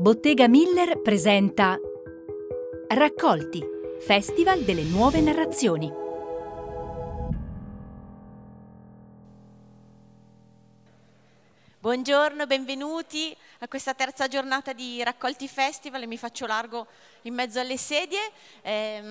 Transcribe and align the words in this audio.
Bottega 0.00 0.46
Miller 0.46 1.00
presenta 1.02 1.76
Raccolti, 2.86 3.60
Festival 3.98 4.60
delle 4.60 4.84
nuove 4.84 5.20
narrazioni. 5.20 5.90
Buongiorno, 11.88 12.46
benvenuti 12.46 13.34
a 13.60 13.66
questa 13.66 13.94
terza 13.94 14.28
giornata 14.28 14.74
di 14.74 15.02
Raccolti 15.02 15.48
Festival 15.48 16.02
e 16.02 16.06
mi 16.06 16.18
faccio 16.18 16.44
largo 16.44 16.86
in 17.22 17.32
mezzo 17.32 17.60
alle 17.60 17.78
sedie. 17.78 18.30
Eh, 18.60 19.02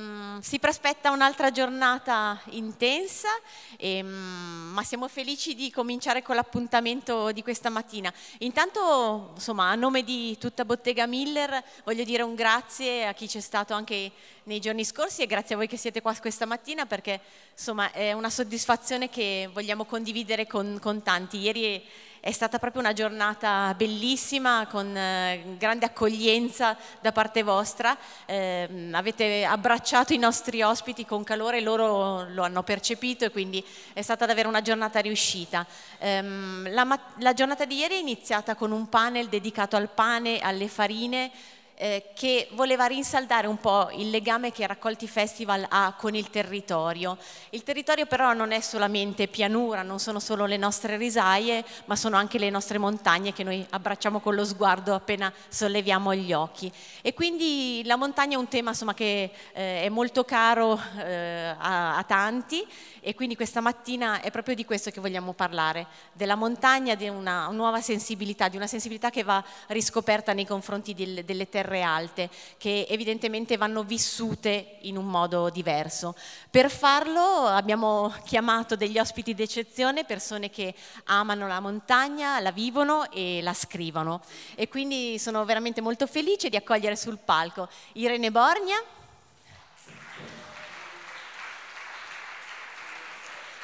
si 0.41 0.59
prospetta 0.59 1.09
un'altra 1.09 1.49
giornata 1.49 2.39
intensa, 2.49 3.29
eh, 3.77 4.03
ma 4.03 4.83
siamo 4.83 5.07
felici 5.07 5.55
di 5.55 5.71
cominciare 5.71 6.21
con 6.21 6.35
l'appuntamento 6.35 7.31
di 7.31 7.41
questa 7.41 7.69
mattina. 7.69 8.13
Intanto, 8.41 9.31
insomma, 9.33 9.71
a 9.71 9.75
nome 9.75 10.03
di 10.03 10.37
tutta 10.37 10.63
Bottega 10.63 11.07
Miller 11.07 11.63
voglio 11.83 12.03
dire 12.03 12.21
un 12.21 12.35
grazie 12.35 13.07
a 13.07 13.13
chi 13.13 13.25
c'è 13.25 13.41
stato 13.41 13.73
anche 13.73 14.11
nei 14.43 14.59
giorni 14.59 14.85
scorsi 14.85 15.23
e 15.23 15.25
grazie 15.25 15.55
a 15.55 15.57
voi 15.57 15.67
che 15.67 15.77
siete 15.77 15.99
qua 15.99 16.13
questa 16.13 16.45
mattina 16.45 16.85
perché 16.85 17.19
insomma 17.51 17.91
è 17.91 18.13
una 18.13 18.29
soddisfazione 18.29 19.09
che 19.09 19.49
vogliamo 19.51 19.83
condividere 19.85 20.45
con, 20.45 20.77
con 20.79 21.01
tanti. 21.01 21.39
Ieri 21.39 21.83
è 22.27 22.33
stata 22.33 22.59
proprio 22.59 22.81
una 22.81 22.91
giornata 22.91 23.73
bellissima 23.77 24.67
con 24.69 24.93
eh, 24.97 25.55
grande 25.57 25.85
accoglienza 25.85 26.75
da 26.99 27.13
parte 27.13 27.41
vostra. 27.41 27.97
Eh, 28.25 28.89
avete 28.91 29.45
abbracciato 29.45 30.11
i 30.11 30.17
nostri 30.17 30.61
ospiti 30.61 31.05
con 31.05 31.23
calore, 31.23 31.61
loro 31.61 32.27
lo 32.27 32.43
hanno 32.43 32.63
percepito 32.63 33.23
e 33.23 33.31
quindi 33.31 33.63
è 33.93 34.01
stata 34.01 34.25
davvero 34.25 34.49
una 34.49 34.61
giornata 34.61 34.99
riuscita. 34.99 35.65
Eh, 35.99 36.21
la, 36.69 36.99
la 37.19 37.33
giornata 37.33 37.63
di 37.63 37.77
ieri 37.77 37.95
è 37.95 37.99
iniziata 37.99 38.55
con 38.55 38.71
un 38.71 38.89
panel 38.89 39.29
dedicato 39.29 39.77
al 39.77 39.87
pane, 39.87 40.39
alle 40.39 40.67
farine 40.67 41.31
eh, 41.79 42.09
che 42.15 42.47
voleva 42.53 42.85
rinsaldare 42.85 43.45
un 43.45 43.59
po' 43.59 43.89
il 43.93 44.09
legame 44.09 44.51
che 44.51 44.65
Raccolti 44.65 45.07
Festival 45.07 45.65
ha 45.69 45.93
con 45.95 46.15
il 46.15 46.29
territorio. 46.31 47.17
Il 47.51 47.61
territorio 47.61 48.07
però 48.07 48.33
non 48.33 48.51
è 48.51 48.59
solamente 48.61 49.27
pianura, 49.27 49.83
non 49.83 49.99
sono 49.99 50.19
solo 50.19 50.45
le 50.45 50.57
nostre 50.57 50.97
risaie, 50.97 51.63
ma 51.85 51.95
sono 51.95 52.17
anche 52.17 52.39
le 52.39 52.49
nostre 52.49 52.79
montagne 52.79 53.31
che 53.31 53.43
noi 53.43 53.63
abbracciamo 53.69 54.19
con 54.19 54.33
lo 54.33 54.43
sguardo 54.43 54.95
appena 54.95 55.31
solleviamo 55.49 56.15
gli 56.15 56.33
occhi. 56.33 56.71
E 57.03 57.13
quindi 57.13 57.83
la 57.85 57.95
montagna 57.95 58.35
è 58.35 58.39
un 58.39 58.47
tema 58.47 58.71
insomma, 58.71 58.95
che 58.95 59.31
eh, 59.53 59.83
è 59.83 59.89
molto 59.89 60.25
caro 60.25 60.81
eh, 60.97 61.53
a, 61.55 61.97
a 61.97 62.03
tanti 62.03 62.65
e 63.01 63.13
quindi 63.13 63.35
questa 63.35 63.61
mattina 63.61 64.19
è 64.21 64.31
proprio 64.31 64.55
di 64.55 64.65
questo 64.65 64.89
che 64.89 64.99
vogliamo 64.99 65.33
parlare, 65.33 65.85
della 66.11 66.35
montagna, 66.35 66.95
di 66.95 67.07
una 67.07 67.47
nuova 67.51 67.81
sensibilità, 67.81 68.49
di 68.49 68.57
una 68.57 68.67
sensibilità 68.67 69.11
che 69.11 69.23
va 69.23 69.43
riscoperta 69.67 70.33
nei 70.33 70.45
confronti 70.45 70.93
del, 70.93 71.23
delle 71.23 71.47
terre 71.47 71.66
terre 71.67 71.81
alte 71.81 72.29
che 72.57 72.87
evidentemente 72.89 73.57
vanno 73.57 73.83
vissute 73.83 74.77
in 74.81 74.95
un 74.95 75.05
modo 75.05 75.49
diverso. 75.49 76.15
Per 76.49 76.71
farlo 76.71 77.45
abbiamo 77.45 78.13
chiamato 78.23 78.77
degli 78.77 78.97
ospiti 78.97 79.33
d'eccezione, 79.33 80.05
persone 80.05 80.49
che 80.49 80.73
amano 81.05 81.45
la 81.47 81.59
montagna, 81.59 82.39
la 82.39 82.51
vivono 82.51 83.11
e 83.11 83.41
la 83.41 83.53
scrivono 83.53 84.21
e 84.55 84.69
quindi 84.69 85.19
sono 85.19 85.43
veramente 85.43 85.81
molto 85.81 86.07
felice 86.07 86.47
di 86.49 86.55
accogliere 86.55 86.95
sul 86.95 87.17
palco 87.17 87.67
Irene 87.93 88.31
Borgna. 88.31 88.77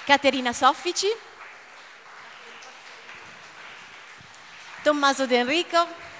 Caterina 0.06 0.52
Soffici, 0.52 1.08
Tommaso 4.84 5.26
D'Enrico, 5.26 6.12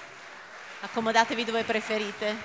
accomodatevi 0.84 1.44
dove 1.44 1.64
preferite. 1.64 2.36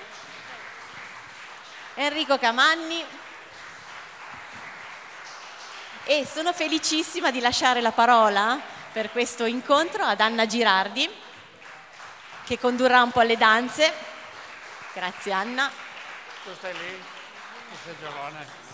Enrico 1.95 2.37
Camanni. 2.37 3.03
E 6.05 6.25
sono 6.25 6.53
felicissima 6.53 7.31
di 7.31 7.41
lasciare 7.41 7.81
la 7.81 7.91
parola 7.91 8.59
per 8.93 9.11
questo 9.11 9.43
incontro 9.43 10.03
ad 10.05 10.21
Anna 10.21 10.45
Girardi, 10.45 11.07
che 12.45 12.57
condurrà 12.57 13.01
un 13.03 13.11
po' 13.11 13.21
le 13.21 13.35
danze. 13.35 13.93
Grazie 14.93 15.31
Anna. 15.33 15.69
Tu 16.45 16.53
stai 16.55 16.73
lì, 16.73 17.03
tu 17.69 17.75
sei 17.83 17.95
giovane. 17.99 18.67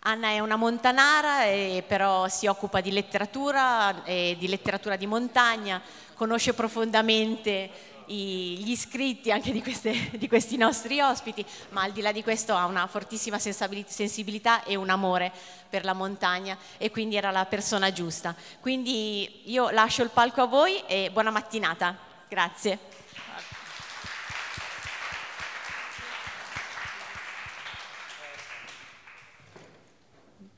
Anna 0.00 0.28
è 0.28 0.38
una 0.38 0.56
montanara, 0.56 1.42
e 1.42 1.82
però 1.84 2.28
si 2.28 2.46
occupa 2.46 2.80
di 2.80 2.92
letteratura, 2.92 4.04
e 4.04 4.36
di 4.38 4.46
letteratura 4.46 4.94
di 4.94 5.08
montagna, 5.08 5.82
conosce 6.14 6.54
profondamente 6.54 7.94
gli 8.06 8.70
iscritti 8.70 9.30
anche 9.30 9.52
di, 9.52 9.62
queste, 9.62 10.10
di, 10.18 10.28
questi 10.28 10.56
nostri 10.56 11.00
ospiti, 11.00 11.44
ma 11.70 11.82
al 11.82 11.92
di 11.92 12.00
là 12.00 12.12
di 12.12 12.22
questo 12.22 12.54
ha 12.54 12.66
una 12.66 12.86
fortissima 12.86 13.38
sensibilità 13.38 14.64
e 14.64 14.76
un 14.76 14.90
amore 14.90 15.32
per 15.68 15.84
la 15.84 15.92
montagna 15.92 16.56
e 16.78 16.90
quindi 16.90 17.16
era 17.16 17.30
la 17.30 17.46
persona 17.46 17.92
giusta. 17.92 18.34
Quindi 18.60 19.50
io 19.50 19.70
lascio 19.70 20.02
il 20.02 20.10
palco 20.10 20.42
a 20.42 20.46
voi 20.46 20.82
e 20.86 21.10
buona 21.12 21.30
mattinata. 21.30 21.96
Grazie. 22.28 22.78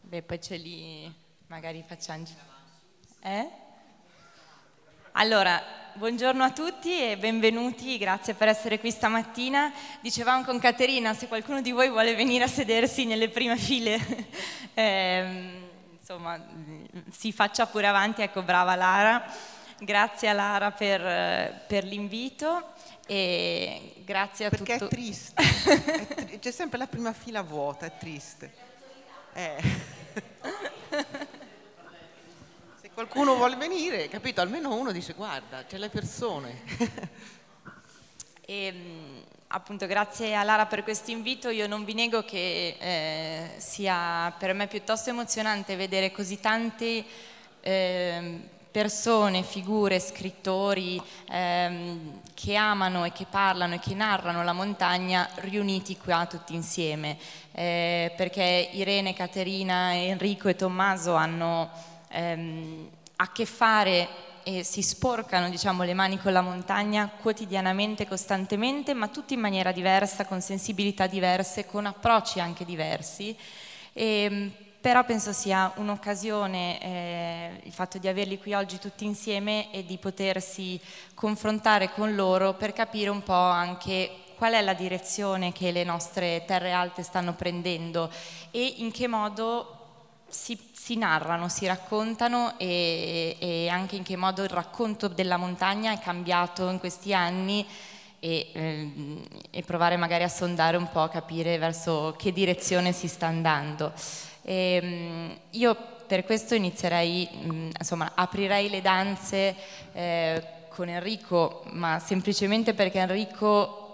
Beh, 0.00 0.22
poi 0.22 0.40
ce 0.40 0.56
li 0.56 1.14
magari 1.48 1.84
facciamo. 1.86 2.24
Eh? 3.20 3.66
Allora, 5.20 5.60
buongiorno 5.94 6.44
a 6.44 6.52
tutti 6.52 6.96
e 6.96 7.16
benvenuti, 7.16 7.98
grazie 7.98 8.34
per 8.34 8.46
essere 8.46 8.78
qui 8.78 8.92
stamattina. 8.92 9.72
Dicevamo 10.00 10.44
con 10.44 10.60
Caterina, 10.60 11.12
se 11.12 11.26
qualcuno 11.26 11.60
di 11.60 11.72
voi 11.72 11.88
vuole 11.88 12.14
venire 12.14 12.44
a 12.44 12.46
sedersi 12.46 13.04
nelle 13.04 13.28
prime 13.28 13.56
file, 13.56 13.98
eh, 14.74 15.60
insomma, 15.98 16.40
si 17.10 17.32
faccia 17.32 17.66
pure 17.66 17.88
avanti, 17.88 18.22
ecco, 18.22 18.42
brava 18.42 18.76
Lara. 18.76 19.24
Grazie 19.80 20.28
a 20.28 20.34
Lara 20.34 20.70
per, 20.70 21.64
per 21.66 21.82
l'invito 21.82 22.74
e 23.04 23.94
grazie 24.04 24.46
a 24.46 24.50
Perché 24.50 24.74
tutto... 24.74 24.84
è 24.84 24.88
triste, 24.88 25.42
è 25.42 26.06
tri- 26.14 26.38
c'è 26.38 26.52
sempre 26.52 26.78
la 26.78 26.86
prima 26.86 27.12
fila 27.12 27.42
vuota, 27.42 27.86
è 27.86 27.98
triste. 27.98 28.54
Eh. 29.32 30.76
Qualcuno 32.98 33.36
vuole 33.36 33.54
venire, 33.54 34.08
capito? 34.08 34.40
Almeno 34.40 34.74
uno 34.74 34.90
dice 34.90 35.12
guarda, 35.12 35.64
c'è 35.64 35.78
le 35.78 35.88
persone. 35.88 36.62
e, 38.40 38.66
ehm, 38.66 39.22
appunto 39.46 39.86
grazie 39.86 40.34
a 40.34 40.42
Lara 40.42 40.66
per 40.66 40.82
questo 40.82 41.12
invito, 41.12 41.48
io 41.48 41.68
non 41.68 41.84
vi 41.84 41.94
nego 41.94 42.24
che 42.24 42.76
eh, 42.76 43.50
sia 43.58 44.34
per 44.36 44.52
me 44.52 44.66
piuttosto 44.66 45.10
emozionante 45.10 45.76
vedere 45.76 46.10
così 46.10 46.40
tante 46.40 47.04
eh, 47.60 48.40
persone, 48.68 49.44
figure, 49.44 50.00
scrittori 50.00 51.00
ehm, 51.30 52.22
che 52.34 52.56
amano 52.56 53.04
e 53.04 53.12
che 53.12 53.26
parlano 53.30 53.74
e 53.74 53.78
che 53.78 53.94
narrano 53.94 54.42
la 54.42 54.52
montagna 54.52 55.28
riuniti 55.36 55.96
qua 55.96 56.26
tutti 56.26 56.52
insieme, 56.52 57.16
eh, 57.52 58.12
perché 58.16 58.70
Irene, 58.72 59.14
Caterina, 59.14 59.94
Enrico 59.94 60.48
e 60.48 60.56
Tommaso 60.56 61.14
hanno 61.14 61.87
ehm, 62.08 62.88
a 63.16 63.32
che 63.32 63.46
fare 63.46 64.08
e 64.42 64.64
si 64.64 64.80
sporcano 64.80 65.50
diciamo, 65.50 65.82
le 65.82 65.92
mani 65.92 66.18
con 66.18 66.32
la 66.32 66.40
montagna 66.40 67.10
quotidianamente, 67.20 68.06
costantemente, 68.06 68.94
ma 68.94 69.08
tutti 69.08 69.34
in 69.34 69.40
maniera 69.40 69.72
diversa, 69.72 70.24
con 70.24 70.40
sensibilità 70.40 71.06
diverse, 71.06 71.66
con 71.66 71.84
approcci 71.84 72.40
anche 72.40 72.64
diversi. 72.64 73.36
E, 73.92 74.04
ehm, 74.22 74.52
però 74.80 75.04
penso 75.04 75.32
sia 75.32 75.72
un'occasione 75.74 76.80
eh, 76.80 77.60
il 77.64 77.72
fatto 77.72 77.98
di 77.98 78.06
averli 78.06 78.38
qui 78.38 78.54
oggi 78.54 78.78
tutti 78.78 79.04
insieme 79.04 79.72
e 79.72 79.84
di 79.84 79.98
potersi 79.98 80.80
confrontare 81.14 81.90
con 81.90 82.14
loro 82.14 82.54
per 82.54 82.72
capire 82.72 83.10
un 83.10 83.22
po' 83.22 83.32
anche 83.32 84.10
qual 84.36 84.52
è 84.52 84.62
la 84.62 84.74
direzione 84.74 85.52
che 85.52 85.72
le 85.72 85.82
nostre 85.82 86.44
terre 86.46 86.70
alte 86.70 87.02
stanno 87.02 87.34
prendendo 87.34 88.08
e 88.52 88.74
in 88.78 88.92
che 88.92 89.08
modo 89.08 89.77
si, 90.28 90.58
si, 90.72 90.96
narrano, 90.96 91.48
si 91.48 91.66
raccontano 91.66 92.58
e, 92.58 93.36
e, 93.38 93.68
anche 93.68 93.96
in 93.96 94.02
che 94.02 94.16
modo 94.16 94.42
il 94.42 94.50
racconto 94.50 95.08
della 95.08 95.36
montagna 95.36 95.92
è 95.92 95.98
cambiato 95.98 96.68
in 96.68 96.78
questi 96.78 97.14
anni 97.14 97.66
e, 98.20 98.50
ehm, 98.52 99.22
e 99.50 99.62
provare 99.62 99.96
magari 99.96 100.24
a 100.24 100.28
sondare 100.28 100.76
un 100.76 100.88
po', 100.90 101.08
capire 101.08 101.58
verso 101.58 102.14
che 102.18 102.32
direzione 102.32 102.92
si 102.92 103.08
sta 103.08 103.26
andando. 103.26 103.92
E, 104.42 104.80
ehm, 104.82 105.38
io 105.50 105.76
per 106.06 106.24
questo 106.24 106.54
inizierei, 106.54 107.28
mm, 107.32 107.70
insomma, 107.78 108.12
aprirei 108.14 108.70
le 108.70 108.80
danze 108.80 109.54
eh, 109.92 110.42
con 110.68 110.88
Enrico, 110.88 111.64
ma 111.72 111.98
semplicemente 111.98 112.72
perché 112.74 112.98
Enrico 112.98 113.87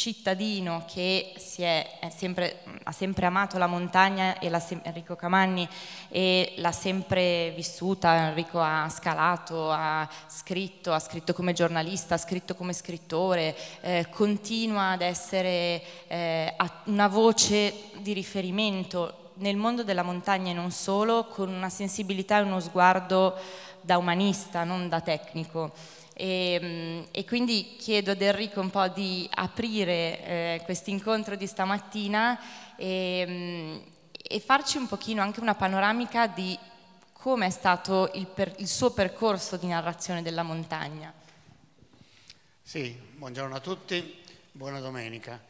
cittadino 0.00 0.86
che 0.90 1.30
è, 1.58 1.98
è 2.00 2.08
sempre, 2.08 2.62
ha 2.84 2.90
sempre 2.90 3.26
amato 3.26 3.58
la 3.58 3.66
montagna, 3.66 4.38
e 4.38 4.50
Enrico 4.82 5.14
Camanni, 5.14 5.68
e 6.08 6.54
l'ha 6.56 6.72
sempre 6.72 7.52
vissuta, 7.54 8.28
Enrico 8.28 8.62
ha 8.62 8.88
scalato, 8.88 9.70
ha 9.70 10.08
scritto, 10.26 10.94
ha 10.94 10.98
scritto 10.98 11.34
come 11.34 11.52
giornalista, 11.52 12.14
ha 12.14 12.18
scritto 12.18 12.54
come 12.54 12.72
scrittore, 12.72 13.54
eh, 13.82 14.06
continua 14.10 14.92
ad 14.92 15.02
essere 15.02 15.82
eh, 16.06 16.56
una 16.84 17.08
voce 17.08 17.74
di 17.98 18.14
riferimento 18.14 19.32
nel 19.34 19.56
mondo 19.56 19.84
della 19.84 20.02
montagna 20.02 20.50
e 20.50 20.54
non 20.54 20.70
solo, 20.70 21.26
con 21.26 21.50
una 21.50 21.68
sensibilità 21.68 22.38
e 22.38 22.42
uno 22.42 22.60
sguardo 22.60 23.36
da 23.82 23.98
umanista, 23.98 24.64
non 24.64 24.88
da 24.88 25.02
tecnico. 25.02 25.72
E, 26.20 26.58
ehm, 26.60 27.06
e, 27.10 27.24
quindi 27.24 27.76
chiedo 27.78 28.10
ad 28.10 28.20
Enrico 28.20 28.60
un 28.60 28.68
po' 28.68 28.86
di 28.88 29.26
aprire 29.32 30.22
eh, 30.22 30.60
questo 30.64 30.90
incontro 30.90 31.34
di 31.34 31.46
stamattina 31.46 32.38
e, 32.76 33.24
ehm, 33.26 33.82
e, 34.12 34.40
farci 34.40 34.76
un 34.76 34.86
pochino 34.86 35.22
anche 35.22 35.40
una 35.40 35.54
panoramica 35.54 36.26
di 36.26 36.58
come 37.12 37.46
è 37.46 37.50
stato 37.50 38.10
il, 38.14 38.26
per, 38.26 38.54
il 38.58 38.68
suo 38.68 38.90
percorso 38.90 39.56
di 39.56 39.66
narrazione 39.66 40.20
della 40.20 40.42
montagna. 40.42 41.10
Sì, 42.62 42.94
buongiorno 43.16 43.54
a 43.54 43.60
tutti, 43.60 44.22
buona 44.52 44.78
domenica. 44.78 45.40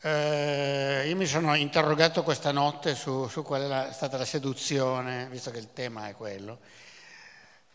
Eh, 0.00 1.04
io 1.06 1.16
mi 1.16 1.26
sono 1.26 1.54
interrogato 1.54 2.22
questa 2.22 2.50
notte 2.50 2.94
su, 2.94 3.28
su 3.28 3.42
qual 3.42 3.88
è 3.88 3.92
stata 3.92 4.16
la 4.16 4.24
seduzione, 4.24 5.28
visto 5.30 5.50
che 5.50 5.58
il 5.58 5.72
tema 5.74 6.08
è 6.08 6.14
quello. 6.14 6.58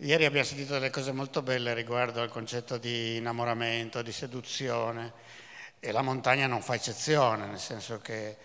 Ieri 0.02 0.26
abbiamo 0.26 0.46
sentito 0.46 0.74
delle 0.74 0.92
cose 0.92 1.12
molto 1.12 1.42
belle 1.42 1.74
riguardo 1.74 2.22
al 2.22 2.30
concetto 2.30 2.78
di 2.78 3.16
innamoramento, 3.16 4.04
di 4.04 4.12
seduzione 4.12 5.12
e 5.80 5.92
la 5.92 6.04
montagna 6.04 6.46
non 6.46 6.62
fa 6.62 6.76
eccezione, 6.76 7.48
nel 7.48 7.58
senso 7.58 7.98
che 7.98 8.38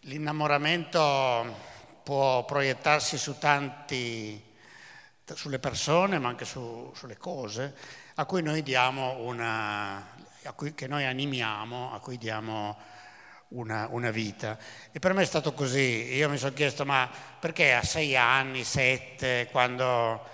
l'innamoramento 0.00 1.54
può 2.02 2.44
proiettarsi 2.44 3.16
su 3.18 3.38
tanti, 3.38 4.42
sulle 5.24 5.60
persone 5.60 6.18
ma 6.18 6.30
anche 6.30 6.44
su, 6.44 6.90
sulle 6.92 7.18
cose 7.18 7.72
a 8.16 8.24
cui 8.24 8.42
noi 8.42 8.64
diamo 8.64 9.18
una, 9.20 10.04
cui, 10.56 10.74
che 10.74 10.88
noi 10.88 11.04
animiamo, 11.04 11.94
a 11.94 12.00
cui 12.00 12.18
diamo 12.18 12.76
una, 13.50 13.86
una, 13.92 14.10
vita. 14.10 14.58
E 14.90 14.98
per 14.98 15.12
me 15.12 15.22
è 15.22 15.26
stato 15.26 15.52
così, 15.52 16.14
io 16.14 16.28
mi 16.28 16.36
sono 16.36 16.52
chiesto 16.52 16.84
ma 16.84 17.08
perché 17.38 17.74
a 17.74 17.82
sei 17.84 18.16
anni, 18.16 18.64
sette, 18.64 19.46
quando 19.52 20.33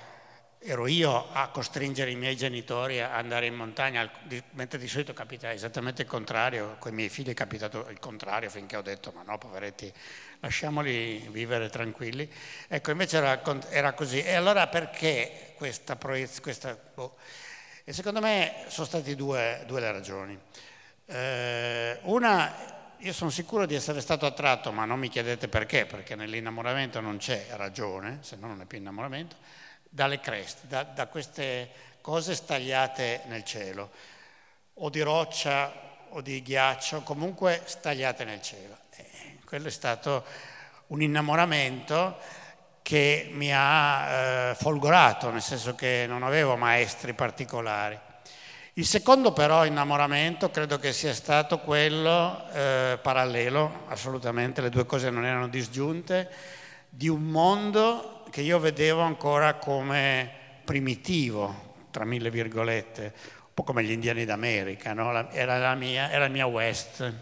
ero 0.63 0.87
io 0.87 1.33
a 1.33 1.49
costringere 1.49 2.11
i 2.11 2.17
miei 2.17 2.37
genitori 2.37 3.01
a 3.01 3.15
andare 3.15 3.47
in 3.47 3.55
montagna, 3.55 4.09
mentre 4.51 4.79
di 4.79 4.89
solito 4.89 5.15
capita 5.15 5.51
esattamente 5.51 6.03
il 6.03 6.09
contrario, 6.09 6.77
con 6.79 6.93
i 6.93 6.95
miei 6.95 7.09
figli 7.09 7.31
è 7.31 7.35
capitato 7.35 7.89
il 7.89 7.99
contrario 7.99 8.51
finché 8.51 8.77
ho 8.77 8.83
detto 8.83 9.11
ma 9.15 9.23
no 9.23 9.39
poveretti 9.39 9.91
lasciamoli 10.41 11.27
vivere 11.31 11.71
tranquilli. 11.71 12.31
Ecco 12.69 12.91
invece 12.91 13.17
era, 13.17 13.41
era 13.71 13.95
così. 13.95 14.23
E 14.23 14.35
allora 14.35 14.67
perché 14.67 15.55
questa 15.57 15.97
proiezione? 15.97 16.79
Boh. 16.95 17.17
E 17.85 17.93
secondo 17.95 18.21
me 18.21 18.67
sono 18.69 18.87
state 18.87 19.17
due, 19.17 19.65
due 19.67 19.81
le 19.81 19.93
ragioni. 19.93 20.39
Eh, 21.07 21.99
una, 22.03 22.95
io 22.99 23.13
sono 23.15 23.31
sicuro 23.31 23.65
di 23.65 23.75
essere 23.75 24.03
stato 24.03 24.27
attratto, 24.27 24.73
ma 24.73 24.85
non 24.85 24.99
mi 24.99 25.09
chiedete 25.09 25.49
perché, 25.49 25.87
perché 25.87 26.15
nell'innamoramento 26.15 27.01
non 27.01 27.17
c'è 27.17 27.47
ragione, 27.53 28.19
se 28.21 28.37
no 28.37 28.47
non 28.49 28.61
è 28.61 28.67
più 28.67 28.77
innamoramento 28.77 29.37
dalle 29.91 30.21
creste, 30.21 30.67
da, 30.69 30.85
da 30.85 31.07
queste 31.09 31.69
cose 32.01 32.35
stagliate 32.35 33.23
nel 33.27 33.45
cielo, 33.45 33.91
o 34.75 34.89
di 34.89 35.01
roccia 35.03 35.89
o 36.11 36.21
di 36.23 36.41
ghiaccio, 36.43 37.03
comunque 37.03 37.61
stagliate 37.65 38.25
nel 38.25 38.41
cielo. 38.41 38.77
E 38.97 39.39
quello 39.45 39.69
è 39.69 39.71
stato 39.71 40.25
un 40.89 41.03
innamoramento 41.03 42.17
che 42.83 43.29
mi 43.33 43.51
ha 43.53 44.09
eh, 44.51 44.55
folgorato, 44.55 45.31
nel 45.31 45.43
senso 45.43 45.75
che 45.75 46.07
non 46.09 46.23
avevo 46.23 46.57
maestri 46.57 47.13
particolari. 47.13 47.99
Il 48.75 48.87
secondo 48.87 49.33
però 49.33 49.67
innamoramento 49.67 50.51
credo 50.51 50.79
che 50.79 50.93
sia 50.93 51.13
stato 51.13 51.59
quello 51.59 52.51
eh, 52.53 52.99
parallelo, 53.03 53.85
assolutamente, 53.89 54.61
le 54.61 54.71
due 54.71 54.87
cose 54.87 55.11
non 55.11 55.25
erano 55.25 55.49
disgiunte, 55.49 56.31
di 56.89 57.09
un 57.09 57.23
mondo 57.23 58.20
che 58.31 58.41
io 58.41 58.59
vedevo 58.59 59.01
ancora 59.01 59.55
come 59.55 60.31
primitivo, 60.65 61.75
tra 61.91 62.05
mille 62.05 62.31
virgolette, 62.31 63.03
un 63.03 63.55
po' 63.55 63.65
come 63.65 63.83
gli 63.83 63.91
indiani 63.91 64.25
d'America, 64.25 64.93
no? 64.93 65.31
era, 65.33 65.59
la 65.59 65.75
mia, 65.75 66.11
era 66.11 66.27
il 66.27 66.31
mio 66.31 66.47
West. 66.47 67.13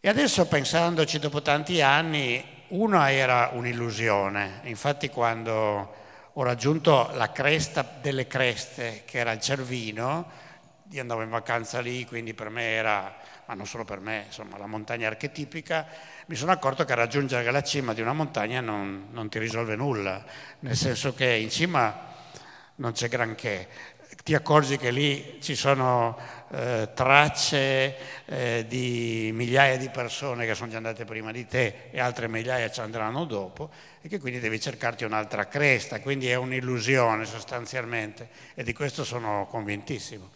E 0.00 0.08
adesso 0.08 0.46
pensandoci 0.46 1.18
dopo 1.18 1.42
tanti 1.42 1.82
anni, 1.82 2.42
una 2.68 3.12
era 3.12 3.50
un'illusione, 3.52 4.60
infatti 4.64 5.08
quando 5.08 5.94
ho 6.32 6.42
raggiunto 6.42 7.10
la 7.14 7.30
cresta 7.30 7.86
delle 8.00 8.26
creste, 8.26 9.02
che 9.04 9.18
era 9.18 9.32
il 9.32 9.40
Cervino, 9.40 10.46
io 10.90 11.00
andavo 11.00 11.22
in 11.22 11.28
vacanza 11.28 11.80
lì, 11.80 12.06
quindi 12.06 12.32
per 12.32 12.48
me 12.48 12.70
era, 12.70 13.14
ma 13.46 13.54
non 13.54 13.66
solo 13.66 13.84
per 13.84 14.00
me, 14.00 14.24
insomma 14.26 14.56
la 14.56 14.66
montagna 14.66 15.06
archetipica, 15.06 15.86
mi 16.26 16.34
sono 16.34 16.52
accorto 16.52 16.84
che 16.84 16.94
raggiungere 16.94 17.50
la 17.50 17.62
cima 17.62 17.92
di 17.92 18.00
una 18.00 18.14
montagna 18.14 18.60
non, 18.60 19.08
non 19.10 19.28
ti 19.28 19.38
risolve 19.38 19.76
nulla, 19.76 20.24
nel 20.60 20.76
senso 20.76 21.14
che 21.14 21.30
in 21.30 21.50
cima 21.50 22.14
non 22.76 22.92
c'è 22.92 23.08
granché. 23.08 23.68
Ti 24.22 24.34
accorgi 24.34 24.76
che 24.76 24.90
lì 24.90 25.38
ci 25.40 25.54
sono 25.54 26.18
eh, 26.50 26.90
tracce 26.94 28.24
eh, 28.26 28.64
di 28.68 29.30
migliaia 29.32 29.78
di 29.78 29.88
persone 29.88 30.44
che 30.44 30.54
sono 30.54 30.70
già 30.70 30.76
andate 30.76 31.04
prima 31.04 31.32
di 31.32 31.46
te 31.46 31.88
e 31.90 32.00
altre 32.00 32.28
migliaia 32.28 32.70
ci 32.70 32.80
andranno 32.80 33.24
dopo 33.24 33.70
e 34.02 34.08
che 34.08 34.18
quindi 34.18 34.38
devi 34.38 34.60
cercarti 34.60 35.04
un'altra 35.04 35.46
cresta, 35.48 36.00
quindi 36.00 36.28
è 36.28 36.34
un'illusione 36.34 37.24
sostanzialmente 37.24 38.28
e 38.54 38.62
di 38.64 38.72
questo 38.74 39.04
sono 39.04 39.46
convintissimo. 39.48 40.30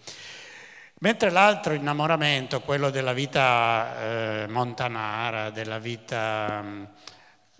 Mentre 1.03 1.31
l'altro 1.31 1.73
innamoramento, 1.73 2.61
quello 2.61 2.89
della 2.89 3.13
vita 3.13 3.97
eh, 3.99 4.47
montanara, 4.47 5.51
della 5.51 5.81
vita 5.81 6.63
mm, 6.63 6.85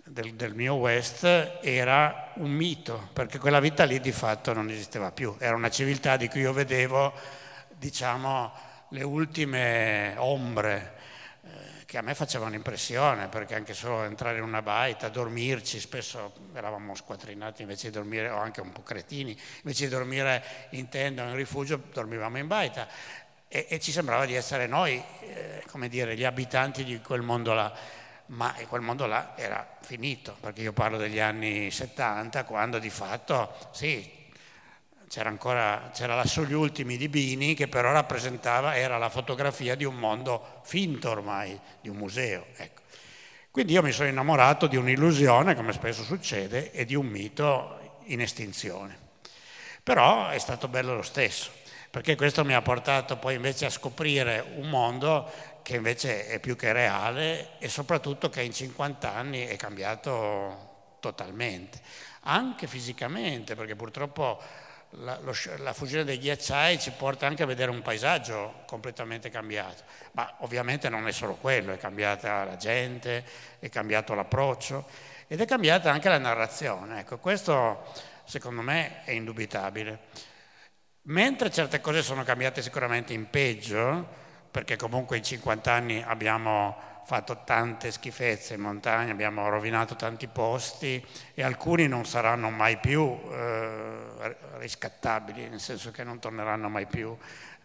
del, 0.05 0.35
del, 0.35 0.55
mio 0.55 0.75
West, 0.75 1.25
era 1.61 2.31
un 2.35 2.51
mito, 2.51 3.09
perché 3.11 3.39
quella 3.39 3.59
vita 3.59 3.83
lì 3.83 3.99
di 3.99 4.13
fatto 4.13 4.53
non 4.53 4.69
esisteva 4.69 5.11
più. 5.11 5.35
Era 5.39 5.57
una 5.57 5.69
civiltà 5.69 6.15
di 6.15 6.29
cui 6.29 6.39
io 6.39 6.53
vedevo, 6.53 7.11
diciamo, 7.77 8.53
le 8.91 9.03
ultime 9.03 10.13
ombre 10.19 10.93
eh, 11.43 11.85
che 11.85 11.97
a 11.97 12.01
me 12.01 12.15
facevano 12.15 12.55
impressione, 12.55 13.27
perché 13.27 13.55
anche 13.55 13.73
solo 13.73 14.03
entrare 14.03 14.37
in 14.37 14.43
una 14.43 14.61
baita, 14.61 15.09
dormirci, 15.09 15.81
spesso 15.81 16.31
eravamo 16.53 16.95
squattrinati 16.95 17.63
invece 17.63 17.87
di 17.87 17.93
dormire, 17.93 18.29
o 18.29 18.37
anche 18.37 18.61
un 18.61 18.71
po' 18.71 18.83
cretini, 18.83 19.37
invece 19.57 19.83
di 19.83 19.89
dormire 19.89 20.69
in 20.69 20.87
tenda 20.87 21.25
o 21.25 21.27
in 21.27 21.35
rifugio, 21.35 21.81
dormivamo 21.91 22.37
in 22.37 22.47
baita 22.47 22.87
e, 23.53 23.67
e 23.69 23.79
ci 23.79 23.91
sembrava 23.91 24.25
di 24.25 24.33
essere 24.33 24.65
noi, 24.65 25.01
eh, 25.21 25.63
come 25.69 25.87
dire, 25.87 26.17
gli 26.17 26.23
abitanti 26.23 26.83
di 26.83 26.99
quel 27.01 27.21
mondo 27.21 27.53
là, 27.53 27.71
ma 28.27 28.51
quel 28.67 28.81
mondo 28.81 29.05
là 29.05 29.33
era 29.35 29.77
finito, 29.81 30.35
perché 30.39 30.61
io 30.61 30.73
parlo 30.73 30.97
degli 30.97 31.19
anni 31.19 31.69
70, 31.69 32.45
quando 32.45 32.79
di 32.79 32.89
fatto, 32.89 33.53
sì, 33.71 34.09
c'era 35.07 35.29
ancora, 35.29 35.91
c'era 35.93 36.15
lassù 36.15 36.45
gli 36.45 36.53
ultimi 36.53 36.97
di 36.97 37.07
Bini, 37.09 37.53
che 37.53 37.67
però 37.67 37.91
rappresentava, 37.91 38.75
era 38.75 38.97
la 38.97 39.09
fotografia 39.09 39.75
di 39.75 39.83
un 39.83 39.97
mondo 39.97 40.61
finto 40.63 41.11
ormai, 41.11 41.59
di 41.79 41.89
un 41.89 41.97
museo, 41.97 42.47
ecco. 42.55 42.81
Quindi 43.51 43.73
io 43.73 43.83
mi 43.83 43.91
sono 43.91 44.09
innamorato 44.09 44.65
di 44.65 44.77
un'illusione, 44.77 45.53
come 45.53 45.73
spesso 45.73 46.01
succede, 46.01 46.71
e 46.71 46.85
di 46.85 46.95
un 46.95 47.05
mito 47.05 47.99
in 48.05 48.19
estinzione. 48.19 48.97
Però 49.83 50.29
è 50.29 50.39
stato 50.39 50.67
bello 50.67 50.95
lo 50.95 51.03
stesso 51.03 51.61
perché 51.93 52.15
questo 52.15 52.43
mi 52.43 52.55
ha 52.55 52.61
portato 52.63 53.17
poi 53.17 53.35
invece 53.35 53.67
a 53.67 53.69
scoprire 53.69 54.43
un 54.55 54.67
mondo 54.67 55.29
che 55.61 55.75
invece 55.75 56.25
è 56.25 56.39
più 56.39 56.55
che 56.55 56.73
reale 56.73 57.59
e 57.59 57.69
soprattutto 57.69 58.31
che 58.31 58.41
in 58.41 58.51
50 58.51 59.13
anni 59.13 59.45
è 59.45 59.55
cambiato 59.57 60.95
totalmente, 60.99 61.79
anche 62.21 62.65
fisicamente, 62.65 63.53
perché 63.53 63.75
purtroppo 63.75 64.41
la, 64.89 65.19
lo, 65.21 65.35
la, 65.57 65.71
fusione 65.73 66.03
dei 66.03 66.17
ghiacciai 66.17 66.79
ci 66.79 66.89
porta 66.89 67.27
anche 67.27 67.43
a 67.43 67.45
vedere 67.45 67.69
un 67.69 67.83
paesaggio 67.83 68.63
completamente 68.65 69.29
cambiato, 69.29 69.83
ma 70.13 70.33
ovviamente 70.39 70.89
non 70.89 71.07
è 71.07 71.11
solo 71.11 71.35
quello, 71.35 71.73
è 71.73 71.77
cambiata 71.77 72.43
la 72.43 72.57
gente, 72.57 73.23
è 73.59 73.69
cambiato 73.69 74.15
l'approccio 74.15 74.87
ed 75.27 75.39
è 75.39 75.45
cambiata 75.45 75.91
anche 75.91 76.09
la 76.09 76.17
narrazione. 76.17 77.01
Ecco, 77.01 77.19
questo 77.19 77.85
secondo 78.23 78.63
me 78.63 79.03
è 79.03 79.11
indubitabile. 79.11 80.31
Mentre 81.05 81.51
certe 81.51 81.81
cose 81.81 82.01
sono 82.01 82.23
cambiate 82.23 82.61
sicuramente 82.61 83.11
in 83.11 83.29
peggio, 83.29 84.07
perché 84.49 84.77
comunque 84.77 85.17
in 85.17 85.23
50 85.23 85.69
anni 85.69 86.01
abbiamo 86.01 86.77
fatto 87.05 87.41
tante 87.43 87.91
schifezze 87.91 88.53
in 88.53 88.61
montagna, 88.61 89.11
abbiamo 89.11 89.49
rovinato 89.49 89.97
tanti 89.97 90.27
posti 90.27 91.05
e 91.33 91.43
alcuni 91.43 91.87
non 91.87 92.05
saranno 92.05 92.49
mai 92.49 92.77
più 92.77 93.19
eh, 93.31 94.35
riscattabili, 94.59 95.49
nel 95.49 95.59
senso 95.59 95.91
che 95.91 96.05
non 96.05 96.19
torneranno 96.19 96.69
mai 96.69 96.85
più 96.85 97.13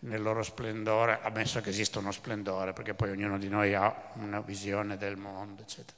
nel 0.00 0.20
loro 0.20 0.42
splendore, 0.42 1.20
ammesso 1.22 1.60
che 1.60 1.70
esista 1.70 2.00
uno 2.00 2.10
splendore, 2.10 2.72
perché 2.72 2.94
poi 2.94 3.10
ognuno 3.10 3.38
di 3.38 3.48
noi 3.48 3.72
ha 3.72 3.94
una 4.14 4.40
visione 4.40 4.96
del 4.96 5.16
mondo, 5.16 5.62
eccetera. 5.62 5.96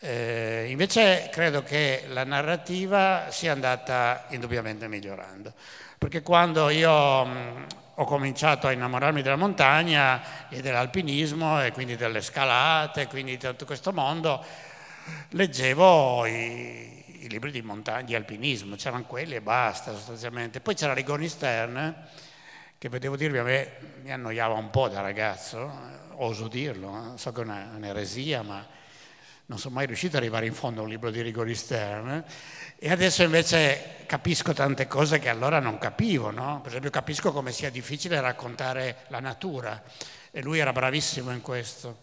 Eh, 0.00 0.66
invece 0.70 1.28
credo 1.30 1.62
che 1.62 2.04
la 2.08 2.24
narrativa 2.24 3.30
sia 3.30 3.52
andata 3.52 4.26
indubbiamente 4.30 4.86
migliorando, 4.86 5.52
perché 5.98 6.22
quando 6.22 6.68
io 6.68 7.24
mh, 7.24 7.66
ho 7.96 8.04
cominciato 8.04 8.68
a 8.68 8.72
innamorarmi 8.72 9.20
della 9.20 9.36
montagna 9.36 10.48
e 10.48 10.62
dell'alpinismo 10.62 11.62
e 11.62 11.72
quindi 11.72 11.96
delle 11.96 12.22
scalate, 12.22 13.08
quindi 13.08 13.32
di 13.32 13.38
tutto 13.38 13.64
questo 13.64 13.92
mondo, 13.92 14.42
leggevo 15.30 16.24
i, 16.26 17.24
i 17.24 17.28
libri 17.28 17.50
di 17.50 17.62
montagna, 17.62 18.02
di 18.02 18.14
alpinismo, 18.14 18.76
c'erano 18.76 19.04
quelli 19.04 19.34
e 19.34 19.40
basta 19.40 19.92
sostanzialmente. 19.92 20.60
Poi 20.60 20.74
c'era 20.74 20.94
Rigoni 20.94 21.26
Stern, 21.26 22.06
che 22.78 22.88
devo 22.88 23.16
dirvi 23.16 23.38
a 23.38 23.42
me 23.42 23.72
mi 24.02 24.12
annoiava 24.12 24.54
un 24.54 24.70
po' 24.70 24.88
da 24.88 25.00
ragazzo, 25.00 25.68
oso 26.14 26.46
dirlo, 26.46 27.14
so 27.16 27.32
che 27.32 27.42
è 27.42 27.44
un'eresia, 27.44 28.42
ma 28.42 28.64
non 29.48 29.58
sono 29.58 29.74
mai 29.74 29.86
riuscito 29.86 30.16
ad 30.16 30.22
arrivare 30.22 30.44
in 30.44 30.52
fondo 30.52 30.80
a 30.80 30.82
un 30.84 30.90
libro 30.90 31.10
di 31.10 31.22
Rigori 31.22 31.54
Stern 31.54 32.22
e 32.78 32.90
adesso 32.90 33.22
invece 33.22 34.04
capisco 34.04 34.52
tante 34.52 34.86
cose 34.86 35.18
che 35.18 35.30
allora 35.30 35.58
non 35.58 35.78
capivo, 35.78 36.30
no? 36.30 36.60
per 36.60 36.68
esempio 36.68 36.90
capisco 36.90 37.32
come 37.32 37.50
sia 37.50 37.70
difficile 37.70 38.20
raccontare 38.20 39.04
la 39.08 39.20
natura 39.20 39.82
e 40.30 40.42
lui 40.42 40.58
era 40.58 40.72
bravissimo 40.72 41.30
in 41.30 41.40
questo, 41.40 42.00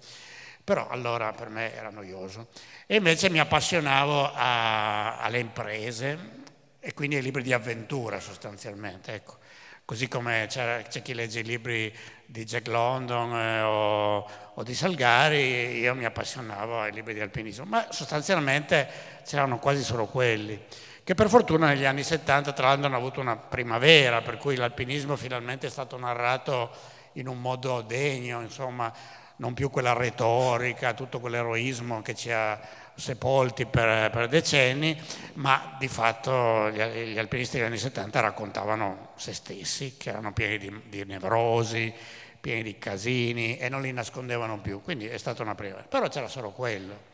però 0.64 0.88
allora 0.88 1.34
per 1.34 1.50
me 1.50 1.72
era 1.76 1.92
noioso 1.92 2.48
e 2.88 2.96
invece 2.96 3.30
mi 3.30 3.40
appassionavo 3.40 4.34
a, 4.34 5.20
alle 5.20 5.38
imprese 5.38 6.44
e 6.80 6.94
quindi 6.96 7.18
ai 7.18 7.22
libri 7.22 7.44
di 7.44 7.54
avventura 7.54 8.20
sostanzialmente. 8.20 9.14
Ecco. 9.14 9.38
Così 9.86 10.08
come 10.08 10.48
c'è, 10.50 10.84
chi 11.04 11.14
legge 11.14 11.42
i 11.42 11.44
libri 11.44 11.96
di 12.26 12.44
Jack 12.44 12.70
London 12.70 13.38
eh, 13.38 13.62
o, 13.62 14.28
o, 14.56 14.64
di 14.64 14.74
Salgari, 14.74 15.78
io 15.78 15.94
mi 15.94 16.06
appassionavo 16.06 16.82
ai 16.82 16.92
libri 16.92 17.14
di 17.14 17.20
alpinismo, 17.20 17.66
ma 17.66 17.86
sostanzialmente 17.92 18.90
c'erano 19.24 19.60
quasi 19.60 19.84
solo 19.84 20.08
quelli, 20.08 20.60
che 21.04 21.14
per 21.14 21.30
fortuna 21.30 21.68
negli 21.68 21.86
anni 21.86 22.02
70 22.02 22.52
tra 22.54 22.70
l'altro 22.70 22.88
hanno 22.88 22.96
avuto 22.96 23.20
una 23.20 23.38
primavera, 23.38 24.24
per 24.24 24.38
cui 24.38 24.56
l'alpinismo 24.56 25.16
finalmente 25.16 25.68
è 25.68 25.70
stato 25.70 25.98
narrato 25.98 26.72
in 27.14 27.28
un 27.28 27.40
modo 27.40 27.82
degno, 27.82 28.42
insomma, 28.42 28.92
non 29.36 29.54
più 29.54 29.70
quella 29.70 29.94
retorica, 29.94 30.96
tutto 30.96 31.20
quell'eroismo 31.20 32.02
che 32.02 32.16
ci 32.16 32.32
ha 32.32 32.60
sepolti 32.96 33.68
per, 33.68 34.10
per, 34.10 34.30
decenni, 34.30 35.00
ma 35.34 35.76
di 35.78 35.88
fatto 35.88 36.72
gli, 36.72 36.82
gli, 36.82 37.20
alpinisti 37.20 37.58
degli 37.58 37.68
anni 37.68 37.78
70 37.78 38.20
raccontavano 38.20 39.05
se 39.16 39.34
stessi, 39.34 39.96
che 39.98 40.10
erano 40.10 40.34
pieni 40.34 40.58
di, 40.58 40.82
di, 40.88 41.06
nevrosi, 41.06 41.94
pieni 42.40 42.64
di 42.64 42.78
casini 42.78 43.58
e 43.58 43.70
non 43.70 43.82
li 43.82 43.92
nascondevano 43.92 44.60
più, 44.60 44.82
quindi 44.82 45.08
è 45.08 45.18
stata 45.18 45.42
una 45.42 45.56
prima. 45.56 45.78
Però 45.78 46.08
c'era 46.08 46.28
solo 46.28 46.52
quello. 46.52 47.14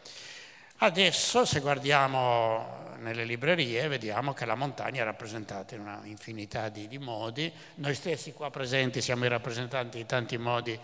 Adesso 0.78 1.46
se 1.46 1.60
guardiamo 1.60 2.90
nelle 2.98 3.24
librerie 3.24 3.88
vediamo 3.88 4.34
che 4.34 4.46
la 4.46 4.56
montagna 4.56 5.02
è 5.02 5.06
rappresentata 5.06 5.76
in 5.76 5.82
una 5.82 6.02
infinità 6.06 6.70
di, 6.70 6.88
di 6.88 6.98
modi, 6.98 7.52
noi 7.76 7.94
stessi 7.94 8.34
qua 8.34 8.50
presenti 8.50 9.02
siamo 9.02 9.26
i 9.26 9.28
rappresentanti 9.28 9.98
di 9.98 10.06
tanti 10.06 10.38
modi 10.38 10.80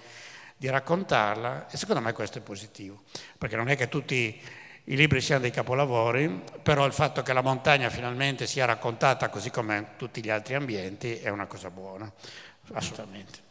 di 0.56 0.70
raccontarla 0.70 1.68
e 1.70 1.78
secondo 1.78 2.02
me 2.02 2.14
questo 2.14 2.40
è 2.40 2.42
positivo, 2.42 3.04
perché 3.38 3.56
non 3.56 3.70
è 3.70 3.76
che 3.76 3.90
tutti 3.90 4.42
i 4.90 4.96
libri 4.96 5.20
siano 5.20 5.42
dei 5.42 5.52
capolavori, 5.52 6.44
però 6.64 6.86
il 6.86 6.94
fatto 6.94 7.22
che 7.22 7.34
la 7.34 7.42
montagna 7.42 7.90
finalmente 7.90 8.48
sia 8.48 8.64
raccontata 8.64 9.28
così 9.28 9.52
come 9.52 9.90
tutti 9.98 10.24
gli 10.24 10.30
altri 10.30 10.56
ambienti 10.56 11.18
è 11.18 11.30
una 11.30 11.46
cosa 11.46 11.70
buona, 11.70 12.10
assolutamente. 12.72 13.46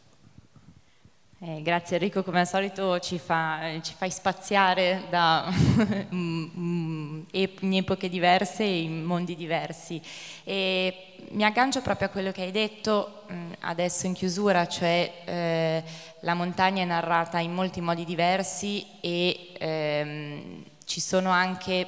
Eh, 1.39 1.61
grazie 1.61 1.97
Enrico, 1.97 2.23
come 2.23 2.39
al 2.39 2.47
solito 2.47 2.97
ci, 2.97 3.19
fa, 3.19 3.59
ci 3.83 3.93
fai 3.95 4.09
spaziare 4.09 5.03
da 5.11 5.47
in 6.09 7.23
epoche 7.29 8.09
diverse 8.09 8.63
e 8.63 8.81
in 8.81 9.03
mondi 9.03 9.35
diversi. 9.35 10.01
E 10.43 11.13
mi 11.33 11.43
aggancio 11.43 11.83
proprio 11.83 12.07
a 12.07 12.09
quello 12.09 12.31
che 12.31 12.41
hai 12.41 12.51
detto 12.51 13.25
mm, 13.31 13.51
adesso 13.59 14.07
in 14.07 14.13
chiusura, 14.13 14.67
cioè 14.67 15.21
eh, 15.23 15.83
la 16.21 16.33
montagna 16.33 16.81
è 16.81 16.85
narrata 16.85 17.37
in 17.37 17.53
molti 17.53 17.79
modi 17.79 18.05
diversi 18.05 18.83
e 18.99 19.51
ehm, 19.59 20.63
ci 20.87 21.01
sono 21.01 21.31
anche 21.31 21.85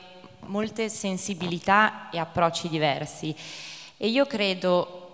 molte 0.48 0.89
sensibilità 0.89 2.10
e 2.10 2.20
approcci 2.20 2.68
diversi. 2.68 3.34
E 3.96 4.10
io 4.10 4.25
credo, 4.25 5.12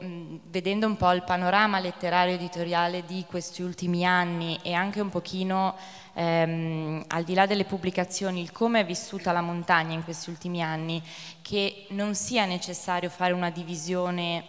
vedendo 0.48 0.88
un 0.88 0.98
po' 0.98 1.12
il 1.12 1.22
panorama 1.22 1.80
letterario 1.80 2.34
editoriale 2.34 3.06
di 3.06 3.26
questi 3.28 3.62
ultimi 3.62 4.04
anni 4.04 4.60
e 4.64 4.74
anche 4.74 5.02
un 5.02 5.10
pochino 5.10 5.76
ehm, 6.14 7.06
al 7.08 7.24
di 7.24 7.36
là 7.36 7.46
delle 7.46 7.66
pubblicazioni, 7.66 8.42
il 8.42 8.52
come 8.52 8.80
è 8.80 8.86
vissuta 8.86 9.32
la 9.32 9.42
montagna 9.42 9.94
in 9.94 10.04
questi 10.04 10.32
ultimi 10.32 10.64
anni, 10.64 11.02
che 11.44 11.86
non 11.90 12.16
sia 12.16 12.46
necessario 12.46 13.10
fare 13.10 13.34
una 13.34 13.52
divisione 13.52 14.46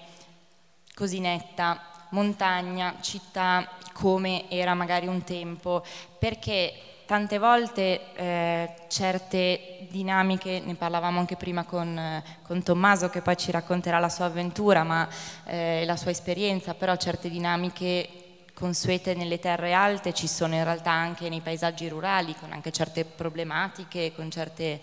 così 0.94 1.20
netta, 1.20 2.06
montagna, 2.10 2.96
città, 3.02 3.68
come 3.92 4.48
era 4.48 4.72
magari 4.72 5.06
un 5.06 5.22
tempo, 5.24 5.84
perché 6.18 6.95
tante 7.06 7.38
volte 7.38 8.12
eh, 8.14 8.74
certe 8.88 9.86
dinamiche, 9.88 10.60
ne 10.64 10.74
parlavamo 10.74 11.20
anche 11.20 11.36
prima 11.36 11.64
con, 11.64 11.96
eh, 11.96 12.22
con, 12.42 12.62
Tommaso 12.62 13.08
che 13.08 13.22
poi 13.22 13.36
ci 13.36 13.52
racconterà 13.52 13.98
la 14.00 14.08
sua 14.08 14.24
avventura, 14.26 14.82
ma 14.82 15.08
eh, 15.44 15.84
la 15.86 15.96
sua 15.96 16.10
esperienza, 16.10 16.74
però 16.74 16.96
certe 16.96 17.30
dinamiche 17.30 18.08
consuete 18.52 19.14
nelle 19.14 19.38
terre 19.38 19.72
alte 19.72 20.12
ci 20.12 20.26
sono 20.26 20.54
in 20.54 20.64
realtà 20.64 20.90
anche 20.90 21.28
nei 21.28 21.40
paesaggi 21.40 21.88
rurali, 21.88 22.34
con 22.34 22.52
anche 22.52 22.72
certe 22.72 23.04
problematiche, 23.04 24.12
con 24.14 24.30
certe... 24.30 24.80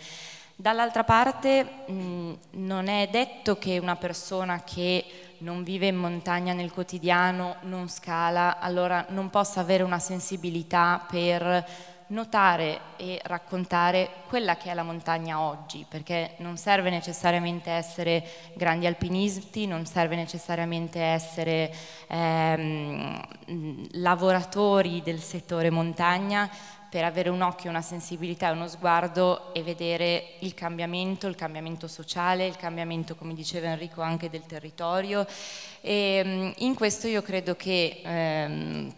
Dall'altra 0.56 1.04
parte 1.04 1.64
mh, 1.88 2.38
non 2.52 2.88
è 2.88 3.10
detto 3.12 3.58
che 3.58 3.80
una 3.80 3.96
persona 3.96 4.64
che 4.64 5.04
non 5.40 5.64
vive 5.64 5.88
in 5.88 5.96
montagna 5.96 6.54
nel 6.54 6.72
quotidiano, 6.72 7.56
non 7.64 7.90
scala, 7.90 8.60
allora 8.60 9.08
non 9.10 9.32
possa 9.32 9.60
avere 9.60 9.82
una 9.82 10.00
sensibilità 10.00 11.04
per 11.10 11.66
notare 12.08 12.80
e 12.98 13.20
raccontare 13.24 14.10
quella 14.28 14.58
che 14.58 14.72
è 14.72 14.74
la 14.74 14.84
montagna 14.84 15.40
oggi, 15.40 15.86
perché 15.88 16.36
non 16.38 16.58
serve 16.58 16.90
necessariamente 16.90 17.70
essere 17.70 18.24
grandi 18.54 18.86
alpinisti, 18.86 19.68
non 19.68 19.86
serve 19.86 20.16
necessariamente 20.16 21.00
essere 21.00 21.74
ehm, 22.08 23.22
lavoratori 23.94 25.02
del 25.02 25.20
settore 25.20 25.70
montagna 25.70 26.50
per 26.94 27.06
avere 27.06 27.30
un 27.30 27.42
occhio, 27.42 27.72
una 27.72 27.82
sensibilità 27.82 28.50
e 28.50 28.52
uno 28.52 28.68
sguardo 28.68 29.52
e 29.52 29.64
vedere 29.64 30.36
il 30.42 30.54
cambiamento, 30.54 31.26
il 31.26 31.34
cambiamento 31.34 31.88
sociale, 31.88 32.46
il 32.46 32.56
cambiamento, 32.56 33.16
come 33.16 33.34
diceva 33.34 33.70
Enrico, 33.70 34.02
anche 34.02 34.30
del 34.30 34.46
territorio. 34.46 35.26
E 35.82 36.22
ehm, 36.24 36.54
in 36.58 36.76
questo 36.76 37.08
io 37.08 37.24
credo 37.24 37.56
che 37.56 38.02
ehm, 38.04 38.94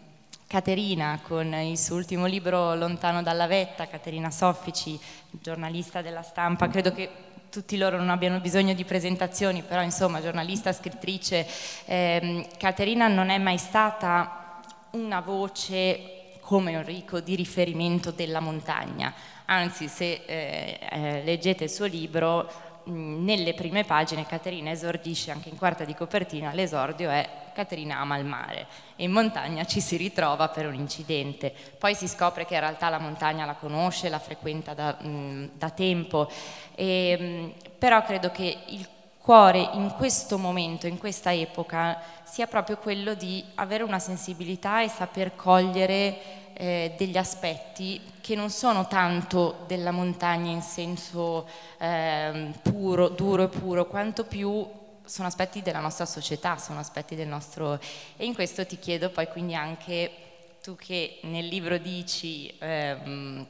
Caterina 0.48 1.18
con 1.22 1.52
il 1.54 1.76
suo 1.76 1.96
ultimo 1.96 2.26
libro 2.26 2.76
Lontano 2.76 3.20
dalla 3.20 3.48
vetta, 3.48 3.88
Caterina 3.88 4.30
Soffici, 4.30 4.98
giornalista 5.30 6.02
della 6.02 6.22
stampa, 6.22 6.68
credo 6.68 6.92
che 6.92 7.10
tutti 7.50 7.76
loro 7.76 7.96
non 7.96 8.10
abbiano 8.10 8.38
bisogno 8.38 8.72
di 8.72 8.84
presentazioni, 8.84 9.62
però 9.62 9.82
insomma 9.82 10.22
giornalista, 10.22 10.72
scrittrice, 10.72 11.44
eh, 11.86 12.48
Caterina 12.58 13.08
non 13.08 13.30
è 13.30 13.38
mai 13.38 13.58
stata 13.58 14.60
una 14.90 15.20
voce 15.20 16.38
come 16.40 16.70
Enrico 16.70 17.18
di 17.18 17.34
riferimento 17.34 18.12
della 18.12 18.38
montagna, 18.38 19.12
anzi 19.46 19.88
se 19.88 20.22
eh, 20.26 20.78
eh, 20.88 21.22
leggete 21.24 21.64
il 21.64 21.70
suo 21.70 21.86
libro 21.86 22.48
nelle 22.86 23.54
prime 23.54 23.84
pagine 23.84 24.26
Caterina 24.26 24.70
esordisce 24.70 25.30
anche 25.30 25.48
in 25.48 25.56
quarta 25.56 25.84
di 25.84 25.94
copertina, 25.94 26.52
l'esordio 26.52 27.10
è 27.10 27.28
Caterina 27.52 27.98
ama 27.98 28.18
il 28.18 28.24
mare 28.24 28.66
e 28.96 29.04
in 29.04 29.12
montagna 29.12 29.64
ci 29.64 29.80
si 29.80 29.96
ritrova 29.96 30.48
per 30.48 30.66
un 30.66 30.74
incidente. 30.74 31.52
Poi 31.78 31.94
si 31.94 32.06
scopre 32.06 32.44
che 32.44 32.54
in 32.54 32.60
realtà 32.60 32.88
la 32.88 32.98
montagna 32.98 33.44
la 33.44 33.54
conosce, 33.54 34.08
la 34.08 34.18
frequenta 34.18 34.74
da, 34.74 34.96
da 35.00 35.70
tempo, 35.70 36.30
e, 36.74 37.54
però 37.78 38.02
credo 38.02 38.30
che 38.30 38.58
il 38.66 38.86
cuore 39.18 39.70
in 39.72 39.92
questo 39.96 40.38
momento, 40.38 40.86
in 40.86 40.98
questa 40.98 41.32
epoca, 41.32 42.00
sia 42.22 42.46
proprio 42.46 42.76
quello 42.76 43.14
di 43.14 43.44
avere 43.56 43.82
una 43.82 43.98
sensibilità 43.98 44.82
e 44.82 44.88
saper 44.88 45.34
cogliere 45.34 46.44
eh, 46.58 46.94
degli 46.96 47.18
aspetti 47.18 48.00
che 48.20 48.34
non 48.34 48.50
sono 48.50 48.86
tanto 48.88 49.64
della 49.66 49.90
montagna 49.90 50.50
in 50.50 50.62
senso 50.62 51.46
eh, 51.78 52.50
puro, 52.62 53.08
duro 53.10 53.44
e 53.44 53.48
puro, 53.48 53.86
quanto 53.86 54.24
più 54.24 54.66
sono 55.04 55.28
aspetti 55.28 55.62
della 55.62 55.80
nostra 55.80 56.06
società, 56.06 56.56
sono 56.56 56.80
aspetti 56.80 57.14
del 57.14 57.28
nostro... 57.28 57.78
E 58.16 58.24
in 58.24 58.34
questo 58.34 58.66
ti 58.66 58.78
chiedo 58.78 59.10
poi 59.10 59.28
quindi 59.28 59.54
anche 59.54 60.10
tu 60.62 60.74
che 60.76 61.20
nel 61.24 61.46
libro 61.46 61.78
dici 61.78 62.52
ehm, 62.58 63.46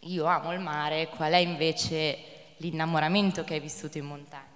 io 0.00 0.24
amo 0.26 0.52
il 0.52 0.60
mare, 0.60 1.08
qual 1.08 1.32
è 1.32 1.38
invece 1.38 2.18
l'innamoramento 2.58 3.42
che 3.44 3.54
hai 3.54 3.60
vissuto 3.60 3.98
in 3.98 4.04
montagna? 4.04 4.50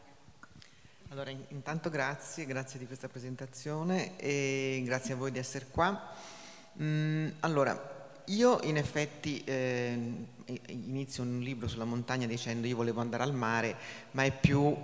Allora, 1.08 1.30
intanto 1.30 1.88
grazie, 1.88 2.44
grazie 2.44 2.78
di 2.78 2.86
questa 2.86 3.08
presentazione 3.08 4.16
e 4.18 4.82
grazie 4.84 5.14
a 5.14 5.16
voi 5.16 5.32
di 5.32 5.38
essere 5.38 5.66
qua. 5.70 6.34
Mm, 6.82 7.28
allora, 7.40 8.20
io 8.26 8.60
in 8.62 8.76
effetti 8.76 9.42
eh, 9.44 10.26
inizio 10.66 11.22
un 11.22 11.40
libro 11.40 11.68
sulla 11.68 11.84
montagna 11.84 12.26
dicendo 12.26 12.66
io 12.66 12.76
volevo 12.76 13.00
andare 13.00 13.22
al 13.22 13.32
mare, 13.32 13.76
ma 14.12 14.24
è 14.24 14.32
più 14.32 14.76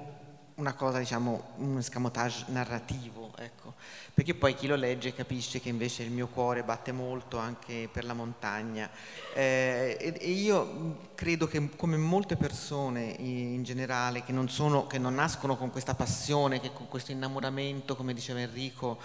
una 0.55 0.75
cosa, 0.75 0.99
diciamo, 0.99 1.55
un 1.57 1.79
escamotage 1.79 2.45
narrativo, 2.49 3.33
ecco. 3.39 3.75
perché 4.13 4.35
poi 4.35 4.55
chi 4.55 4.67
lo 4.67 4.77
legge 4.77 5.15
capisce 5.15 5.61
che 5.61 5.69
invece 5.69 6.03
il 6.03 6.11
mio 6.11 6.29
cuore 6.29 6.63
batte 6.63 6.93
molto 6.93 7.39
anche 7.39 7.89
per 7.91 8.05
la 8.05 8.13
montagna 8.13 8.91
eh, 9.35 9.97
e, 9.99 10.15
e, 10.21 10.31
io 10.31 11.11
credo 11.15 11.47
che 11.47 11.71
come 11.75 11.97
molte 11.97 12.37
persone 12.37 13.17
in 13.19 13.63
generale 13.63 14.23
che 14.23 14.33
non, 14.33 14.49
sono, 14.49 14.87
che 14.87 14.99
non 14.99 15.15
nascono 15.15 15.57
con 15.57 15.71
questa 15.71 15.95
passione, 15.95 16.61
che 16.61 16.73
con 16.73 16.87
questo 16.89 17.13
innamoramento, 17.13 17.97
come 17.97 18.13
diceva 18.13 18.41
Enrico, 18.41 18.99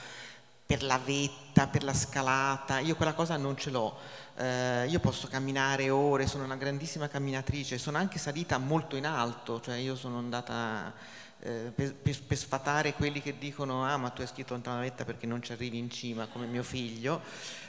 per 0.68 0.84
la 0.84 1.00
vetta, 1.00 1.68
per 1.68 1.86
la 1.86 1.94
scalata, 1.94 2.80
io 2.80 2.98
quella 2.98 3.14
cosa 3.14 3.38
non 3.38 3.56
ce 3.56 3.70
l'ho. 3.70 3.98
Eh, 4.36 4.86
io 4.90 5.00
posso 5.00 5.30
camminare 5.30 5.90
ore, 5.90 6.28
sono 6.28 6.44
una 6.44 6.58
grandissima 6.58 7.08
camminatrice, 7.08 7.78
sono 7.78 7.98
anche 7.98 8.20
salita 8.20 8.58
molto 8.58 8.98
in 8.98 9.06
alto, 9.06 9.62
cioè 9.62 9.76
io 9.76 9.96
sono 9.96 10.18
andata 10.18 10.94
eh, 11.40 11.72
per, 11.74 11.94
per, 11.94 12.24
per, 12.24 12.38
sfatare 12.38 12.94
quelli 12.94 13.22
che 13.22 13.38
dicono 13.38 13.86
ah 13.86 13.96
ma 13.98 14.10
tu 14.10 14.22
hai 14.22 14.28
scritto 14.28 14.54
lontana 14.54 14.80
vetta 14.80 15.06
perché 15.06 15.28
non 15.28 15.42
ci 15.44 15.52
arrivi 15.52 15.78
in 15.78 15.90
cima 15.90 16.26
come 16.28 16.48
mio 16.48 16.64
figlio 16.64 17.22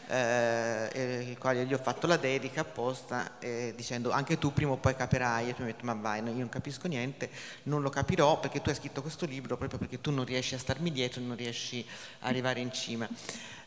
eh, 0.08 1.26
il 1.28 1.36
quale 1.36 1.66
gli 1.66 1.74
ho 1.74 1.78
fatto 1.78 2.06
la 2.06 2.16
dedica 2.16 2.62
apposta 2.62 3.38
eh, 3.38 3.74
dicendo 3.76 4.10
anche 4.10 4.38
tu 4.38 4.54
prima 4.54 4.72
o 4.72 4.76
poi 4.78 4.96
capirai 4.96 5.50
e 5.50 5.54
tu 5.54 5.62
mi 5.62 5.72
detto 5.72 5.84
ma 5.84 5.92
vai 5.92 6.22
io 6.22 6.32
non 6.32 6.48
capisco 6.48 6.88
niente 6.88 7.28
non 7.64 7.82
lo 7.82 7.90
capirò 7.90 8.40
perché 8.40 8.62
tu 8.62 8.70
hai 8.70 8.74
scritto 8.74 9.02
questo 9.02 9.26
libro 9.26 9.58
proprio 9.58 9.78
perché 9.78 10.00
tu 10.00 10.10
non 10.12 10.24
riesci 10.24 10.54
a 10.54 10.58
starmi 10.58 10.90
dietro 10.90 11.20
non 11.20 11.36
riesci 11.36 11.84
a 12.20 12.28
arrivare 12.28 12.60
in 12.60 12.72
cima 12.72 13.06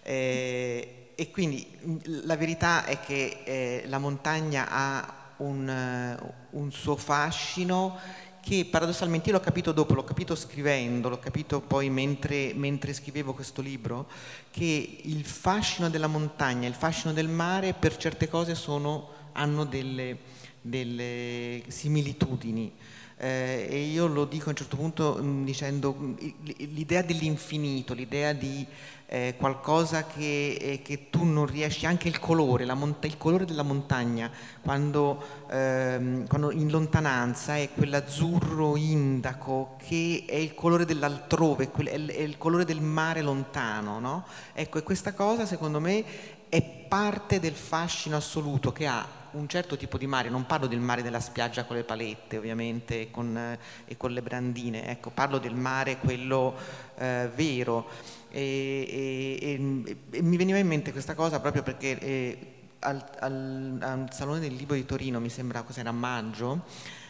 eh, 0.01 1.11
e 1.13 1.29
quindi 1.29 1.77
la 2.25 2.35
verità 2.35 2.85
è 2.85 2.99
che 2.99 3.43
eh, 3.43 3.83
la 3.85 3.99
montagna 3.99 4.67
ha 4.67 5.15
un, 5.37 6.17
un 6.49 6.71
suo 6.71 6.95
fascino 6.95 7.99
che 8.41 8.65
paradossalmente 8.65 9.29
io 9.29 9.35
l'ho 9.35 9.41
capito 9.41 9.71
dopo, 9.71 9.93
l'ho 9.93 10.03
capito 10.03 10.35
scrivendo, 10.35 11.09
l'ho 11.09 11.19
capito 11.19 11.61
poi 11.61 11.89
mentre, 11.89 12.53
mentre, 12.55 12.93
scrivevo 12.93 13.33
questo 13.33 13.61
libro, 13.61 14.07
che 14.49 14.99
il 15.03 15.23
fascino 15.23 15.89
della 15.89 16.07
montagna, 16.07 16.67
il 16.67 16.73
fascino 16.73 17.13
del 17.13 17.27
mare 17.27 17.73
per 17.73 17.95
certe 17.97 18.27
cose 18.27 18.55
sono, 18.55 19.09
hanno 19.33 19.63
delle, 19.63 20.17
delle 20.59 21.63
similitudini. 21.67 22.73
Eh, 23.17 23.67
e 23.69 23.79
io 23.83 24.07
lo 24.07 24.25
dico 24.25 24.47
a 24.47 24.49
un 24.49 24.55
certo 24.55 24.75
punto 24.75 25.13
mh, 25.21 25.45
dicendo 25.45 26.15
l'idea 26.39 27.03
dell'infinito, 27.03 27.93
l'idea 27.93 28.33
di 28.33 28.65
eh, 29.13 29.35
qualcosa 29.37 30.05
che, 30.05 30.57
eh, 30.61 30.81
che, 30.81 31.09
tu 31.09 31.25
non 31.25 31.45
riesci, 31.45 31.85
anche 31.85 32.07
il 32.07 32.17
colore, 32.17 32.63
monta- 32.73 33.07
il 33.07 33.17
colore 33.17 33.43
della 33.43 33.61
montagna, 33.61 34.31
quando, 34.61 35.21
ehm, 35.49 36.27
quando, 36.27 36.49
in 36.51 36.71
lontananza 36.71 37.57
è 37.57 37.67
quell'azzurro 37.75 38.77
indaco 38.77 39.75
che 39.85 40.23
è 40.25 40.35
il 40.35 40.53
colore 40.53 40.85
dell'altrove, 40.85 41.69
è 41.73 42.21
il 42.21 42.37
colore 42.37 42.63
del 42.63 42.79
mare 42.79 43.21
lontano, 43.21 43.99
no? 43.99 44.25
Ecco, 44.53 44.77
e 44.77 44.83
questa 44.83 45.13
cosa 45.13 45.45
secondo 45.45 45.81
me 45.81 46.05
è 46.47 46.61
parte 46.61 47.41
del 47.41 47.53
fascino 47.53 48.15
assoluto 48.15 48.71
che 48.71 48.87
ha 48.87 49.05
un 49.31 49.47
certo 49.49 49.75
tipo 49.75 49.97
di 49.97 50.07
mare, 50.07 50.29
non 50.29 50.45
parlo 50.45 50.67
del 50.67 50.79
mare 50.79 51.01
della 51.01 51.19
spiaggia 51.19 51.65
con 51.65 51.75
le 51.75 51.83
palette 51.83 52.37
ovviamente 52.37 53.11
con, 53.11 53.35
eh, 53.37 53.59
e 53.85 53.97
con 53.97 54.11
le 54.11 54.21
brandine, 54.21 54.87
ecco, 54.87 55.09
parlo 55.09 55.37
del 55.37 55.55
mare 55.55 55.97
quello 55.97 56.55
eh, 56.95 57.29
vero 57.35 58.19
e, 58.31 59.37
e, 59.39 59.97
e, 60.11 60.21
mi 60.21 60.37
veniva 60.37 60.57
in 60.57 60.67
mente 60.67 60.91
questa 60.91 61.13
cosa 61.13 61.39
proprio 61.39 61.63
perché 61.63 61.99
eh, 61.99 62.37
al, 62.79 63.03
al, 63.19 63.77
al, 63.81 64.07
Salone 64.11 64.39
del 64.39 64.53
Libro 64.53 64.75
di 64.75 64.85
Torino, 64.85 65.19
mi 65.19 65.29
sembra 65.29 65.61
cos'era 65.63 65.89
a 65.89 65.93
maggio, 65.93 66.63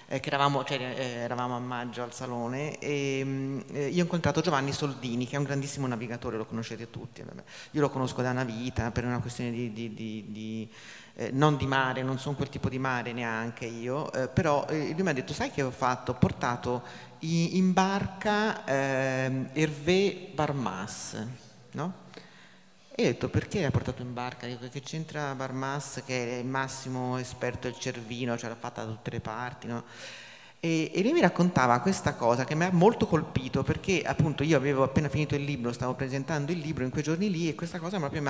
eh, 0.08 0.20
che 0.20 0.28
eravamo, 0.28 0.64
cioè, 0.66 0.78
eh, 0.78 1.04
eravamo, 1.20 1.56
a 1.56 1.60
maggio 1.60 2.04
al 2.04 2.14
salone 2.14 2.78
e 2.80 3.64
eh, 3.72 3.88
io 3.88 4.02
ho 4.02 4.04
incontrato 4.04 4.42
Giovanni 4.42 4.74
Soldini 4.74 5.26
che 5.26 5.36
è 5.36 5.38
un 5.38 5.46
grandissimo 5.46 5.88
navigatore, 5.88 6.36
lo 6.36 6.46
conoscete 6.46 6.90
tutti, 6.90 7.22
vabbè. 7.22 7.44
io 7.72 7.82
lo 7.82 7.90
conosco 7.90 8.22
da 8.22 8.32
una 8.32 8.44
vita 8.44 8.92
per 8.92 9.06
una 9.06 9.20
questione 9.20 9.52
di, 9.52 9.72
di, 9.72 9.94
di, 9.94 10.26
di 10.28 10.70
eh, 11.22 11.30
non 11.32 11.56
di 11.56 11.68
mare, 11.68 12.02
non 12.02 12.18
sono 12.18 12.36
quel 12.36 12.50
tipo 12.50 12.68
di 12.68 12.80
mare 12.80 13.14
neanche 13.14 13.66
io, 13.66 14.12
eh, 14.12 14.28
però 14.28 14.66
eh, 14.68 14.92
lui 14.94 15.04
mi 15.04 15.10
ha 15.10 15.14
detto 15.14 15.34
sai 15.34 15.52
che 15.52 15.62
ho 15.62 15.70
fatto? 15.70 16.14
Ho 16.14 16.16
portato 16.16 16.82
in 17.20 17.74
barca 17.74 18.66
eh, 18.66 19.46
Hervé 19.54 20.32
Barmas, 20.34 21.24
no? 21.74 21.94
E 22.90 23.04
ho 23.04 23.06
detto 23.06 23.30
perché 23.30 23.62
l'ha 23.62 23.70
portato 23.70 24.02
in 24.02 24.14
barca? 24.14 24.48
Che 24.48 24.82
c'entra 24.82 25.36
Barmas 25.36 26.02
che 26.06 26.38
è 26.38 26.40
il 26.40 26.48
massimo 26.48 27.18
esperto 27.18 27.70
del 27.70 27.78
cervino, 27.78 28.36
ce 28.36 28.48
l'ha 28.48 28.56
fatta 28.56 28.84
da 28.84 28.92
tutte 28.92 29.12
le 29.12 29.20
parti, 29.20 29.68
no? 29.68 29.84
E, 30.64 30.92
e, 30.94 31.02
lui 31.02 31.14
mi 31.14 31.22
raccontava 31.22 31.80
questa 31.80 32.14
cosa 32.14 32.44
che 32.46 32.54
mi 32.54 32.66
ha 32.66 32.70
molto 32.72 33.08
colpito 33.08 33.64
perché 33.64 34.04
appunto 34.04 34.44
io 34.44 34.56
avevo 34.56 34.84
appena 34.84 35.10
finito 35.10 35.34
il 35.34 35.44
libro, 35.44 35.74
stavo 35.74 35.96
presentando 35.96 36.52
il 36.52 36.60
libro 36.60 36.84
in 36.84 36.92
quei 36.92 37.02
giorni 37.02 37.32
lì 37.32 37.50
e 37.50 37.56
questa 37.56 37.80
cosa 37.80 37.98
proprio 37.98 38.22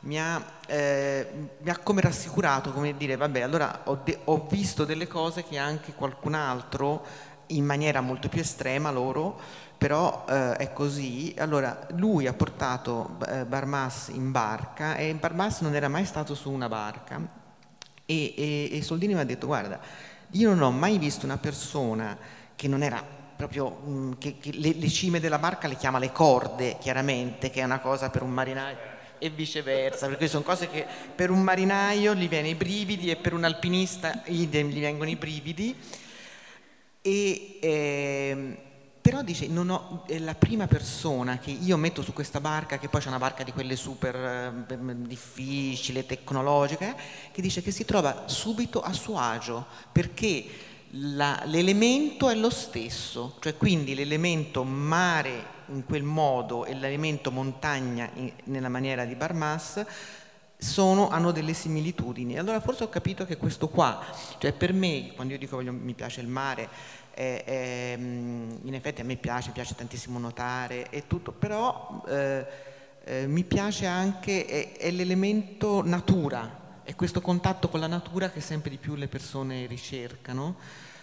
mi 0.00 0.20
ha, 0.20 0.44
eh, 0.66 1.26
mi 1.58 1.70
ha 1.70 1.78
come 1.78 2.02
rassicurato, 2.02 2.72
come 2.72 2.94
dire 2.98 3.16
vabbè 3.16 3.40
allora 3.40 3.80
ho, 3.84 3.98
de- 4.04 4.18
ho 4.24 4.46
visto 4.50 4.84
delle 4.84 5.06
cose 5.06 5.42
che 5.44 5.56
anche 5.56 5.94
qualcun 5.94 6.34
altro 6.34 7.02
in 7.46 7.64
maniera 7.64 8.02
molto 8.02 8.28
più 8.28 8.42
estrema 8.42 8.90
loro, 8.90 9.40
però 9.78 10.26
eh, 10.28 10.56
è 10.56 10.72
così. 10.74 11.34
Allora, 11.38 11.86
lui 11.92 12.26
ha 12.26 12.34
portato 12.34 13.16
eh, 13.26 13.46
Barmas 13.46 14.08
in 14.12 14.30
barca 14.30 14.96
e 14.96 15.14
Barmas 15.14 15.60
non 15.62 15.74
era 15.74 15.88
mai 15.88 16.04
stato 16.04 16.34
su 16.34 16.50
una 16.50 16.68
barca 16.68 17.38
e, 18.10 18.34
e, 18.36 18.68
e 18.76 18.82
Soldini 18.82 19.14
mi 19.14 19.20
ha 19.20 19.24
detto 19.24 19.46
guarda, 19.46 19.80
io 20.32 20.50
non 20.50 20.62
ho 20.62 20.70
mai 20.70 20.98
visto 20.98 21.26
una 21.26 21.38
persona 21.38 22.16
che 22.56 22.68
non 22.68 22.82
era 22.82 23.02
proprio, 23.36 23.80
mm, 23.86 24.12
che, 24.18 24.38
che 24.38 24.52
le, 24.52 24.74
le 24.74 24.88
cime 24.88 25.18
della 25.18 25.38
barca 25.38 25.66
le 25.66 25.76
chiama 25.76 25.98
le 25.98 26.12
corde, 26.12 26.76
chiaramente, 26.78 27.50
che 27.50 27.60
è 27.60 27.64
una 27.64 27.80
cosa 27.80 28.10
per 28.10 28.22
un 28.22 28.30
marinaio 28.30 28.76
e 29.18 29.30
viceversa, 29.30 30.08
perché 30.08 30.28
sono 30.28 30.42
cose 30.42 30.68
che 30.68 30.86
per 31.14 31.30
un 31.30 31.42
marinaio 31.42 32.14
gli 32.14 32.28
viene 32.28 32.48
i 32.48 32.54
brividi 32.54 33.10
e 33.10 33.16
per 33.16 33.34
un 33.34 33.44
alpinista 33.44 34.22
gli 34.24 34.46
vengono 34.46 35.10
i 35.10 35.16
brividi. 35.16 35.76
E, 37.02 37.58
eh, 37.60 38.56
però 39.00 39.22
dice, 39.22 39.46
non 39.46 39.70
ho, 39.70 40.04
la 40.18 40.34
prima 40.34 40.66
persona 40.66 41.38
che 41.38 41.50
io 41.50 41.76
metto 41.78 42.02
su 42.02 42.12
questa 42.12 42.40
barca, 42.40 42.78
che 42.78 42.88
poi 42.88 43.00
c'è 43.00 43.08
una 43.08 43.18
barca 43.18 43.42
di 43.44 43.52
quelle 43.52 43.74
super 43.74 44.14
eh, 44.68 44.96
difficili, 45.06 46.04
tecnologiche, 46.04 46.94
che 47.32 47.40
dice 47.40 47.62
che 47.62 47.70
si 47.70 47.84
trova 47.86 48.24
subito 48.26 48.82
a 48.82 48.92
suo 48.92 49.18
agio, 49.18 49.64
perché 49.90 50.44
la, 50.94 51.42
l'elemento 51.46 52.28
è 52.28 52.34
lo 52.34 52.50
stesso, 52.50 53.36
cioè 53.40 53.56
quindi 53.56 53.94
l'elemento 53.94 54.64
mare 54.64 55.58
in 55.68 55.84
quel 55.84 56.02
modo 56.02 56.64
e 56.64 56.74
l'elemento 56.74 57.30
montagna 57.30 58.10
in, 58.14 58.32
nella 58.44 58.68
maniera 58.68 59.04
di 59.04 59.14
Barmas 59.14 59.84
sono, 60.60 61.08
hanno 61.08 61.30
delle 61.30 61.54
similitudini. 61.54 62.38
Allora 62.38 62.60
forse 62.60 62.84
ho 62.84 62.88
capito 62.88 63.24
che 63.24 63.36
questo 63.36 63.68
qua, 63.68 64.04
cioè 64.38 64.52
per 64.52 64.72
me, 64.72 65.12
quando 65.14 65.32
io 65.32 65.38
dico 65.38 65.56
voglio, 65.56 65.72
mi 65.72 65.94
piace 65.94 66.20
il 66.20 66.28
mare, 66.28 66.68
è, 67.12 67.44
è, 67.44 67.96
mm, 67.96 68.50
in 68.64 68.74
effetti 68.74 69.00
a 69.00 69.04
me 69.04 69.16
piace, 69.16 69.50
piace 69.50 69.74
tantissimo 69.74 70.18
nuotare 70.18 70.88
e 70.90 71.06
tutto, 71.06 71.32
però 71.32 72.02
eh, 72.08 72.46
eh, 73.04 73.26
mi 73.26 73.44
piace 73.44 73.86
anche, 73.86 74.44
è, 74.44 74.76
è 74.76 74.90
l'elemento 74.90 75.82
natura, 75.84 76.80
è 76.82 76.94
questo 76.94 77.20
contatto 77.20 77.68
con 77.68 77.80
la 77.80 77.86
natura 77.86 78.30
che 78.30 78.40
sempre 78.40 78.70
di 78.70 78.76
più 78.76 78.94
le 78.94 79.08
persone 79.08 79.66
ricercano. 79.66 80.56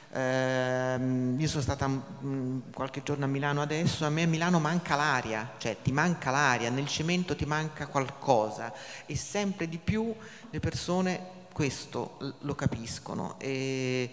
Eh, 0.10 1.34
io 1.38 1.48
sono 1.48 1.62
stata 1.62 1.88
mh, 1.88 2.04
mm, 2.24 2.60
qualche 2.74 3.04
giorno 3.04 3.26
a 3.26 3.28
Milano 3.28 3.62
adesso, 3.62 4.06
a 4.06 4.10
me 4.10 4.24
a 4.24 4.28
Milano 4.28 4.60
manca 4.60 4.96
l'aria, 4.96 5.54
cioè 5.58 5.78
ti 5.82 5.92
manca 5.92 6.32
l'aria, 6.32 6.70
nel 6.70 6.88
cemento 6.88 7.36
ti 7.36 7.46
manca 7.46 7.88
qualcosa 7.88 8.74
e 9.06 9.16
sempre 9.16 9.68
di 9.68 9.78
più 9.78 10.16
le 10.50 10.60
persone 10.60 11.36
questo 11.52 12.36
lo 12.40 12.56
capiscono. 12.56 13.36
E, 13.40 14.12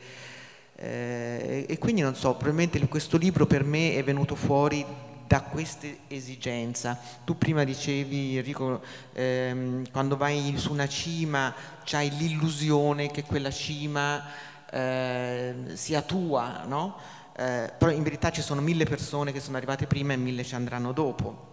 eh, 0.76 1.66
e 1.68 1.78
quindi 1.78 2.00
non 2.00 2.14
so, 2.14 2.32
probabilmente 2.32 2.78
questo 2.88 3.16
libro 3.16 3.46
per 3.46 3.64
me 3.64 3.94
è 3.94 4.02
venuto 4.02 4.34
fuori 4.34 4.84
da 5.26 5.42
questa 5.42 5.86
esigenza. 6.08 6.98
Tu 7.24 7.36
prima 7.38 7.64
dicevi, 7.64 8.36
Enrico, 8.36 8.82
ehm, 9.12 9.90
quando 9.90 10.16
vai 10.16 10.54
su 10.56 10.72
una 10.72 10.88
cima 10.88 11.54
c'hai 11.84 12.10
l'illusione 12.16 13.10
che 13.10 13.22
quella 13.24 13.50
cima 13.50 14.22
eh, 14.70 15.54
sia 15.74 16.02
tua, 16.02 16.64
no? 16.66 16.96
Eh, 17.36 17.72
però 17.76 17.90
in 17.90 18.02
verità 18.02 18.30
ci 18.30 18.42
sono 18.42 18.60
mille 18.60 18.84
persone 18.84 19.32
che 19.32 19.40
sono 19.40 19.56
arrivate 19.56 19.86
prima 19.86 20.12
e 20.12 20.16
mille 20.16 20.44
ci 20.44 20.54
andranno 20.54 20.92
dopo. 20.92 21.52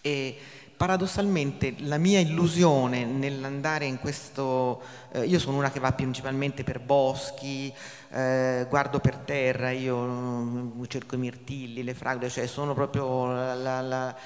E 0.00 0.38
paradossalmente 0.76 1.74
la 1.78 1.96
mia 1.96 2.20
illusione 2.20 3.04
nell'andare 3.04 3.86
in 3.86 3.98
questo, 3.98 4.82
eh, 5.12 5.24
io 5.24 5.38
sono 5.38 5.56
una 5.56 5.70
che 5.70 5.80
va 5.80 5.92
principalmente 5.92 6.64
per 6.64 6.80
boschi, 6.80 7.72
eh, 8.10 8.66
guardo 8.68 9.00
per 9.00 9.16
terra, 9.16 9.70
io 9.70 9.96
mm, 9.96 10.84
cerco 10.88 11.14
i 11.14 11.18
mirtilli, 11.18 11.82
le 11.82 11.94
fragole, 11.94 12.28
cioè 12.28 12.46
sono 12.46 12.74
proprio 12.74 13.26
la, 13.26 13.54
la, 13.54 13.80
la, 13.80 14.16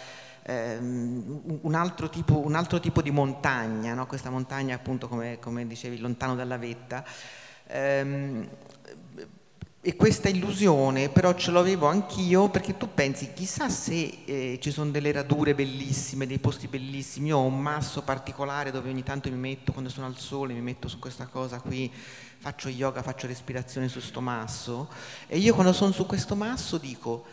ehm, 0.43 1.59
un, 1.63 1.75
altro 1.75 2.09
tipo, 2.09 2.45
un, 2.45 2.55
altro 2.55 2.81
tipo, 2.81 3.01
di 3.01 3.11
montagna, 3.11 3.95
no? 3.95 4.07
questa 4.07 4.31
montagna 4.31 4.75
appunto 4.75 5.09
come, 5.09 5.39
come, 5.39 5.67
dicevi 5.67 5.99
lontano 5.99 6.35
dalla 6.35 6.59
vetta. 6.59 7.05
Ehm, 7.69 8.49
e 9.83 9.97
questa 9.97 10.29
illusione 10.29 11.09
però 11.09 11.33
ce 11.33 11.51
l'avevo 11.51 11.87
anch'io 11.87 12.51
perché 12.51 12.77
tu 12.77 12.93
pensi 12.93 13.33
chissà 13.33 13.71
se 13.71 14.19
eh, 14.27 14.59
ci 14.61 14.71
sono 14.71 14.90
delle 14.90 15.11
radure 15.11 15.55
bellissime, 15.55 16.27
dei 16.27 16.38
posti 16.38 16.69
bellissimi, 16.69 17.29
io 17.29 17.38
ho 17.38 17.45
un 17.45 17.59
masso 17.59 18.03
particolare 18.03 18.71
dove 18.71 18.90
ogni 18.90 19.03
tanto 19.03 19.31
mi 19.31 19.38
metto 19.38 19.73
quando 19.73 19.88
sono 19.88 20.07
al 20.07 20.19
sole, 20.19 20.53
mi 20.53 20.61
metto 20.61 20.87
su 20.87 20.99
questa 20.99 21.27
cosa 21.29 21.61
qui, 21.61 21.90
faccio 21.90 22.69
yoga, 22.69 23.03
faccio 23.03 23.27
respirazione 23.27 23.88
su 23.88 24.01
questo 24.01 24.21
masso 24.21 24.90
e 25.27 25.38
io 25.38 25.55
quando 25.55 25.73
sono 25.73 25.93
su 25.93 26.05
questo 26.05 26.35
masso 26.35 26.77
dico 26.77 27.25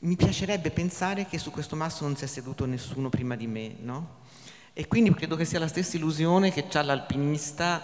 mi 0.00 0.16
piacerebbe 0.16 0.70
pensare 0.70 1.26
che 1.26 1.38
su 1.38 1.52
questo 1.52 1.76
masso 1.76 2.04
non 2.04 2.16
si 2.16 2.24
è 2.24 2.26
seduto 2.26 2.66
nessuno 2.66 3.10
prima 3.10 3.36
di 3.36 3.46
me, 3.46 3.76
no? 3.80 4.24
E 4.72 4.88
quindi 4.88 5.14
credo 5.14 5.36
che 5.36 5.44
sia 5.44 5.58
la 5.58 5.68
stessa 5.68 5.96
illusione 5.96 6.52
che 6.52 6.66
ha 6.72 6.82
l'alpinista 6.82 7.82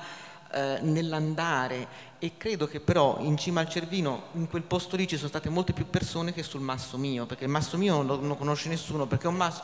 eh, 0.52 0.78
nell'andare. 0.82 2.10
E 2.18 2.32
credo 2.36 2.68
che 2.68 2.80
però 2.80 3.18
in 3.20 3.36
cima 3.36 3.60
al 3.60 3.68
Cervino, 3.68 4.24
in 4.34 4.48
quel 4.48 4.62
posto 4.62 4.96
lì 4.96 5.08
ci 5.08 5.16
sono 5.16 5.28
state 5.28 5.48
molte 5.48 5.72
più 5.72 5.88
persone 5.88 6.32
che 6.32 6.42
sul 6.42 6.60
masso 6.60 6.96
mio, 6.96 7.26
perché 7.26 7.44
il 7.44 7.50
masso 7.50 7.76
mio 7.76 7.94
non 7.96 8.06
lo, 8.06 8.20
non 8.20 8.38
conosce 8.38 8.68
nessuno, 8.68 9.06
perché 9.06 9.24
è 9.26 9.28
un 9.30 9.36
masso... 9.36 9.62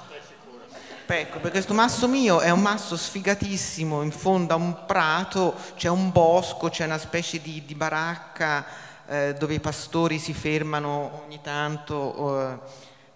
Ecco, 1.11 1.37
perché 1.37 1.53
questo 1.53 1.73
masso 1.73 2.07
mio 2.07 2.41
è 2.41 2.51
un 2.51 2.61
masso 2.61 2.95
sfigatissimo, 2.95 4.03
in 4.03 4.11
fondo 4.11 4.53
a 4.53 4.57
un 4.57 4.85
prato, 4.87 5.55
c'è 5.77 5.89
un 5.89 6.13
bosco, 6.13 6.69
c'è 6.69 6.85
una 6.85 6.99
specie 6.99 7.41
di, 7.41 7.65
di 7.65 7.75
baracca 7.75 8.67
eh, 9.07 9.35
dove 9.39 9.55
i 9.55 9.61
pastori 9.61 10.19
si 10.19 10.35
fermano 10.35 11.23
ogni 11.25 11.41
tanto 11.41 12.61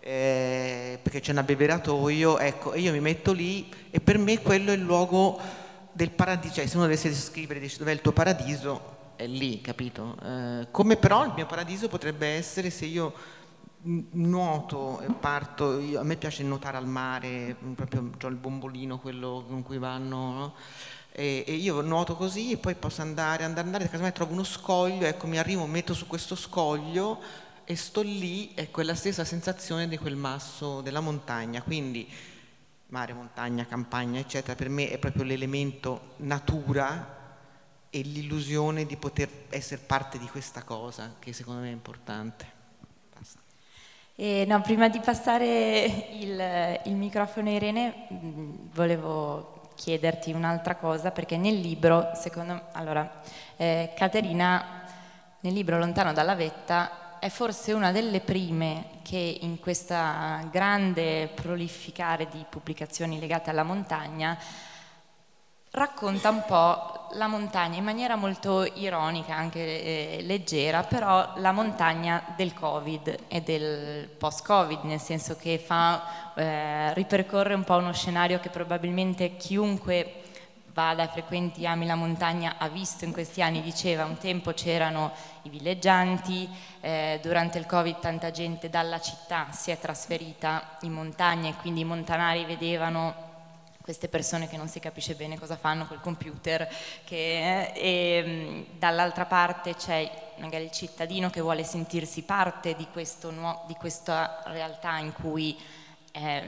eh, 0.00 0.98
perché 1.00 1.20
c'è 1.20 1.32
un 1.32 1.38
abbeveratoio, 1.38 2.38
ecco, 2.38 2.72
e 2.72 2.80
io 2.80 2.92
mi 2.92 3.00
metto 3.00 3.32
lì 3.32 3.72
e 3.90 4.00
per 4.00 4.18
me 4.18 4.40
quello 4.40 4.72
è 4.72 4.74
il 4.74 4.80
luogo 4.80 5.38
del 5.92 6.10
paradiso, 6.10 6.54
cioè 6.54 6.66
se 6.66 6.76
uno 6.76 6.86
dovesse 6.86 7.12
scrivere 7.14 7.60
dice 7.60 7.78
dov'è 7.78 7.92
il 7.92 8.00
tuo 8.00 8.12
paradiso, 8.12 9.00
è 9.16 9.26
lì, 9.26 9.60
capito? 9.60 10.16
Eh, 10.22 10.68
come 10.70 10.96
però 10.96 11.24
il 11.24 11.32
mio 11.34 11.46
paradiso 11.46 11.88
potrebbe 11.88 12.26
essere 12.28 12.70
se 12.70 12.86
io 12.86 13.12
nuoto 13.82 15.00
e 15.00 15.06
parto, 15.12 15.78
io, 15.78 16.00
a 16.00 16.02
me 16.04 16.16
piace 16.16 16.42
nuotare 16.42 16.76
al 16.76 16.86
mare, 16.86 17.56
proprio 17.74 18.10
ho 18.20 18.28
il 18.28 18.36
bombolino, 18.36 18.98
quello 18.98 19.44
con 19.48 19.62
cui 19.62 19.78
vanno, 19.78 20.16
no? 20.16 20.54
e, 21.12 21.44
e, 21.46 21.52
io 21.54 21.80
nuoto 21.82 22.16
così 22.16 22.52
e 22.52 22.56
poi 22.56 22.74
posso 22.74 23.02
andare, 23.02 23.44
andare, 23.44 23.66
andare, 23.66 23.88
casomai 23.88 24.12
trovo 24.12 24.32
uno 24.32 24.44
scoglio, 24.44 25.06
ecco 25.06 25.26
mi 25.26 25.38
arrivo, 25.38 25.66
metto 25.66 25.94
su 25.94 26.06
questo 26.06 26.34
scoglio 26.34 27.20
e 27.64 27.76
sto 27.76 28.00
lì, 28.02 28.52
è 28.54 28.70
quella 28.70 28.94
stessa 28.94 29.24
sensazione 29.24 29.88
di 29.88 29.98
quel 29.98 30.16
masso 30.16 30.80
della 30.80 31.00
montagna, 31.00 31.62
quindi 31.62 32.08
mare, 32.92 33.14
montagna, 33.14 33.66
campagna, 33.66 34.20
eccetera, 34.20 34.54
per 34.54 34.68
me 34.68 34.90
è 34.90 34.98
proprio 34.98 35.24
l'elemento 35.24 36.12
natura 36.18 37.20
e 37.88 38.02
l'illusione 38.02 38.84
di 38.84 38.96
poter 38.96 39.28
essere 39.48 39.80
parte 39.80 40.18
di 40.18 40.26
questa 40.26 40.62
cosa 40.62 41.14
che 41.18 41.32
secondo 41.32 41.62
me 41.62 41.68
è 41.68 41.72
importante. 41.72 42.60
Eh, 44.14 44.44
no, 44.46 44.60
prima 44.60 44.90
di 44.90 45.00
passare 45.00 46.08
il, 46.12 46.80
il 46.84 46.94
microfono 46.94 47.48
a 47.48 47.52
Irene, 47.52 48.06
volevo 48.74 49.70
chiederti 49.74 50.32
un'altra 50.32 50.76
cosa, 50.76 51.10
perché 51.12 51.38
nel 51.38 51.58
libro, 51.58 52.10
secondo 52.14 52.68
allora, 52.72 53.22
eh, 53.56 53.94
Caterina, 53.96 54.84
nel 55.40 55.54
libro 55.54 55.78
Lontano 55.78 56.12
dalla 56.12 56.34
vetta, 56.34 57.01
è 57.22 57.28
forse 57.28 57.72
una 57.72 57.92
delle 57.92 58.18
prime 58.18 58.98
che 59.02 59.38
in 59.42 59.60
questa 59.60 60.44
grande 60.50 61.28
prolificare 61.32 62.26
di 62.28 62.44
pubblicazioni 62.48 63.20
legate 63.20 63.48
alla 63.48 63.62
montagna 63.62 64.36
racconta 65.70 66.30
un 66.30 66.42
po' 66.44 67.06
la 67.12 67.28
montagna 67.28 67.78
in 67.78 67.84
maniera 67.84 68.16
molto 68.16 68.64
ironica, 68.64 69.36
anche 69.36 69.60
eh, 69.60 70.22
leggera, 70.22 70.82
però 70.82 71.34
la 71.36 71.52
montagna 71.52 72.34
del 72.36 72.54
Covid 72.54 73.16
e 73.28 73.40
del 73.40 74.08
post-Covid, 74.08 74.82
nel 74.82 74.98
senso 74.98 75.36
che 75.36 75.62
fa, 75.64 76.34
eh, 76.34 76.92
ripercorre 76.94 77.54
un 77.54 77.62
po' 77.62 77.76
uno 77.76 77.92
scenario 77.92 78.40
che 78.40 78.48
probabilmente 78.48 79.36
chiunque 79.36 80.21
vada 80.72 81.06
frequenti 81.08 81.66
ami 81.66 81.86
la 81.86 81.94
montagna 81.94 82.56
ha 82.58 82.68
visto 82.68 83.04
in 83.04 83.12
questi 83.12 83.42
anni, 83.42 83.62
diceva 83.62 84.04
un 84.04 84.18
tempo 84.18 84.52
c'erano 84.52 85.12
i 85.42 85.48
villeggianti, 85.48 86.48
eh, 86.80 87.18
durante 87.22 87.58
il 87.58 87.66
Covid 87.66 87.98
tanta 87.98 88.30
gente 88.30 88.70
dalla 88.70 89.00
città 89.00 89.48
si 89.52 89.70
è 89.70 89.78
trasferita 89.78 90.76
in 90.82 90.92
montagna 90.92 91.50
e 91.50 91.54
quindi 91.56 91.80
i 91.80 91.84
montanari 91.84 92.44
vedevano 92.44 93.30
queste 93.82 94.08
persone 94.08 94.48
che 94.48 94.56
non 94.56 94.68
si 94.68 94.80
capisce 94.80 95.14
bene 95.14 95.38
cosa 95.38 95.56
fanno 95.56 95.86
col 95.86 96.00
computer, 96.00 96.68
che, 97.04 97.72
e 97.74 98.24
mm, 98.24 98.78
dall'altra 98.78 99.26
parte 99.26 99.74
c'è 99.74 100.10
magari 100.38 100.64
il 100.64 100.70
cittadino 100.70 101.28
che 101.30 101.40
vuole 101.40 101.64
sentirsi 101.64 102.22
parte 102.22 102.74
di, 102.76 102.86
nuovo, 103.30 103.64
di 103.66 103.74
questa 103.74 104.42
realtà 104.46 104.96
in 104.98 105.12
cui 105.12 105.58
eh, 106.12 106.42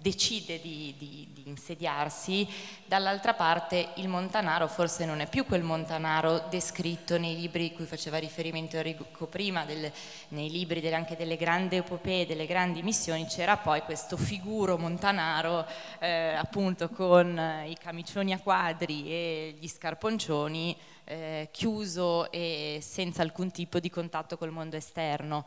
decide 0.00 0.60
di, 0.60 0.94
di, 0.96 1.28
di, 1.32 1.42
insediarsi, 1.48 2.46
dall'altra 2.84 3.34
parte 3.34 3.88
il 3.96 4.08
Montanaro 4.08 4.68
forse 4.68 5.06
non 5.06 5.20
è 5.20 5.28
più 5.28 5.46
quel 5.46 5.62
Montanaro 5.62 6.44
descritto 6.50 7.18
nei 7.18 7.34
libri 7.34 7.72
cui 7.72 7.86
faceva 7.86 8.18
riferimento 8.18 8.76
Enrico 8.76 9.26
prima, 9.26 9.64
del, 9.64 9.90
nei 10.28 10.50
libri 10.50 10.80
delle, 10.80 10.94
anche 10.94 11.16
delle 11.16 11.36
grandi 11.36 11.76
epopee, 11.76 12.26
delle 12.26 12.46
grandi 12.46 12.82
missioni, 12.82 13.24
c'era 13.26 13.56
poi 13.56 13.80
questo 13.80 14.16
figuro 14.16 14.76
Montanaro 14.76 15.66
eh, 15.98 16.34
appunto 16.34 16.90
con 16.90 17.64
i 17.66 17.76
camicioni 17.80 18.32
a 18.32 18.38
quadri 18.38 19.10
e 19.10 19.56
gli 19.58 19.68
scarponcioni 19.68 20.76
eh, 21.04 21.48
chiuso 21.50 22.30
e 22.30 22.78
senza 22.82 23.22
alcun 23.22 23.50
tipo 23.50 23.80
di 23.80 23.88
contatto 23.88 24.36
col 24.36 24.50
mondo 24.50 24.76
esterno 24.76 25.46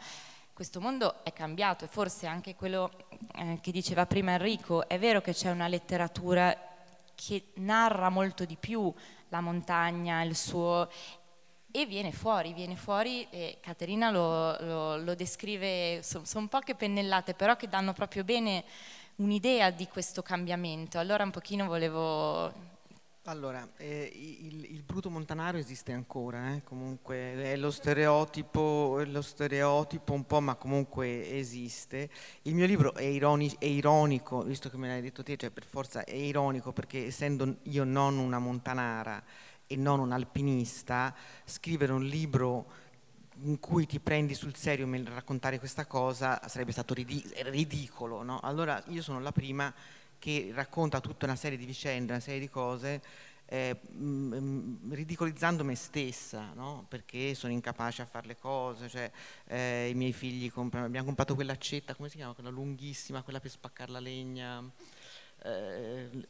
questo 0.61 0.79
mondo 0.79 1.23
è 1.23 1.33
cambiato 1.33 1.85
e 1.85 1.87
forse 1.87 2.27
anche 2.27 2.53
quello 2.53 2.91
eh, 3.33 3.57
che 3.63 3.71
diceva 3.71 4.05
prima 4.05 4.33
Enrico, 4.33 4.87
è 4.87 4.99
vero 4.99 5.19
che 5.19 5.33
c'è 5.33 5.49
una 5.49 5.67
letteratura 5.67 6.55
che 7.15 7.45
narra 7.55 8.09
molto 8.09 8.45
di 8.45 8.55
più 8.57 8.93
la 9.29 9.41
montagna, 9.41 10.21
il 10.21 10.35
suo... 10.35 10.87
E 11.71 11.85
viene 11.87 12.11
fuori, 12.11 12.53
viene 12.53 12.75
fuori, 12.75 13.25
e 13.31 13.57
Caterina 13.59 14.11
lo, 14.11 14.55
lo, 14.59 14.97
lo 14.97 15.15
descrive, 15.15 16.03
sono 16.03 16.25
son 16.25 16.47
poche 16.47 16.75
pennellate, 16.75 17.33
però 17.33 17.55
che 17.55 17.67
danno 17.67 17.93
proprio 17.93 18.23
bene 18.23 18.63
un'idea 19.15 19.71
di 19.71 19.87
questo 19.87 20.21
cambiamento. 20.21 20.99
Allora 20.99 21.23
un 21.23 21.31
pochino 21.31 21.65
volevo 21.65 22.70
allora, 23.25 23.69
eh, 23.77 24.11
il, 24.15 24.65
il, 24.71 24.81
bruto 24.81 25.11
montanaro 25.11 25.57
esiste 25.57 25.91
ancora, 25.91 26.55
eh? 26.55 26.63
comunque 26.63 27.33
è 27.35 27.55
lo, 27.55 27.69
stereotipo, 27.69 28.99
è 28.99 29.05
lo 29.05 29.21
stereotipo 29.21 30.13
un 30.13 30.25
po', 30.25 30.41
ma 30.41 30.55
comunque 30.55 31.29
esiste. 31.37 32.09
Il 32.43 32.55
mio 32.55 32.65
libro 32.65 32.95
è, 32.95 33.03
ironi, 33.03 33.53
è 33.59 33.65
ironico, 33.65 34.41
visto 34.41 34.71
che 34.71 34.77
me 34.77 34.87
l'hai 34.87 35.01
detto 35.01 35.21
te, 35.21 35.37
cioè 35.37 35.51
per 35.51 35.65
forza 35.65 36.03
è 36.03 36.15
ironico 36.15 36.71
perché 36.73 37.05
essendo 37.05 37.57
io 37.63 37.83
non 37.83 38.17
una 38.17 38.39
montanara 38.39 39.23
e 39.67 39.75
non 39.75 39.99
un 39.99 40.11
alpinista, 40.13 41.15
scrivere 41.45 41.91
un 41.91 42.03
libro 42.03 42.89
in 43.43 43.59
cui 43.59 43.85
ti 43.85 43.99
prendi 43.99 44.33
sul 44.33 44.55
serio 44.55 44.87
nel 44.87 45.05
raccontare 45.05 45.59
questa 45.59 45.85
cosa 45.85 46.41
sarebbe 46.47 46.71
stato 46.71 46.95
ridicolo, 46.95 48.23
no? 48.23 48.39
Allora 48.39 48.81
io 48.87 49.01
sono 49.03 49.19
la 49.19 49.31
prima 49.31 49.71
che 50.21 50.51
racconta 50.53 50.99
tutta 50.99 51.25
una 51.25 51.35
serie 51.35 51.57
di 51.57 51.65
vicende, 51.65 52.11
una 52.11 52.21
serie 52.21 52.39
di 52.39 52.47
cose, 52.47 53.01
eh, 53.47 53.75
mh, 53.89 54.37
mm, 54.37 54.93
ridicolizzando 54.93 55.63
me 55.63 55.73
stessa, 55.73 56.51
no? 56.53 56.85
perché 56.87 57.33
sono 57.33 57.51
incapace 57.51 58.03
a 58.03 58.05
fare 58.05 58.27
le 58.27 58.37
cose, 58.37 58.87
cioè, 58.87 59.11
eh, 59.47 59.89
i 59.89 59.95
miei 59.95 60.13
figli 60.13 60.51
comprano, 60.51 60.85
abbiamo 60.85 61.07
comprato 61.07 61.33
quell'accetta, 61.33 61.95
come 61.95 62.07
si 62.07 62.17
chiama, 62.17 62.33
quella 62.33 62.51
lunghissima, 62.51 63.23
quella 63.23 63.39
per 63.39 63.49
spaccare 63.49 63.91
la 63.91 63.99
legna, 63.99 64.63
eh, 65.43 66.27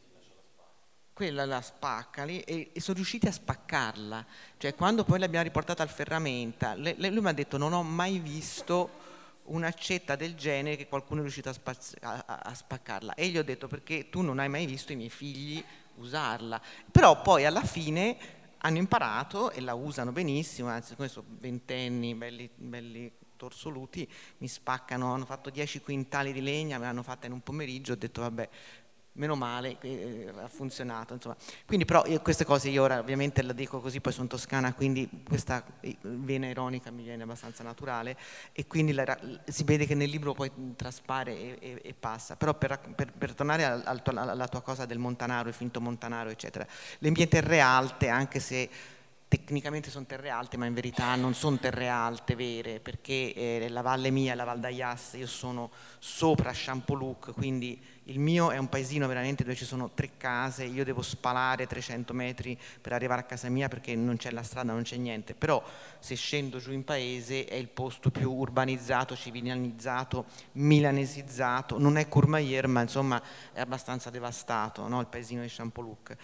quella 1.12 1.44
la 1.44 1.60
spaccali 1.60 2.40
e, 2.40 2.70
e, 2.72 2.80
sono 2.80 2.96
riusciti 2.96 3.26
a 3.26 3.32
spaccarla, 3.32 4.26
cioè 4.56 4.74
quando 4.74 5.04
poi 5.04 5.18
l'abbiamo 5.18 5.44
riportata 5.44 5.82
al 5.82 5.90
ferramenta, 5.90 6.74
le, 6.74 6.94
lui 6.96 7.20
mi 7.20 7.28
ha 7.28 7.32
detto 7.32 7.58
non 7.58 7.74
ho 7.74 7.82
mai 7.82 8.20
visto 8.20 9.01
un'accetta 9.44 10.16
del 10.16 10.34
genere 10.34 10.76
che 10.76 10.88
qualcuno 10.88 11.20
è 11.20 11.22
riuscito 11.22 11.48
a, 11.48 11.52
spaz- 11.52 11.96
a, 12.00 12.24
a, 12.26 12.54
spaccarla. 12.54 13.14
E 13.14 13.28
gli 13.28 13.38
ho 13.38 13.44
detto 13.44 13.68
perché 13.68 14.08
tu 14.08 14.20
non 14.22 14.38
hai 14.38 14.48
mai 14.48 14.66
visto 14.66 14.92
i 14.92 14.96
miei 14.96 15.10
figli 15.10 15.62
usarla. 15.96 16.60
Però 16.90 17.20
poi 17.20 17.44
alla 17.44 17.62
fine 17.62 18.16
hanno 18.58 18.78
imparato 18.78 19.50
e 19.50 19.60
la 19.60 19.74
usano 19.74 20.12
benissimo, 20.12 20.68
anzi 20.68 20.94
sono 21.08 21.26
ventenni, 21.38 22.14
belli, 22.14 22.48
belli 22.54 23.12
torsoluti, 23.36 24.08
mi 24.38 24.46
spaccano, 24.46 25.12
hanno 25.12 25.24
fatto 25.24 25.50
10 25.50 25.80
quintali 25.80 26.32
di 26.32 26.40
legna, 26.40 26.78
me 26.78 26.84
l'hanno 26.84 27.02
fatta 27.02 27.26
in 27.26 27.32
un 27.32 27.42
pomeriggio, 27.42 27.94
ho 27.94 27.96
detto 27.96 28.20
vabbè, 28.20 28.48
meno 29.14 29.34
male 29.34 29.76
eh, 29.80 30.32
ha 30.42 30.48
funzionato 30.48 31.12
insomma. 31.14 31.36
quindi 31.66 31.84
però 31.84 32.04
io, 32.06 32.20
queste 32.20 32.44
cose 32.44 32.70
io 32.70 32.82
ora 32.82 32.98
ovviamente 32.98 33.42
le 33.42 33.54
dico 33.54 33.80
così 33.80 34.00
poi 34.00 34.12
sono 34.12 34.26
toscana 34.26 34.72
quindi 34.72 35.08
questa 35.22 35.62
vena 36.00 36.46
ironica 36.46 36.90
mi 36.90 37.02
viene 37.02 37.24
abbastanza 37.24 37.62
naturale 37.62 38.16
e 38.52 38.66
quindi 38.66 38.92
la, 38.92 39.18
si 39.44 39.64
vede 39.64 39.86
che 39.86 39.94
nel 39.94 40.08
libro 40.08 40.32
poi 40.32 40.50
traspare 40.76 41.32
e, 41.32 41.58
e, 41.60 41.80
e 41.82 41.94
passa 41.94 42.36
però 42.36 42.54
per, 42.54 42.80
per, 42.94 43.12
per 43.12 43.34
tornare 43.34 43.64
al, 43.64 43.82
al, 43.84 44.02
alla 44.16 44.48
tua 44.48 44.62
cosa 44.62 44.86
del 44.86 44.98
montanaro 44.98 45.48
il 45.48 45.54
finto 45.54 45.80
montanaro 45.80 46.30
eccetera 46.30 46.66
le 46.98 47.10
mie 47.10 47.28
terre 47.28 47.60
alte 47.60 48.08
anche 48.08 48.40
se 48.40 48.70
tecnicamente 49.32 49.88
sono 49.88 50.04
terre 50.04 50.28
alte, 50.28 50.58
ma 50.58 50.66
in 50.66 50.74
verità 50.74 51.14
non 51.14 51.32
sono 51.32 51.56
terre 51.56 51.88
alte 51.88 52.34
vere, 52.34 52.80
perché 52.80 53.32
eh, 53.32 53.66
la 53.70 53.80
valle 53.80 54.10
mia, 54.10 54.34
la 54.34 54.44
Val 54.44 54.60
d'Ayas, 54.60 55.14
io 55.14 55.26
sono 55.26 55.70
sopra 55.98 56.50
Champoluc, 56.52 57.32
quindi 57.32 57.82
il 58.06 58.18
mio 58.18 58.50
è 58.50 58.58
un 58.58 58.68
paesino 58.68 59.06
veramente 59.06 59.44
dove 59.44 59.54
ci 59.54 59.64
sono 59.64 59.90
tre 59.94 60.12
case, 60.16 60.64
io 60.64 60.84
devo 60.84 61.02
spalare 61.02 61.66
300 61.66 62.12
metri 62.12 62.58
per 62.80 62.92
arrivare 62.92 63.20
a 63.20 63.24
casa 63.24 63.48
mia 63.48 63.68
perché 63.68 63.94
non 63.94 64.16
c'è 64.16 64.30
la 64.30 64.42
strada, 64.42 64.72
non 64.72 64.82
c'è 64.82 64.96
niente, 64.96 65.34
però 65.34 65.62
se 66.00 66.16
scendo 66.16 66.58
giù 66.58 66.72
in 66.72 66.84
paese 66.84 67.44
è 67.44 67.54
il 67.54 67.68
posto 67.68 68.10
più 68.10 68.32
urbanizzato, 68.32 69.14
civilanizzato, 69.14 70.26
milanesizzato, 70.52 71.78
non 71.78 71.96
è 71.96 72.08
Courmayeur, 72.08 72.66
ma 72.66 72.80
insomma 72.80 73.22
è 73.52 73.60
abbastanza 73.60 74.10
devastato, 74.10 74.88
no? 74.88 75.00
il 75.00 75.06
paesino 75.06 75.42
di 75.42 75.48
Champoluc. 75.48 76.16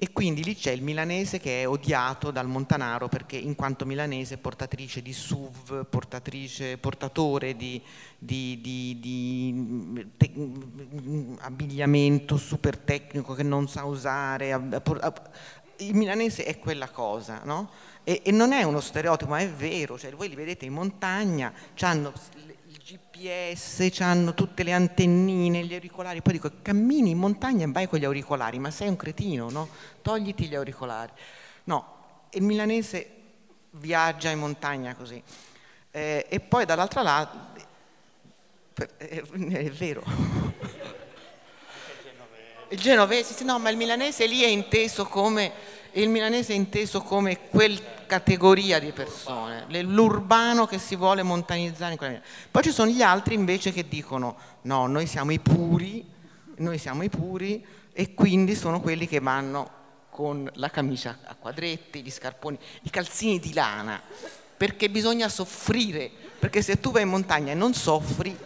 E 0.00 0.12
quindi 0.12 0.44
lì 0.44 0.54
c'è 0.54 0.70
il 0.70 0.80
milanese 0.80 1.40
che 1.40 1.62
è 1.62 1.68
odiato 1.68 2.30
dal 2.30 2.46
montanaro 2.46 3.08
perché 3.08 3.36
in 3.36 3.56
quanto 3.56 3.84
milanese 3.84 4.38
portatrice 4.38 5.02
di 5.02 5.12
SUV, 5.12 5.86
portatrice, 5.86 6.78
portatore 6.78 7.56
di, 7.56 7.82
di, 8.16 8.60
di, 8.62 8.96
di 9.00 10.06
te, 10.16 10.30
abbigliamento 11.40 12.36
super 12.36 12.78
tecnico 12.78 13.34
che 13.34 13.42
non 13.42 13.66
sa 13.66 13.86
usare. 13.86 14.50
Il 15.78 15.96
milanese 15.96 16.44
è 16.44 16.60
quella 16.60 16.90
cosa, 16.90 17.40
no? 17.42 17.68
E, 18.04 18.22
e 18.24 18.30
non 18.30 18.52
è 18.52 18.62
uno 18.62 18.78
stereotipo, 18.78 19.32
ma 19.32 19.40
è 19.40 19.50
vero, 19.50 19.98
cioè, 19.98 20.12
voi 20.12 20.28
li 20.28 20.36
vedete 20.36 20.64
in 20.64 20.74
montagna, 20.74 21.52
hanno 21.80 22.12
GPS, 22.88 23.90
hanno 24.00 24.32
tutte 24.32 24.62
le 24.62 24.72
antennine, 24.72 25.62
gli 25.62 25.74
auricolari, 25.74 26.22
poi 26.22 26.32
dico 26.32 26.50
cammini 26.62 27.10
in 27.10 27.18
montagna 27.18 27.66
e 27.66 27.70
vai 27.70 27.86
con 27.86 27.98
gli 27.98 28.06
auricolari, 28.06 28.58
ma 28.58 28.70
sei 28.70 28.88
un 28.88 28.96
cretino, 28.96 29.50
no? 29.50 29.68
Togliti 30.00 30.46
gli 30.46 30.54
auricolari. 30.54 31.12
No, 31.64 32.26
il 32.30 32.42
milanese 32.42 33.10
viaggia 33.72 34.30
in 34.30 34.38
montagna 34.38 34.94
così. 34.94 35.22
Eh, 35.90 36.24
e 36.30 36.40
poi 36.40 36.64
dall'altra 36.64 37.02
lato, 37.02 37.38
è, 38.96 39.22
è 39.22 39.70
vero. 39.70 40.02
Il 42.70 42.80
genovese, 42.80 43.34
sì, 43.34 43.44
no, 43.44 43.58
ma 43.58 43.68
il 43.68 43.76
milanese 43.76 44.26
lì 44.26 44.42
è 44.42 44.48
inteso 44.48 45.04
come 45.04 45.76
il 45.92 46.08
milanese 46.08 46.52
è 46.52 46.56
inteso 46.56 47.00
come 47.00 47.48
quel 47.48 47.80
categoria 48.08 48.80
di 48.80 48.90
persone, 48.90 49.66
l'urbano 49.82 50.66
che 50.66 50.78
si 50.78 50.96
vuole 50.96 51.22
montanizzare 51.22 51.92
in 51.92 51.98
quella 51.98 52.14
maniera. 52.14 52.32
Poi 52.50 52.62
ci 52.64 52.72
sono 52.72 52.90
gli 52.90 53.02
altri 53.02 53.34
invece 53.34 53.70
che 53.70 53.86
dicono 53.86 54.36
no, 54.62 54.88
noi 54.88 55.06
siamo 55.06 55.30
i 55.30 55.38
puri, 55.38 56.04
noi 56.56 56.78
siamo 56.78 57.04
i 57.04 57.08
puri 57.08 57.64
e 57.92 58.14
quindi 58.14 58.56
sono 58.56 58.80
quelli 58.80 59.06
che 59.06 59.20
vanno 59.20 59.76
con 60.10 60.50
la 60.54 60.70
camicia 60.70 61.18
a 61.24 61.36
quadretti, 61.36 62.02
gli 62.02 62.10
scarponi, 62.10 62.58
i 62.82 62.90
calzini 62.90 63.38
di 63.38 63.52
lana, 63.52 64.02
perché 64.56 64.90
bisogna 64.90 65.28
soffrire, 65.28 66.10
perché 66.40 66.62
se 66.62 66.80
tu 66.80 66.90
vai 66.90 67.02
in 67.02 67.08
montagna 67.10 67.52
e 67.52 67.54
non 67.54 67.74
soffri, 67.74 68.36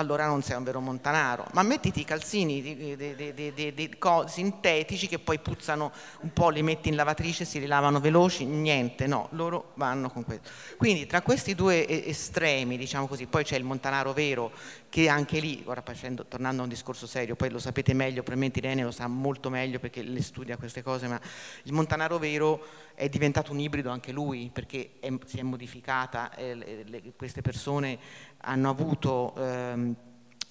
allora 0.00 0.26
non 0.26 0.42
sei 0.42 0.56
un 0.56 0.64
vero 0.64 0.80
montanaro. 0.80 1.46
Ma 1.52 1.62
mettiti 1.62 2.00
i 2.00 2.04
calzini 2.04 2.60
di, 2.60 2.96
di, 2.96 3.34
di, 3.34 3.74
di, 3.74 3.96
sintetici 4.26 5.06
che 5.06 5.18
poi 5.18 5.38
puzzano 5.38 5.92
un 6.20 6.32
po', 6.32 6.48
li 6.48 6.62
metti 6.62 6.88
in 6.88 6.96
lavatrice, 6.96 7.44
si 7.44 7.58
rilavano 7.58 8.00
veloci, 8.00 8.44
niente, 8.44 9.06
no, 9.06 9.28
loro 9.32 9.72
vanno 9.74 10.10
con 10.10 10.24
questo. 10.24 10.50
Quindi 10.76 11.06
tra 11.06 11.22
questi 11.22 11.54
due 11.54 12.06
estremi, 12.06 12.76
diciamo 12.76 13.06
così, 13.06 13.26
poi 13.26 13.44
c'è 13.44 13.56
il 13.56 13.64
montanaro 13.64 14.12
vero 14.12 14.50
che 14.90 15.08
anche 15.08 15.38
lì, 15.38 15.62
ora 15.66 15.80
facendo, 15.80 16.26
tornando 16.26 16.60
a 16.60 16.64
un 16.64 16.68
discorso 16.68 17.06
serio, 17.06 17.36
poi 17.36 17.48
lo 17.48 17.60
sapete 17.60 17.94
meglio, 17.94 18.22
probabilmente 18.22 18.58
Irene 18.58 18.82
lo 18.82 18.90
sa 18.90 19.06
molto 19.06 19.48
meglio 19.48 19.78
perché 19.78 20.02
le 20.02 20.20
studia 20.20 20.56
queste 20.56 20.82
cose, 20.82 21.06
ma 21.06 21.18
il 21.62 21.72
montanaro 21.72 22.18
vero 22.18 22.66
è 22.94 23.08
diventato 23.08 23.52
un 23.52 23.60
ibrido 23.60 23.88
anche 23.90 24.10
lui 24.10 24.50
perché 24.52 24.98
è, 25.00 25.10
si 25.24 25.38
è 25.38 25.42
modificata, 25.42 26.34
eh, 26.34 26.54
le, 26.54 26.84
le, 26.84 27.12
queste 27.16 27.40
persone 27.40 27.98
hanno 28.38 28.68
avuto... 28.68 29.34
Ehm, 29.38 29.96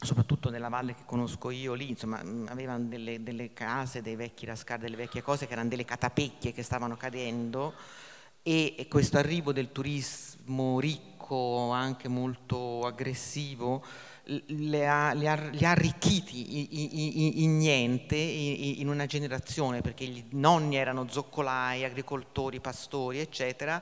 soprattutto 0.02 0.50
nella 0.50 0.70
valle 0.70 0.96
che 0.96 1.04
conosco 1.06 1.50
io 1.50 1.74
lì, 1.74 1.90
insomma, 1.90 2.22
avevano 2.48 2.86
delle, 2.86 3.22
delle 3.22 3.52
case, 3.52 4.02
dei 4.02 4.16
vecchi 4.16 4.46
rascar, 4.46 4.80
delle 4.80 4.96
vecchie 4.96 5.22
cose 5.22 5.46
che 5.46 5.52
erano 5.52 5.68
delle 5.68 5.84
catapecchie 5.84 6.54
che 6.54 6.64
stavano 6.64 6.96
cadendo 6.96 7.74
e, 8.42 8.76
e 8.78 8.88
questo 8.88 9.18
arrivo 9.18 9.52
del 9.52 9.74
turismo 9.74 10.80
ricco, 10.80 11.72
anche 11.72 12.08
molto 12.08 12.86
aggressivo, 12.86 13.84
li 14.48 14.86
ha, 14.86 15.10
ha, 15.10 15.70
arricchiti 15.70 17.44
in, 17.44 17.58
niente 17.58 18.16
in 18.16 18.88
una 18.88 19.06
generazione 19.06 19.82
perché 19.82 20.04
i 20.04 20.26
nonni 20.32 20.76
erano 20.76 21.08
zoccolai, 21.10 21.84
agricoltori, 21.84 22.60
pastori 22.60 23.20
eccetera 23.20 23.82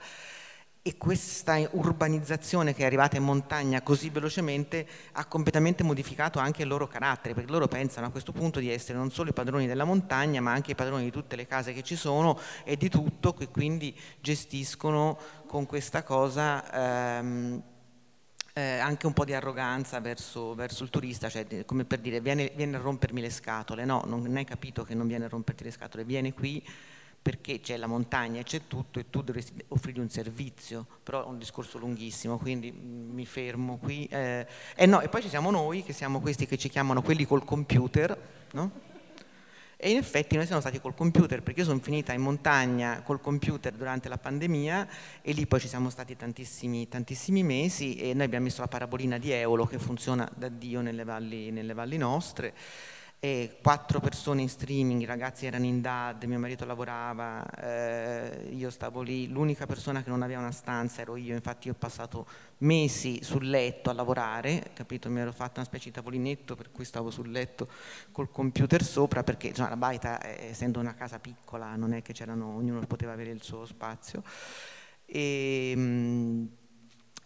e 0.88 0.96
questa 0.96 1.60
urbanizzazione 1.72 2.74
che 2.74 2.84
è 2.84 2.86
arrivata 2.86 3.18
in 3.18 3.24
montagna 3.24 3.82
così 3.82 4.10
velocemente 4.10 4.88
ha 5.14 5.26
completamente 5.26 5.84
modificato 5.84 6.40
anche 6.40 6.62
il 6.62 6.70
loro 6.70 6.88
carattere 6.88 7.34
perché 7.34 7.52
loro 7.52 7.68
pensano 7.68 8.08
a 8.08 8.10
questo 8.10 8.32
punto 8.32 8.60
di 8.60 8.72
essere 8.72 8.98
non 8.98 9.12
solo 9.12 9.32
i 9.32 9.34
padroni 9.34 9.68
della 9.68 9.84
montagna 9.84 10.40
ma 10.40 10.54
anche 10.54 10.72
i 10.72 10.76
padroni 10.76 11.04
di 11.04 11.12
tutte 11.12 11.36
le 11.36 11.46
case 11.46 11.74
che 11.74 11.84
ci 11.84 11.98
sono 11.98 12.40
e 12.64 12.78
di 12.78 12.88
tutto 12.88 13.34
che 13.34 13.50
quindi 13.50 13.94
gestiscono 14.22 15.20
con 15.46 15.66
questa 15.66 16.04
cosa 16.04 17.18
ehm, 17.20 17.64
eh, 18.58 18.80
anche 18.80 19.06
un 19.06 19.14
po' 19.14 19.24
di 19.24 19.36
arroganza 19.36 20.00
verso, 20.00 20.56
verso 20.56 20.84
il 20.84 20.90
turista, 20.90 21.30
cioè 21.30 21.64
come 21.64 21.86
per 21.86 22.00
dire 22.00 22.20
viene, 22.22 22.52
viene, 22.56 22.78
a 22.78 22.80
rompermi 22.80 23.22
le 23.22 23.30
scatole, 23.30 23.86
no, 23.86 24.02
non 24.08 24.36
hai 24.36 24.46
capito 24.46 24.84
che 24.84 24.96
non 24.96 25.06
viene 25.06 25.26
a 25.26 25.28
romperti 25.28 25.64
le 25.64 25.70
scatole, 25.70 26.04
viene 26.04 26.34
qui 26.34 26.66
perché 27.22 27.60
c'è 27.60 27.78
la 27.78 27.86
montagna 27.86 28.40
e 28.40 28.44
c'è 28.44 28.62
tutto 28.68 28.98
e 28.98 29.12
tu 29.12 29.22
dovresti 29.22 29.64
offrire 29.68 30.00
un 30.00 30.10
servizio, 30.10 30.88
però 31.04 31.24
è 31.24 31.28
un 31.28 31.38
discorso 31.38 31.78
lunghissimo, 31.78 32.40
quindi 32.40 32.72
mi 32.72 33.28
fermo 33.28 33.78
qui. 33.78 34.06
Eh, 34.06 34.48
e, 34.76 34.86
no, 34.88 35.02
e 35.02 35.10
poi 35.10 35.22
ci 35.22 35.30
siamo 35.30 35.52
noi, 35.52 35.84
che 35.84 35.94
siamo 35.94 36.20
questi 36.20 36.48
che 36.48 36.58
ci 36.58 36.70
chiamano 36.70 37.04
quelli 37.04 37.28
col 37.28 37.44
computer, 37.44 38.18
no? 38.54 38.72
E 39.80 39.92
in 39.92 39.98
effetti 39.98 40.36
noi 40.36 40.48
siamo 40.48 40.60
stati 40.60 40.82
col 40.82 40.96
computer, 40.96 41.44
perché 41.44 41.60
io 41.60 41.68
sono 41.68 41.80
finita 41.80 42.12
in 42.12 42.22
montagna 42.22 43.04
col 43.04 43.22
computer 43.22 43.72
durante 43.74 44.10
la 44.10 44.18
pandemia 44.18 44.88
e 45.22 45.32
lì 45.34 45.46
poi 45.46 45.60
ci 45.60 45.68
siamo 45.68 45.92
stati 45.92 46.16
tantissimi, 46.16 46.88
tantissimi 46.88 47.44
mesi 47.44 47.96
e 47.96 48.16
noi 48.16 48.26
abbiamo 48.26 48.46
messo 48.46 48.62
la 48.62 48.68
parabolina 48.68 49.20
di 49.20 49.32
Eolo 49.32 49.68
che 49.68 49.78
funziona 49.78 50.28
da 50.36 50.50
Dio 50.50 50.82
nelle 50.82 51.04
valli, 51.04 51.52
nelle 51.52 51.76
valli 51.76 51.98
nostre 51.98 52.56
e 53.20 53.58
quattro 53.64 54.00
persone 54.00 54.42
in 54.42 54.50
streaming, 54.50 55.02
i 55.02 55.06
ragazzi 55.06 55.48
erano 55.48 55.66
in 55.66 55.82
DAD, 55.82 56.24
mio 56.26 56.38
marito 56.38 56.66
lavorava, 56.66 57.44
eh, 57.50 58.50
io 58.52 58.70
stavo 58.70 59.02
lì, 59.02 59.28
l'unica 59.28 59.66
persona 59.66 60.04
che 60.04 60.10
non 60.10 60.22
aveva 60.22 60.40
una 60.40 60.52
stanza 60.52 61.02
ero 61.02 61.16
io, 61.16 61.34
infatti 61.34 61.68
io 61.68 61.74
ho 61.74 61.78
passato 61.80 62.28
mesi 62.60 63.24
sul 63.24 63.50
letto 63.50 63.90
a 63.90 63.94
lavorare, 63.94 64.70
capito? 64.74 65.10
mi 65.10 65.20
ero 65.20 65.32
fatta 65.32 65.60
una 65.60 65.66
specie 65.66 65.86
di 65.86 65.96
tavolinetto 65.96 66.56
per 66.56 66.72
cui 66.72 66.86
stavo 66.86 67.10
sul 67.10 67.32
letto 67.32 67.68
col 68.12 68.30
computer 68.30 68.84
sopra 68.84 69.24
perché 69.24 69.48
insomma, 69.48 69.70
la 69.70 69.78
baita 69.78 70.24
essendo 70.24 70.80
una 70.80 70.94
casa 70.94 71.18
piccola 71.18 71.76
non 71.76 71.94
è 71.94 72.04
che 72.04 72.14
c'erano, 72.14 72.56
ognuno 72.56 72.86
poteva 72.86 73.14
avere 73.14 73.32
il 73.32 73.42
suo 73.42 73.66
spazio. 73.66 74.22
E, 75.06 75.74
mh, 75.76 76.48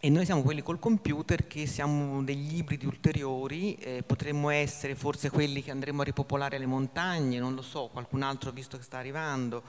e 0.04 0.10
noi 0.10 0.24
siamo 0.24 0.42
quelli 0.42 0.62
col 0.62 0.80
computer 0.80 1.46
che 1.46 1.64
siamo 1.64 2.24
degli 2.24 2.56
ibridi 2.56 2.86
ulteriori, 2.86 3.76
eh, 3.76 4.02
potremmo 4.02 4.48
essere 4.48 4.96
forse 4.96 5.30
quelli 5.30 5.62
che 5.62 5.70
andremo 5.70 6.00
a 6.00 6.04
ripopolare 6.04 6.58
le 6.58 6.66
montagne, 6.66 7.38
non 7.38 7.54
lo 7.54 7.62
so, 7.62 7.88
qualcun 7.92 8.22
altro 8.22 8.50
visto 8.50 8.76
che 8.76 8.82
sta 8.82 8.98
arrivando, 8.98 9.62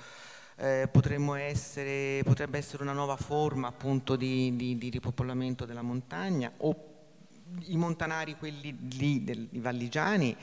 eh, 0.56 0.89
essere, 1.38 2.24
potrebbe 2.24 2.58
essere 2.58 2.82
una 2.82 2.93
nuova 2.93 3.15
forma 3.15 3.67
appunto 3.67 4.15
di, 4.15 4.56
di, 4.56 4.76
di, 4.76 4.89
ripopolamento 4.89 5.65
della 5.65 5.84
montagna 5.84 6.52
o 6.58 6.76
i 7.65 7.78
montanari, 7.78 8.36
quelli 8.36 8.76
lì, 8.98 9.50
i 9.52 9.60
valligiani, 9.60 10.36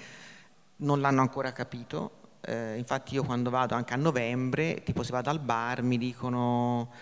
non 0.77 1.01
l'hanno 1.01 1.21
ancora 1.21 1.51
capito, 1.51 2.37
eh, 2.43 2.79
infatti 2.79 3.15
io 3.15 3.25
quando 3.25 3.51
vado 3.51 3.75
anche 3.75 3.93
a 3.93 3.97
novembre, 3.97 4.85
tipo 4.85 5.03
se 5.03 5.11
vado 5.11 5.31
al 5.31 5.41
bar 5.41 5.83
mi 5.83 5.99
dicono 5.99 6.93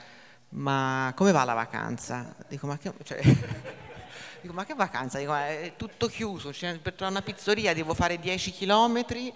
ma 0.51 1.13
come 1.15 1.33
va 1.33 1.45
la 1.45 1.55
vacanza? 1.55 2.35
Dico, 2.49 2.67
ma 2.67 2.79
che, 2.79 2.93
cioè, 3.03 3.21
dico, 4.41 4.53
ma 4.53 4.65
che 4.65 4.75
vacanza? 4.75 5.19
Dico, 5.19 5.35
è 5.35 5.75
tutto 5.77 6.07
chiuso, 6.07 6.53
cioè, 6.53 6.79
per 6.79 6.95
trovare 6.95 7.19
una 7.19 7.23
pizzeria 7.23 7.75
devo 7.75 7.95
fare 7.95 8.19
10 8.19 8.51
chilometri, 8.53 9.33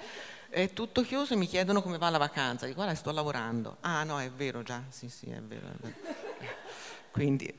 è 0.48 0.72
tutto 0.72 1.02
chiuso 1.02 1.34
e 1.34 1.36
mi 1.36 1.46
chiedono 1.46 1.82
come 1.82 1.98
va 1.98 2.10
la 2.10 2.18
vacanza. 2.18 2.66
Dico, 2.66 2.78
guarda, 2.78 2.94
sto 2.94 3.10
lavorando. 3.10 3.78
Ah 3.80 4.04
no, 4.04 4.20
è 4.20 4.30
vero 4.30 4.62
già, 4.62 4.82
sì 4.88 5.08
sì, 5.08 5.30
è 5.30 5.40
vero. 5.40 5.66
È 5.68 5.72
vero. 5.80 5.94
Quindi 7.10 7.52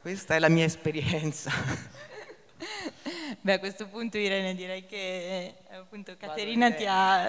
questa 0.00 0.34
è 0.34 0.38
la 0.38 0.48
mia 0.48 0.64
esperienza. 0.64 1.50
Beh, 3.40 3.54
a 3.54 3.58
questo 3.58 3.86
punto 3.86 4.16
Irene 4.18 4.54
direi 4.54 4.86
che 4.86 4.96
eh, 4.96 5.54
appunto 5.76 6.16
Caterina 6.16 6.70
ti 6.72 6.84
ha, 6.86 7.28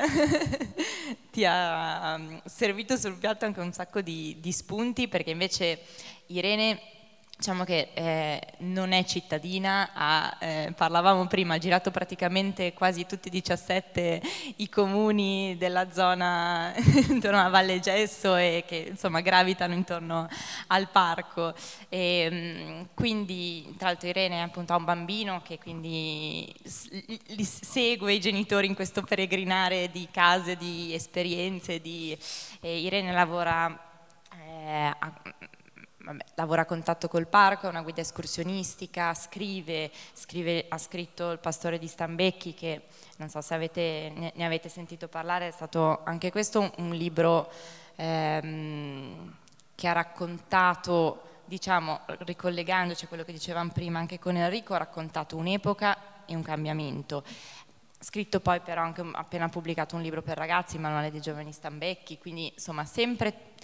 ti 1.31 1.45
ha, 1.45 2.15
um, 2.15 2.41
servito 2.45 2.97
sul 2.97 3.17
piatto 3.17 3.45
anche 3.45 3.59
un 3.59 3.73
sacco 3.73 4.01
di, 4.01 4.37
di 4.39 4.51
spunti 4.51 5.07
perché 5.07 5.31
invece 5.31 5.79
Irene 6.27 6.79
diciamo 7.37 7.65
che 7.65 7.89
eh, 7.93 8.41
non 8.59 8.93
è 8.93 9.03
cittadina, 9.05 9.91
ha, 9.93 10.37
eh, 10.39 10.73
parlavamo 10.75 11.27
prima, 11.27 11.53
ha 11.53 11.57
girato 11.59 11.91
praticamente 11.91 12.73
quasi 12.73 13.05
tutti 13.05 13.27
e 13.27 13.31
17 13.31 14.21
i 14.55 14.67
comuni 14.69 15.55
della 15.55 15.91
zona 15.91 16.73
intorno 17.09 17.39
a 17.39 17.49
Valle 17.49 17.79
Gesso 17.79 18.35
e 18.35 18.63
che 18.67 18.87
insomma 18.89 19.21
gravitano 19.21 19.75
intorno 19.75 20.27
al 20.67 20.89
parco. 20.89 21.53
E, 21.89 22.27
mm, 22.31 22.81
quindi 22.95 23.75
tra 23.77 23.89
l'altro 23.89 24.07
Irene 24.07 24.41
appunto 24.41 24.73
ha 24.73 24.77
un 24.77 24.85
bambino 24.85 25.41
che 25.43 25.59
quindi 25.59 26.51
li 27.27 27.43
segue 27.43 28.13
i 28.13 28.19
genitori 28.19 28.65
in 28.65 28.73
questo 28.73 29.03
peregrinare 29.03 29.91
di 29.91 30.07
case, 30.09 30.55
di 30.57 30.91
esperienze, 30.91 31.81
di, 31.81 32.17
Irene 32.61 33.13
lavora 33.13 33.79
eh, 34.33 34.93
a, 34.97 35.21
vabbè, 36.07 36.23
lavora 36.35 36.61
a 36.61 36.65
contatto 36.65 37.07
col 37.09 37.27
parco, 37.27 37.67
è 37.67 37.69
una 37.69 37.81
guida 37.81 38.01
escursionistica, 38.01 39.13
scrive, 39.13 39.91
scrive, 40.13 40.65
ha 40.69 40.77
scritto 40.77 41.31
Il 41.31 41.39
pastore 41.39 41.77
di 41.77 41.87
Stambecchi 41.87 42.53
che 42.53 42.83
non 43.17 43.29
so 43.29 43.41
se 43.41 43.53
avete, 43.53 44.11
ne, 44.15 44.31
ne, 44.33 44.45
avete 44.45 44.69
sentito 44.69 45.07
parlare, 45.07 45.47
è 45.47 45.51
stato 45.51 46.03
anche 46.05 46.31
questo 46.31 46.71
un, 46.77 46.91
libro 46.91 47.51
ehm, 47.95 49.35
che 49.75 49.87
ha 49.87 49.91
raccontato, 49.91 51.41
diciamo, 51.45 52.01
ricollegandoci 52.19 53.05
a 53.05 53.07
quello 53.07 53.23
che 53.23 53.33
dicevamo 53.33 53.71
prima 53.71 53.99
anche 53.99 54.17
con 54.17 54.37
Enrico, 54.37 54.75
ha 54.75 54.77
raccontato 54.77 55.35
un'epoca 55.35 56.25
e 56.25 56.35
un 56.35 56.41
cambiamento. 56.41 57.23
Scritto 57.99 58.39
poi 58.39 58.61
però 58.61 58.83
anche 58.83 59.03
appena 59.13 59.49
pubblicato 59.49 59.95
un 59.95 60.03
libro 60.03 60.21
per 60.21 60.37
ragazzi, 60.37 60.75
il 60.75 60.81
manuale 60.81 61.11
dei 61.11 61.19
giovani 61.19 61.51
Stambecchi, 61.51 62.19
quindi 62.19 62.53
insomma 62.53 62.85
sempre 62.85 63.55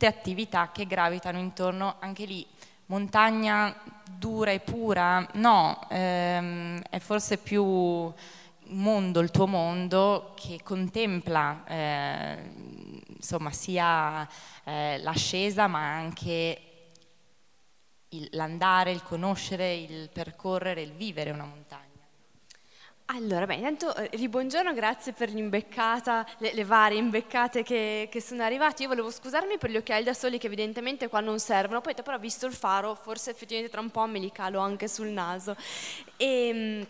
tutte 0.00 0.06
attività 0.06 0.70
che 0.72 0.86
gravitano 0.86 1.38
intorno 1.38 1.96
anche 1.98 2.24
lì. 2.24 2.46
Montagna 2.86 3.76
dura 4.08 4.50
e 4.50 4.60
pura? 4.60 5.28
No, 5.34 5.86
ehm, 5.90 6.80
è 6.88 6.98
forse 7.00 7.36
più 7.36 8.10
mondo, 8.68 9.20
il 9.20 9.30
tuo 9.30 9.46
mondo, 9.46 10.32
che 10.36 10.60
contempla 10.62 11.64
eh, 11.66 12.38
insomma, 13.08 13.52
sia 13.52 14.26
eh, 14.64 14.98
l'ascesa 15.02 15.66
ma 15.66 15.92
anche 15.92 16.62
il, 18.08 18.26
l'andare, 18.32 18.92
il 18.92 19.02
conoscere, 19.02 19.74
il 19.74 20.08
percorrere, 20.10 20.80
il 20.80 20.92
vivere 20.92 21.30
una 21.30 21.44
montagna. 21.44 21.89
Allora, 23.12 23.44
beh, 23.44 23.56
intanto 23.56 23.92
eh, 23.96 24.28
buongiorno, 24.28 24.72
grazie 24.72 25.12
per 25.12 25.30
l'imbeccata, 25.30 26.24
le, 26.38 26.54
le 26.54 26.64
varie 26.64 26.96
imbeccate 26.96 27.64
che, 27.64 28.08
che, 28.08 28.20
sono 28.20 28.44
arrivate. 28.44 28.82
Io 28.82 28.88
volevo 28.88 29.10
scusarmi 29.10 29.58
per 29.58 29.70
gli 29.70 29.76
occhiali 29.76 30.04
da 30.04 30.14
soli 30.14 30.38
che 30.38 30.46
evidentemente 30.46 31.08
qua 31.08 31.18
non 31.18 31.40
servono, 31.40 31.80
poi 31.80 31.94
però 32.04 32.18
visto 32.20 32.46
il 32.46 32.52
faro, 32.52 32.94
forse 32.94 33.30
effettivamente 33.30 33.72
tra 33.72 33.80
un 33.80 33.90
po' 33.90 34.06
me 34.06 34.20
li 34.20 34.30
calo 34.30 34.60
anche 34.60 34.86
sul 34.86 35.08
naso. 35.08 35.56
E, 36.16 36.48
ehm, 36.48 36.86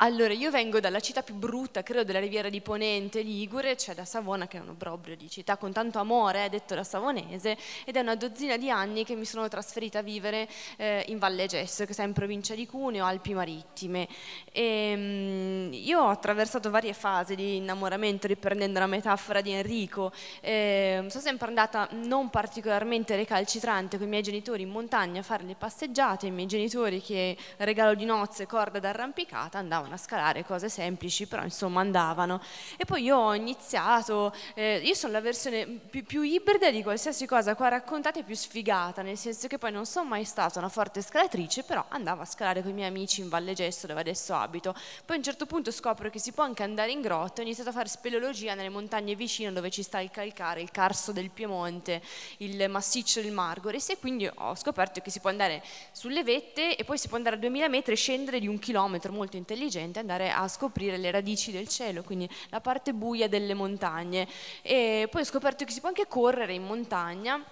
allora, 0.00 0.32
io 0.32 0.52
vengo 0.52 0.78
dalla 0.78 1.00
città 1.00 1.24
più 1.24 1.34
brutta, 1.34 1.82
credo, 1.82 2.04
della 2.04 2.20
riviera 2.20 2.48
di 2.48 2.60
Ponente, 2.60 3.20
Ligure, 3.20 3.76
cioè 3.76 3.96
da 3.96 4.04
Savona, 4.04 4.46
che 4.46 4.58
è 4.58 4.60
un 4.60 4.68
obbrobrio 4.68 5.16
di 5.16 5.28
città 5.28 5.56
con 5.56 5.72
tanto 5.72 5.98
amore, 5.98 6.44
eh, 6.44 6.48
detto 6.48 6.76
da 6.76 6.84
savonese, 6.84 7.58
ed 7.84 7.96
è 7.96 8.00
una 8.00 8.14
dozzina 8.14 8.56
di 8.56 8.70
anni 8.70 9.04
che 9.04 9.16
mi 9.16 9.24
sono 9.24 9.48
trasferita 9.48 9.98
a 9.98 10.02
vivere 10.02 10.48
eh, 10.76 11.04
in 11.08 11.18
Valle 11.18 11.46
Gesso, 11.46 11.84
che 11.84 11.94
sta 11.94 12.04
in 12.04 12.12
provincia 12.12 12.54
di 12.54 12.64
Cuneo, 12.64 13.04
Alpi 13.04 13.34
Marittime. 13.34 14.06
E, 14.52 14.62
ehm, 14.62 15.70
io 15.72 16.00
ho 16.00 16.10
attraversato 16.10 16.70
varie 16.70 16.92
fasi 16.92 17.34
di 17.34 17.56
innamoramento, 17.56 18.28
riprendendo 18.28 18.78
la 18.78 18.86
metafora 18.86 19.40
di 19.40 19.50
Enrico. 19.50 20.12
Eh, 20.40 21.06
sono 21.08 21.22
sempre 21.24 21.48
andata 21.48 21.88
non 21.90 22.30
particolarmente 22.30 23.16
recalcitrante 23.16 23.96
con 23.96 24.06
i 24.06 24.10
miei 24.10 24.22
genitori 24.22 24.62
in 24.62 24.70
montagna 24.70 25.20
a 25.20 25.24
fare 25.24 25.42
le 25.42 25.56
passeggiate, 25.56 26.26
i 26.26 26.30
miei 26.30 26.46
genitori 26.46 27.02
che 27.02 27.36
regalo 27.56 27.94
di 27.94 28.04
nozze, 28.04 28.46
corda 28.46 28.78
d'arrampicata, 28.78 29.58
andavano 29.58 29.87
andavano 29.88 29.94
a 29.94 29.96
scalare 29.96 30.44
cose 30.44 30.68
semplici, 30.68 31.26
però 31.26 31.42
insomma 31.42 31.80
andavano. 31.80 32.40
E 32.76 32.84
poi 32.84 33.02
io 33.02 33.16
ho 33.16 33.34
iniziato, 33.34 34.32
eh, 34.54 34.80
io 34.84 34.94
sono 34.94 35.12
la 35.12 35.20
versione 35.20 35.66
più, 35.66 36.04
più, 36.04 36.22
ibrida 36.22 36.70
di 36.70 36.82
qualsiasi 36.82 37.26
cosa 37.26 37.54
qua 37.54 37.68
raccontate, 37.68 38.22
più 38.22 38.34
sfigata, 38.34 39.02
nel 39.02 39.16
senso 39.16 39.48
che 39.48 39.58
poi 39.58 39.72
non 39.72 39.86
sono 39.86 40.08
mai 40.08 40.24
stata 40.24 40.58
una 40.58 40.68
forte 40.68 41.02
scalatrice, 41.02 41.64
però 41.64 41.84
andavo 41.88 42.22
a 42.22 42.24
scalare 42.24 42.62
con 42.62 42.70
i 42.70 42.74
miei 42.74 42.88
amici 42.88 43.20
in 43.20 43.28
Valle 43.28 43.54
Gesso, 43.54 43.86
dove 43.86 44.00
adesso 44.00 44.34
abito. 44.34 44.72
Poi 45.04 45.16
a 45.16 45.18
un 45.18 45.24
certo 45.24 45.46
punto 45.46 45.70
scopro 45.70 46.10
che 46.10 46.18
si 46.18 46.32
può 46.32 46.44
anche 46.44 46.62
andare 46.62 46.90
in 46.90 47.00
grotta, 47.00 47.40
ho 47.40 47.44
iniziato 47.44 47.70
a 47.70 47.72
fare 47.72 47.88
speleologia 47.88 48.54
nelle 48.54 48.68
montagne 48.68 49.14
vicine 49.14 49.52
dove 49.52 49.70
ci 49.70 49.82
sta 49.82 50.00
il 50.00 50.10
calcare, 50.10 50.60
il 50.60 50.70
Carso 50.70 51.12
del 51.12 51.30
Piemonte, 51.30 52.02
il 52.38 52.68
massiccio 52.68 53.20
del 53.20 53.32
Margores 53.32 53.88
e 53.90 53.98
quindi 53.98 54.28
ho 54.32 54.54
scoperto 54.54 55.00
che 55.00 55.10
si 55.10 55.20
può 55.20 55.30
andare 55.30 55.62
sulle 55.92 56.22
vette 56.22 56.76
e 56.76 56.84
poi 56.84 56.98
si 56.98 57.08
può 57.08 57.16
andare 57.16 57.36
a 57.36 57.38
2000 57.38 57.68
metri 57.68 57.92
e 57.92 57.96
scendere 57.96 58.38
di 58.40 58.46
un 58.46 58.58
chilometro, 58.58 59.12
molto 59.12 59.36
intelligente 59.36 59.77
gente 59.78 59.98
andare 59.98 60.30
a 60.30 60.46
scoprire 60.48 60.96
le 60.96 61.10
radici 61.10 61.50
del 61.52 61.68
cielo, 61.68 62.02
quindi 62.02 62.28
la 62.50 62.60
parte 62.60 62.92
buia 62.92 63.28
delle 63.28 63.54
montagne. 63.54 64.26
E 64.62 65.08
poi 65.10 65.22
ho 65.22 65.24
scoperto 65.24 65.64
che 65.64 65.72
si 65.72 65.80
può 65.80 65.88
anche 65.88 66.06
correre 66.06 66.52
in 66.52 66.64
montagna 66.64 67.44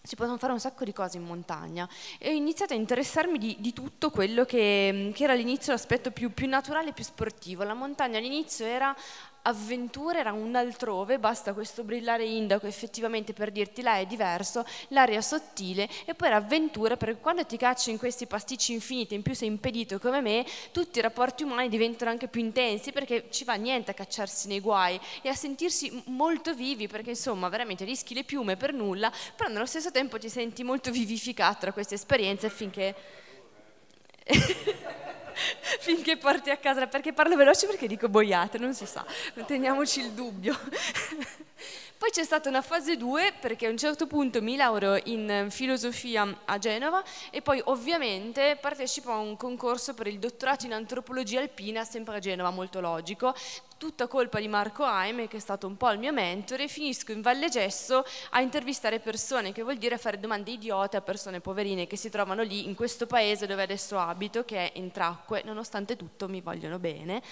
si 0.00 0.16
possono 0.16 0.38
fare 0.38 0.52
un 0.52 0.60
sacco 0.60 0.84
di 0.84 0.92
cose 0.92 1.18
in 1.18 1.24
montagna 1.24 1.86
e 2.18 2.30
ho 2.30 2.32
iniziato 2.32 2.72
a 2.72 2.76
interessarmi 2.76 3.36
di, 3.36 3.56
di 3.58 3.72
tutto 3.74 4.10
quello 4.10 4.44
che, 4.44 5.10
che, 5.14 5.24
era 5.24 5.34
all'inizio 5.34 5.72
l'aspetto 5.72 6.10
più, 6.12 6.32
più 6.32 6.48
naturale 6.48 6.92
più 6.92 7.04
sportivo. 7.04 7.62
La 7.62 7.74
montagna 7.74 8.16
all'inizio 8.16 8.64
era 8.64 8.94
avventura 9.48 10.18
era 10.18 10.32
un 10.32 10.54
altrove, 10.54 11.18
basta 11.18 11.52
questo 11.52 11.82
brillare 11.82 12.24
indaco 12.24 12.66
effettivamente 12.66 13.32
per 13.32 13.50
dirti 13.50 13.82
là 13.82 13.96
è 13.96 14.06
diverso, 14.06 14.64
l'aria 14.88 15.20
sottile 15.20 15.88
e 16.04 16.14
poi 16.14 16.28
era 16.28 16.36
avventura 16.36 16.96
perché 16.96 17.20
quando 17.20 17.44
ti 17.44 17.56
cacci 17.56 17.90
in 17.90 17.98
questi 17.98 18.26
pasticci 18.26 18.72
infiniti, 18.72 19.14
in 19.14 19.22
più 19.22 19.34
sei 19.34 19.48
impedito 19.48 19.98
come 19.98 20.20
me, 20.20 20.46
tutti 20.72 20.98
i 20.98 21.02
rapporti 21.02 21.42
umani 21.42 21.68
diventano 21.68 22.10
anche 22.10 22.28
più 22.28 22.40
intensi 22.40 22.92
perché 22.92 23.28
ci 23.30 23.44
va 23.44 23.54
niente 23.54 23.90
a 23.90 23.94
cacciarsi 23.94 24.48
nei 24.48 24.60
guai 24.60 25.00
e 25.22 25.28
a 25.28 25.34
sentirsi 25.34 26.02
molto 26.06 26.54
vivi 26.54 26.86
perché 26.86 27.10
insomma 27.10 27.48
veramente 27.48 27.84
rischi 27.84 28.14
le 28.14 28.24
piume 28.24 28.56
per 28.56 28.72
nulla, 28.72 29.12
però 29.34 29.50
nello 29.50 29.66
stesso 29.66 29.90
tempo 29.90 30.18
ti 30.18 30.28
senti 30.28 30.62
molto 30.62 30.90
vivificato 30.90 31.66
da 31.66 31.72
queste 31.72 31.94
esperienze 31.94 32.50
finché... 32.50 32.94
finché 35.80 36.16
porti 36.16 36.50
a 36.50 36.56
casa, 36.56 36.86
perché 36.86 37.12
parlo 37.12 37.36
veloce 37.36 37.66
perché 37.66 37.86
dico 37.86 38.08
boiate, 38.08 38.58
non 38.58 38.74
si 38.74 38.86
sa, 38.86 39.04
teniamoci 39.46 40.00
il 40.00 40.10
dubbio. 40.12 40.58
Poi 41.98 42.10
c'è 42.10 42.22
stata 42.22 42.48
una 42.48 42.62
fase 42.62 42.96
2 42.96 43.34
perché 43.40 43.66
a 43.66 43.70
un 43.70 43.76
certo 43.76 44.06
punto 44.06 44.40
mi 44.40 44.54
laureo 44.54 45.00
in 45.06 45.48
filosofia 45.50 46.42
a 46.44 46.56
Genova 46.58 47.02
e 47.30 47.42
poi 47.42 47.60
ovviamente 47.64 48.56
partecipo 48.60 49.10
a 49.10 49.16
un 49.16 49.36
concorso 49.36 49.94
per 49.94 50.06
il 50.06 50.20
dottorato 50.20 50.64
in 50.64 50.74
antropologia 50.74 51.40
alpina 51.40 51.82
sempre 51.82 52.14
a 52.14 52.18
Genova, 52.20 52.50
molto 52.50 52.78
logico, 52.78 53.34
tutta 53.78 54.08
colpa 54.08 54.40
di 54.40 54.48
Marco 54.48 54.82
Aime, 54.82 55.28
che 55.28 55.36
è 55.36 55.40
stato 55.40 55.68
un 55.68 55.76
po' 55.76 55.90
il 55.92 56.00
mio 56.00 56.12
mentore, 56.12 56.66
finisco 56.66 57.12
in 57.12 57.22
Valle 57.22 57.48
Gesso 57.48 58.04
a 58.30 58.40
intervistare 58.40 58.98
persone, 58.98 59.52
che 59.52 59.62
vuol 59.62 59.76
dire 59.76 59.96
fare 59.98 60.18
domande 60.18 60.50
idiote 60.50 60.96
a 60.96 61.00
persone 61.00 61.40
poverine 61.40 61.86
che 61.86 61.96
si 61.96 62.10
trovano 62.10 62.42
lì, 62.42 62.66
in 62.66 62.74
questo 62.74 63.06
paese 63.06 63.46
dove 63.46 63.62
adesso 63.62 63.96
abito, 63.96 64.44
che 64.44 64.72
è 64.72 64.78
in 64.78 64.90
Tracque, 64.90 65.42
nonostante 65.44 65.94
tutto 65.94 66.28
mi 66.28 66.40
vogliono 66.40 66.80
bene. 66.80 67.22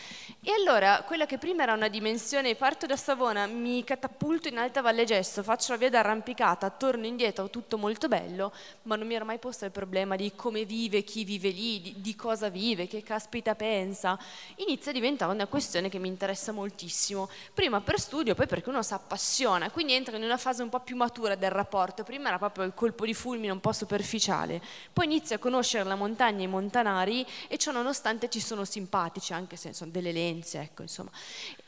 E 0.40 0.52
allora, 0.52 1.02
quella 1.04 1.26
che 1.26 1.36
prima 1.36 1.64
era 1.64 1.72
una 1.72 1.88
dimensione, 1.88 2.54
parto 2.54 2.86
da 2.86 2.96
Savona, 2.96 3.46
mi 3.46 3.82
catapulto 3.82 4.46
in 4.46 4.58
Alta 4.58 4.80
Valle 4.80 5.04
Gesso, 5.04 5.42
faccio 5.42 5.72
la 5.72 5.78
via 5.78 5.90
d'arrampicata, 5.90 6.70
torno 6.70 7.06
indietro, 7.06 7.50
tutto 7.50 7.76
molto 7.76 8.06
bello, 8.06 8.52
ma 8.82 8.94
non 8.94 9.08
mi 9.08 9.14
ero 9.14 9.24
mai 9.24 9.38
posto 9.38 9.64
il 9.64 9.72
problema 9.72 10.14
di 10.14 10.32
come 10.36 10.64
vive 10.64 11.02
chi 11.02 11.24
vive 11.24 11.48
lì, 11.48 11.80
di, 11.80 11.94
di 11.98 12.14
cosa 12.14 12.48
vive, 12.50 12.86
che 12.86 13.02
caspita 13.02 13.56
pensa. 13.56 14.16
Inizia 14.56 14.92
a 14.92 14.94
diventare 14.94 15.32
una 15.32 15.46
questione 15.46 15.88
che 15.88 15.98
mi 15.98 16.06
interessa 16.06 16.34
interessa 16.36 16.52
moltissimo, 16.52 17.28
prima 17.54 17.80
per 17.80 17.98
studio, 17.98 18.34
poi 18.34 18.46
perché 18.46 18.68
uno 18.68 18.82
si 18.82 18.92
appassiona, 18.92 19.70
quindi 19.70 19.94
entra 19.94 20.16
in 20.16 20.22
una 20.22 20.36
fase 20.36 20.62
un 20.62 20.68
po' 20.68 20.80
più 20.80 20.94
matura 20.94 21.34
del 21.34 21.50
rapporto, 21.50 22.04
prima 22.04 22.28
era 22.28 22.38
proprio 22.38 22.64
il 22.64 22.74
colpo 22.74 23.06
di 23.06 23.14
fulmine 23.14 23.50
un 23.50 23.60
po' 23.60 23.72
superficiale, 23.72 24.60
poi 24.92 25.06
inizia 25.06 25.36
a 25.36 25.38
conoscere 25.38 25.84
la 25.84 25.94
montagna 25.94 26.40
e 26.40 26.44
i 26.44 26.48
montanari 26.48 27.26
e 27.48 27.56
ciò 27.56 27.72
nonostante 27.72 28.28
ci 28.28 28.40
sono 28.40 28.64
simpatici, 28.64 29.32
anche 29.32 29.56
se 29.56 29.72
sono 29.72 29.90
delle 29.90 30.12
lenze, 30.12 30.60
ecco 30.60 30.82
insomma. 30.82 31.10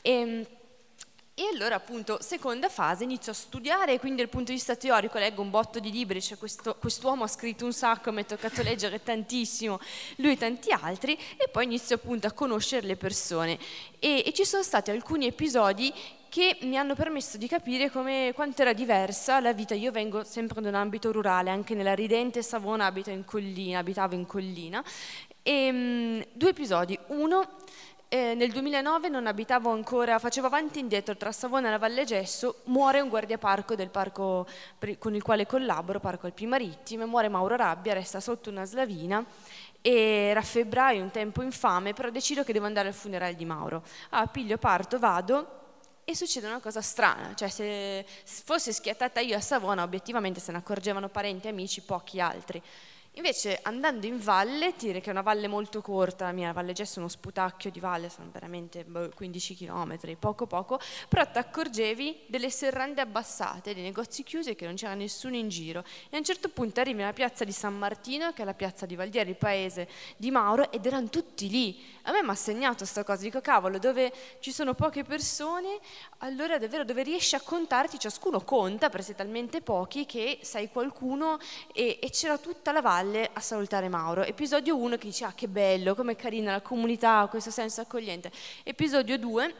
E, 0.01 0.11
ehm, 0.11 0.45
e 1.39 1.49
allora 1.53 1.75
appunto, 1.75 2.17
seconda 2.21 2.67
fase, 2.67 3.05
inizio 3.05 3.31
a 3.31 3.35
studiare, 3.35 3.97
quindi 3.97 4.19
dal 4.19 4.29
punto 4.29 4.47
di 4.47 4.57
vista 4.57 4.75
teorico 4.75 5.17
leggo 5.17 5.41
un 5.41 5.49
botto 5.49 5.79
di 5.79 5.89
libri, 5.89 6.21
cioè 6.21 6.37
questo, 6.37 6.75
quest'uomo 6.75 7.23
ha 7.23 7.27
scritto 7.27 7.63
un 7.63 7.71
sacco, 7.71 8.11
mi 8.11 8.23
è 8.23 8.25
toccato 8.25 8.61
leggere 8.61 9.01
tantissimo, 9.01 9.79
lui 10.17 10.33
e 10.33 10.37
tanti 10.37 10.69
altri, 10.73 11.17
e 11.37 11.47
poi 11.47 11.63
inizio 11.63 11.95
appunto 11.95 12.27
a 12.27 12.33
conoscere 12.33 12.85
le 12.85 12.97
persone. 12.97 13.57
E, 13.99 14.21
e 14.25 14.33
ci 14.33 14.43
sono 14.43 14.63
stati 14.63 14.91
alcuni 14.91 15.27
episodi 15.27 15.93
che 16.27 16.57
mi 16.63 16.77
hanno 16.77 16.93
permesso 16.93 17.37
di 17.37 17.47
capire 17.47 17.89
come, 17.89 18.33
quanto 18.35 18.61
era 18.61 18.73
diversa 18.73 19.39
la 19.39 19.53
vita. 19.53 19.75
Io 19.75 19.91
vengo 19.91 20.25
sempre 20.25 20.59
da 20.59 20.67
un 20.67 20.75
ambito 20.75 21.09
rurale, 21.09 21.51
anche 21.51 21.73
nella 21.73 21.95
ridente 21.95 22.43
Savona 22.43 22.85
abito 22.85 23.11
in 23.11 23.23
collina, 23.23 23.79
abitavo 23.79 24.13
in 24.13 24.25
collina. 24.25 24.83
E, 25.41 25.71
mh, 25.71 26.25
due 26.33 26.49
episodi. 26.49 26.99
Uno, 27.07 27.47
eh, 28.09 28.33
nel 28.33 28.51
2009 28.51 29.07
non 29.07 29.27
abitavo 29.27 29.69
ancora, 29.69 30.19
facevo 30.19 30.47
avanti 30.47 30.79
e 30.79 30.81
indietro 30.81 31.15
tra 31.15 31.31
Savona 31.31 31.67
e 31.67 31.71
la 31.71 31.77
Valle 31.77 32.05
Gesso, 32.05 32.61
muore 32.65 32.99
un 32.99 33.09
guardiaparco 33.09 33.75
del 33.75 33.89
parco 33.89 34.47
con 34.97 35.15
il 35.15 35.21
quale 35.21 35.45
collaboro, 35.45 35.99
Parco 35.99 36.25
Alpi 36.25 36.47
Marittime, 36.47 37.05
muore 37.05 37.29
Mauro 37.29 37.55
Rabbia, 37.55 37.93
resta 37.93 38.19
sotto 38.19 38.49
una 38.49 38.65
slavina 38.65 39.23
era 39.81 40.41
febbraio, 40.41 41.01
un 41.01 41.11
tempo 41.11 41.41
infame, 41.41 41.93
però 41.93 42.09
decido 42.09 42.43
che 42.43 42.51
devo 42.51 42.65
andare 42.65 42.89
al 42.89 42.93
funerale 42.93 43.35
di 43.35 43.45
Mauro. 43.45 43.83
Ah, 44.09 44.27
piglio, 44.27 44.57
parto, 44.57 44.99
vado 44.99 45.57
e 46.03 46.15
succede 46.15 46.47
una 46.47 46.59
cosa 46.59 46.81
strana, 46.81 47.33
cioè 47.35 47.49
se 47.49 48.03
fosse 48.23 48.73
schiattata 48.73 49.19
io 49.19 49.37
a 49.37 49.41
Savona, 49.41 49.83
obiettivamente 49.83 50.39
se 50.39 50.51
ne 50.51 50.57
accorgevano 50.57 51.07
parenti, 51.07 51.47
amici, 51.47 51.81
pochi 51.81 52.19
altri. 52.19 52.61
Invece 53.19 53.59
andando 53.63 54.05
in 54.05 54.17
valle, 54.17 54.73
dire 54.77 55.01
che 55.01 55.07
è 55.07 55.11
una 55.11 55.21
valle 55.21 55.49
molto 55.49 55.81
corta, 55.81 56.23
la 56.23 56.31
mia 56.31 56.53
Valle 56.53 56.71
Gesso 56.71 56.95
è 56.95 56.99
uno 56.99 57.09
sputacchio 57.09 57.69
di 57.69 57.81
valle, 57.81 58.07
sono 58.07 58.29
veramente 58.31 58.85
15 59.13 59.57
boh, 59.65 59.65
km, 59.65 60.15
poco 60.17 60.47
poco, 60.47 60.79
però 61.09 61.29
ti 61.29 61.37
accorgevi 61.37 62.21
delle 62.27 62.49
serrande 62.49 63.01
abbassate, 63.01 63.73
dei 63.73 63.83
negozi 63.83 64.23
chiusi 64.23 64.55
che 64.55 64.63
non 64.63 64.75
c'era 64.75 64.93
nessuno 64.93 65.35
in 65.35 65.49
giro. 65.49 65.83
E 66.09 66.15
a 66.15 66.17
un 66.17 66.23
certo 66.23 66.47
punto 66.47 66.79
arrivi 66.79 66.99
nella 66.99 67.11
piazza 67.11 67.43
di 67.43 67.51
San 67.51 67.77
Martino, 67.77 68.31
che 68.31 68.43
è 68.43 68.45
la 68.45 68.53
piazza 68.53 68.85
di 68.85 68.95
Valdieri, 68.95 69.31
il 69.31 69.35
paese 69.35 69.89
di 70.15 70.31
Mauro, 70.31 70.71
ed 70.71 70.85
erano 70.85 71.09
tutti 71.09 71.49
lì. 71.49 71.97
A 72.03 72.13
me 72.13 72.23
mi 72.23 72.29
ha 72.29 72.35
segnato 72.35 72.77
questa 72.77 73.03
cosa, 73.03 73.23
dico 73.23 73.41
cavolo, 73.41 73.79
dove 73.79 74.13
ci 74.39 74.53
sono 74.53 74.73
poche 74.75 75.03
persone, 75.03 75.79
allora 76.19 76.57
davvero 76.57 76.85
dove 76.85 77.03
riesci 77.03 77.35
a 77.35 77.41
contarti, 77.41 77.99
ciascuno 77.99 78.39
conta, 78.45 78.87
perché 78.87 79.07
sei 79.07 79.15
talmente 79.15 79.59
pochi 79.59 80.05
che 80.05 80.39
sei 80.41 80.69
qualcuno 80.69 81.37
e, 81.73 81.99
e 82.01 82.09
c'era 82.11 82.37
tutta 82.37 82.71
la 82.71 82.79
valle 82.79 83.07
valle 83.09 83.29
a 83.33 83.39
salutare 83.39 83.89
Mauro. 83.89 84.21
Episodio 84.23 84.77
1 84.77 84.97
che 84.97 85.07
dice 85.07 85.25
ah 85.25 85.33
che 85.33 85.47
bello, 85.47 85.95
com'è 85.95 86.15
carina 86.15 86.51
la 86.51 86.61
comunità, 86.61 87.27
questo 87.29 87.49
senso 87.49 87.81
accogliente. 87.81 88.31
Episodio 88.63 89.17
2 89.17 89.53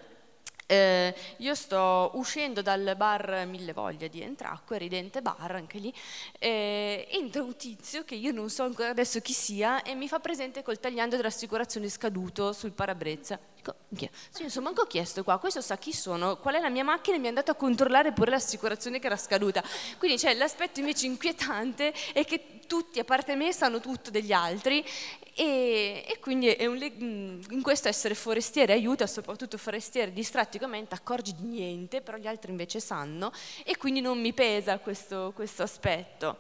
eh, 0.67 1.15
io 1.37 1.55
sto 1.55 2.11
uscendo 2.13 2.61
dal 2.61 2.93
bar 2.95 3.47
Mille 3.47 3.73
Voglie 3.73 4.07
di 4.07 4.21
Entracqua, 4.21 4.77
ridente 4.77 5.23
bar 5.23 5.55
anche 5.55 5.79
lì, 5.79 5.91
eh, 6.37 7.07
entra 7.09 7.41
un 7.41 7.55
tizio 7.55 8.03
che 8.03 8.13
io 8.13 8.31
non 8.31 8.51
so 8.51 8.61
ancora 8.63 8.89
adesso 8.89 9.19
chi 9.19 9.33
sia 9.33 9.81
e 9.81 9.95
mi 9.95 10.07
fa 10.07 10.19
presente 10.19 10.61
col 10.61 10.79
tagliando 10.79 11.15
dell'assicurazione 11.15 11.89
scaduto 11.89 12.53
sul 12.53 12.71
parabrezza. 12.71 13.39
Dico, 13.55 14.09
sì, 14.29 14.43
non 14.43 14.51
so 14.51 14.61
manco 14.61 14.85
chiesto 14.85 15.23
qua, 15.23 15.39
questo 15.39 15.61
sa 15.61 15.75
chi 15.79 15.91
sono, 15.91 16.37
qual 16.37 16.53
è 16.53 16.59
la 16.59 16.69
mia 16.69 16.83
macchina 16.83 17.15
e 17.15 17.19
mi 17.19 17.25
è 17.25 17.29
andato 17.29 17.49
a 17.49 17.55
controllare 17.55 18.13
pure 18.13 18.29
l'assicurazione 18.29 18.99
che 18.99 19.07
era 19.07 19.17
scaduta. 19.17 19.63
Quindi 19.97 20.19
cioè, 20.19 20.35
l'aspetto 20.35 20.79
invece 20.79 21.07
inquietante 21.07 21.91
è 22.13 22.23
che 22.25 22.58
tutti, 22.69 22.99
a 22.99 23.03
parte 23.03 23.35
me, 23.35 23.51
sanno 23.51 23.79
tutto 23.79 24.11
degli 24.11 24.31
altri 24.31 24.85
e, 25.33 26.05
e 26.07 26.19
quindi 26.19 26.55
un, 26.59 26.77
mm, 26.77 27.41
in 27.49 27.61
questo 27.63 27.87
essere 27.87 28.13
forestiere 28.13 28.73
aiuta, 28.73 29.07
soprattutto 29.07 29.57
forestieri 29.57 30.13
distratti 30.13 30.59
come 30.59 30.79
me, 30.79 30.87
ti 30.87 30.93
accorgi 30.93 31.33
di 31.33 31.45
niente, 31.45 32.01
però 32.01 32.17
gli 32.17 32.27
altri 32.27 32.51
invece 32.51 32.79
sanno 32.79 33.31
e 33.65 33.75
quindi 33.75 34.01
non 34.01 34.21
mi 34.21 34.33
pesa 34.33 34.77
questo, 34.77 35.31
questo 35.33 35.63
aspetto. 35.63 36.37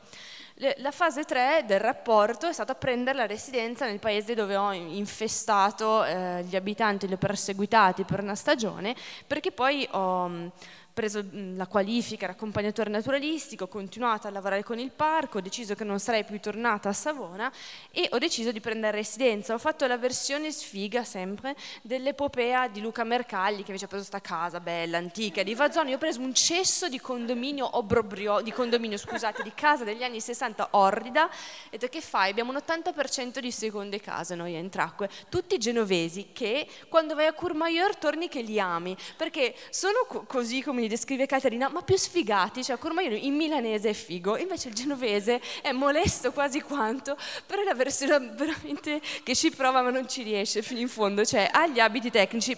La 0.79 0.91
fase 0.91 1.23
3 1.23 1.63
del 1.65 1.79
rapporto 1.79 2.49
è 2.49 2.51
stata 2.51 2.75
prendere 2.75 3.17
la 3.17 3.25
residenza 3.25 3.85
nel 3.85 3.99
paese 3.99 4.35
dove 4.35 4.57
ho 4.57 4.73
infestato 4.73 6.03
eh, 6.03 6.43
gli 6.43 6.57
abitanti, 6.57 7.07
li 7.07 7.13
ho 7.13 7.17
perseguitati 7.17 8.03
per 8.03 8.19
una 8.19 8.35
stagione, 8.35 8.93
perché 9.25 9.53
poi 9.53 9.87
ho 9.91 10.51
preso 10.99 11.23
la 11.31 11.65
qualifica, 11.65 12.27
l'accompagnatore 12.27 12.89
naturalistico, 12.89 13.63
ho 13.63 13.67
continuato 13.67 14.27
a 14.27 14.31
lavorare 14.31 14.63
con 14.63 14.79
il 14.79 14.91
parco, 14.91 15.37
ho 15.37 15.41
deciso 15.41 15.73
che 15.73 15.85
non 15.85 15.97
sarei 15.97 16.25
più 16.25 16.41
tornata 16.41 16.89
a 16.89 16.93
Savona 16.93 17.49
e 17.89 18.09
ho 18.11 18.17
deciso 18.17 18.51
di 18.51 18.59
prendere 18.59 18.97
residenza. 18.97 19.53
Ho 19.53 19.57
fatto 19.59 19.87
la 19.87 19.97
versione 19.97 20.51
sfiga 20.51 21.05
sempre 21.05 21.55
dell'epopea 21.83 22.67
di 22.67 22.81
Luca 22.81 23.05
Mercalli 23.05 23.63
che 23.63 23.67
invece 23.67 23.85
ha 23.85 23.87
preso 23.87 24.09
questa 24.09 24.19
casa 24.19 24.59
bella, 24.59 24.97
antica, 24.97 25.41
di 25.41 25.55
Vazzoni. 25.55 25.91
Io 25.91 25.95
ho 25.95 25.99
preso 25.99 26.19
un 26.19 26.33
cesso 26.33 26.89
di 26.89 26.99
condominio 26.99 27.77
obrobrio, 27.77 28.41
di 28.41 28.51
condominio, 28.51 28.97
scusate, 28.97 29.41
di 29.41 29.53
casa 29.55 29.85
degli 29.85 30.03
anni 30.03 30.19
60 30.19 30.67
orrida. 30.71 31.29
E 31.69 31.77
detto 31.77 31.87
che 31.87 32.01
fai? 32.01 32.31
Abbiamo 32.31 32.51
un 32.51 32.57
80% 32.57 33.39
di 33.39 33.51
seconde 33.51 34.01
case 34.01 34.35
noi 34.35 34.53
a 34.55 34.57
Entracque, 34.57 35.09
tutti 35.29 35.57
genovesi 35.57 36.31
che 36.33 36.67
quando 36.89 37.15
vai 37.15 37.27
a 37.27 37.33
Courmayeur 37.33 37.95
torni 37.95 38.27
che 38.27 38.41
li 38.41 38.59
ami, 38.59 38.97
perché 39.15 39.55
sono 39.69 40.05
co- 40.05 40.25
così 40.25 40.61
come 40.61 40.87
descrive 40.89 41.25
Caterina, 41.25 41.69
ma 41.69 41.81
più 41.81 41.95
sfigati, 41.95 42.63
cioè 42.63 42.77
ormai 42.81 43.25
in 43.25 43.35
milanese 43.35 43.89
è 43.89 43.93
figo, 43.93 44.35
invece 44.35 44.67
il 44.67 44.73
genovese 44.73 45.39
è 45.61 45.71
molesto 45.71 46.33
quasi 46.33 46.59
quanto, 46.61 47.15
però 47.45 47.61
è 47.61 47.65
la 47.65 47.75
versione 47.75 48.19
veramente 48.35 48.99
che 49.23 49.35
ci 49.35 49.51
prova 49.51 49.81
ma 49.81 49.91
non 49.91 50.09
ci 50.09 50.23
riesce 50.23 50.61
fino 50.61 50.81
in 50.81 50.89
fondo, 50.89 51.23
cioè 51.23 51.47
ha 51.49 51.67
gli 51.67 51.79
abiti 51.79 52.11
tecnici, 52.11 52.57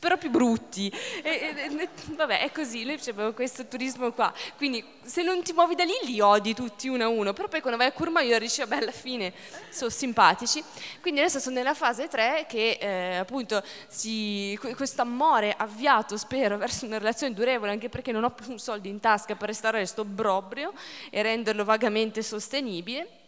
però 0.00 0.16
più 0.16 0.30
brutti. 0.30 0.90
E, 1.22 1.54
e, 1.54 1.88
vabbè, 2.16 2.40
è 2.40 2.50
così, 2.50 2.84
noi 2.84 2.98
abbiamo 3.06 3.32
questo 3.32 3.66
turismo 3.66 4.10
qua. 4.12 4.32
Quindi 4.56 4.82
se 5.02 5.22
non 5.22 5.42
ti 5.42 5.52
muovi 5.52 5.74
da 5.74 5.84
lì 5.84 5.92
li 6.04 6.20
odi 6.20 6.54
tutti 6.54 6.88
uno 6.88 7.04
a 7.04 7.08
uno, 7.08 7.32
però 7.34 7.46
poi 7.46 7.60
quando 7.60 7.78
vai 7.78 7.88
a 7.88 7.92
Courmayeur 7.92 8.40
dici, 8.40 8.60
vabbè, 8.60 8.76
alla 8.76 8.92
fine 8.92 9.32
sono 9.68 9.90
simpatici. 9.90 10.64
Quindi 11.02 11.20
adesso 11.20 11.38
sono 11.38 11.56
nella 11.56 11.74
fase 11.74 12.08
3 12.08 12.46
che 12.48 12.78
eh, 12.80 13.16
appunto 13.16 13.62
si, 13.88 14.58
questo 14.74 15.02
amore 15.02 15.54
avviato, 15.56 16.16
spero, 16.16 16.56
verso 16.56 16.86
una 16.86 16.98
relazione 16.98 17.34
durevole, 17.34 17.70
anche 17.70 17.90
perché 17.90 18.10
non 18.10 18.24
ho 18.24 18.30
più 18.30 18.50
un 18.50 18.58
soldo 18.58 18.88
in 18.88 19.00
tasca 19.00 19.36
per 19.36 19.48
restaurare 19.48 19.84
sto 19.84 20.04
brobrio 20.04 20.72
e 21.10 21.20
renderlo 21.20 21.64
vagamente 21.64 22.22
sostenibile 22.22 23.19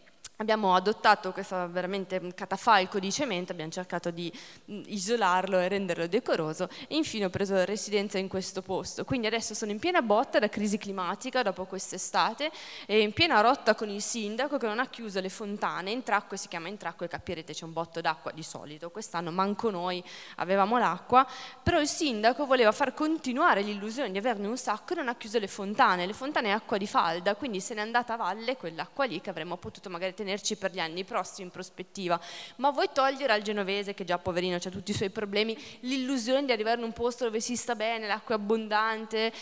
Abbiamo 0.42 0.74
adottato 0.74 1.30
questo 1.30 1.70
veramente 1.70 2.20
catafalco 2.34 2.98
di 2.98 3.12
cemento, 3.12 3.52
abbiamo 3.52 3.70
cercato 3.70 4.10
di 4.10 4.30
mm, 4.72 4.82
isolarlo 4.86 5.60
e 5.60 5.68
renderlo 5.68 6.08
decoroso 6.08 6.68
e 6.88 6.96
infine 6.96 7.26
ho 7.26 7.30
preso 7.30 7.64
residenza 7.64 8.18
in 8.18 8.26
questo 8.26 8.60
posto. 8.60 9.04
Quindi 9.04 9.28
adesso 9.28 9.54
sono 9.54 9.70
in 9.70 9.78
piena 9.78 10.02
botta 10.02 10.40
da 10.40 10.48
crisi 10.48 10.78
climatica 10.78 11.42
dopo 11.42 11.64
quest'estate 11.64 12.50
e 12.86 13.02
in 13.02 13.12
piena 13.12 13.40
rotta 13.40 13.76
con 13.76 13.88
il 13.88 14.02
sindaco 14.02 14.58
che 14.58 14.66
non 14.66 14.80
ha 14.80 14.88
chiuso 14.88 15.20
le 15.20 15.28
fontane. 15.28 15.92
In 15.92 16.02
Tracco 16.02 16.34
si 16.34 16.48
chiama 16.48 16.66
in 16.66 16.76
Tracco 16.76 17.04
e 17.04 17.08
capirete 17.08 17.52
c'è 17.52 17.64
un 17.64 17.72
botto 17.72 18.00
d'acqua 18.00 18.32
di 18.32 18.42
solito. 18.42 18.90
Quest'anno 18.90 19.30
manco 19.30 19.70
noi 19.70 20.02
avevamo 20.38 20.76
l'acqua, 20.76 21.24
però 21.62 21.78
il 21.80 21.86
sindaco 21.86 22.46
voleva 22.46 22.72
far 22.72 22.94
continuare 22.94 23.62
l'illusione 23.62 24.10
di 24.10 24.18
averne 24.18 24.48
un 24.48 24.58
sacco 24.58 24.94
e 24.94 24.96
non 24.96 25.06
ha 25.06 25.14
chiuso 25.14 25.38
le 25.38 25.46
fontane. 25.46 26.04
Le 26.04 26.14
fontane 26.14 26.48
è 26.48 26.50
acqua 26.50 26.78
di 26.78 26.88
falda, 26.88 27.36
quindi 27.36 27.60
se 27.60 27.74
n'è 27.74 27.80
andata 27.80 28.14
a 28.14 28.16
valle 28.16 28.56
quell'acqua 28.56 29.04
lì 29.04 29.20
che 29.20 29.30
avremmo 29.30 29.56
potuto 29.56 29.88
magari 29.88 30.14
tenere 30.14 30.30
tenerci 30.32 30.56
per 30.56 30.72
gli 30.72 30.78
anni 30.78 31.04
prossimi 31.04 31.46
in 31.46 31.52
prospettiva, 31.52 32.18
ma 32.56 32.70
vuoi 32.70 32.88
togliere 32.92 33.32
al 33.32 33.42
genovese, 33.42 33.94
che 33.94 34.04
già 34.04 34.18
poverino 34.18 34.56
ha 34.56 34.70
tutti 34.70 34.90
i 34.90 34.94
suoi 34.94 35.10
problemi, 35.10 35.56
l'illusione 35.80 36.44
di 36.44 36.52
arrivare 36.52 36.78
in 36.78 36.84
un 36.84 36.92
posto 36.92 37.24
dove 37.24 37.40
si 37.40 37.56
sta 37.56 37.74
bene, 37.74 38.06
l'acqua 38.06 38.34
è 38.34 38.38
abbondante? 38.38 39.32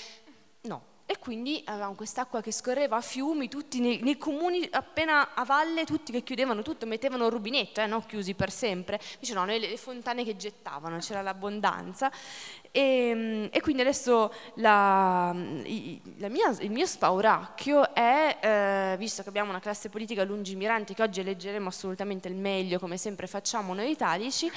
No, 0.62 0.82
e 1.06 1.18
quindi 1.18 1.62
avevamo 1.66 1.94
quest'acqua 1.94 2.40
che 2.40 2.52
scorreva 2.52 2.96
a 2.96 3.00
fiumi, 3.00 3.48
tutti 3.48 3.80
nei, 3.80 4.00
nei, 4.00 4.16
comuni 4.16 4.68
appena 4.70 5.34
a 5.34 5.44
valle, 5.44 5.84
tutti 5.84 6.12
che 6.12 6.22
chiudevano 6.22 6.62
tutto, 6.62 6.86
mettevano 6.86 7.26
il 7.26 7.32
rubinetto, 7.32 7.80
eh, 7.80 7.86
no? 7.86 8.04
chiusi 8.06 8.34
per 8.34 8.50
sempre. 8.50 9.00
Invece 9.14 9.58
le, 9.58 9.68
le 9.70 9.76
fontane 9.76 10.24
che 10.24 10.36
gettavano, 10.36 10.98
c'era 10.98 11.22
l'abbondanza. 11.22 12.12
E, 12.72 12.80
ehm, 12.80 13.48
e 13.50 13.60
quindi 13.60 13.82
adesso 13.82 14.32
la, 14.54 15.34
la 16.16 16.28
mia, 16.28 16.54
il 16.60 16.70
mio 16.70 16.86
spauracchio 16.86 17.94
è, 17.94 18.38
eh, 18.40 18.96
visto 18.98 19.22
che 19.22 19.28
abbiamo 19.28 19.50
una 19.50 19.60
classe 19.60 19.88
politica 19.88 20.24
lungimirante 20.24 20.94
che 20.94 21.02
oggi 21.02 21.20
eleggeremo 21.20 21.68
assolutamente 21.68 22.28
il 22.28 22.36
meglio, 22.36 22.78
come 22.78 22.96
sempre 22.96 23.26
facciamo 23.26 23.74
noi 23.74 23.90
italici, 23.90 24.50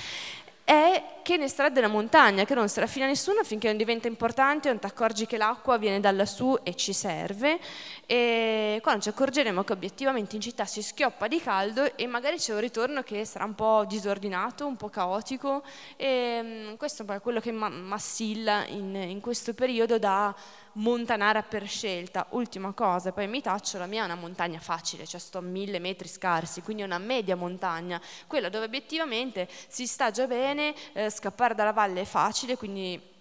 è 0.63 1.03
che 1.23 1.37
ne 1.37 1.45
estrade 1.45 1.81
la 1.81 1.87
montagna, 1.87 2.45
che 2.45 2.53
non 2.53 2.69
sarà 2.69 2.87
fine 2.87 3.05
a 3.05 3.07
nessuno 3.07 3.43
finché 3.43 3.67
non 3.67 3.77
diventa 3.77 4.07
importante, 4.07 4.69
non 4.69 4.79
ti 4.79 4.85
accorgi 4.85 5.25
che 5.25 5.37
l'acqua 5.37 5.77
viene 5.77 5.99
da 5.99 6.11
lassù 6.11 6.57
e 6.63 6.75
ci 6.75 6.93
serve, 6.93 7.59
e 8.05 8.79
quando 8.81 9.01
ci 9.01 9.09
accorgeremo 9.09 9.63
che 9.63 9.73
obiettivamente 9.73 10.35
in 10.35 10.41
città 10.41 10.65
si 10.65 10.81
schioppa 10.81 11.27
di 11.27 11.41
caldo 11.41 11.95
e 11.95 12.07
magari 12.07 12.37
c'è 12.37 12.53
un 12.53 12.59
ritorno 12.59 13.03
che 13.03 13.25
sarà 13.25 13.45
un 13.45 13.55
po' 13.55 13.85
disordinato, 13.87 14.65
un 14.65 14.77
po' 14.77 14.89
caotico, 14.89 15.63
e 15.97 16.39
mm, 16.41 16.75
questo 16.75 17.05
è 17.07 17.19
quello 17.19 17.39
che 17.39 17.51
ma- 17.51 17.69
massilla 17.69 18.65
in, 18.67 18.95
in 18.95 19.19
questo 19.19 19.53
periodo 19.53 19.97
da 19.97 20.33
montanara 20.73 21.41
per 21.43 21.67
scelta. 21.67 22.27
Ultima 22.29 22.71
cosa, 22.73 23.11
poi 23.11 23.27
mi 23.27 23.41
taccio, 23.41 23.77
la 23.77 23.85
mia 23.85 24.01
è 24.01 24.05
una 24.05 24.15
montagna 24.15 24.59
facile, 24.59 25.05
cioè 25.05 25.19
sto 25.19 25.37
a 25.37 25.41
mille 25.41 25.79
metri 25.79 26.07
scarsi, 26.07 26.61
quindi 26.61 26.83
è 26.83 26.85
una 26.85 26.97
media 26.97 27.35
montagna, 27.35 28.01
quella 28.27 28.49
dove 28.49 28.65
obiettivamente 28.65 29.47
si 29.67 29.85
sta 29.87 30.11
già 30.11 30.27
bene, 30.27 30.73
eh, 30.93 31.09
scappare 31.09 31.55
dalla 31.55 31.73
valle 31.73 32.01
è 32.01 32.05
facile, 32.05 32.57
quindi 32.57 33.12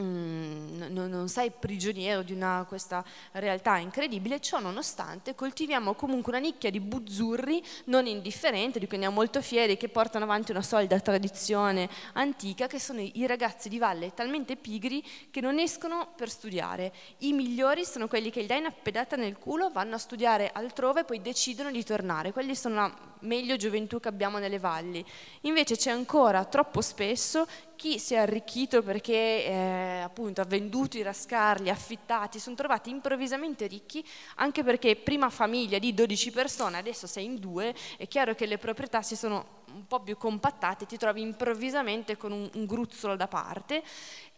Mm, 0.00 0.84
non 0.88 1.28
sei 1.28 1.50
prigioniero 1.50 2.22
di 2.22 2.32
una, 2.32 2.64
questa 2.66 3.04
realtà 3.32 3.76
incredibile, 3.76 4.40
ciò 4.40 4.58
nonostante 4.58 5.34
coltiviamo 5.34 5.92
comunque 5.92 6.32
una 6.32 6.40
nicchia 6.40 6.70
di 6.70 6.80
buzzurri 6.80 7.62
non 7.86 8.06
indifferente, 8.06 8.78
di 8.78 8.86
cui 8.86 8.94
andiamo 8.94 9.16
molto 9.16 9.42
fieri, 9.42 9.76
che 9.76 9.90
portano 9.90 10.24
avanti 10.24 10.50
una 10.50 10.62
solida 10.62 10.98
tradizione 10.98 11.90
antica, 12.14 12.68
che 12.68 12.80
sono 12.80 13.00
i 13.00 13.26
ragazzi 13.26 13.68
di 13.68 13.76
valle 13.76 14.14
talmente 14.14 14.56
pigri 14.56 15.04
che 15.30 15.42
non 15.42 15.58
escono 15.58 16.14
per 16.16 16.30
studiare. 16.30 16.90
I 17.18 17.34
migliori 17.34 17.84
sono 17.84 18.08
quelli 18.08 18.30
che 18.30 18.44
gli 18.44 18.46
dai 18.46 18.60
una 18.60 18.70
pedata 18.70 19.16
nel 19.16 19.36
culo, 19.36 19.68
vanno 19.68 19.96
a 19.96 19.98
studiare 19.98 20.50
altrove 20.54 21.00
e 21.00 21.04
poi 21.04 21.20
decidono 21.20 21.70
di 21.70 21.84
tornare. 21.84 22.32
Quelli 22.32 22.54
sono 22.54 22.74
la 22.76 23.11
meglio 23.22 23.56
gioventù 23.56 24.00
che 24.00 24.08
abbiamo 24.08 24.38
nelle 24.38 24.58
valli. 24.58 25.04
Invece 25.42 25.76
c'è 25.76 25.90
ancora 25.90 26.44
troppo 26.44 26.80
spesso 26.80 27.46
chi 27.76 27.98
si 27.98 28.14
è 28.14 28.18
arricchito 28.18 28.82
perché 28.82 29.44
eh, 29.44 30.00
appunto 30.04 30.40
ha 30.40 30.44
venduto 30.44 30.96
i 30.96 31.02
rascarli, 31.02 31.68
affittati, 31.68 32.38
sono 32.38 32.54
trovati 32.54 32.90
improvvisamente 32.90 33.66
ricchi 33.66 34.06
anche 34.36 34.62
perché 34.62 34.94
prima 34.94 35.30
famiglia 35.30 35.78
di 35.78 35.92
12 35.92 36.30
persone, 36.30 36.78
adesso 36.78 37.06
sei 37.06 37.24
in 37.24 37.40
due, 37.40 37.74
è 37.96 38.06
chiaro 38.06 38.34
che 38.34 38.46
le 38.46 38.58
proprietà 38.58 39.02
si 39.02 39.16
sono 39.16 39.60
un 39.72 39.86
po' 39.86 40.00
più 40.00 40.16
compattate, 40.16 40.86
ti 40.86 40.96
trovi 40.96 41.22
improvvisamente 41.22 42.16
con 42.16 42.30
un, 42.30 42.48
un 42.54 42.66
gruzzolo 42.66 43.16
da 43.16 43.26
parte 43.26 43.82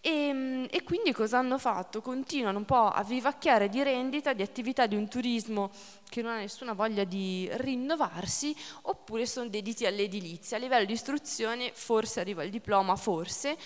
e, 0.07 0.11
ehm, 0.11 0.67
e, 0.71 0.83
quindi 0.83 1.13
cosa 1.13 1.39
hanno 1.39 1.57
fatto? 1.59 2.03
Continuano 2.03 2.59
un 2.59 2.67
po' 2.67 2.89
a 2.89 3.03
vivacchiare 3.03 3.71
di 3.71 3.83
rendita, 3.83 4.35
di 4.35 4.43
attività 4.43 4.87
di 4.87 4.97
un 4.97 5.09
turismo 5.09 5.71
che 6.11 6.21
non 6.21 6.33
ha 6.33 6.37
nessuna 6.37 6.75
voglia 6.75 7.05
di 7.05 7.49
rinnovarsi, 7.53 8.55
oppure 8.83 9.25
sono 9.25 9.49
dediti 9.49 9.87
all'edilizia. 9.87 10.59
A 10.59 10.61
livello 10.61 10.85
di 10.85 10.93
istruzione 10.93 11.71
forse 11.73 12.21
arriva 12.21 12.43
il 12.43 12.51
diploma, 12.51 12.97
forse, 12.97 13.57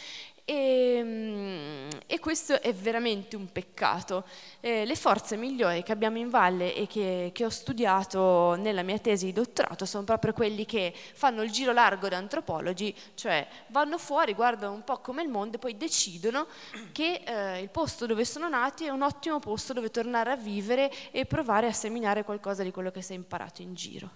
e, 0.48 0.96
ehm, 0.96 1.88
e, 2.06 2.18
questo 2.18 2.62
è 2.62 2.72
veramente 2.72 3.36
un 3.36 3.52
peccato. 3.52 4.24
Eh, 4.60 4.86
le 4.86 4.96
forze 4.96 5.36
migliori 5.36 5.82
che 5.82 5.92
abbiamo 5.92 6.16
in 6.16 6.30
valle 6.30 6.74
e 6.74 6.86
che, 6.86 7.30
che, 7.34 7.44
ho 7.44 7.50
studiato 7.50 8.54
nella 8.54 8.82
mia 8.82 8.98
tesi 8.98 9.26
di 9.26 9.32
dottorato 9.32 9.84
sono 9.84 10.04
proprio 10.04 10.32
quelli 10.32 10.64
che 10.64 10.94
fanno 10.94 11.42
il 11.42 11.50
giro 11.50 11.72
largo 11.72 12.08
da 12.08 12.16
antropologi, 12.16 12.94
cioè 13.14 13.46
vanno 13.68 13.98
fuori, 13.98 14.32
guardano 14.32 14.72
un 14.72 14.84
po' 14.84 15.00
come 15.00 15.22
il 15.22 15.28
mondo 15.28 15.56
e 15.56 15.58
poi 15.58 15.76
decidono 15.76 16.46
che 16.92 17.20
eh, 17.26 17.60
il 17.60 17.68
posto 17.68 18.06
dove 18.06 18.24
sono 18.24 18.48
nati 18.48 18.86
è 18.86 18.88
un 18.88 19.02
ottimo 19.02 19.38
posto 19.40 19.74
dove 19.74 19.90
tornare 19.90 20.30
a 20.30 20.36
vivere 20.36 20.90
e 21.10 21.26
provare 21.26 21.66
a 21.66 21.72
seminare 21.72 22.24
qualcosa 22.24 22.62
di 22.62 22.70
quello 22.70 22.90
che 22.90 23.02
si 23.02 23.12
è 23.12 23.16
imparato 23.16 23.60
in 23.60 23.74
giro. 23.74 24.10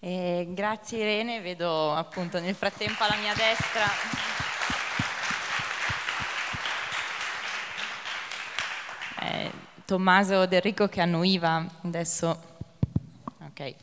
Eh, 0.00 0.48
grazie 0.48 0.98
Irene, 0.98 1.40
vedo 1.40 1.94
appunto 1.94 2.40
nel 2.40 2.54
frattempo 2.56 3.04
alla 3.04 3.16
mia 3.16 3.34
destra. 3.34 4.39
Tommaso 9.90 10.46
Del 10.46 10.60
Rico 10.60 10.86
che 10.86 11.00
annuiva 11.00 11.66
adesso 11.82 12.40
okay. 13.44 13.74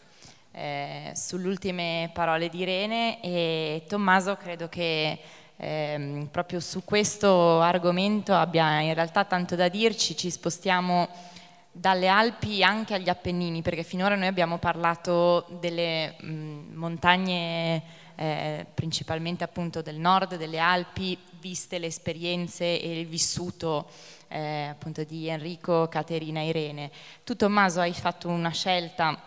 eh, 0.53 1.11
sulle 1.13 1.49
ultime 1.49 2.11
parole 2.13 2.47
di 2.47 2.59
Irene 2.59 3.21
e 3.21 3.83
Tommaso 3.89 4.37
credo 4.37 4.69
che 4.69 5.19
eh, 5.57 6.27
proprio 6.31 6.61
su 6.61 6.85
questo 6.85 7.59
argomento 7.59 8.33
abbia 8.33 8.79
in 8.79 8.93
realtà 8.93 9.25
tanto 9.25 9.57
da 9.57 9.67
dirci, 9.67 10.15
ci 10.15 10.29
spostiamo 10.29 11.09
dalle 11.73 12.07
Alpi 12.07 12.63
anche 12.63 12.93
agli 12.93 13.09
Appennini, 13.09 13.61
perché 13.61 13.83
finora 13.83 14.15
noi 14.15 14.27
abbiamo 14.27 14.59
parlato 14.59 15.45
delle 15.59 16.15
mh, 16.21 16.73
montagne 16.73 17.83
eh, 18.15 18.65
principalmente 18.73 19.43
appunto 19.43 19.81
del 19.81 19.97
nord, 19.97 20.37
delle 20.37 20.59
Alpi, 20.59 21.17
viste 21.41 21.77
le 21.79 21.87
esperienze 21.87 22.81
e 22.81 22.97
il 22.97 23.07
vissuto 23.07 23.89
eh, 24.27 24.67
appunto 24.69 25.03
di 25.03 25.27
Enrico, 25.27 25.87
Caterina 25.87 26.41
Irene. 26.41 26.91
Tu 27.23 27.35
Tommaso 27.35 27.79
hai 27.79 27.93
fatto 27.93 28.27
una 28.27 28.51
scelta, 28.51 29.19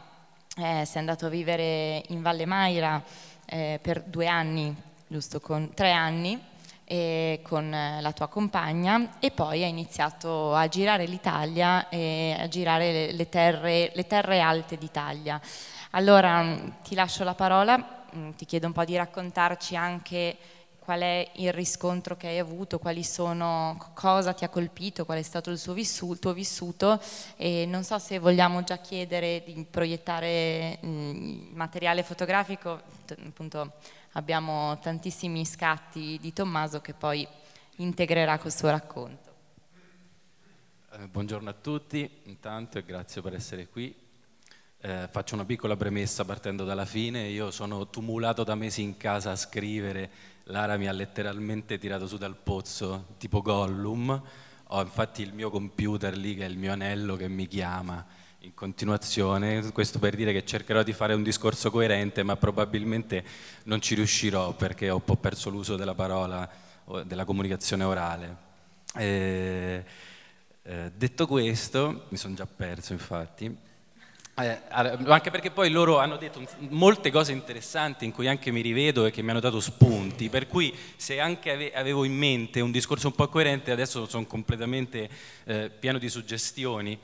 eh, 0.56 0.84
sei 0.84 1.00
andato 1.00 1.26
a 1.26 1.28
vivere 1.28 2.02
in 2.08 2.22
Valle 2.22 2.46
Maira 2.46 3.02
eh, 3.46 3.78
per 3.82 4.02
due 4.02 4.26
anni, 4.26 4.74
giusto, 5.06 5.40
con 5.40 5.72
tre 5.74 5.92
anni, 5.92 6.48
con 7.42 7.72
eh, 7.72 8.00
la 8.00 8.12
tua 8.12 8.26
compagna 8.26 9.18
e 9.20 9.30
poi 9.30 9.62
hai 9.62 9.70
iniziato 9.70 10.56
a 10.56 10.66
girare 10.66 11.06
l'Italia 11.06 11.88
e 11.88 12.36
a 12.36 12.48
girare 12.48 13.12
le, 13.12 13.28
terre, 13.28 13.92
le 13.94 14.06
terre 14.08 14.40
alte 14.40 14.76
d'Italia. 14.76 15.40
Allora 15.92 16.56
ti 16.82 16.96
lascio 16.96 17.22
la 17.22 17.34
parola, 17.34 18.04
mm, 18.12 18.30
ti 18.30 18.44
chiedo 18.44 18.66
un 18.66 18.72
po' 18.72 18.84
di 18.84 18.96
raccontarci 18.96 19.76
anche 19.76 20.36
qual 20.90 21.02
è 21.02 21.30
il 21.36 21.52
riscontro 21.52 22.16
che 22.16 22.26
hai 22.26 22.40
avuto, 22.40 22.80
quali 22.80 23.04
sono, 23.04 23.92
cosa 23.94 24.32
ti 24.32 24.42
ha 24.42 24.48
colpito, 24.48 25.04
qual 25.04 25.18
è 25.18 25.22
stato 25.22 25.50
il, 25.50 25.62
vissuto, 25.72 26.18
tuo 26.18 26.32
vissuto 26.32 27.00
e 27.36 27.64
non 27.64 27.84
so 27.84 27.96
se 28.00 28.18
vogliamo 28.18 28.64
già 28.64 28.78
chiedere 28.78 29.44
di 29.46 29.64
proiettare 29.70 30.80
il 30.82 31.50
materiale 31.52 32.02
fotografico, 32.02 32.82
appunto 33.24 33.74
abbiamo 34.14 34.80
tantissimi 34.80 35.46
scatti 35.46 36.18
di 36.20 36.32
Tommaso 36.32 36.80
che 36.80 36.92
poi 36.92 37.24
integrerà 37.76 38.38
col 38.38 38.52
suo 38.52 38.70
racconto. 38.70 39.30
Eh, 40.90 41.06
buongiorno 41.06 41.50
a 41.50 41.54
tutti, 41.54 42.22
intanto 42.24 42.78
e 42.78 42.84
grazie 42.84 43.22
per 43.22 43.34
essere 43.34 43.68
qui. 43.68 43.94
Eh, 44.82 45.06
faccio 45.08 45.34
una 45.34 45.44
piccola 45.44 45.76
premessa 45.76 46.24
partendo 46.24 46.64
dalla 46.64 46.86
fine, 46.86 47.28
io 47.28 47.52
sono 47.52 47.88
tumulato 47.90 48.42
da 48.42 48.56
mesi 48.56 48.82
in 48.82 48.96
casa 48.96 49.30
a 49.30 49.36
scrivere 49.36 50.38
Lara 50.44 50.76
mi 50.76 50.88
ha 50.88 50.92
letteralmente 50.92 51.78
tirato 51.78 52.06
su 52.06 52.16
dal 52.16 52.36
pozzo, 52.36 53.14
tipo 53.18 53.42
Gollum. 53.42 54.22
Ho 54.72 54.80
infatti 54.82 55.22
il 55.22 55.32
mio 55.32 55.50
computer 55.50 56.16
lì, 56.16 56.34
che 56.34 56.44
è 56.44 56.48
il 56.48 56.58
mio 56.58 56.72
anello, 56.72 57.16
che 57.16 57.28
mi 57.28 57.46
chiama 57.46 58.04
in 58.40 58.54
continuazione. 58.54 59.70
Questo 59.72 59.98
per 59.98 60.16
dire 60.16 60.32
che 60.32 60.44
cercherò 60.44 60.82
di 60.82 60.92
fare 60.92 61.14
un 61.14 61.22
discorso 61.22 61.70
coerente, 61.70 62.22
ma 62.22 62.36
probabilmente 62.36 63.24
non 63.64 63.80
ci 63.80 63.94
riuscirò 63.94 64.52
perché 64.54 64.90
ho 64.90 64.96
un 64.96 65.04
po' 65.04 65.16
perso 65.16 65.50
l'uso 65.50 65.76
della 65.76 65.94
parola, 65.94 66.48
della 67.04 67.24
comunicazione 67.24 67.84
orale. 67.84 68.36
Eh, 68.96 69.84
eh, 70.62 70.92
detto 70.94 71.26
questo, 71.26 72.06
mi 72.08 72.16
sono 72.16 72.34
già 72.34 72.46
perso 72.46 72.92
infatti. 72.92 73.68
Eh, 74.42 74.58
anche 75.04 75.30
perché 75.30 75.50
poi 75.50 75.70
loro 75.70 75.98
hanno 75.98 76.16
detto 76.16 76.40
molte 76.68 77.10
cose 77.10 77.32
interessanti 77.32 78.04
in 78.04 78.12
cui 78.12 78.26
anche 78.26 78.50
mi 78.50 78.62
rivedo 78.62 79.04
e 79.04 79.10
che 79.10 79.22
mi 79.22 79.30
hanno 79.30 79.40
dato 79.40 79.60
spunti, 79.60 80.28
per 80.28 80.46
cui 80.46 80.74
se 80.96 81.20
anche 81.20 81.72
avevo 81.74 82.04
in 82.04 82.14
mente 82.14 82.60
un 82.60 82.70
discorso 82.70 83.08
un 83.08 83.14
po' 83.14 83.28
coerente, 83.28 83.70
adesso 83.70 84.06
sono 84.06 84.24
completamente 84.26 85.08
eh, 85.44 85.70
pieno 85.70 85.98
di 85.98 86.08
suggestioni. 86.08 86.98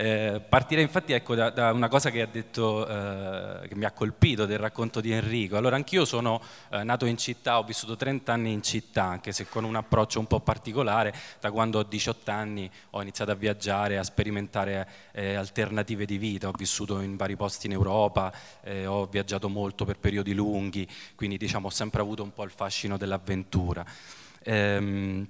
Eh, 0.00 0.40
partirei 0.48 0.84
infatti 0.84 1.12
ecco, 1.12 1.34
da, 1.34 1.50
da, 1.50 1.72
una 1.72 1.88
cosa 1.88 2.10
che, 2.10 2.28
detto, 2.30 2.86
eh, 2.86 3.66
che 3.66 3.74
mi 3.74 3.84
ha 3.84 3.90
colpito 3.90 4.46
del 4.46 4.58
racconto 4.58 5.00
di 5.00 5.10
Enrico. 5.10 5.56
Allora, 5.56 5.74
anch'io 5.74 6.04
sono 6.04 6.40
eh, 6.70 6.84
nato 6.84 7.04
in 7.04 7.18
città, 7.18 7.58
ho 7.58 7.64
vissuto 7.64 7.96
30 7.96 8.32
anni 8.32 8.52
in 8.52 8.62
città, 8.62 9.02
anche 9.02 9.32
se 9.32 9.48
con 9.48 9.64
un 9.64 9.74
approccio 9.74 10.20
un 10.20 10.28
po' 10.28 10.38
particolare. 10.38 11.12
Da 11.40 11.50
quando 11.50 11.80
ho 11.80 11.82
18 11.82 12.30
anni 12.30 12.70
ho 12.90 13.02
iniziato 13.02 13.32
a 13.32 13.34
viaggiare, 13.34 13.98
a 13.98 14.04
sperimentare 14.04 14.88
eh, 15.10 15.34
alternative 15.34 16.04
di 16.04 16.16
vita. 16.16 16.46
Ho 16.46 16.54
vissuto 16.56 17.00
in 17.00 17.16
vari 17.16 17.34
posti 17.34 17.66
in 17.66 17.72
Europa, 17.72 18.32
eh, 18.62 18.86
ho 18.86 19.04
viaggiato 19.06 19.48
molto 19.48 19.84
per 19.84 19.98
periodi 19.98 20.32
lunghi, 20.32 20.86
quindi 21.16 21.36
diciamo, 21.36 21.66
ho 21.66 21.70
sempre 21.70 22.00
avuto 22.02 22.22
un 22.22 22.32
po' 22.32 22.44
il 22.44 22.52
fascino 22.52 22.98
dell'avventura. 22.98 23.84
Ehm, 24.44 25.26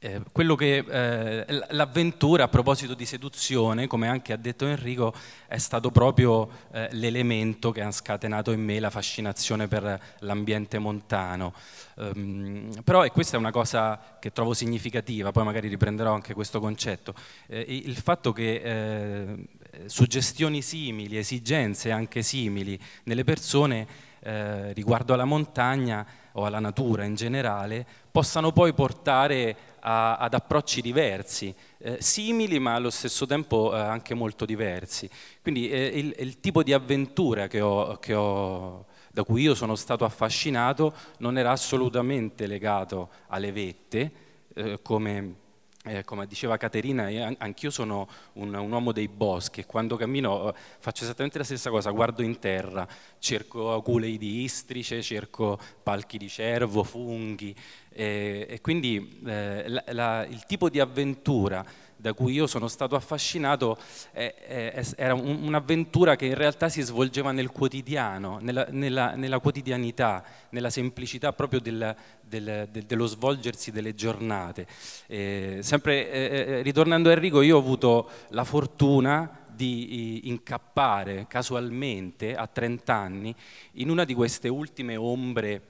eh, 0.00 0.22
quello 0.30 0.54
che, 0.54 0.76
eh, 0.78 1.64
l'avventura 1.70 2.44
a 2.44 2.48
proposito 2.48 2.94
di 2.94 3.04
seduzione, 3.04 3.88
come 3.88 4.06
anche 4.06 4.32
ha 4.32 4.36
detto 4.36 4.64
Enrico, 4.66 5.12
è 5.48 5.58
stato 5.58 5.90
proprio 5.90 6.48
eh, 6.72 6.88
l'elemento 6.92 7.72
che 7.72 7.82
ha 7.82 7.90
scatenato 7.90 8.52
in 8.52 8.62
me 8.62 8.78
la 8.78 8.90
fascinazione 8.90 9.66
per 9.66 10.00
l'ambiente 10.20 10.78
montano. 10.78 11.52
Um, 11.96 12.70
però 12.84 13.04
e 13.04 13.10
questa 13.10 13.36
è 13.36 13.40
una 13.40 13.50
cosa 13.50 14.16
che 14.20 14.30
trovo 14.30 14.54
significativa, 14.54 15.32
poi 15.32 15.42
magari 15.44 15.66
riprenderò 15.66 16.12
anche 16.14 16.32
questo 16.32 16.60
concetto, 16.60 17.12
eh, 17.48 17.64
il 17.68 17.96
fatto 17.96 18.32
che 18.32 18.60
eh, 18.62 19.48
suggestioni 19.86 20.62
simili, 20.62 21.16
esigenze 21.16 21.90
anche 21.90 22.22
simili 22.22 22.78
nelle 23.04 23.24
persone 23.24 24.06
eh, 24.20 24.72
riguardo 24.72 25.14
alla 25.14 25.24
montagna 25.24 26.06
o 26.32 26.44
alla 26.44 26.60
natura 26.60 27.04
in 27.04 27.14
generale 27.14 27.86
possano 28.10 28.52
poi 28.52 28.72
portare 28.72 29.56
a, 29.80 30.16
ad 30.16 30.34
approcci 30.34 30.80
diversi, 30.80 31.54
eh, 31.78 31.98
simili 32.00 32.58
ma 32.58 32.74
allo 32.74 32.90
stesso 32.90 33.26
tempo 33.26 33.74
eh, 33.74 33.78
anche 33.78 34.14
molto 34.14 34.44
diversi. 34.44 35.08
Quindi 35.42 35.68
eh, 35.68 35.86
il, 35.86 36.14
il, 36.18 36.40
tipo 36.40 36.62
di 36.62 36.72
avventura 36.72 37.46
che 37.46 37.60
ho, 37.60 37.96
che 37.98 38.14
ho, 38.14 38.86
da 39.10 39.22
cui 39.24 39.42
io 39.42 39.54
sono 39.54 39.74
stato 39.74 40.04
affascinato 40.04 40.94
non 41.18 41.38
era 41.38 41.50
assolutamente 41.50 42.46
legato 42.46 43.10
alle 43.28 43.52
vette, 43.52 44.12
eh, 44.54 44.80
come 44.82 45.46
eh, 45.88 46.04
come 46.04 46.26
diceva 46.26 46.56
Caterina, 46.56 47.34
anch'io 47.38 47.70
sono 47.70 48.08
un, 48.34 48.54
un, 48.54 48.70
uomo 48.70 48.92
dei 48.92 49.08
boschi 49.08 49.60
e 49.60 49.66
quando 49.66 49.96
cammino 49.96 50.50
eh, 50.50 50.54
faccio 50.78 51.04
esattamente 51.04 51.38
la 51.38 51.44
stessa 51.44 51.70
cosa, 51.70 51.90
guardo 51.90 52.22
in 52.22 52.38
terra, 52.38 52.86
cerco 53.18 53.74
aculei 53.74 54.18
di 54.18 54.42
istrice, 54.42 55.02
cerco 55.02 55.58
palchi 55.82 56.18
di 56.18 56.28
cervo, 56.28 56.84
funghi 56.84 57.54
E, 57.90 58.46
e 58.48 58.60
quindi 58.60 59.20
eh, 59.26 59.64
la, 59.66 59.84
la, 59.88 60.26
il 60.26 60.44
tipo 60.46 60.68
di 60.68 60.78
avventura 60.78 61.64
da 62.00 62.12
cui 62.12 62.32
io 62.32 62.46
sono 62.46 62.68
stato 62.68 62.94
affascinato 62.94 63.76
eh, 64.12 64.34
eh, 64.46 64.86
era 64.96 65.14
un, 65.14 65.42
un'avventura 65.42 66.14
che 66.14 66.26
in 66.26 66.34
realtà 66.34 66.68
si 66.68 66.80
svolgeva 66.80 67.32
nel 67.32 67.50
quotidiano, 67.50 68.38
nella, 68.40 68.66
nella, 68.70 69.14
nella 69.16 69.40
quotidianità, 69.40 70.24
nella 70.50 70.70
semplicità 70.70 71.32
proprio 71.32 71.60
del, 71.60 71.94
del, 72.20 72.68
del, 72.70 72.84
dello 72.84 73.06
svolgersi 73.06 73.72
delle 73.72 73.94
giornate. 73.94 74.66
Eh, 75.08 75.58
sempre 75.62 76.10
eh, 76.10 76.20
eh, 76.20 76.62
ritornando 76.62 77.08
a 77.08 77.12
Enrico, 77.12 77.42
io 77.42 77.56
ho 77.56 77.60
avuto 77.60 78.08
la 78.28 78.44
fortuna 78.44 79.46
di 79.48 80.28
incappare 80.28 81.26
casualmente 81.28 82.36
a 82.36 82.46
30 82.46 82.94
anni 82.94 83.34
in 83.72 83.90
una 83.90 84.04
di 84.04 84.14
queste 84.14 84.46
ultime 84.46 84.94
ombre, 84.94 85.62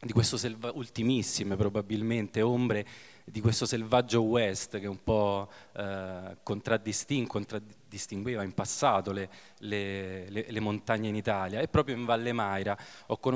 di 0.00 0.12
questo 0.12 0.38
selva, 0.38 0.70
ultimissime 0.74 1.54
probabilmente 1.54 2.40
ombre 2.40 2.86
di 3.28 3.40
questo 3.40 3.66
selvaggio 3.66 4.22
West 4.22 4.78
che 4.78 4.86
un 4.86 5.02
po' 5.02 5.48
eh, 5.72 6.36
contraddistingue, 6.44 7.26
contraddistingueva 7.26 8.44
in 8.44 8.52
passato 8.52 9.10
le, 9.10 9.28
le, 9.58 10.30
le, 10.30 10.46
le, 10.48 10.60
montagne 10.60 11.08
in 11.08 11.16
Italia. 11.16 11.60
E 11.60 11.66
proprio 11.66 11.96
in 11.96 12.04
Valle 12.04 12.32
Maira, 12.32 12.78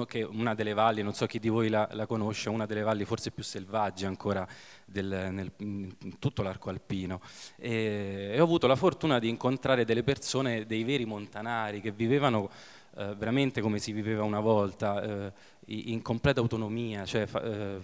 che 0.06 0.22
una 0.22 0.54
delle 0.54 0.74
valli, 0.74 1.02
non 1.02 1.12
so 1.12 1.26
chi 1.26 1.40
di 1.40 1.48
voi 1.48 1.68
la, 1.68 1.88
la 1.92 2.06
conosce, 2.06 2.50
una 2.50 2.66
delle 2.66 2.82
valli 2.82 3.04
forse 3.04 3.32
più 3.32 3.42
selvagge 3.42 4.06
ancora 4.06 4.46
del, 4.84 5.28
nel, 5.32 5.50
in 5.56 6.18
tutto 6.20 6.42
l'arco 6.42 6.70
alpino. 6.70 7.20
E, 7.56 8.30
e 8.32 8.40
ho 8.40 8.44
avuto 8.44 8.68
la 8.68 8.76
fortuna 8.76 9.18
di 9.18 9.28
incontrare 9.28 9.84
delle 9.84 10.04
persone, 10.04 10.66
dei 10.66 10.84
veri 10.84 11.04
montanari 11.04 11.80
che 11.80 11.90
vivevano 11.90 12.48
eh, 12.96 13.14
veramente 13.14 13.60
come 13.60 13.78
si 13.78 13.92
viveva 13.92 14.24
una 14.24 14.40
volta, 14.40 15.02
eh, 15.02 15.32
in 15.66 16.02
completa 16.02 16.40
autonomia, 16.40 17.04
cioè, 17.04 17.26
eh, 17.42 17.78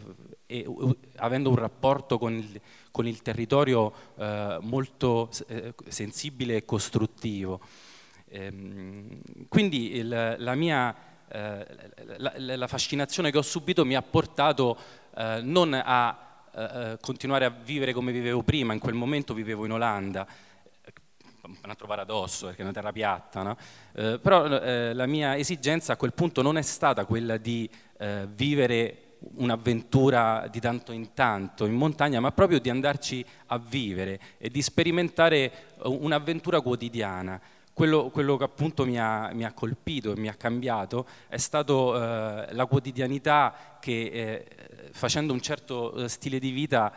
e, 0.46 0.64
uh, 0.66 0.96
avendo 1.16 1.50
un 1.50 1.56
rapporto 1.56 2.18
con 2.18 2.34
il, 2.34 2.60
con 2.90 3.06
il 3.06 3.22
territorio 3.22 3.92
eh, 4.16 4.58
molto 4.62 5.30
eh, 5.46 5.74
sensibile 5.88 6.56
e 6.56 6.64
costruttivo. 6.64 7.60
Ehm, 8.28 9.20
quindi 9.48 9.94
il, 9.96 10.36
la 10.38 10.54
mia 10.54 10.94
eh, 11.28 11.66
la, 12.16 12.32
la, 12.36 12.66
fascinazione 12.66 13.30
che 13.30 13.38
ho 13.38 13.42
subito 13.42 13.84
mi 13.84 13.94
ha 13.94 14.02
portato 14.02 14.76
non 15.42 15.72
a 15.72 16.20
continuare 17.00 17.44
a 17.44 17.50
vivere 17.50 17.92
come 17.92 18.12
vivevo 18.12 18.42
prima, 18.42 18.72
in 18.72 18.78
quel 18.78 18.94
momento 18.94 19.34
vivevo 19.34 19.64
in 19.64 19.72
Olanda, 19.72 20.26
un 21.46 21.70
altro 21.70 21.86
paradosso 21.86 22.46
perché 22.46 22.60
è 22.60 22.64
una 22.64 22.72
terra 22.72 22.92
piatta, 22.92 23.42
no? 23.42 23.56
eh, 23.94 24.18
però 24.20 24.46
eh, 24.46 24.92
la 24.92 25.06
mia 25.06 25.36
esigenza 25.36 25.92
a 25.92 25.96
quel 25.96 26.12
punto 26.12 26.42
non 26.42 26.58
è 26.58 26.62
stata 26.62 27.04
quella 27.04 27.36
di 27.36 27.68
eh, 27.98 28.26
vivere 28.28 29.00
un'avventura 29.36 30.46
di 30.50 30.60
tanto 30.60 30.92
in 30.92 31.12
tanto 31.14 31.64
in 31.64 31.74
montagna, 31.74 32.20
ma 32.20 32.32
proprio 32.32 32.60
di 32.60 32.70
andarci 32.70 33.24
a 33.46 33.58
vivere 33.58 34.20
e 34.38 34.50
di 34.50 34.62
sperimentare 34.62 35.36
eh, 35.36 35.52
un'avventura 35.84 36.60
quotidiana. 36.60 37.40
Quello, 37.72 38.08
quello 38.08 38.38
che 38.38 38.44
appunto 38.44 38.86
mi 38.86 38.98
ha, 38.98 39.30
mi 39.34 39.44
ha, 39.44 39.52
colpito 39.52 40.12
e 40.12 40.18
mi 40.18 40.28
ha 40.28 40.34
cambiato 40.34 41.06
è 41.28 41.36
stato 41.36 41.94
eh, 41.94 42.46
la 42.52 42.64
quotidianità 42.64 43.76
che 43.80 43.90
eh, 43.92 44.90
facendo 44.92 45.34
un 45.34 45.42
certo 45.42 46.08
stile 46.08 46.38
di 46.38 46.52
vita 46.52 46.90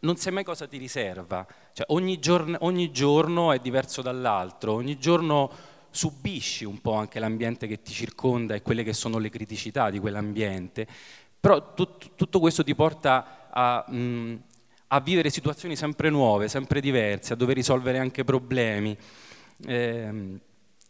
non 0.00 0.16
sai 0.16 0.32
mai 0.32 0.44
cosa 0.44 0.66
ti 0.66 0.76
riserva, 0.76 1.46
cioè, 1.72 1.86
ogni, 1.90 2.18
giorno, 2.18 2.58
ogni 2.60 2.90
giorno 2.90 3.52
è 3.52 3.58
diverso 3.58 4.02
dall'altro, 4.02 4.74
ogni 4.74 4.98
giorno 4.98 5.50
subisci 5.90 6.64
un 6.64 6.80
po' 6.80 6.94
anche 6.94 7.18
l'ambiente 7.18 7.66
che 7.66 7.82
ti 7.82 7.92
circonda 7.92 8.54
e 8.54 8.62
quelle 8.62 8.84
che 8.84 8.92
sono 8.92 9.18
le 9.18 9.28
criticità 9.28 9.90
di 9.90 9.98
quell'ambiente, 9.98 10.86
però 11.38 11.74
tut, 11.74 12.10
tutto 12.14 12.38
questo 12.38 12.62
ti 12.62 12.74
porta 12.74 13.48
a, 13.50 13.84
mh, 13.90 14.42
a, 14.88 15.00
vivere 15.00 15.30
situazioni 15.30 15.74
sempre 15.76 16.10
nuove, 16.10 16.48
sempre 16.48 16.80
diverse, 16.80 17.32
a 17.32 17.36
dover 17.36 17.56
risolvere 17.56 17.98
anche 17.98 18.24
problemi. 18.24 18.96
Eh, 19.66 20.38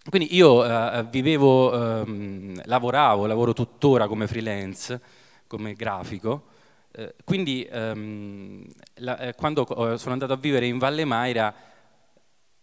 quindi 0.08 0.34
io 0.34 0.64
eh, 0.64 1.04
vivevo, 1.10 2.02
eh, 2.02 2.62
lavoravo, 2.64 3.26
lavoro 3.26 3.52
tuttora 3.52 4.06
come 4.08 4.26
freelance, 4.26 5.00
come 5.46 5.74
grafico, 5.74 6.49
eh, 6.92 7.14
quindi 7.24 7.66
ehm, 7.70 8.66
la, 8.94 9.18
eh, 9.18 9.34
quando 9.34 9.64
sono 9.96 10.12
andato 10.12 10.32
a 10.32 10.36
vivere 10.36 10.66
in 10.66 10.78
Valle 10.78 11.04
Maira 11.04 11.54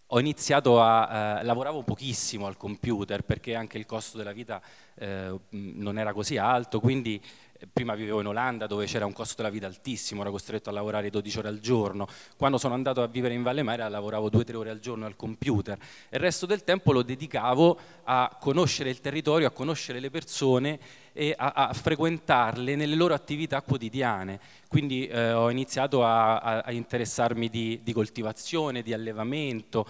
ho 0.08 0.20
iniziato 0.20 0.82
a, 0.82 1.40
eh, 1.40 1.44
lavoravo 1.44 1.84
pochissimo 1.84 2.46
al 2.46 2.58
computer 2.58 3.24
perché 3.24 3.56
anche 3.56 3.78
il 3.78 3.86
costo 3.86 4.18
della 4.18 4.32
vita 4.32 4.62
eh, 4.96 5.34
non 5.50 5.98
era 5.98 6.14
così 6.14 6.38
alto, 6.38 6.80
quindi 6.80 7.22
prima 7.72 7.96
vivevo 7.96 8.20
in 8.20 8.28
Olanda 8.28 8.68
dove 8.68 8.86
c'era 8.86 9.06
un 9.06 9.14
costo 9.14 9.36
della 9.38 9.50
vita 9.50 9.66
altissimo, 9.66 10.22
ero 10.22 10.32
costretto 10.32 10.70
a 10.70 10.74
lavorare 10.74 11.10
12 11.10 11.40
ore 11.40 11.48
al 11.48 11.60
giorno, 11.60 12.08
quando 12.38 12.58
sono 12.58 12.74
andato 12.74 13.02
a 13.02 13.08
vivere 13.08 13.34
in 13.34 13.44
Valle 13.44 13.64
Maira 13.64 13.90
lavoravo 13.90 14.30
2-3 14.30 14.56
ore 14.56 14.70
al 14.70 14.80
giorno 14.80 15.06
al 15.06 15.16
computer. 15.16 15.78
E 16.10 16.16
il 16.18 16.22
resto 16.22 16.46
del 16.46 16.64
tempo 16.64 16.92
lo 16.92 17.02
dedicavo 17.02 17.78
a 18.04 18.38
conoscere 18.40 18.90
il 18.90 19.00
territorio, 19.00 19.48
a 19.48 19.52
conoscere 19.52 20.00
le 20.00 20.10
persone 20.10 20.80
e 21.18 21.34
a, 21.36 21.52
a 21.54 21.74
frequentarle 21.74 22.76
nelle 22.76 22.94
loro 22.94 23.16
attività 23.16 23.64
quotidiane. 23.64 24.40
Quindi 24.68 25.08
eh, 25.08 25.32
ho 25.34 25.50
iniziato 25.50 26.06
a, 26.06 26.62
a 26.62 26.72
interessarmi 26.72 27.50
di, 27.50 27.80
di 27.82 27.92
coltivazione, 27.92 28.84
di 28.84 28.94
allevamento, 28.94 29.88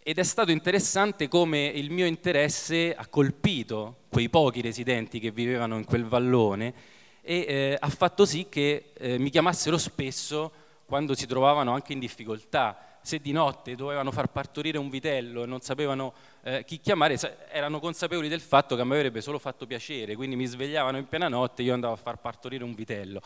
ed 0.00 0.18
è 0.18 0.22
stato 0.22 0.52
interessante 0.52 1.26
come 1.26 1.66
il 1.66 1.90
mio 1.90 2.06
interesse 2.06 2.94
ha 2.94 3.06
colpito 3.08 4.02
quei 4.08 4.28
pochi 4.28 4.60
residenti 4.60 5.18
che 5.18 5.32
vivevano 5.32 5.76
in 5.76 5.84
quel 5.84 6.06
vallone 6.06 6.72
e 7.20 7.44
eh, 7.46 7.76
ha 7.78 7.88
fatto 7.88 8.24
sì 8.24 8.46
che 8.48 8.92
eh, 8.96 9.18
mi 9.18 9.28
chiamassero 9.28 9.76
spesso 9.76 10.52
quando 10.86 11.14
si 11.14 11.26
trovavano 11.26 11.72
anche 11.74 11.92
in 11.92 11.98
difficoltà. 11.98 12.89
Se 13.02 13.18
di 13.18 13.32
notte 13.32 13.74
dovevano 13.74 14.10
far 14.10 14.28
partorire 14.28 14.78
un 14.78 14.90
vitello 14.90 15.42
e 15.42 15.46
non 15.46 15.60
sapevano 15.60 16.12
eh, 16.42 16.64
chi 16.64 16.80
chiamare, 16.80 17.18
erano 17.50 17.80
consapevoli 17.80 18.28
del 18.28 18.40
fatto 18.40 18.74
che 18.74 18.82
a 18.82 18.84
me 18.84 18.96
avrebbe 18.96 19.20
solo 19.20 19.38
fatto 19.38 19.66
piacere, 19.66 20.14
quindi 20.16 20.36
mi 20.36 20.46
svegliavano 20.46 20.98
in 20.98 21.06
piena 21.06 21.28
notte 21.28 21.62
e 21.62 21.66
io 21.66 21.74
andavo 21.74 21.94
a 21.94 21.96
far 21.96 22.18
partorire 22.18 22.64
un 22.64 22.74
vitello. 22.74 23.20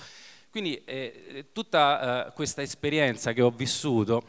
Quindi 0.50 0.84
eh, 0.84 1.46
tutta 1.52 2.28
eh, 2.28 2.32
questa 2.32 2.62
esperienza 2.62 3.32
che 3.32 3.42
ho 3.42 3.50
vissuto 3.50 4.22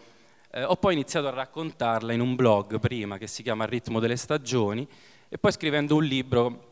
eh, 0.56 0.64
ho 0.64 0.76
poi 0.78 0.94
iniziato 0.94 1.28
a 1.28 1.32
raccontarla 1.32 2.14
in 2.14 2.22
un 2.22 2.36
blog 2.36 2.80
prima 2.80 3.18
che 3.18 3.28
si 3.28 3.44
chiama 3.44 3.66
Il 3.66 3.70
ritmo 3.70 4.00
delle 4.00 4.16
stagioni 4.16 4.88
e 5.28 5.38
poi 5.38 5.52
scrivendo 5.52 5.96
un 5.96 6.04
libro 6.04 6.72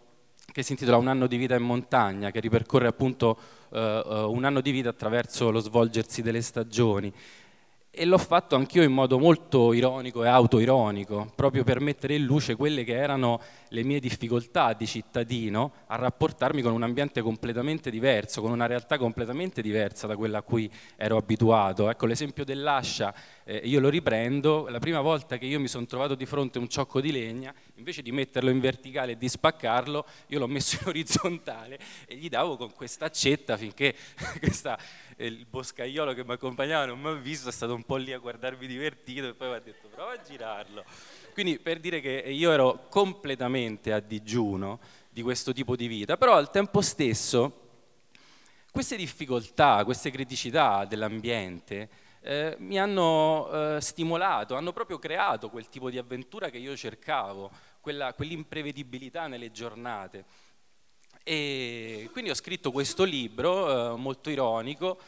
che 0.52 0.64
si 0.64 0.72
intitola 0.72 0.98
Un 0.98 1.08
anno 1.08 1.28
di 1.28 1.36
vita 1.36 1.56
in 1.56 1.64
montagna, 1.64 2.32
che 2.32 2.40
ripercorre 2.40 2.88
appunto 2.88 3.38
eh, 3.72 3.80
eh 3.80 4.20
un 4.22 4.44
anno 4.46 4.62
di 4.62 4.72
vita 4.72 4.90
attraverso 4.90 5.52
lo 5.52 5.60
svolgersi 5.60 6.22
delle 6.22 6.42
stagioni 6.42 7.14
e 7.96 8.06
l'ho 8.06 8.18
fatto 8.18 8.56
anch'io 8.56 8.82
in 8.82 8.92
modo 8.92 9.20
molto 9.20 9.72
ironico 9.72 10.24
e 10.24 10.28
autoironico, 10.28 11.32
proprio 11.36 11.64
per 11.64 11.80
mettere 11.80 12.16
in 12.16 12.24
luce 12.24 12.56
quelle 12.56 12.84
che 12.84 12.96
erano 12.96 13.40
le 13.68 13.84
mie 13.84 14.00
difficoltà 14.00 14.74
di 14.74 14.88
cittadino 14.88 15.74
a 15.86 15.96
rapportarmi 15.98 16.64
con 16.64 16.74
un 16.74 16.82
ambiente 16.82 17.22
completamente 17.22 17.92
diverso, 17.92 18.42
con 18.42 18.50
una 18.50 18.66
realtà 18.66 18.98
completamente 18.98 19.62
diversa 19.62 20.08
da 20.08 20.16
quella 20.16 20.40
a 20.40 20.42
cui 20.42 20.68
ero 20.96 21.18
abituato. 21.18 21.88
Ecco 21.88 22.08
l'esempio 22.08 22.44
dell'ascia, 22.44 23.14
eh, 23.44 23.58
io 23.64 23.80
lo 23.80 23.90
riprendo, 23.90 24.66
la 24.70 24.80
prima 24.80 25.02
volta 25.02 25.38
che 25.38 25.46
io 25.46 25.60
mi 25.60 25.68
sono 25.68 25.86
trovato 25.86 26.16
di 26.16 26.26
fronte 26.26 26.58
a 26.58 26.62
un 26.62 26.70
ciocco 26.70 27.00
di 27.00 27.12
legna, 27.12 27.54
invece 27.76 28.02
di 28.02 28.12
metterlo 28.12 28.50
in 28.50 28.60
verticale 28.60 29.14
e 29.14 29.18
di 29.18 29.28
spaccarlo, 29.28 30.06
io 30.28 30.40
l'ho 30.40 30.48
messo 30.48 30.78
in 30.82 30.88
orizzontale 30.90 31.80
e 32.06 32.16
gli 32.16 32.30
davo 32.30 32.58
con 32.58 32.74
questa 32.74 33.06
accetta 33.06 33.58
finché 33.58 33.96
questa 34.40 34.78
il 35.18 35.46
boscaiolo 35.46 36.14
che 36.14 36.24
mi 36.24 36.34
accompagnava 36.34 36.86
non 36.86 37.00
mi 37.00 37.10
ha 37.10 37.14
visto, 37.14 37.50
è 37.50 37.52
stato 37.52 37.74
un 37.74 37.84
po' 37.84 37.96
lì 37.96 38.14
a 38.14 38.20
guardarmi 38.20 38.68
divertito 38.68 39.28
e 39.28 39.34
poi 39.34 39.50
mi 39.50 39.56
ha 39.56 39.60
detto 39.60 39.88
prova 39.88 40.14
a 40.14 40.22
girarlo. 40.22 40.84
Quindi 41.34 41.60
per 41.60 41.80
dire 41.80 42.00
che 42.00 42.24
io 42.28 42.52
ero 42.52 42.88
completamente 42.90 43.92
a 43.92 44.00
digiuno 44.00 44.80
di 45.10 45.22
questo 45.22 45.54
tipo 45.54 45.76
di 45.76 45.88
vita, 45.88 46.18
però 46.18 46.34
al 46.36 46.52
tempo 46.52 46.82
stesso 46.82 47.60
queste 48.72 48.96
difficoltà, 48.96 49.84
queste 49.84 50.10
criticità 50.10 50.86
dell'ambiente 50.86 51.90
eh, 52.24 52.56
mi 52.60 52.80
hanno 52.80 53.76
eh, 53.76 53.82
stimolato, 53.82 54.56
hanno 54.56 54.72
proprio 54.72 54.98
creato 54.98 55.50
quel 55.50 55.68
tipo 55.68 55.90
di 55.90 55.98
avventura 55.98 56.50
che 56.50 56.58
io 56.58 56.76
cercavo, 56.76 57.52
quella, 57.82 58.14
quell'imprevedibilità 58.14 59.28
nelle 59.28 59.52
giornate. 59.52 60.26
E 61.22 62.10
quindi 62.12 62.30
ho 62.30 62.36
scritto 62.36 62.72
questo 62.72 63.04
libro 63.04 63.94
eh, 63.94 63.98
molto 63.98 64.30
ironico, 64.30 65.00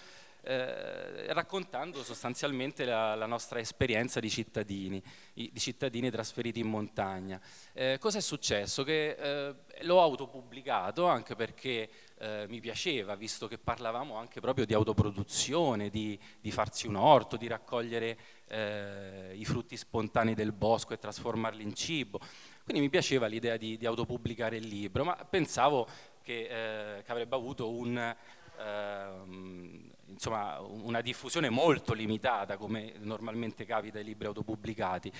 eh, 0.41 1.34
raccontando 1.34 2.03
sostanzialmente 2.03 2.86
la, 2.86 3.16
la, 3.16 3.26
nostra 3.26 3.59
esperienza 3.59 4.20
di 4.20 4.30
cittadini, 4.30 5.01
di 5.34 5.51
cittadini 5.55 6.11
trasferiti 6.11 6.59
in 6.59 6.68
montagna. 6.68 7.41
Eh, 7.74 7.97
cosa 7.99 8.20
è 8.20 8.22
successo? 8.22 8.84
Che 8.84 9.09
eh, 9.09 9.55
l'ho 9.82 10.01
autopubblicato 10.01 11.07
anche 11.07 11.36
perché 11.36 11.89
eh, 12.18 12.45
mi 12.47 12.59
piaceva, 12.59 13.16
visto 13.16 13.47
che 13.47 13.57
parlavamo 13.57 14.16
anche 14.16 14.39
proprio 14.39 14.66
di 14.66 14.74
autoproduzione, 14.74 15.89
di, 15.89 16.18
di 16.39 16.51
farsi 16.51 16.88
un 16.88 16.95
orto, 16.95 17.36
di 17.36 17.47
raccogliere 17.47 18.18
eh, 18.47 19.34
i 19.36 19.43
frutti 19.43 19.76
spontanei 19.76 20.34
del 20.34 20.53
bosco 20.53 20.93
e 20.93 20.97
trasformarli 20.97 21.61
in 21.61 21.74
cibo. 21.74 22.20
Quindi 22.63 22.82
mi 22.82 22.89
piaceva 22.89 23.28
l'idea 23.28 23.57
di, 23.57 23.78
di 23.78 23.86
autopubblicare 23.86 24.57
il 24.57 24.68
libro, 24.68 25.03
ma 25.03 25.16
pensavo 25.16 25.88
che, 26.22 26.97
eh, 26.97 27.03
che 27.03 27.11
avrebbe 27.11 27.36
avuto 27.36 27.70
un, 27.70 28.16
ehm, 28.57 29.91
insomma, 30.07 30.59
una 30.61 31.01
diffusione 31.01 31.49
molto 31.49 31.93
limitata, 31.93 32.57
come 32.57 32.93
normalmente 32.99 33.66
capita 33.66 33.97
ai 33.97 34.05
libri 34.05 34.28
autopubblicati. 34.28 35.11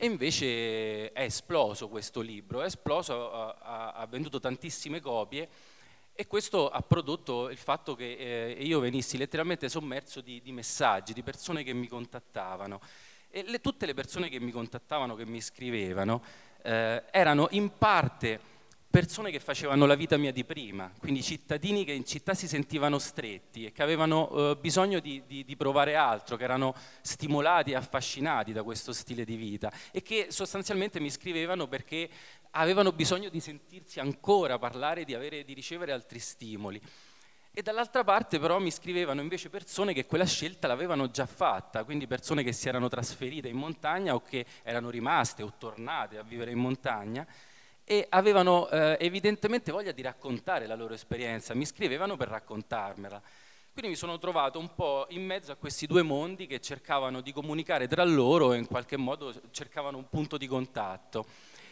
E 0.00 0.06
invece 0.06 1.12
è 1.12 1.22
esploso 1.22 1.88
questo 1.88 2.20
libro, 2.20 2.62
è 2.62 2.66
esploso, 2.66 3.32
ha, 3.32 3.92
ha 3.92 4.06
venduto 4.06 4.40
tantissime 4.40 5.00
copie 5.00 5.48
e 6.20 6.26
questo 6.26 6.68
ha 6.68 6.82
prodotto 6.82 7.48
il 7.48 7.56
fatto 7.56 7.94
che 7.94 8.16
eh, 8.56 8.64
io 8.64 8.80
venissi 8.80 9.16
letteralmente 9.16 9.68
sommerso 9.68 10.20
di, 10.20 10.42
di, 10.42 10.50
messaggi, 10.50 11.12
di 11.12 11.22
persone 11.22 11.62
che 11.62 11.72
mi 11.72 11.86
contattavano. 11.86 12.80
E 13.30 13.44
le, 13.46 13.60
tutte 13.60 13.86
le 13.86 13.94
persone 13.94 14.28
che 14.28 14.40
mi 14.40 14.50
contattavano, 14.50 15.14
che 15.14 15.24
mi 15.24 15.40
scrivevano, 15.40 16.20
eh, 16.62 17.04
erano 17.12 17.46
in 17.52 17.70
parte 17.78 18.40
persone 18.90 19.30
che 19.30 19.38
facevano 19.38 19.84
la 19.84 19.94
vita 19.94 20.16
mia 20.16 20.32
di 20.32 20.44
prima, 20.44 20.90
quindi 20.98 21.22
cittadini 21.22 21.84
che 21.84 21.92
in 21.92 22.06
città 22.06 22.32
si 22.32 22.48
sentivano 22.48 22.98
stretti 22.98 23.66
e 23.66 23.72
che 23.72 23.82
avevano 23.82 24.30
eh, 24.30 24.56
bisogno 24.58 24.98
di, 24.98 25.22
di, 25.26 25.44
di, 25.44 25.56
provare 25.56 25.94
altro, 25.94 26.36
che 26.36 26.44
erano 26.44 26.74
stimolati 27.02 27.72
e 27.72 27.74
affascinati 27.74 28.52
da 28.52 28.62
questo 28.62 28.92
stile 28.92 29.24
di 29.24 29.36
vita 29.36 29.70
e 29.92 30.00
che 30.00 30.28
sostanzialmente 30.30 31.00
mi 31.00 31.10
scrivevano 31.10 31.68
perché 31.68 32.08
avevano 32.52 32.92
bisogno 32.92 33.28
di 33.28 33.40
sentirsi 33.40 34.00
ancora 34.00 34.58
parlare, 34.58 35.04
di, 35.04 35.14
avere, 35.14 35.44
di 35.44 35.54
ricevere 35.54 35.92
altri 35.92 36.18
stimoli. 36.18 36.80
E 37.52 37.62
dall'altra 37.62 38.04
parte 38.04 38.38
però 38.38 38.58
mi 38.58 38.70
scrivevano 38.70 39.20
invece 39.20 39.50
persone 39.50 39.92
che 39.92 40.06
quella 40.06 40.26
scelta 40.26 40.68
l'avevano 40.68 41.10
già 41.10 41.26
fatta, 41.26 41.82
quindi 41.82 42.06
persone 42.06 42.44
che 42.44 42.52
si 42.52 42.68
erano 42.68 42.88
trasferite 42.88 43.48
in 43.48 43.56
montagna 43.56 44.14
o 44.14 44.22
che 44.22 44.46
erano 44.62 44.90
rimaste 44.90 45.42
o 45.42 45.52
tornate 45.58 46.18
a 46.18 46.22
vivere 46.22 46.52
in 46.52 46.58
montagna 46.58 47.26
e 47.82 48.06
avevano 48.10 48.68
eh, 48.68 48.98
evidentemente 49.00 49.72
voglia 49.72 49.92
di 49.92 50.02
raccontare 50.02 50.66
la 50.66 50.74
loro 50.74 50.94
esperienza, 50.94 51.54
mi 51.54 51.64
scrivevano 51.64 52.16
per 52.16 52.28
raccontarmela. 52.28 53.20
Quindi 53.72 53.96
mi 53.96 53.96
sono 53.96 54.18
trovato 54.18 54.58
un 54.58 54.74
po' 54.74 55.06
in 55.10 55.24
mezzo 55.24 55.52
a 55.52 55.56
questi 55.56 55.86
due 55.86 56.02
mondi 56.02 56.46
che 56.46 56.60
cercavano 56.60 57.20
di 57.20 57.32
comunicare 57.32 57.88
tra 57.88 58.04
loro 58.04 58.52
e 58.52 58.58
in 58.58 58.66
qualche 58.66 58.96
modo 58.96 59.32
cercavano 59.50 59.96
un 59.96 60.08
punto 60.08 60.36
di 60.36 60.46
contatto. 60.46 61.24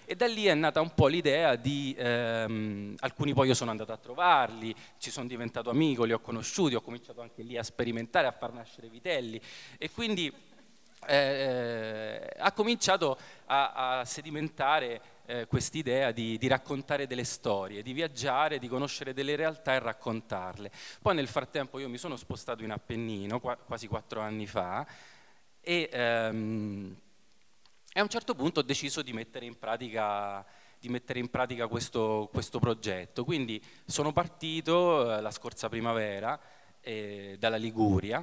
E 0.09 0.15
da 0.15 0.29
lì 0.29 0.45
è 0.45 0.55
nata 0.55 0.81
un 0.81 0.95
po' 0.95 1.09
l'idea 1.09 1.57
di, 1.57 1.93
ehm, 1.99 2.95
alcuni 3.01 3.35
poi 3.35 3.49
io 3.49 3.55
sono 3.55 3.73
andato 3.73 3.91
a 3.91 3.97
trovarli, 3.97 4.73
ci 4.99 5.11
sono 5.11 5.27
diventato 5.27 5.69
amico, 5.69 6.05
li 6.05 6.13
ho 6.13 6.21
conosciuti, 6.21 6.77
ho 6.77 6.81
cominciato 6.81 7.23
anche 7.23 7.43
lì 7.43 7.57
a 7.59 7.65
sperimentare, 7.65 8.29
a 8.29 8.31
far 8.31 8.53
nascere 8.53 8.89
vitelli 8.89 9.41
e 9.77 9.91
quindi 9.91 10.33
eh, 11.09 12.31
ha 12.39 12.53
cominciato 12.53 13.19
a, 13.47 13.99
a 13.99 14.05
sedimentare 14.05 15.01
eh, 15.27 15.47
quest'idea 15.49 16.13
di, 16.13 16.39
di, 16.39 16.47
raccontare 16.47 17.09
delle 17.09 17.25
storie, 17.25 17.83
di 17.83 17.93
viaggiare, 17.93 18.61
di 18.61 18.69
conoscere 18.69 19.13
delle 19.13 19.35
realtà 19.35 19.75
e 19.75 19.81
raccontarle. 19.81 20.71
Poi 21.03 21.17
nel 21.17 21.27
frattempo 21.27 21.81
io 21.81 21.89
mi 21.89 21.99
sono 21.99 22.15
spostato 22.15 22.63
in 22.63 22.71
Appennino, 22.71 23.41
qua, 23.41 23.57
quasi 23.57 23.89
quattro 23.89 24.21
anni 24.21 24.47
fa, 24.47 24.87
e 25.61 25.89
ehm, 25.93 26.97
e 27.97 28.01
a 28.01 28.03
un 28.03 28.11
certo 28.11 28.35
punto 28.35 28.61
ho 28.61 28.63
deciso 28.63 29.01
di 29.01 29.15
mettere 29.15 29.47
in 29.47 29.59
pratica, 29.59 30.45
mettere 30.83 31.19
in 31.19 31.31
pratica 31.31 31.67
questo, 31.67 32.29
questo, 32.31 32.59
progetto. 32.59 33.25
Quindi 33.25 33.59
sono 33.87 34.13
partito 34.13 35.17
eh, 35.17 35.23
la 35.23 35.31
scorsa 35.31 35.71
primavera 35.71 36.39
eh, 36.83 37.37
dalla 37.39 37.57
Liguria. 37.57 38.23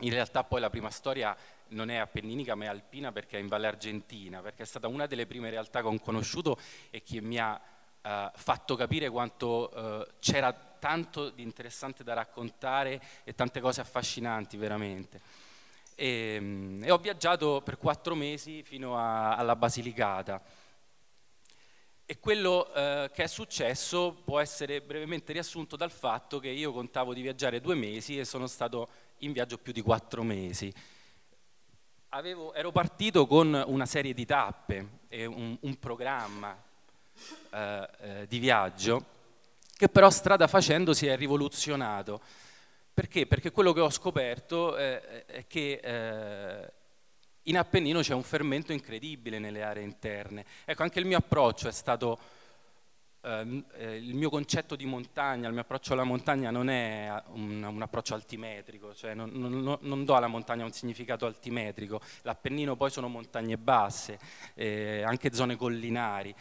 In 0.00 0.10
realtà 0.10 0.44
poi 0.44 0.60
la 0.60 0.70
prima 0.70 0.88
storia 0.88 1.36
non 1.68 1.90
è 1.90 1.96
appenninica 1.96 2.54
ma 2.54 2.64
è 2.64 2.68
alpina 2.68 3.12
perché 3.12 3.36
è 3.36 3.40
in 3.40 3.48
Valle 3.48 3.66
Argentina, 3.66 4.40
perché 4.40 4.62
è 4.62 4.66
stata 4.66 4.88
una 4.88 5.04
delle 5.04 5.26
prime 5.26 5.50
realtà 5.50 5.82
che 5.82 5.88
ho 5.88 5.98
conosciuto 6.00 6.58
e 6.88 7.02
che 7.02 7.20
mi 7.20 7.38
ha 7.38 7.60
eh, 8.00 8.30
fatto 8.34 8.76
capire 8.76 9.10
quanto 9.10 9.70
eh, 9.74 10.12
c'era 10.20 10.54
tanto 10.54 11.28
di 11.28 11.42
interessante 11.42 12.02
da 12.02 12.14
raccontare 12.14 12.98
e 13.24 13.34
tante 13.34 13.60
cose 13.60 13.82
affascinanti 13.82 14.56
veramente. 14.56 15.50
E, 15.94 16.34
ehm, 16.34 16.82
e 16.84 16.90
ho 16.90 16.98
viaggiato 16.98 17.60
per 17.64 17.78
quattro 17.78 18.14
mesi 18.14 18.62
fino 18.62 18.96
a, 18.96 19.36
alla 19.36 19.56
Basilicata. 19.56 20.42
E 22.04 22.18
quello 22.18 22.72
eh, 22.74 23.10
che 23.12 23.22
è 23.22 23.26
successo 23.26 24.20
può 24.24 24.38
essere 24.38 24.80
brevemente 24.80 25.32
riassunto 25.32 25.76
dal 25.76 25.90
fatto 25.90 26.38
che 26.38 26.48
io 26.48 26.72
contavo 26.72 27.14
di 27.14 27.22
viaggiare 27.22 27.60
due 27.60 27.74
mesi 27.74 28.18
e 28.18 28.24
sono 28.24 28.46
stato 28.46 28.88
in 29.18 29.32
viaggio 29.32 29.58
più 29.58 29.72
di 29.72 29.80
quattro 29.80 30.22
mesi. 30.22 30.72
Avevo, 32.10 32.52
ero 32.52 32.70
partito 32.70 33.26
con 33.26 33.62
una 33.66 33.86
serie 33.86 34.12
di 34.12 34.26
tappe 34.26 35.00
e 35.08 35.24
un, 35.24 35.56
un 35.60 35.78
programma 35.78 36.60
eh, 37.50 37.88
eh, 38.00 38.26
di 38.26 38.38
viaggio 38.38 39.20
che 39.82 39.88
però 39.88 40.10
strada 40.10 40.46
facendo 40.46 40.94
si 40.94 41.06
è 41.06 41.16
rivoluzionato 41.16 42.20
perché? 42.94 43.26
Perché 43.26 43.50
quello 43.50 43.72
che 43.72 43.80
ho 43.80 43.90
scoperto 43.90 44.76
eh, 44.76 45.24
è 45.24 45.46
che 45.46 45.80
eh, 45.82 46.72
in 47.44 47.56
Appennino 47.56 48.00
c'è 48.00 48.14
un 48.14 48.22
fermento 48.22 48.72
incredibile 48.72 49.38
nelle 49.38 49.62
aree 49.62 49.82
interne. 49.82 50.44
Ecco, 50.64 50.82
anche 50.82 51.00
il 51.00 51.06
mio 51.06 51.16
approccio 51.16 51.68
è 51.68 51.72
stato, 51.72 52.18
ehm, 53.22 53.64
eh, 53.76 53.96
il 53.96 54.14
mio 54.14 54.28
concetto 54.28 54.76
di 54.76 54.84
montagna, 54.84 55.46
il 55.46 55.52
mio 55.52 55.62
approccio 55.62 55.94
alla 55.94 56.04
montagna 56.04 56.50
non 56.50 56.68
è 56.68 57.10
un, 57.28 57.62
un 57.62 57.82
approccio 57.82 58.14
altimetrico, 58.14 58.94
cioè 58.94 59.14
non, 59.14 59.30
non, 59.32 59.78
non, 59.80 60.04
do 60.04 60.14
alla 60.14 60.28
montagna 60.28 60.64
un 60.64 60.72
significato 60.72 61.24
altimetrico. 61.24 62.00
L'Appennino 62.22 62.76
poi 62.76 62.90
sono 62.90 63.08
montagne 63.08 63.56
basse, 63.56 64.18
eh, 64.54 65.02
anche 65.02 65.32
zone 65.32 65.56
collinari 65.56 66.34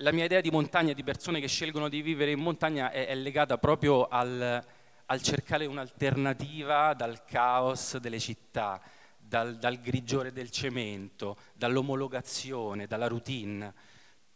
la 0.00 0.12
mia 0.12 0.24
idea 0.24 0.42
di 0.42 0.50
montagna 0.50 0.92
di 0.92 1.02
persone 1.02 1.40
che 1.40 1.48
scelgono 1.48 1.88
di 1.88 2.02
vivere 2.02 2.30
in 2.30 2.40
montagna 2.40 2.90
è, 2.90 3.06
è 3.06 3.14
legata 3.14 3.56
proprio 3.56 4.06
al, 4.06 4.62
al 5.06 5.22
cercare 5.22 5.66
un'alternativa 5.66 6.94
dal 6.94 7.24
caos 7.24 7.96
delle 7.98 8.18
città, 8.18 8.80
dal, 9.16 9.56
dal 9.56 9.80
grigiore 9.80 10.32
del 10.32 10.50
cemento, 10.50 11.36
dall'omologazione, 11.54 12.86
dalla 12.86 13.06
routine. 13.06 13.72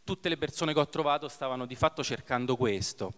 Tutte 0.05 0.29
le 0.29 0.37
persone 0.37 0.73
che 0.73 0.81
ho 0.81 0.89
trovato 0.89 1.29
stavano 1.29 1.67
di 1.67 1.75
fatto 1.75 2.03
cercando 2.03 2.57
questo. 2.57 3.13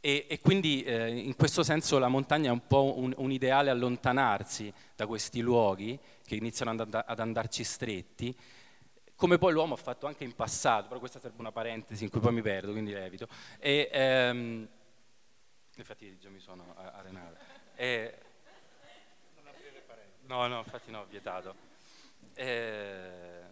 E, 0.00 0.26
e 0.28 0.40
quindi 0.40 0.82
eh, 0.82 1.08
in 1.08 1.34
questo 1.34 1.62
senso 1.62 1.98
la 1.98 2.08
montagna 2.08 2.50
è 2.50 2.52
un 2.52 2.66
po' 2.66 2.96
un, 2.98 3.12
un, 3.16 3.32
ideale 3.32 3.70
allontanarsi 3.70 4.72
da 4.94 5.06
questi 5.06 5.40
luoghi 5.40 5.98
che 6.24 6.36
iniziano 6.36 6.70
ad, 6.70 7.02
ad 7.06 7.18
andarci 7.18 7.64
stretti, 7.64 8.36
come 9.16 9.38
poi 9.38 9.52
l'uomo 9.52 9.74
ha 9.74 9.78
fatto 9.78 10.06
anche 10.06 10.24
in 10.24 10.34
passato, 10.34 10.88
però 10.88 11.00
questa 11.00 11.18
serve 11.18 11.40
una 11.40 11.50
parentesi 11.50 12.04
in 12.04 12.10
cui 12.10 12.20
poi 12.20 12.34
mi 12.34 12.42
perdo, 12.42 12.72
quindi 12.72 12.92
evito. 12.92 13.26
E, 13.58 13.88
ehm, 13.90 14.68
Infatti 15.76 16.18
già 16.18 16.28
mi 16.28 16.40
sono 16.40 16.74
arenato. 16.76 17.36
E... 17.74 18.18
Non 19.36 19.46
aprire 19.46 19.82
parenti. 19.86 20.26
No, 20.26 20.46
no, 20.46 20.58
infatti 20.58 20.90
no, 20.90 21.04
vietato. 21.06 21.54
E... 22.34 23.44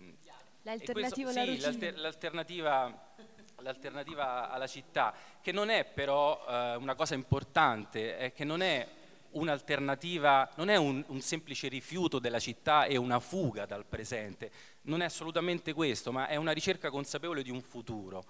L'alternativa 0.62 1.31
questo, 1.31 1.51
alla 1.51 1.53
sì, 1.53 1.61
l'alter, 1.61 1.99
l'alternativa, 1.99 3.14
l'alternativa 3.57 4.51
alla 4.51 4.66
città, 4.66 5.14
che 5.43 5.53
non 5.53 5.68
è 5.68 5.85
però 5.85 6.43
eh, 6.49 6.77
una 6.77 6.95
cosa 6.95 7.14
importante, 7.14 8.16
è 8.16 8.33
che 8.33 8.45
non 8.45 8.62
è 8.62 8.89
un'alternativa, 9.33 10.49
non 10.57 10.70
è 10.70 10.77
un, 10.77 11.05
un, 11.09 11.20
semplice 11.20 11.68
rifiuto 11.68 12.18
della 12.18 12.39
città 12.39 12.87
e 12.87 12.97
una 12.97 13.20
fuga 13.20 13.66
dal 13.66 13.85
presente, 13.85 14.51
non 14.83 15.03
è 15.03 15.05
assolutamente 15.05 15.75
questo, 15.75 16.12
ma 16.12 16.29
è 16.29 16.37
una 16.37 16.53
ricerca 16.53 16.89
consapevole 16.89 17.43
di 17.43 17.51
un 17.51 17.61
futuro. 17.61 18.25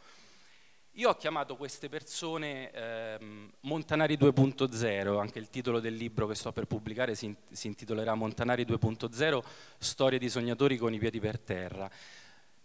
Io 0.97 1.09
ho 1.09 1.17
chiamato 1.17 1.57
queste 1.57 1.89
persone 1.89 2.71
ehm, 2.71 3.51
Montanari 3.63 4.17
2.0, 4.17 5.19
anche 5.19 5.41
il 5.41 5.51
titolo 5.51 5.81
del 5.81 5.95
libro 5.95 6.29
che 6.29 6.37
sto 6.37 6.53
per 6.53 6.67
pubblicare 6.67 7.17
si, 7.17 7.35
si 7.51 7.67
intitolerà 7.67 8.15
Montanari 8.15 8.65
2.0, 8.65 9.43
storie 9.77 10.21
di 10.21 10.29
sognatori 10.29 10.77
con 10.77 10.95
i 10.95 11.01
piedi 11.01 11.19
per 11.19 11.41
terra. 11.41 11.91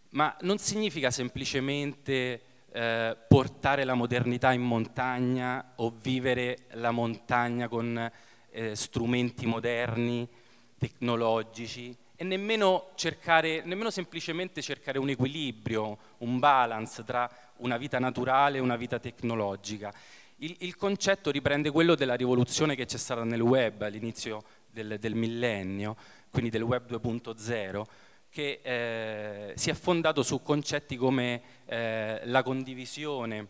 Ma 0.10 0.38
non 0.42 0.60
significa 0.60 1.10
semplicemente 1.10 2.42
eh, 2.72 3.18
portare 3.28 3.84
la 3.84 3.96
modernità 3.96 4.52
in 4.54 4.62
montagna 4.62 5.74
o 5.78 5.92
vivere 6.00 6.68
la 6.74 6.92
montagna 6.92 7.68
con 7.68 8.12
eh, 8.52 8.76
strumenti 8.76 9.48
moderni, 9.48 10.30
tecnologici, 10.78 11.98
e 12.16 12.26
nemmeno, 12.26 12.90
cercare, 12.96 13.62
nemmeno 13.64 13.90
semplicemente 13.90 14.62
cercare 14.62 15.00
un 15.00 15.08
equilibrio, 15.08 15.98
un 16.18 16.38
balance 16.38 17.06
tra 17.06 17.32
una 17.60 17.78
vita 17.78 18.00
naturale 18.00 18.60
una 18.60 18.76
vita 18.76 19.00
tecnologica. 19.00 19.94
Il, 20.38 20.56
il, 20.60 20.76
concetto 20.76 21.32
riprende 21.32 21.70
quello 21.70 21.96
della 21.96 22.16
rivoluzione 22.16 22.76
che 22.76 22.86
c'è 22.86 22.98
stata 22.98 23.24
nel 23.24 23.42
web 23.42 23.82
all'inizio 23.82 24.44
del, 24.72 24.98
del 25.00 25.16
millennio, 25.16 25.98
quindi 26.32 26.50
del 26.50 26.62
web 26.62 26.90
2.0, 26.90 27.84
che 28.30 28.60
eh, 28.62 29.54
si 29.58 29.70
è 29.70 29.74
fondato 29.74 30.24
su 30.24 30.42
concetti 30.42 30.96
come 30.96 31.42
eh, 31.66 32.22
la 32.26 32.42
condivisione, 32.44 33.48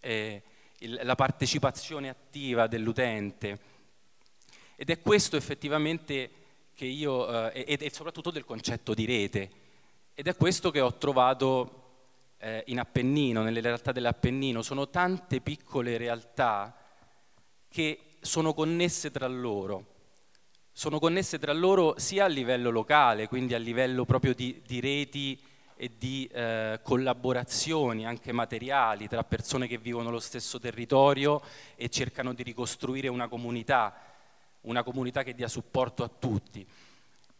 eh, 0.00 0.42
il, 0.80 1.00
la 1.02 1.14
partecipazione 1.16 2.08
attiva 2.08 2.68
dell'utente. 2.68 3.58
Ed 4.76 4.90
è 4.90 5.00
questo 5.00 5.36
effettivamente 5.36 6.30
che 6.74 6.84
io, 6.84 7.50
eh, 7.50 7.76
e 7.80 7.90
soprattutto 7.90 8.30
del 8.30 8.44
concetto 8.44 8.94
di 8.94 9.04
rete. 9.04 9.50
Ed 10.14 10.28
è 10.28 10.36
questo 10.36 10.70
che 10.70 10.80
ho 10.80 10.96
trovato 10.96 11.83
eh, 12.44 12.62
in 12.66 12.78
Appennino, 12.78 13.42
nelle 13.42 13.62
realtà 13.62 13.90
dell'Appennino, 13.90 14.60
sono 14.60 14.90
tante 14.90 15.40
piccole 15.40 15.96
realtà 15.96 16.76
che 17.68 18.16
sono 18.20 18.52
connesse 18.52 19.10
tra 19.10 19.26
loro. 19.26 19.92
Sono 20.70 20.98
connesse 20.98 21.38
tra 21.38 21.54
loro 21.54 21.94
sia 21.98 22.24
a 22.24 22.28
livello 22.28 22.70
locale, 22.70 23.28
quindi 23.28 23.54
a 23.54 23.58
livello 23.58 24.04
proprio 24.04 24.34
di, 24.34 24.60
di 24.66 24.80
reti 24.80 25.40
e 25.76 25.92
di 25.96 26.28
eh, 26.32 26.80
collaborazioni 26.82 28.06
anche 28.06 28.30
materiali 28.32 29.08
tra 29.08 29.24
persone 29.24 29.66
che 29.66 29.78
vivono 29.78 30.10
lo 30.10 30.20
stesso 30.20 30.60
territorio 30.60 31.40
e 31.76 31.88
cercano 31.88 32.34
di 32.34 32.42
ricostruire 32.42 33.08
una 33.08 33.28
comunità, 33.28 33.94
una 34.62 34.82
comunità 34.82 35.22
che 35.22 35.34
dia 35.34 35.48
supporto 35.48 36.02
a 36.02 36.10
tutti. 36.10 36.66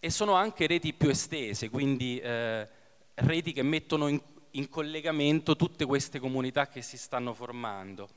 E 0.01 0.11
sono 0.11 0.33
anche 0.33 0.67
reti 0.67 0.95
più 0.95 1.11
estese, 1.11 1.69
quindi 1.69 2.19
eh, 2.19 2.67
reti 3.15 3.53
che 3.53 3.63
mettono 3.63 4.09
in, 4.09 4.21
in 4.57 4.69
collegamento 4.69 5.57
tutte 5.57 5.85
queste 5.85 6.19
comunità 6.19 6.69
che 6.69 6.83
si 6.83 6.97
stanno 6.97 7.33
formando. 7.35 8.09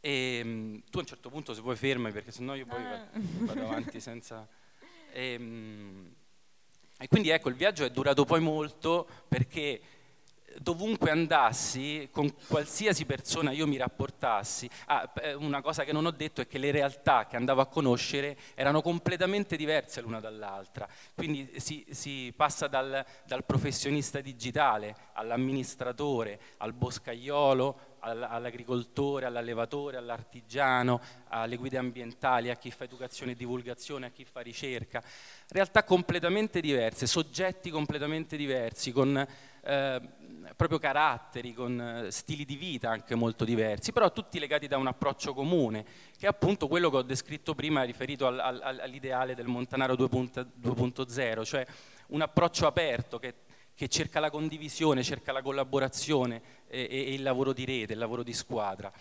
E 0.00 0.40
um, 0.42 0.82
tu 0.90 0.98
a 0.98 1.00
un 1.00 1.06
certo 1.06 1.28
punto 1.28 1.52
se 1.52 1.60
vuoi 1.60 1.76
fermi 1.76 2.10
perché 2.10 2.32
sennò 2.32 2.54
io 2.54 2.66
poi 2.66 2.84
ah. 2.84 3.08
vado 3.12 3.62
avanti 3.66 4.00
senza... 4.00 4.46
E, 5.12 5.36
um, 5.38 6.14
e 6.98 7.08
quindi 7.08 7.30
ecco, 7.30 7.48
il 7.48 7.54
viaggio 7.54 7.84
è 7.84 7.90
durato 7.90 8.24
poi 8.24 8.40
molto 8.40 9.08
perché 9.26 9.80
dovunque 10.58 11.10
andassi, 11.10 12.08
con 12.10 12.32
qualsiasi 12.48 13.04
persona 13.04 13.52
io 13.52 13.66
mi 13.66 13.76
rapportassi, 13.76 14.68
ah, 14.86 15.10
una 15.36 15.60
cosa 15.62 15.84
che 15.84 15.92
non 15.92 16.06
ho 16.06 16.10
detto 16.10 16.40
è 16.40 16.46
che 16.46 16.58
le 16.58 16.70
realtà 16.70 17.26
che 17.26 17.36
andavo 17.36 17.60
a 17.60 17.66
conoscere 17.66 18.36
erano 18.54 18.82
completamente 18.82 19.56
diverse 19.56 20.00
l'una 20.00 20.20
dall'altra, 20.20 20.88
quindi 21.14 21.50
si, 21.56 21.86
si 21.90 22.32
passa 22.34 22.66
dal, 22.66 23.04
dal, 23.26 23.44
professionista 23.44 24.20
digitale 24.20 24.96
all'amministratore, 25.14 26.40
al 26.58 26.72
boscaiolo, 26.72 27.88
all'agricoltore, 28.00 29.26
all'allevatore, 29.26 29.96
all'artigiano, 29.96 31.00
alle 31.28 31.56
guide 31.56 31.78
ambientali, 31.78 32.50
a 32.50 32.56
chi 32.56 32.70
fa 32.70 32.84
educazione 32.84 33.32
e 33.32 33.36
divulgazione, 33.36 34.06
a 34.06 34.10
chi 34.10 34.24
fa 34.24 34.40
ricerca. 34.40 35.02
Realtà 35.48 35.84
completamente 35.84 36.60
diverse, 36.60 37.06
soggetti 37.06 37.70
completamente 37.70 38.36
diversi, 38.36 38.92
con 38.92 39.26
eh, 39.62 40.00
proprio 40.56 40.78
caratteri, 40.78 41.52
con 41.52 41.80
eh, 41.80 42.10
stili 42.10 42.44
di 42.44 42.56
vita 42.56 42.90
anche 42.90 43.14
molto 43.14 43.44
diversi, 43.44 43.92
però 43.92 44.12
tutti 44.12 44.38
legati 44.38 44.66
da 44.66 44.76
un 44.76 44.86
approccio 44.86 45.34
comune, 45.34 45.84
che 46.16 46.26
è 46.26 46.28
appunto 46.28 46.68
quello 46.68 46.90
che 46.90 46.96
ho 46.96 47.02
descritto 47.02 47.54
prima 47.54 47.82
riferito 47.82 48.26
al, 48.26 48.38
al, 48.38 48.80
all'ideale 48.80 49.34
del 49.34 49.46
Montanaro 49.46 49.94
2.0, 49.94 51.44
cioè 51.44 51.66
un 52.08 52.20
approccio 52.20 52.66
aperto 52.66 53.18
che 53.18 53.34
che 53.80 53.88
cerca 53.88 54.20
la 54.20 54.28
condivisione, 54.28 55.02
cerca 55.02 55.32
la 55.32 55.40
collaborazione 55.40 56.42
e, 56.68 56.86
e, 56.90 57.14
il 57.14 57.22
lavoro 57.22 57.54
di 57.54 57.64
rete, 57.64 57.94
il 57.94 57.98
lavoro 57.98 58.22
di 58.22 58.34
squadra. 58.34 58.92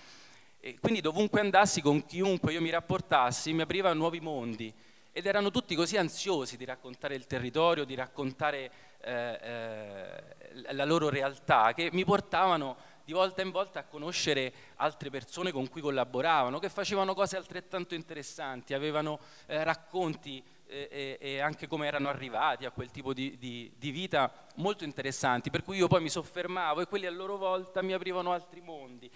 E 0.58 0.80
quindi 0.80 1.02
dovunque 1.02 1.42
andassi, 1.42 1.82
con 1.82 2.06
chiunque 2.06 2.54
io 2.54 2.62
mi 2.62 2.70
rapportassi, 2.70 3.52
mi 3.52 3.64
apriva 3.64 3.92
nuovi 3.92 4.22
mondi 4.22 4.74
ed 5.12 5.26
erano 5.26 5.52
tutti 5.52 5.76
così 5.76 5.98
ansiosi 5.98 6.56
di 6.56 6.64
raccontare 6.64 7.16
il 7.16 7.28
territorio, 7.28 7.84
di 7.84 7.94
raccontare 7.94 8.72
eh, 9.02 9.40
eh, 9.42 10.74
la 10.74 10.86
loro 10.86 11.10
realtà, 11.10 11.74
che 11.74 11.90
mi 11.92 12.04
portavano 12.04 12.78
di 13.04 13.14
volta 13.14 13.42
in 13.42 13.50
volta 13.50 13.80
a 13.80 13.84
conoscere 13.86 14.54
altre 14.76 15.10
persone 15.10 15.52
con 15.52 15.68
cui 15.68 15.82
collaboravano, 15.82 16.60
che 16.60 16.70
facevano 16.70 17.14
cose 17.14 17.38
altrettanto 17.38 17.96
interessanti, 17.96 18.74
avevano 18.74 19.20
eh, 19.48 19.64
racconti 19.64 20.44
e, 20.68 21.18
e, 21.20 21.40
anche 21.40 21.68
come 21.68 21.88
erano 21.88 22.10
arrivati 22.10 22.66
a 22.66 22.72
quel 22.72 22.92
tipo 22.92 23.12
di, 23.12 23.36
di, 23.40 23.74
di, 23.76 23.90
vita 23.90 24.32
molto 24.58 24.84
interessanti, 24.84 25.50
per 25.50 25.64
cui 25.64 25.78
io 25.78 25.88
poi 25.88 26.02
mi 26.02 26.10
soffermavo 26.10 26.82
e 26.82 26.86
quelli 26.86 27.08
a 27.08 27.12
loro 27.12 27.38
volta 27.38 27.82
mi 27.82 27.94
aprivano 27.94 28.32
altri 28.32 28.62
mondi. 28.62 29.10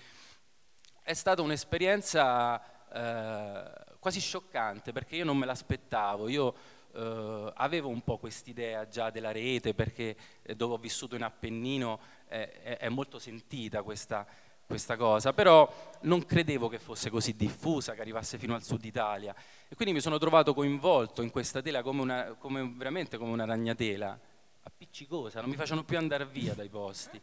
È 1.03 1.13
stata 1.13 1.43
un'esperienza 1.43 2.59
eh, 2.91 3.95
quasi 3.99 4.19
scioccante 4.19 4.91
perché 4.91 5.17
io 5.17 5.25
non 5.25 5.37
me 5.37 5.45
l'aspettavo, 5.45 6.27
io 6.27 6.55
eh, 6.93 7.51
avevo 7.55 7.89
un 7.89 8.01
po' 8.01 8.17
quest'idea 8.17 8.87
già 8.87 9.09
della 9.09 9.31
rete 9.31 9.73
perché 9.73 10.15
eh, 10.41 10.55
dove 10.55 10.75
ho 10.75 10.77
vissuto 10.77 11.15
in 11.15 11.23
Appennino 11.23 11.99
è, 12.27 12.77
è 12.79 12.89
molto 12.89 13.19
sentita 13.19 13.81
questa, 13.83 14.25
questa 14.65 14.95
cosa, 14.95 15.33
però 15.33 15.71
non 16.01 16.25
credevo 16.25 16.67
che 16.67 16.79
fosse 16.79 17.09
così 17.09 17.35
diffusa, 17.35 17.93
che 17.93 18.01
arrivasse 18.01 18.37
fino 18.37 18.55
al 18.55 18.63
sud 18.63 18.83
Italia. 18.85 19.35
E 19.67 19.75
quindi 19.75 19.93
mi 19.93 20.01
sono 20.01 20.17
trovato 20.17 20.53
coinvolto 20.53 21.21
in 21.21 21.29
questa 21.29 21.61
tela 21.61 21.81
come, 21.81 22.01
una, 22.01 22.35
come 22.37 22.73
veramente 22.75 23.17
come 23.17 23.31
una 23.31 23.45
ragnatela, 23.45 24.19
appiccicosa, 24.63 25.41
non 25.41 25.49
mi 25.49 25.55
facevano 25.55 25.83
più 25.83 25.97
andare 25.97 26.25
via 26.25 26.53
dai 26.53 26.69
posti. 26.69 27.19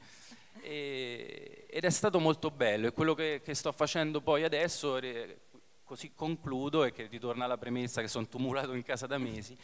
Ed 0.63 1.85
è 1.85 1.91
stato 1.91 2.19
molto 2.19 2.51
bello 2.51 2.89
e 2.89 2.93
quello 2.93 3.15
che, 3.15 3.41
che 3.43 3.55
sto 3.55 3.73
facendo 3.73 4.21
poi 4.21 4.43
adesso, 4.45 4.99
così 5.91 6.13
concludo 6.15 6.85
e 6.85 6.93
che 6.93 7.09
ritorna 7.09 7.47
alla 7.47 7.59
premessa 7.59 8.01
che 8.01 8.07
sono 8.07 8.29
tumulato 8.29 8.75
in 8.75 8.85
casa 8.85 9.09
da 9.09 9.19
mesi, 9.19 9.59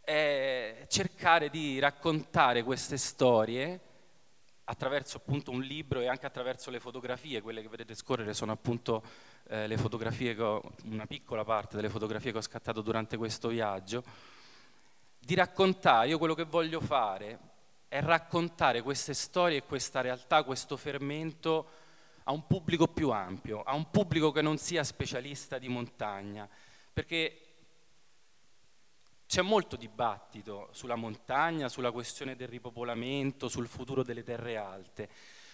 è 0.00 0.86
cercare 0.88 1.50
di 1.50 1.78
raccontare 1.78 2.62
queste 2.62 2.96
storie 2.96 3.78
attraverso 4.64 5.18
appunto 5.18 5.50
un 5.50 5.60
libro 5.60 6.00
e 6.00 6.06
anche 6.06 6.24
attraverso 6.24 6.70
le 6.70 6.80
fotografie, 6.80 7.42
quelle 7.42 7.60
che 7.60 7.68
vedete 7.68 7.94
scorrere 7.94 8.32
sono 8.32 8.52
appunto 8.52 9.02
eh, 9.48 9.66
le 9.66 9.76
fotografie, 9.76 10.34
che 10.34 10.42
ho, 10.42 10.62
una 10.84 11.04
piccola 11.04 11.44
parte 11.44 11.76
delle 11.76 11.90
fotografie 11.90 12.32
che 12.32 12.38
ho 12.38 12.42
scattato 12.42 12.80
durante 12.80 13.18
questo 13.18 13.48
viaggio, 13.48 14.02
di 15.18 15.34
raccontare, 15.34 16.08
io 16.08 16.16
quello 16.16 16.34
che 16.34 16.44
voglio 16.44 16.80
fare 16.80 17.38
è 17.88 18.00
raccontare 18.00 18.80
queste 18.80 19.12
storie 19.12 19.58
e 19.58 19.64
questa 19.64 20.00
realtà, 20.00 20.44
questo 20.44 20.78
fermento 20.78 21.68
a 22.28 22.32
un 22.32 22.46
pubblico 22.46 22.86
più 22.88 23.08
ampio, 23.08 23.62
a 23.62 23.74
un 23.74 23.90
pubblico 23.90 24.30
che 24.32 24.42
non 24.42 24.58
sia 24.58 24.84
specialista 24.84 25.58
di 25.58 25.68
montagna, 25.68 26.46
perché 26.92 27.40
c'è 29.26 29.40
molto 29.40 29.76
dibattito 29.76 30.68
sulla 30.72 30.94
montagna, 30.94 31.70
sulla 31.70 31.90
questione 31.90 32.36
del 32.36 32.48
ripopolamento, 32.48 33.48
sul 33.48 33.66
futuro 33.66 34.02
delle 34.02 34.24
terre 34.24 34.58
alte, 34.58 35.08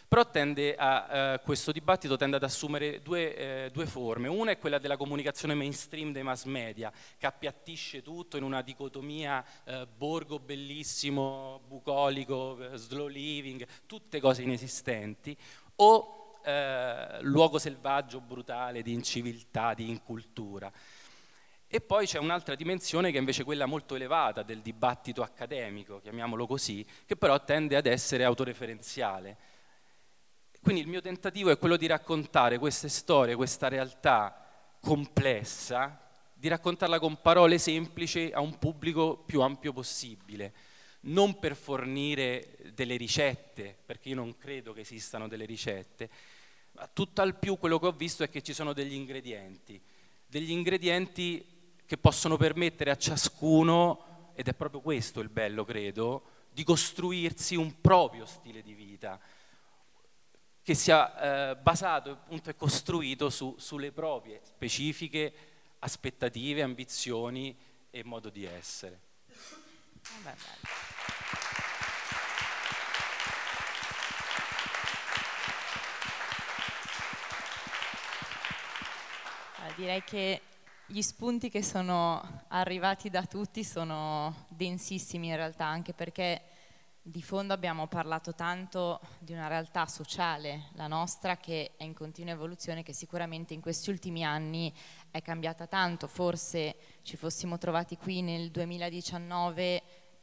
però 0.08 0.28
a, 0.76 1.32
eh, 1.34 1.40
questo 1.44 1.70
dibattito 1.70 2.16
tende 2.16 2.36
ad 2.36 2.42
assumere 2.42 3.02
due, 3.02 3.36
eh, 3.36 3.70
due, 3.72 3.86
forme. 3.86 4.26
Una 4.26 4.50
è 4.50 4.58
quella 4.58 4.78
della 4.78 4.96
comunicazione 4.96 5.54
mainstream 5.54 6.12
dei 6.12 6.22
mass 6.24 6.44
media, 6.44 6.92
che 7.16 7.26
appiattisce 7.26 8.02
tutto 8.02 8.36
in 8.36 8.42
una 8.42 8.62
dicotomia 8.62 9.44
eh, 9.64 9.86
borgo 9.86 10.40
bellissimo, 10.40 11.60
bucolico, 11.66 12.72
eh, 12.72 12.76
slow 12.76 13.06
living, 13.06 13.64
tutte 13.86 14.20
cose 14.20 14.42
inesistenti, 14.42 15.36
o 15.76 16.23
eh, 16.45 17.22
luogo 17.22 17.59
selvaggio, 17.59 18.20
brutale, 18.20 18.82
di 18.82 18.92
inciviltà, 18.92 19.74
di 19.74 19.88
incultura. 19.88 20.70
E 21.66 21.80
poi 21.80 22.07
c'è 22.07 22.18
un'altra 22.18 22.55
dimensione 22.55 23.11
che 23.11 23.16
è 23.16 23.20
invece 23.20 23.42
quella 23.42 23.66
molto 23.66 23.97
elevata 23.97 24.42
del 24.42 24.61
dibattito 24.61 25.22
accademico, 25.22 25.99
chiamiamolo 26.01 26.47
così, 26.47 26.86
che 27.05 27.16
però 27.16 27.42
tende 27.42 27.74
ad 27.74 27.86
essere 27.86 28.22
autoreferenziale. 28.22 29.36
Quindi 30.62 30.82
il 30.82 30.86
mio 30.86 31.01
tentativo 31.01 31.51
è 31.51 31.59
quello 31.59 31.76
di 31.76 31.86
raccontare 31.86 32.59
queste 32.59 32.88
storie, 32.88 33.34
questa 33.34 33.68
realtà 33.68 34.40
complessa, 34.80 36.01
di 36.32 36.49
raccontarla 36.49 36.99
con 36.99 37.20
parole 37.20 37.59
semplici 37.59 38.30
a 38.32 38.40
un 38.40 38.59
pubblico 38.59 39.16
più 39.16 39.40
ampio 39.40 39.72
possibile, 39.72 40.53
non 41.01 41.38
per 41.38 41.57
fornire 41.57 42.57
delle 42.72 42.97
ricette, 42.97 43.76
perché 43.84 44.11
io 44.11 44.14
non 44.14 44.36
credo 44.36 44.72
che 44.72 44.80
esistano 44.80 45.26
delle 45.26 45.45
ricette, 45.45 46.09
tutt'al 46.92 47.38
più 47.38 47.58
quello 47.58 47.78
che 47.78 47.86
ho 47.86 47.92
visto 47.92 48.22
è 48.22 48.30
che 48.30 48.42
ci 48.42 48.52
sono 48.52 48.72
degli 48.72 48.94
ingredienti, 48.94 49.80
degli 50.26 50.50
ingredienti 50.50 51.44
che 51.86 51.96
possono 51.98 52.36
permettere 52.36 52.90
a 52.90 52.96
ciascuno, 52.96 54.32
ed 54.34 54.48
è 54.48 54.54
proprio 54.54 54.80
questo 54.80 55.20
il 55.20 55.28
bello 55.28 55.64
credo, 55.64 56.24
di 56.50 56.64
costruirsi 56.64 57.56
un 57.56 57.80
proprio 57.80 58.26
stile 58.26 58.62
di 58.62 58.74
vita 58.74 59.20
che 60.62 60.74
sia 60.74 61.50
eh, 61.50 61.56
basato 61.56 62.10
appunto, 62.10 62.48
e 62.48 62.56
costruito 62.56 63.28
su, 63.28 63.54
sulle 63.58 63.92
proprie 63.92 64.40
specifiche 64.44 65.32
aspettative, 65.80 66.62
ambizioni 66.62 67.54
e 67.90 68.02
modo 68.02 68.30
di 68.30 68.44
essere. 68.44 69.00
Vabbè, 70.22 70.36
direi 79.76 80.02
che 80.04 80.40
gli 80.86 81.00
spunti 81.00 81.48
che 81.48 81.62
sono 81.62 82.42
arrivati 82.48 83.08
da 83.08 83.24
tutti 83.24 83.64
sono 83.64 84.46
densissimi 84.48 85.28
in 85.28 85.36
realtà, 85.36 85.64
anche 85.64 85.94
perché 85.94 86.42
di 87.06 87.22
fondo 87.22 87.52
abbiamo 87.52 87.86
parlato 87.86 88.34
tanto 88.34 89.00
di 89.18 89.32
una 89.32 89.46
realtà 89.46 89.86
sociale, 89.86 90.70
la 90.72 90.86
nostra, 90.86 91.36
che 91.36 91.72
è 91.76 91.84
in 91.84 91.92
continua 91.92 92.32
evoluzione, 92.32 92.82
che 92.82 92.94
sicuramente 92.94 93.52
in 93.52 93.60
questi 93.60 93.90
ultimi 93.90 94.24
anni 94.24 94.72
è 95.10 95.20
cambiata 95.20 95.66
tanto. 95.66 96.06
Forse 96.06 96.76
ci 97.02 97.16
fossimo 97.16 97.58
trovati 97.58 97.96
qui 97.96 98.22
nel 98.22 98.50
2019 98.50 99.82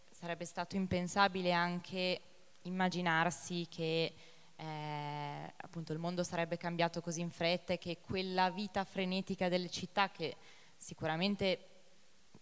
sarebbe 0.10 0.46
stato 0.46 0.76
impensabile 0.76 1.52
anche 1.52 2.22
immaginarsi 2.64 3.68
che 3.70 4.14
eh, 4.62 5.54
appunto 5.58 5.92
il 5.92 5.98
mondo 5.98 6.24
sarebbe 6.24 6.56
cambiato 6.56 7.02
così 7.02 7.22
in 7.22 7.32
fretta 7.32 7.74
e 7.74 7.80
che 7.80 7.98
quella 8.00 8.52
vita 8.52 8.84
frenetica 8.84 9.50
delle 9.50 9.70
città 9.70 10.12
che 10.12 10.36
sicuramente 10.78 11.68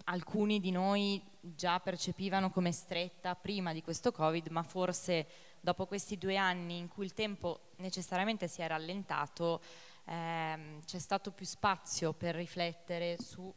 alcuni 0.05 0.59
di 0.59 0.71
noi 0.71 1.23
già 1.39 1.79
percepivano 1.79 2.49
come 2.49 2.73
stretta 2.73 3.35
prima 3.35 3.71
di 3.71 3.81
questo 3.81 4.11
Covid, 4.11 4.47
ma 4.47 4.63
forse 4.63 5.27
dopo 5.61 5.85
questi 5.85 6.17
due 6.17 6.35
anni 6.35 6.77
in 6.77 6.89
cui 6.89 7.05
il 7.05 7.13
tempo 7.13 7.69
necessariamente 7.77 8.49
si 8.49 8.61
è 8.61 8.67
rallentato, 8.67 9.61
ehm, 10.05 10.83
c'è 10.83 10.99
stato 10.99 11.31
più 11.31 11.45
spazio 11.45 12.11
per 12.11 12.35
riflettere 12.35 13.17
su 13.21 13.53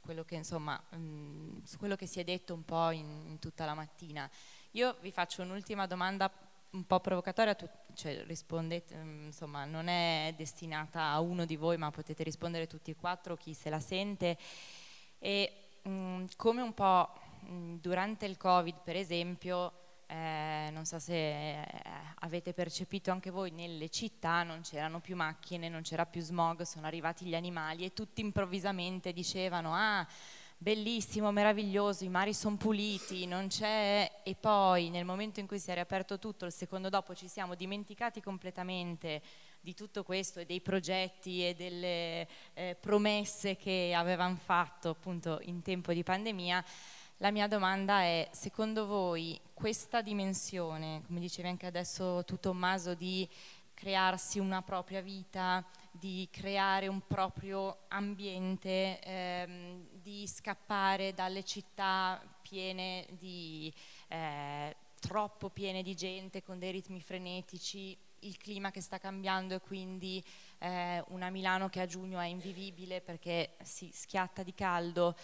quello 0.00 0.24
che, 0.24 0.36
insomma, 0.36 0.82
mh, 0.90 0.96
mm, 0.96 1.58
su 1.64 1.76
quello 1.76 1.96
che 1.96 2.06
si 2.06 2.20
è 2.20 2.24
detto 2.24 2.54
un 2.54 2.64
po' 2.64 2.90
in, 2.92 3.24
in, 3.26 3.38
tutta 3.38 3.66
la 3.66 3.74
mattina. 3.74 4.30
Io 4.72 4.96
vi 5.00 5.10
faccio 5.10 5.42
un'ultima 5.42 5.86
domanda 5.86 6.30
un 6.70 6.84
po' 6.86 7.00
provocatoria, 7.00 7.54
tu, 7.54 7.68
cioè 7.94 8.24
rispondete, 8.26 8.94
mm, 8.96 9.24
insomma, 9.26 9.64
non 9.64 9.88
è 9.88 10.34
destinata 10.36 11.04
a 11.04 11.20
uno 11.20 11.44
di 11.44 11.56
voi, 11.56 11.76
ma 11.76 11.90
potete 11.90 12.22
rispondere 12.22 12.66
tutti 12.66 12.90
e 12.90 12.96
quattro, 12.96 13.36
chi 13.36 13.54
se 13.54 13.70
la 13.70 13.80
sente. 13.80 14.36
E 15.18 15.52
mh, 15.82 15.90
mm, 15.90 16.24
come 16.36 16.62
un 16.62 16.74
po' 16.74 17.10
durante 17.80 18.26
il 18.26 18.36
Covid, 18.36 18.76
per 18.82 18.96
esempio, 18.96 19.72
eh, 20.06 20.68
non 20.72 20.84
so 20.84 20.98
se 20.98 21.60
eh, 21.60 21.66
avete 22.20 22.52
percepito 22.52 23.10
anche 23.10 23.30
voi, 23.30 23.50
nelle 23.50 23.88
città 23.88 24.42
non 24.42 24.60
c'erano 24.60 25.00
più 25.00 25.16
macchine, 25.16 25.68
non 25.68 25.82
c'era 25.82 26.06
più 26.06 26.20
smog, 26.20 26.62
sono 26.62 26.86
arrivati 26.86 27.24
gli 27.24 27.34
animali 27.34 27.84
e 27.84 27.92
tutti 27.92 28.20
improvvisamente 28.20 29.12
dicevano 29.12 29.74
ah 29.74 30.06
bellissimo, 30.58 31.30
meraviglioso, 31.32 32.04
i 32.04 32.08
mari 32.08 32.32
sono 32.32 32.56
puliti, 32.56 33.26
non 33.26 33.48
c'è 33.48 34.20
e 34.22 34.34
poi 34.34 34.90
nel 34.90 35.04
momento 35.04 35.40
in 35.40 35.46
cui 35.46 35.58
si 35.58 35.70
è 35.70 35.74
riaperto 35.74 36.18
tutto, 36.18 36.44
il 36.44 36.52
secondo 36.52 36.88
dopo 36.88 37.14
ci 37.14 37.28
siamo 37.28 37.54
dimenticati 37.54 38.20
completamente 38.20 39.22
di 39.60 39.74
tutto 39.74 40.02
questo 40.04 40.40
e 40.40 40.46
dei 40.46 40.60
progetti 40.60 41.46
e 41.46 41.54
delle 41.54 42.28
eh, 42.54 42.76
promesse 42.78 43.56
che 43.56 43.92
avevano 43.94 44.36
fatto 44.36 44.90
appunto 44.90 45.40
in 45.42 45.62
tempo 45.62 45.92
di 45.92 46.02
pandemia 46.02 46.64
la 47.20 47.30
mia 47.30 47.48
domanda 47.48 48.02
è, 48.02 48.28
secondo 48.32 48.84
voi 48.86 49.40
questa 49.54 50.02
dimensione, 50.02 51.02
come 51.06 51.18
dicevi 51.18 51.48
anche 51.48 51.64
adesso 51.64 52.22
tu 52.24 52.38
Tommaso, 52.38 52.94
di 52.94 53.26
crearsi 53.72 54.38
una 54.38 54.60
propria 54.60 55.00
vita, 55.00 55.64
di 55.90 56.28
creare 56.30 56.88
un 56.88 57.00
proprio 57.06 57.84
ambiente, 57.88 59.00
ehm, 59.00 59.86
di 60.06 60.24
scappare 60.28 61.14
dalle 61.14 61.42
città 61.42 62.22
piene 62.40 63.08
di, 63.18 63.74
eh, 64.06 64.76
troppo 65.00 65.50
piene 65.50 65.82
di 65.82 65.96
gente, 65.96 66.44
con 66.44 66.60
dei 66.60 66.70
ritmi 66.70 67.00
frenetici, 67.00 67.98
il 68.20 68.36
clima 68.36 68.70
che 68.70 68.80
sta 68.80 69.00
cambiando 69.00 69.56
e 69.56 69.60
quindi 69.60 70.24
eh, 70.58 71.02
una 71.08 71.28
Milano 71.30 71.68
che 71.68 71.80
a 71.80 71.86
giugno 71.86 72.20
è 72.20 72.26
invivibile 72.26 73.00
perché 73.00 73.56
si 73.64 73.90
schiatta 73.92 74.44
di 74.44 74.54
caldo. 74.54 75.16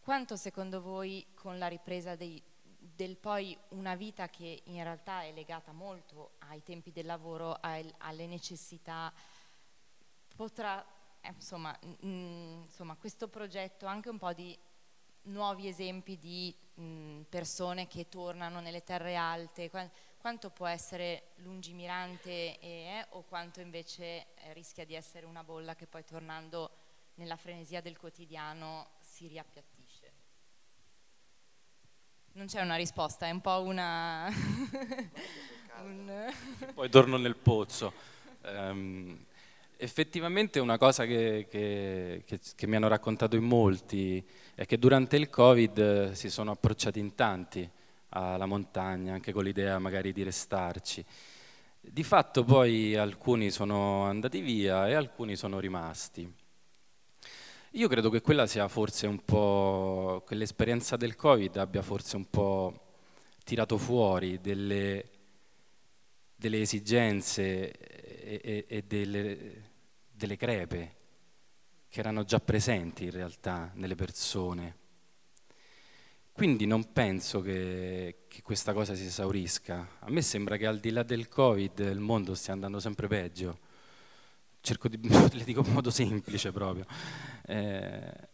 Quanto 0.00 0.36
secondo 0.36 0.80
voi 0.80 1.26
con 1.34 1.58
la 1.58 1.66
ripresa 1.66 2.16
dei, 2.16 2.42
del 2.64 3.18
poi 3.18 3.54
una 3.72 3.94
vita 3.94 4.30
che 4.30 4.62
in 4.64 4.82
realtà 4.82 5.24
è 5.24 5.32
legata 5.34 5.72
molto 5.72 6.36
ai 6.48 6.62
tempi 6.62 6.92
del 6.92 7.04
lavoro, 7.04 7.58
ai, 7.60 7.92
alle 7.98 8.26
necessità, 8.26 9.12
potrà, 10.34 10.82
insomma, 11.30 11.76
mh, 12.00 12.62
insomma, 12.64 12.96
questo 12.96 13.28
progetto 13.28 13.86
anche 13.86 14.08
un 14.08 14.18
po' 14.18 14.32
di 14.32 14.58
nuovi 15.24 15.68
esempi 15.68 16.18
di 16.18 16.54
mh, 16.74 17.22
persone 17.28 17.86
che 17.86 18.08
tornano 18.08 18.60
nelle 18.60 18.82
terre 18.82 19.14
alte, 19.14 19.70
quanto 20.18 20.50
può 20.50 20.66
essere 20.66 21.32
lungimirante 21.36 22.58
eh, 22.58 23.06
o 23.10 23.22
quanto 23.22 23.60
invece 23.60 24.34
eh, 24.34 24.52
rischia 24.52 24.84
di 24.84 24.94
essere 24.94 25.26
una 25.26 25.44
bolla 25.44 25.74
che 25.74 25.86
poi 25.86 26.04
tornando 26.04 26.70
nella 27.14 27.36
frenesia 27.36 27.80
del 27.80 27.98
quotidiano 27.98 28.90
si 29.00 29.26
riappiattisce? 29.26 29.80
Non 32.34 32.46
c'è 32.46 32.62
una 32.62 32.76
risposta, 32.76 33.26
è 33.26 33.30
un 33.30 33.40
po' 33.42 33.60
una... 33.60 34.28
un... 35.82 36.34
Poi 36.72 36.88
torno 36.88 37.18
nel 37.18 37.36
pozzo. 37.36 37.92
Um, 38.44 39.24
effettivamente 39.82 40.60
una 40.60 40.78
cosa 40.78 41.04
che, 41.06 41.46
che, 41.50 42.22
che, 42.24 42.38
che, 42.54 42.66
mi 42.68 42.76
hanno 42.76 42.86
raccontato 42.86 43.34
in 43.34 43.42
molti 43.42 44.24
è 44.54 44.64
che 44.64 44.78
durante 44.78 45.16
il 45.16 45.28
Covid 45.28 46.12
si 46.12 46.30
sono 46.30 46.52
approcciati 46.52 47.00
in 47.00 47.16
tanti 47.16 47.68
alla 48.10 48.46
montagna, 48.46 49.14
anche 49.14 49.32
con 49.32 49.42
l'idea 49.42 49.78
magari 49.80 50.12
di 50.12 50.22
restarci. 50.22 51.04
Di 51.80 52.04
fatto 52.04 52.44
poi 52.44 52.94
alcuni 52.94 53.50
sono 53.50 54.04
andati 54.04 54.40
via 54.40 54.88
e 54.88 54.94
alcuni 54.94 55.34
sono 55.34 55.58
rimasti. 55.58 56.32
Io 57.72 57.88
credo 57.88 58.08
che 58.08 58.20
quella 58.20 58.46
sia 58.46 58.68
forse 58.68 59.08
un 59.08 59.24
po', 59.24 60.22
quell'esperienza 60.24 60.96
del 60.96 61.16
Covid 61.16 61.56
abbia 61.56 61.82
forse 61.82 62.14
un 62.16 62.30
po' 62.30 62.78
tirato 63.42 63.78
fuori 63.78 64.40
delle, 64.40 65.04
delle 66.36 66.60
esigenze 66.60 67.72
e, 67.72 68.40
e, 68.44 68.64
e 68.68 68.82
delle, 68.82 69.71
delle 70.22 70.36
crepe 70.36 70.94
che 71.88 71.98
erano 71.98 72.24
già 72.24 72.38
presenti 72.38 73.04
in 73.04 73.10
realtà 73.10 73.72
nelle 73.74 73.96
persone. 73.96 74.76
Quindi 76.32 76.64
non 76.64 76.92
penso 76.92 77.40
che, 77.42 78.24
che, 78.28 78.40
questa 78.40 78.72
cosa 78.72 78.94
si 78.94 79.04
esaurisca. 79.04 79.98
A 79.98 80.10
me 80.10 80.22
sembra 80.22 80.56
che 80.56 80.66
al 80.66 80.78
di 80.78 80.90
là 80.90 81.02
del 81.02 81.28
Covid 81.28 81.80
il 81.80 81.98
mondo 81.98 82.34
stia 82.34 82.52
andando 82.52 82.78
sempre 82.78 83.08
peggio 83.08 83.58
cerco 84.60 84.88
di, 84.88 84.98
le 85.10 85.44
dico 85.44 85.62
in 85.66 85.72
modo 85.72 85.90
semplice 85.90 86.52
proprio. 86.52 86.86
Eh, 87.44 88.28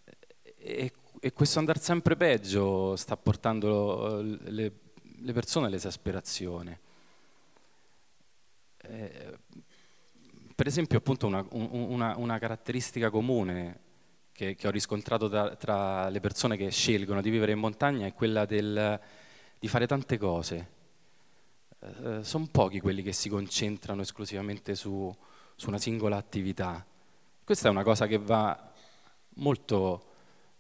e, 0.57 0.93
e, 1.19 1.33
questo 1.33 1.59
andare 1.59 1.81
sempre 1.81 2.17
peggio 2.17 2.95
sta 2.97 3.17
portando 3.17 4.21
le, 4.21 4.73
le 5.01 5.33
persone 5.33 5.67
all'esasperazione. 5.67 6.81
Eh, 8.77 9.39
per 10.59 10.67
esempio, 10.67 10.99
appunto, 10.99 11.29
una, 11.29 11.47
una, 11.51 12.17
una 12.17 12.39
caratteristica 12.41 13.11
comune 13.11 13.79
che, 14.33 14.57
che 14.57 14.67
ho 14.67 14.73
riscontrato 14.73 15.29
da, 15.29 15.55
tra 15.55 16.09
le 16.09 16.19
persone 16.19 16.57
che 16.57 16.69
scelgono 16.73 17.21
di 17.21 17.31
vivere 17.31 17.53
in 17.53 17.61
montagna 17.61 18.09
è 18.09 18.13
quella 18.13 18.45
del, 18.45 18.99
di 19.57 19.69
fare 19.69 19.87
tante 19.87 20.19
cose. 20.19 20.69
Eh, 21.79 22.25
sono 22.25 22.49
pochi 22.51 22.81
quelli 22.81 23.05
che 23.05 23.13
si 23.13 23.29
concentrano 23.29 24.03
esclusivamente 24.03 24.75
su, 24.75 25.15
su 25.55 25.69
una 25.69 25.79
singola 25.79 26.17
attività. 26.17 26.85
Questa 27.45 27.69
è 27.69 27.71
una 27.71 27.85
cosa 27.85 28.09
che 28.09 28.19
va 28.19 28.73
molto 29.35 30.07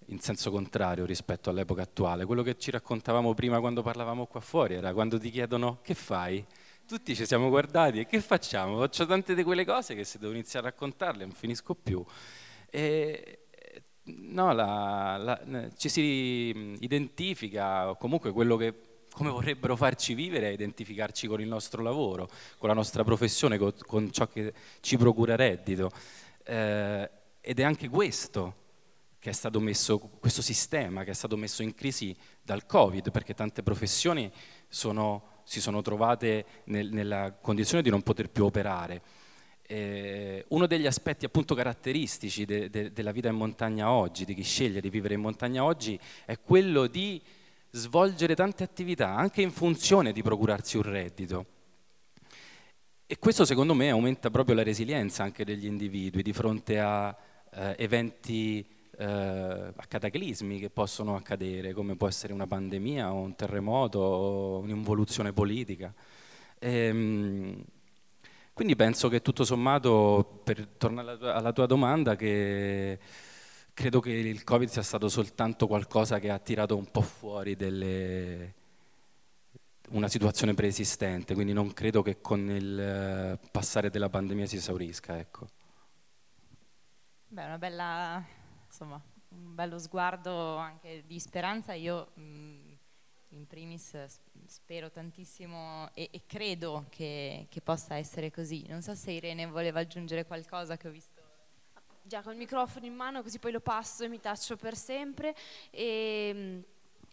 in 0.07 0.21
senso 0.21 0.53
contrario 0.53 1.07
rispetto 1.07 1.51
all'epoca 1.51 1.83
attuale. 1.83 2.25
Quello 2.25 2.45
che 2.45 2.57
ci 2.57 2.71
raccontavamo 2.71 3.35
prima 3.35 3.59
quando 3.59 3.83
parlavamo 3.83 4.27
qua 4.27 4.39
fuori 4.39 4.75
era 4.75 4.93
quando 4.93 5.19
ti 5.19 5.29
chiedono 5.29 5.81
che 5.83 5.95
fai? 5.95 6.47
Tutti 6.89 7.15
ci 7.15 7.27
siamo 7.27 7.51
guardati 7.51 7.99
e 8.01 8.07
che 8.07 8.19
facciamo? 8.19 8.79
Faccio 8.79 9.05
tante 9.05 9.35
di 9.35 9.43
quelle 9.43 9.67
cose 9.67 9.95
che 9.95 10.05
se 10.05 10.19
devo 10.19 10.33
iniziare 10.33 10.69
a 10.69 10.71
raccontarle 10.71 11.23
non 11.23 11.35
finisco 11.35 11.75
più. 11.75 12.03
E, 12.71 13.41
no, 14.05 14.55
la, 14.55 15.19
la, 15.19 15.69
ci 15.77 15.91
si 15.91 16.79
identifica, 16.81 17.95
comunque 17.97 18.33
quello 18.33 18.57
che 18.57 19.05
come 19.13 19.29
vorrebbero 19.29 19.77
farci 19.77 20.15
vivere 20.15 20.49
e 20.49 20.53
identificarci 20.55 21.27
con 21.27 21.43
il 21.43 21.47
nostro 21.47 21.83
lavoro, 21.83 22.31
con 22.57 22.71
la 22.71 22.75
nostra 22.75 23.05
professione, 23.05 23.59
con, 23.59 23.75
con 23.87 24.11
ciò 24.11 24.27
che 24.27 24.55
ci 24.81 24.97
procura 24.97 25.37
reddito. 25.37 25.91
Eh, 26.43 27.11
ed 27.43 27.61
è 27.61 27.65
anche 27.65 27.91
questo 27.91 28.55
che 29.19 29.29
è 29.29 29.35
stato 29.35 29.61
messo, 29.61 29.99
questo 29.99 30.41
sistema 30.41 31.05
che 31.05 31.11
è 31.11 31.15
stato 31.15 31.37
messo 31.37 31.63
in 31.63 31.75
crisi 31.75 32.17
dal 32.41 32.65
Covid, 32.65 33.11
perché 33.11 33.35
tante 33.35 33.63
professioni 33.63 34.33
sono, 34.69 35.38
si 35.49 35.63
sono 35.63 35.81
trovate 35.81 36.45
nel, 36.65 36.93
nella 36.93 37.33
condizione 37.41 37.83
di 37.83 37.89
non 37.89 38.03
poter 38.03 38.29
più 38.29 38.45
operare. 38.45 39.01
Eh, 39.63 40.45
uno 40.49 40.67
degli 40.67 40.87
aspetti 40.87 41.25
appunto 41.25 41.55
caratteristici 41.55 42.45
de, 42.45 42.69
de, 42.69 42.93
della 42.93 43.13
vita 43.13 43.29
in 43.29 43.37
montagna 43.37 43.91
oggi, 43.91 44.27
di 44.27 44.35
chi 44.35 44.43
sceglie 44.43 44.83
di 44.83 44.91
vivere 44.91 45.15
in 45.15 45.21
montagna 45.21 45.65
oggi, 45.65 45.99
è 46.27 46.39
quello 46.39 46.87
di 46.87 47.21
svolgere 47.71 48.35
tante 48.35 48.63
attività 48.63 49.15
anche 49.15 49.41
in 49.41 49.51
funzione 49.51 50.13
di 50.13 50.23
procurarsi 50.23 50.77
un 50.77 50.83
reddito. 50.83 51.47
E 53.07 53.19
questo 53.19 53.47
secondo 53.47 53.73
me 53.73 53.89
aumenta 53.89 54.29
proprio 54.29 54.55
la 54.55 54.63
resilienza 54.63 55.23
anche 55.23 55.47
degli 55.47 55.65
individui 55.65 56.23
di 56.23 56.35
fronte 56.35 56.79
a 56.79 57.17
eh, 57.55 57.75
eventi, 57.79 58.67
eh, 58.99 59.05
a 59.05 59.87
cataclismi 59.87 60.59
che 60.59 60.71
possono 60.71 61.15
accadere, 61.17 61.73
come 61.73 61.97
può 61.97 62.09
essere 62.09 62.33
una 62.33 62.47
pandemia 62.47 63.13
o 63.13 63.21
un 63.21 63.35
terremoto 63.37 63.99
o 64.01 64.59
un'involuzione 64.59 65.33
politica. 65.33 65.95
Ehm, 66.59 67.65
quindi 68.53 68.75
penso 68.75 69.09
che 69.09 69.23
tutto 69.23 69.45
sommato, 69.45 70.41
per 70.43 70.67
tornare 70.77 71.11
alla 71.11 71.17
tua, 71.19 71.35
alla 71.35 71.53
tua 71.53 71.67
domanda, 71.67 72.17
che 72.17 72.99
credo 73.73 74.01
che 74.01 74.11
il 74.11 74.43
Covid 74.43 74.69
sia 74.69 74.83
stato 74.83 75.09
soltanto 75.09 75.69
qualcosa 75.69 76.19
che 76.19 76.31
ha 76.31 76.39
tirato 76.41 76.77
un 76.77 76.91
po' 76.91 77.03
fuori 77.03 77.55
delle, 77.55 78.55
una 79.91 80.09
situazione 80.09 80.55
preesistente, 80.55 81.35
quindi 81.35 81.53
non 81.53 81.73
credo 81.73 82.03
che 82.03 82.21
con 82.21 82.51
il 82.51 82.81
eh, 82.81 83.39
passare 83.53 83.91
della 83.91 84.09
pandemia 84.09 84.47
si 84.47 84.57
esaurisca. 84.57 85.19
Ecco. 85.19 85.47
Beh, 87.29 87.45
una 87.45 87.59
bella, 87.59 88.25
insomma, 88.79 89.03
un 89.31 89.55
bello 89.57 89.79
sguardo 89.79 90.55
anche 90.57 91.03
di 91.05 91.19
speranza. 91.19 91.73
Io 91.73 92.13
mh, 92.15 92.23
mm, 92.23 92.73
in 93.31 93.47
primis 93.49 94.07
spero 94.47 94.89
tantissimo 94.91 95.91
e, 95.95 96.09
e 96.13 96.23
credo 96.27 96.87
che, 96.89 97.47
che, 97.51 97.61
possa 97.61 97.97
essere 97.97 98.31
così. 98.31 98.65
Non 98.69 98.81
so 98.81 98.95
se 98.95 99.11
Irene 99.11 99.47
voleva 99.47 99.81
aggiungere 99.81 100.25
qualcosa 100.25 100.77
che 100.77 100.87
ho 100.87 100.93
visto. 100.93 101.17
Già 102.03 102.23
con 102.23 102.33
il 102.33 102.39
microfono 102.39 102.87
in 102.87 102.95
mano, 102.95 103.23
così 103.23 103.41
poi 103.41 103.53
lo 103.53 103.61
passo 103.61 104.05
e 104.05 104.09
mi 104.09 104.21
taccio 104.21 104.57
per 104.57 104.77
sempre. 104.77 105.35
E, 105.71 106.31
mm, 106.33 106.61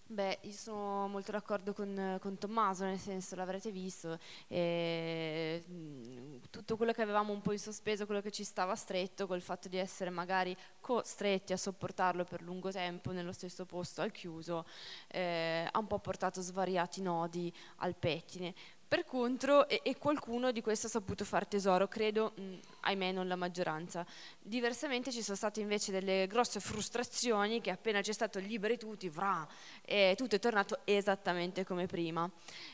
Beh, 0.08 0.38
io 0.42 0.52
sono 0.52 1.08
molto 1.08 1.32
d'accordo 1.32 1.74
con, 1.74 2.18
con 2.22 2.38
Tommaso, 2.38 2.84
nel 2.86 3.00
senso 3.00 3.36
l'avrete 3.36 3.72
visto, 3.72 4.20
eh, 4.48 5.64
tutto 6.52 6.78
quello 6.78 6.92
che 6.92 7.02
avevamo 7.02 7.34
un 7.34 7.42
po' 7.42 7.54
in 7.54 7.58
sospeso, 7.58 8.06
quello 8.06 8.22
che 8.22 8.30
ci 8.30 8.44
stava 8.44 8.76
stretto, 8.76 9.26
col 9.26 9.42
fatto 9.42 9.68
di 9.68 9.78
essere 9.78 10.12
magari 10.12 10.56
costretti 10.80 11.54
a 11.54 11.58
sopportarlo 11.58 12.24
per 12.24 12.44
lungo 12.44 12.70
tempo 12.72 13.12
nello 13.14 13.32
stesso 13.32 13.66
posto 13.66 14.02
al 14.02 14.12
chiuso, 14.12 14.68
eh, 15.08 15.68
ha 15.72 15.80
un 15.80 15.88
po' 15.88 15.98
portato 15.98 16.40
svariati 16.40 17.02
nodi 17.02 17.52
al 17.78 17.96
pettine. 17.96 18.54
Per 18.88 19.04
contro, 19.04 19.68
e, 19.68 19.82
e, 19.84 19.98
qualcuno 19.98 20.52
di 20.52 20.62
questo 20.62 20.86
ha 20.86 20.90
saputo 20.92 21.26
far 21.26 21.48
tesoro, 21.48 21.88
credo, 21.88 22.34
mh, 22.36 22.54
ahimè 22.82 23.12
non 23.12 23.28
la 23.28 23.36
maggioranza. 23.36 24.06
Diversamente 24.40 25.12
ci 25.12 25.24
sono 25.24 25.36
state 25.36 25.60
invece 25.60 25.92
delle 25.92 26.28
grosse 26.28 26.60
frustrazioni 26.60 27.62
che 27.62 27.72
appena 27.72 28.02
c'è 28.02 28.14
stato 28.14 28.38
liberi 28.38 28.78
tutti, 28.78 29.10
vrà, 29.10 29.46
e 29.84 30.14
tutto 30.16 30.36
è 30.36 30.40
tornato 30.40 30.82
esattamente 30.84 31.66
come 31.66 31.88
prima. 31.88 32.30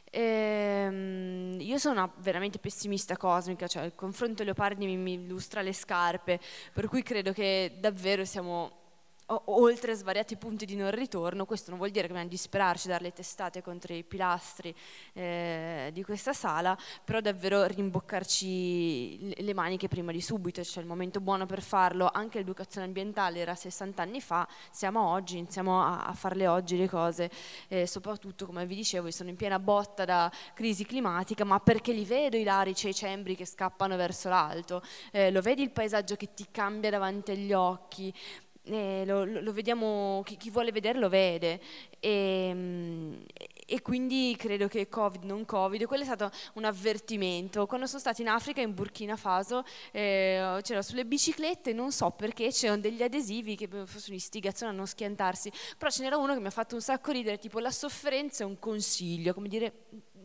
Ehm, 0.09 1.55
io 1.61 1.77
sono 1.77 2.01
una 2.01 2.13
veramente 2.17 2.59
pessimista 2.59 3.15
cosmica, 3.15 3.67
cioè 3.67 3.83
il 3.83 3.95
confronto 3.95 4.43
Leopardi 4.43 4.85
mi, 4.85 4.97
mi 4.97 5.13
illustra 5.13 5.61
le 5.61 5.73
scarpe, 5.73 6.41
per 6.73 6.87
cui 6.87 7.03
credo 7.03 7.31
che 7.31 7.77
davvero 7.79 8.25
siamo 8.25 8.80
oltre 9.45 9.93
svariati 9.93 10.35
punti 10.35 10.65
di 10.65 10.75
non 10.75 10.91
ritorno, 10.91 11.45
questo 11.45 11.69
non 11.69 11.79
vuol 11.79 11.91
dire 11.91 12.03
che 12.03 12.09
dobbiamo 12.09 12.29
disperarci, 12.29 12.87
dare 12.87 13.03
le 13.03 13.13
testate 13.13 13.61
contro 13.61 13.93
i 13.93 14.03
pilastri 14.03 14.73
eh, 15.13 15.89
di 15.93 16.03
questa 16.03 16.33
sala, 16.33 16.77
però 17.03 17.21
davvero 17.21 17.65
rimboccarci 17.65 19.41
le 19.41 19.53
maniche 19.53 19.87
prima 19.87 20.11
di 20.11 20.21
subito, 20.21 20.63
cioè 20.63 20.83
il 20.83 20.89
momento 20.89 21.19
buono 21.19 21.45
per 21.45 21.61
farlo, 21.61 22.09
anche 22.11 22.39
l'educazione 22.39 22.85
ambientale 22.85 23.39
era 23.39 23.55
60 23.55 24.01
anni 24.01 24.21
fa, 24.21 24.47
siamo 24.71 25.07
oggi, 25.07 25.37
iniziamo 25.37 25.81
a, 25.81 26.05
a 26.05 26.13
farle 26.13 26.47
oggi 26.47 26.77
le 26.77 26.89
cose, 26.89 27.29
eh, 27.67 27.87
soprattutto 27.87 28.45
come 28.45 28.65
vi 28.65 28.75
dicevo, 28.75 29.09
sono 29.11 29.29
in 29.29 29.35
piena 29.35 29.59
botta 29.59 30.05
da 30.05 30.31
crisi 30.53 30.85
climatica, 30.85 31.43
ma 31.43 31.59
perché 31.59 31.93
li 31.93 32.05
vedo 32.05 32.37
i 32.37 32.43
larici 32.43 32.87
e 32.87 32.89
i 32.89 32.93
cembri 32.93 33.35
che 33.35 33.45
scappano 33.45 33.95
verso 33.95 34.29
l'alto, 34.29 34.81
eh, 35.11 35.31
lo 35.31 35.41
vedi 35.41 35.61
il 35.61 35.71
paesaggio 35.71 36.15
che 36.15 36.33
ti 36.33 36.47
cambia 36.51 36.89
davanti 36.89 37.31
agli 37.31 37.53
occhi, 37.53 38.13
eh, 38.63 39.03
lo, 39.05 39.25
lo, 39.25 39.51
vediamo, 39.51 40.21
chi, 40.23 40.37
chi, 40.37 40.51
vuole 40.51 40.71
vederlo 40.71 41.09
vede 41.09 41.59
e, 41.99 43.25
e, 43.65 43.81
quindi 43.81 44.35
credo 44.37 44.67
che 44.67 44.87
Covid, 44.87 45.23
non 45.23 45.45
Covid, 45.45 45.85
quello 45.85 46.03
è 46.03 46.05
stato 46.05 46.29
un 46.53 46.65
avvertimento. 46.65 47.65
Quando 47.65 47.87
sono 47.87 47.99
stata 47.99 48.21
in 48.21 48.27
Africa, 48.27 48.61
in 48.61 48.73
Burkina 48.73 49.15
Faso, 49.15 49.63
eh, 49.91 50.59
c'era 50.61 50.81
sulle 50.81 51.05
biciclette, 51.05 51.73
non 51.73 51.91
so 51.91 52.11
perché, 52.11 52.49
c'erano 52.51 52.81
degli 52.81 53.01
adesivi 53.01 53.55
che 53.55 53.67
fossero 53.67 54.11
un'istigazione 54.11 54.71
a 54.71 54.75
non 54.75 54.85
schiantarsi, 54.85 55.51
però 55.77 55.89
ce 55.89 56.03
n'era 56.03 56.17
uno 56.17 56.33
che 56.33 56.39
mi 56.39 56.47
ha 56.47 56.51
fatto 56.51 56.75
un 56.75 56.81
sacco 56.81 57.11
ridere, 57.11 57.39
tipo 57.39 57.59
la 57.59 57.71
sofferenza 57.71 58.43
è 58.43 58.45
un 58.45 58.59
consiglio, 58.59 59.33
come 59.33 59.47
dire 59.47 59.73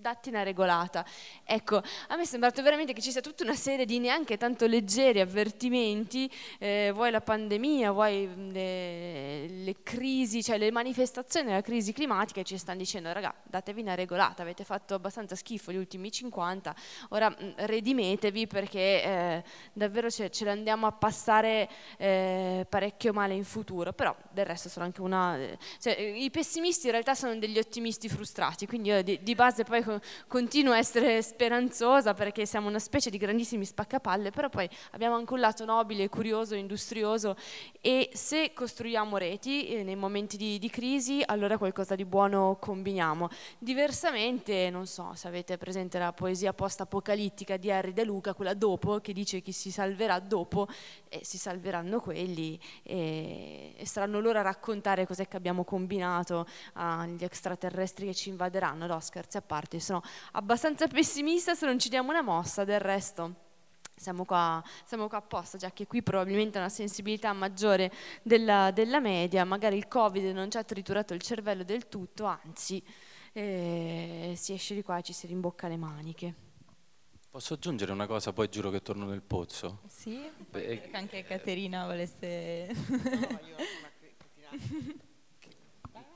datti 0.07 0.29
una 0.29 0.45
regolata. 0.45 1.05
Ecco, 1.43 1.79
a 1.79 2.17
me 2.17 2.23
è 2.23 2.27
sembrato 2.27 2.63
veramente 2.63 2.93
che 2.93 3.01
ci 3.01 3.11
sia 3.11 3.21
tutta 3.21 3.43
una 3.43 3.57
serie 3.57 3.85
di 3.85 3.99
neanche 3.99 4.37
tanto 4.37 4.67
leggeri 4.67 5.19
avvertimenti, 5.19 6.31
eh, 6.61 6.93
vuoi 6.95 7.11
la 7.11 7.21
pandemia, 7.21 7.91
vuoi 7.91 8.29
le, 8.53 9.49
le, 9.49 9.75
crisi, 9.83 10.45
cioè 10.45 10.59
le 10.59 10.71
manifestazioni 10.71 11.49
della 11.49 11.61
crisi 11.61 11.93
climatica, 11.93 12.41
e 12.41 12.45
ci 12.45 12.57
stanno 12.57 12.79
dicendo, 12.79 13.13
raga, 13.13 13.35
datevi 13.43 13.81
una 13.81 13.97
regolata, 13.97 14.43
avete 14.43 14.63
fatto 14.63 14.95
abbastanza 14.95 15.35
schifo 15.35 15.73
gli 15.73 15.77
ultimi 15.77 16.13
50, 16.13 16.75
ora 17.09 17.29
mh, 17.29 17.55
redimetevi 17.57 18.47
perché 18.47 19.03
eh, 19.03 19.45
davvero 19.73 20.09
ce, 20.09 20.31
ce 20.31 20.45
l'andiamo 20.45 20.87
a 20.87 20.93
passare 20.93 21.69
eh, 21.97 22.65
parecchio 22.69 23.13
male 23.13 23.35
in 23.35 23.45
futuro, 23.45 23.93
però 23.93 24.15
del 24.31 24.47
resto 24.47 24.69
sono 24.69 24.85
anche 24.85 25.01
una... 25.01 25.37
Cioè, 25.81 25.99
I 25.99 26.31
pessimisti 26.31 26.87
in 26.87 26.93
realtà 26.93 27.17
sono 27.17 27.35
degli 27.37 27.59
ottimisti 27.59 28.09
frustrati, 28.09 28.67
quindi 28.67 28.91
io 28.91 29.03
di, 29.03 29.21
di 29.21 29.35
base 29.35 29.65
poi 29.65 29.83
continuo 30.27 30.73
a 30.73 30.79
essere 30.79 31.23
speranzosa 31.23 32.15
perché 32.15 32.47
siamo 32.47 32.69
una 32.69 32.79
specie 32.79 33.11
di 33.11 33.19
grandissimi 33.19 33.65
spaccapalle, 33.65 34.31
però 34.31 34.49
poi 34.49 34.69
abbiamo 34.93 35.17
anche 35.17 35.33
un 35.33 35.41
lato 35.41 35.65
nobile, 35.65 36.09
curioso, 36.09 36.55
industrioso 36.55 37.37
e 37.81 38.11
se 38.13 38.53
costruiamo 38.53 39.17
reti 39.17 39.69
eh, 39.69 39.83
nei 39.83 39.97
momenti 39.97 40.37
di, 40.37 40.59
di, 40.59 40.69
crisi, 40.71 41.23
allora 41.25 41.59
qualcosa 41.59 41.95
di 41.95 42.05
buono 42.05 42.57
combiniamo. 42.61 43.29
Diversamente, 43.59 44.71
non 44.71 44.87
so 44.87 45.13
se 45.15 45.29
avete 45.29 45.57
presente 45.57 45.99
la 45.99 46.13
poesia 46.13 46.53
post-apocalittica 46.53 47.57
di 47.57 47.71
Harry 47.71 47.93
De 47.93 48.05
Luca, 48.05 48.35
quella 48.35 48.55
dopo, 48.55 49.01
che 49.01 49.13
dice 49.13 49.41
chi 49.41 49.53
si 49.53 49.71
salverà 49.71 50.19
dopo, 50.19 50.67
e 51.09 51.21
si 51.23 51.39
salveranno 51.39 52.01
quelli 52.01 52.59
e, 52.83 53.75
e 53.77 53.87
saranno 53.87 54.21
loro 54.21 54.39
a 54.39 54.43
raccontare 54.43 55.07
cos'è 55.07 55.29
che 55.29 55.37
abbiamo 55.37 55.65
combinato 55.65 56.47
agli 56.75 57.23
extraterrestri 57.23 58.07
che 58.07 58.15
ci 58.15 58.29
invaderanno. 58.31 58.87
No, 58.87 59.01
scherzi 59.01 59.37
a 59.37 59.43
parte, 59.43 59.81
sono 59.87 60.03
abbastanza 60.33 60.89
pessimista 60.89 61.55
se 61.55 61.65
non 61.65 61.79
ci 61.79 61.89
diamo 61.89 62.11
una 62.11 62.23
mossa, 62.23 62.65
del 62.65 62.81
resto 62.81 63.45
siamo 63.99 64.27
qua, 64.27 64.63
siamo 64.85 65.09
qua 65.09 65.19
apposta, 65.19 65.57
già 65.57 65.73
che 65.73 65.87
qui 65.87 66.03
probabilmente 66.03 66.59
una 66.59 66.69
sensibilità 66.69 67.33
maggiore 67.33 67.91
della, 68.23 68.71
della, 68.71 69.01
media, 69.01 69.43
magari 69.45 69.79
il 69.79 69.89
Covid 69.89 70.23
non 70.35 70.51
ci 70.51 70.59
ha 70.59 70.65
triturato 70.65 71.15
il 71.15 71.23
cervello 71.23 71.65
del 71.65 71.89
tutto, 71.89 72.27
anzi 72.27 72.83
eh, 73.33 74.35
si 74.37 74.53
esce 74.53 74.75
di 74.75 74.83
qua 74.83 74.99
e 74.99 75.03
ci 75.03 75.15
si 75.15 75.27
rimbocca 75.27 75.67
le 75.67 75.79
maniche. 75.79 76.35
Posso 77.31 77.55
aggiungere 77.55 77.91
una 77.93 78.07
cosa, 78.07 78.35
poi 78.35 78.51
giuro 78.51 78.69
che 78.69 78.83
torno 78.83 79.07
nel 79.07 79.23
pozzo? 79.23 79.81
Sì, 79.89 80.31
Beh, 80.51 80.91
anche 80.93 81.25
Caterina 81.25 81.87
volesse... 81.87 82.69
no, 82.69 82.99
io 82.99 83.57
sono 83.57 83.95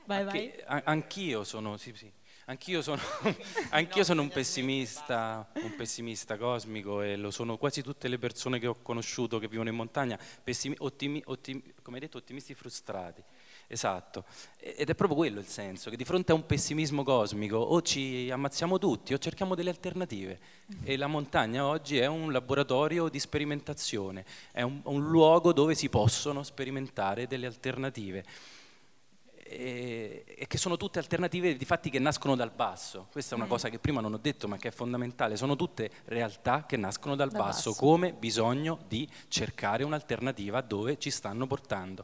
Vai, 0.05 0.23
vai. 0.23 0.53
Anch'io 0.65 1.43
sono, 1.43 1.77
sì, 1.77 1.93
sì. 1.95 2.11
Anch'io 2.45 2.81
sono, 2.81 3.01
anch'io 3.69 4.03
sono 4.03 4.21
un, 4.21 4.29
pessimista, 4.29 5.47
un 5.55 5.75
pessimista 5.75 6.37
cosmico 6.37 7.01
e 7.01 7.15
lo 7.15 7.31
sono 7.31 7.57
quasi 7.57 7.81
tutte 7.83 8.07
le 8.07 8.17
persone 8.17 8.59
che 8.59 8.67
ho 8.67 8.77
conosciuto 8.81 9.37
che 9.39 9.47
vivono 9.47 9.69
in 9.69 9.75
montagna, 9.75 10.19
pessimi, 10.43 10.75
ottimi, 10.79 11.21
ottimi, 11.25 11.61
come 11.81 11.97
hai 11.97 12.03
detto, 12.03 12.17
ottimisti 12.17 12.53
frustrati. 12.53 13.23
Esatto, 13.67 14.25
ed 14.57 14.89
è 14.89 14.95
proprio 14.95 15.17
quello 15.17 15.39
il 15.39 15.47
senso, 15.47 15.89
che 15.89 15.95
di 15.95 16.03
fronte 16.03 16.33
a 16.33 16.35
un 16.35 16.45
pessimismo 16.45 17.03
cosmico 17.03 17.55
o 17.55 17.81
ci 17.81 18.29
ammazziamo 18.29 18.77
tutti 18.77 19.13
o 19.13 19.17
cerchiamo 19.17 19.55
delle 19.55 19.69
alternative. 19.69 20.39
E 20.83 20.97
la 20.97 21.07
montagna 21.07 21.65
oggi 21.65 21.97
è 21.97 22.05
un 22.05 22.33
laboratorio 22.33 23.07
di 23.07 23.19
sperimentazione, 23.19 24.25
è 24.51 24.61
un, 24.61 24.81
un 24.83 25.07
luogo 25.07 25.53
dove 25.53 25.73
si 25.75 25.87
possono 25.87 26.43
sperimentare 26.43 27.27
delle 27.27 27.45
alternative 27.45 28.25
e, 29.51 30.45
che 30.47 30.57
sono 30.57 30.77
tutte 30.77 30.99
alternative 30.99 31.55
di 31.55 31.65
fatti 31.65 31.89
che 31.89 31.99
nascono 31.99 32.35
dal 32.35 32.51
basso. 32.51 33.07
Questa 33.11 33.35
è 33.35 33.37
una 33.37 33.45
mm. 33.45 33.49
cosa 33.49 33.69
che 33.69 33.79
prima 33.79 34.01
non 34.01 34.13
ho 34.13 34.17
detto 34.17 34.47
ma 34.47 34.57
che 34.57 34.69
è 34.69 34.71
fondamentale, 34.71 35.35
sono 35.35 35.55
tutte 35.55 35.91
realtà 36.05 36.65
che 36.65 36.77
nascono 36.77 37.15
dal 37.15 37.29
da 37.29 37.39
basso, 37.39 37.71
basso, 37.71 37.79
come 37.79 38.13
bisogno 38.13 38.79
di 38.87 39.07
cercare 39.27 39.83
un'alternativa 39.83 40.61
dove 40.61 40.97
ci 40.97 41.09
stanno 41.09 41.47
portando. 41.47 42.03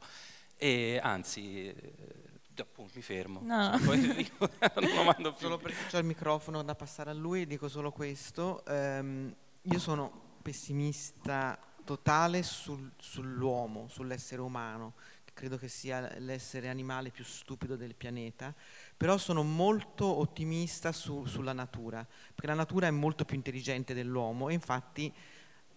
E 0.58 1.00
anzi, 1.02 1.68
eh, 1.68 2.28
appunto, 2.58 2.92
mi 2.96 3.02
fermo. 3.02 3.42
No. 3.44 3.80
Cioè, 3.80 3.98
dico, 4.16 4.50
non 4.82 4.94
lo 4.94 5.04
mando 5.04 5.34
più. 5.34 5.48
Solo 5.48 5.58
perché 5.58 5.86
c'è 5.88 6.00
il 6.00 6.06
microfono 6.06 6.64
da 6.64 6.76
passare 6.76 7.12
a 7.12 7.14
lui, 7.14 7.46
dico 7.46 7.70
solo 7.70 7.92
questo. 7.92 8.64
Um, 8.68 9.34
io 9.62 9.80
sono 9.80 10.36
pessimista 10.42 11.58
totale 11.84 12.44
sul, 12.44 12.92
sull'uomo, 12.98 13.88
sull'essere 13.88 14.42
umano 14.42 14.94
credo 15.38 15.60
che 15.60 15.68
sia 15.68 16.18
l'essere 16.18 16.68
animale 16.68 17.12
più 17.12 17.24
stupido 17.24 17.76
del 17.76 17.94
pianeta, 17.94 18.56
però 18.98 19.20
sono 19.20 19.44
molto 19.44 20.04
ottimista 20.18 20.92
su, 20.92 21.26
sulla 21.26 21.54
natura, 21.54 22.04
perché 22.34 22.48
la 22.48 22.56
natura 22.56 22.88
è 22.88 22.92
molto 22.92 23.24
più 23.24 23.36
intelligente 23.36 23.94
dell'uomo 23.94 24.50
e 24.50 24.54
infatti 24.54 25.14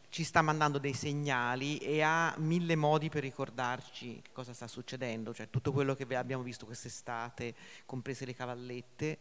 ci 0.08 0.24
sta 0.24 0.40
mandando 0.40 0.78
dei 0.78 0.94
segnali 0.94 1.76
e 1.76 2.00
ha 2.00 2.34
mille 2.38 2.74
modi 2.74 3.10
per 3.10 3.20
ricordarci 3.20 4.20
che 4.22 4.30
cosa 4.32 4.54
sta 4.54 4.66
succedendo, 4.66 5.34
cioè 5.34 5.50
tutto 5.50 5.72
quello 5.72 5.94
che 5.94 6.06
abbiamo 6.16 6.42
visto 6.42 6.64
quest'estate, 6.64 7.54
comprese 7.84 8.24
le 8.24 8.34
cavallette, 8.34 9.18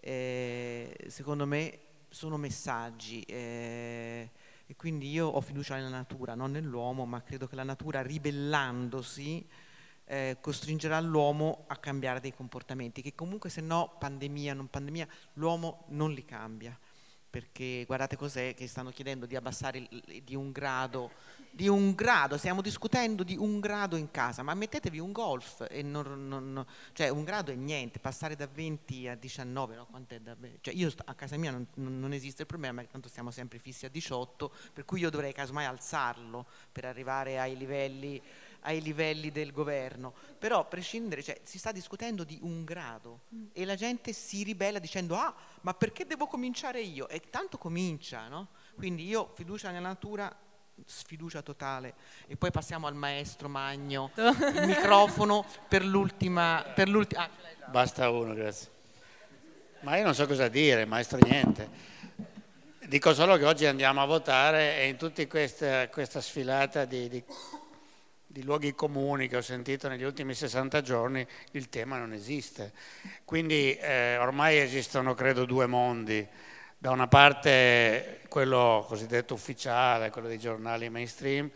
eh, 0.00 0.96
secondo 1.08 1.46
me 1.46 1.80
sono 2.08 2.38
messaggi. 2.38 3.20
Eh, 3.24 4.30
e 4.64 4.74
quindi 4.74 5.10
io 5.10 5.26
ho 5.26 5.40
fiducia 5.42 5.74
nella 5.74 5.90
natura, 5.90 6.34
non 6.34 6.52
nell'uomo, 6.52 7.04
ma 7.04 7.22
credo 7.22 7.46
che 7.46 7.56
la 7.56 7.62
natura 7.62 8.00
ribellandosi 8.00 9.46
eh, 10.12 10.36
costringerà 10.42 11.00
l'uomo 11.00 11.64
a 11.68 11.76
cambiare 11.78 12.20
dei 12.20 12.34
comportamenti 12.34 13.00
che 13.00 13.14
comunque 13.14 13.48
se 13.48 13.62
no 13.62 13.96
pandemia, 13.98 14.52
non 14.52 14.68
pandemia, 14.68 15.08
l'uomo 15.34 15.86
non 15.88 16.12
li 16.12 16.22
cambia 16.26 16.78
perché 17.32 17.84
guardate 17.86 18.14
cos'è 18.14 18.52
che 18.52 18.68
stanno 18.68 18.90
chiedendo 18.90 19.24
di 19.24 19.36
abbassare 19.36 19.88
di 20.22 20.34
un 20.34 20.52
grado, 20.52 21.12
di 21.50 21.66
un 21.66 21.94
grado, 21.94 22.36
stiamo 22.36 22.60
discutendo 22.60 23.22
di 23.22 23.38
un 23.38 23.58
grado 23.58 23.96
in 23.96 24.10
casa, 24.10 24.42
ma 24.42 24.52
mettetevi 24.52 24.98
un 24.98 25.12
golf 25.12 25.64
e 25.70 25.80
non, 25.80 26.28
non, 26.28 26.66
cioè 26.92 27.08
un 27.08 27.24
grado 27.24 27.50
è 27.50 27.54
niente, 27.54 28.00
passare 28.00 28.36
da 28.36 28.46
20 28.46 29.08
a 29.08 29.14
19, 29.14 29.74
no? 29.76 29.88
da, 30.20 30.36
cioè 30.60 30.74
io 30.74 30.92
a 31.06 31.14
casa 31.14 31.38
mia 31.38 31.52
non, 31.52 31.66
non, 31.72 32.12
esiste 32.12 32.42
il 32.42 32.48
problema, 32.48 32.84
tanto 32.84 33.08
stiamo 33.08 33.30
sempre 33.30 33.58
fissi 33.58 33.86
a 33.86 33.88
18, 33.88 34.52
per 34.74 34.84
cui 34.84 35.00
io 35.00 35.08
dovrei 35.08 35.32
casomai 35.32 35.64
alzarlo 35.64 36.44
per 36.70 36.84
arrivare 36.84 37.40
ai 37.40 37.56
livelli 37.56 38.20
ai 38.62 38.80
livelli 38.80 39.30
del 39.30 39.52
governo, 39.52 40.14
però 40.38 40.60
a 40.60 40.64
prescindere, 40.64 41.22
cioè, 41.22 41.40
si 41.42 41.58
sta 41.58 41.72
discutendo 41.72 42.24
di 42.24 42.38
un 42.42 42.64
grado 42.64 43.22
mm. 43.34 43.46
e 43.52 43.64
la 43.64 43.74
gente 43.74 44.12
si 44.12 44.42
ribella 44.42 44.78
dicendo 44.78 45.16
ah, 45.16 45.34
ma 45.62 45.74
perché 45.74 46.06
devo 46.06 46.26
cominciare 46.26 46.80
io? 46.80 47.08
E 47.08 47.20
tanto 47.30 47.58
comincia, 47.58 48.28
no? 48.28 48.48
Quindi 48.74 49.06
io 49.06 49.30
fiducia 49.34 49.70
nella 49.70 49.88
natura, 49.88 50.34
sfiducia 50.84 51.42
totale 51.42 51.94
e 52.26 52.36
poi 52.36 52.50
passiamo 52.50 52.86
al 52.86 52.94
maestro 52.94 53.48
Magno, 53.48 54.10
il 54.16 54.66
microfono 54.66 55.44
per 55.68 55.84
l'ultima... 55.84 56.64
Per 56.74 56.88
l'ultima 56.88 57.24
ah, 57.24 57.70
Basta 57.70 58.10
uno, 58.10 58.34
grazie. 58.34 58.70
Ma 59.80 59.96
io 59.96 60.04
non 60.04 60.14
so 60.14 60.26
cosa 60.26 60.48
dire, 60.48 60.84
maestro 60.84 61.18
niente. 61.18 61.90
Dico 62.86 63.14
solo 63.14 63.36
che 63.36 63.44
oggi 63.44 63.66
andiamo 63.66 64.00
a 64.02 64.04
votare 64.04 64.78
e 64.78 64.88
in 64.88 64.96
tutta 64.96 65.26
questa, 65.26 65.88
questa 65.88 66.20
sfilata 66.20 66.84
di, 66.84 67.08
di 67.08 67.24
di 68.32 68.42
luoghi 68.44 68.74
comuni 68.74 69.28
che 69.28 69.36
ho 69.36 69.42
sentito 69.42 69.88
negli 69.88 70.04
ultimi 70.04 70.32
60 70.32 70.80
giorni, 70.80 71.24
il 71.50 71.68
tema 71.68 71.98
non 71.98 72.14
esiste. 72.14 72.72
Quindi 73.26 73.76
eh, 73.76 74.16
ormai 74.16 74.58
esistono, 74.58 75.12
credo, 75.12 75.44
due 75.44 75.66
mondi. 75.66 76.26
Da 76.78 76.90
una 76.90 77.08
parte 77.08 78.20
quello 78.28 78.86
cosiddetto 78.88 79.34
ufficiale, 79.34 80.08
quello 80.08 80.28
dei 80.28 80.38
giornali 80.38 80.88
mainstream, 80.88 81.50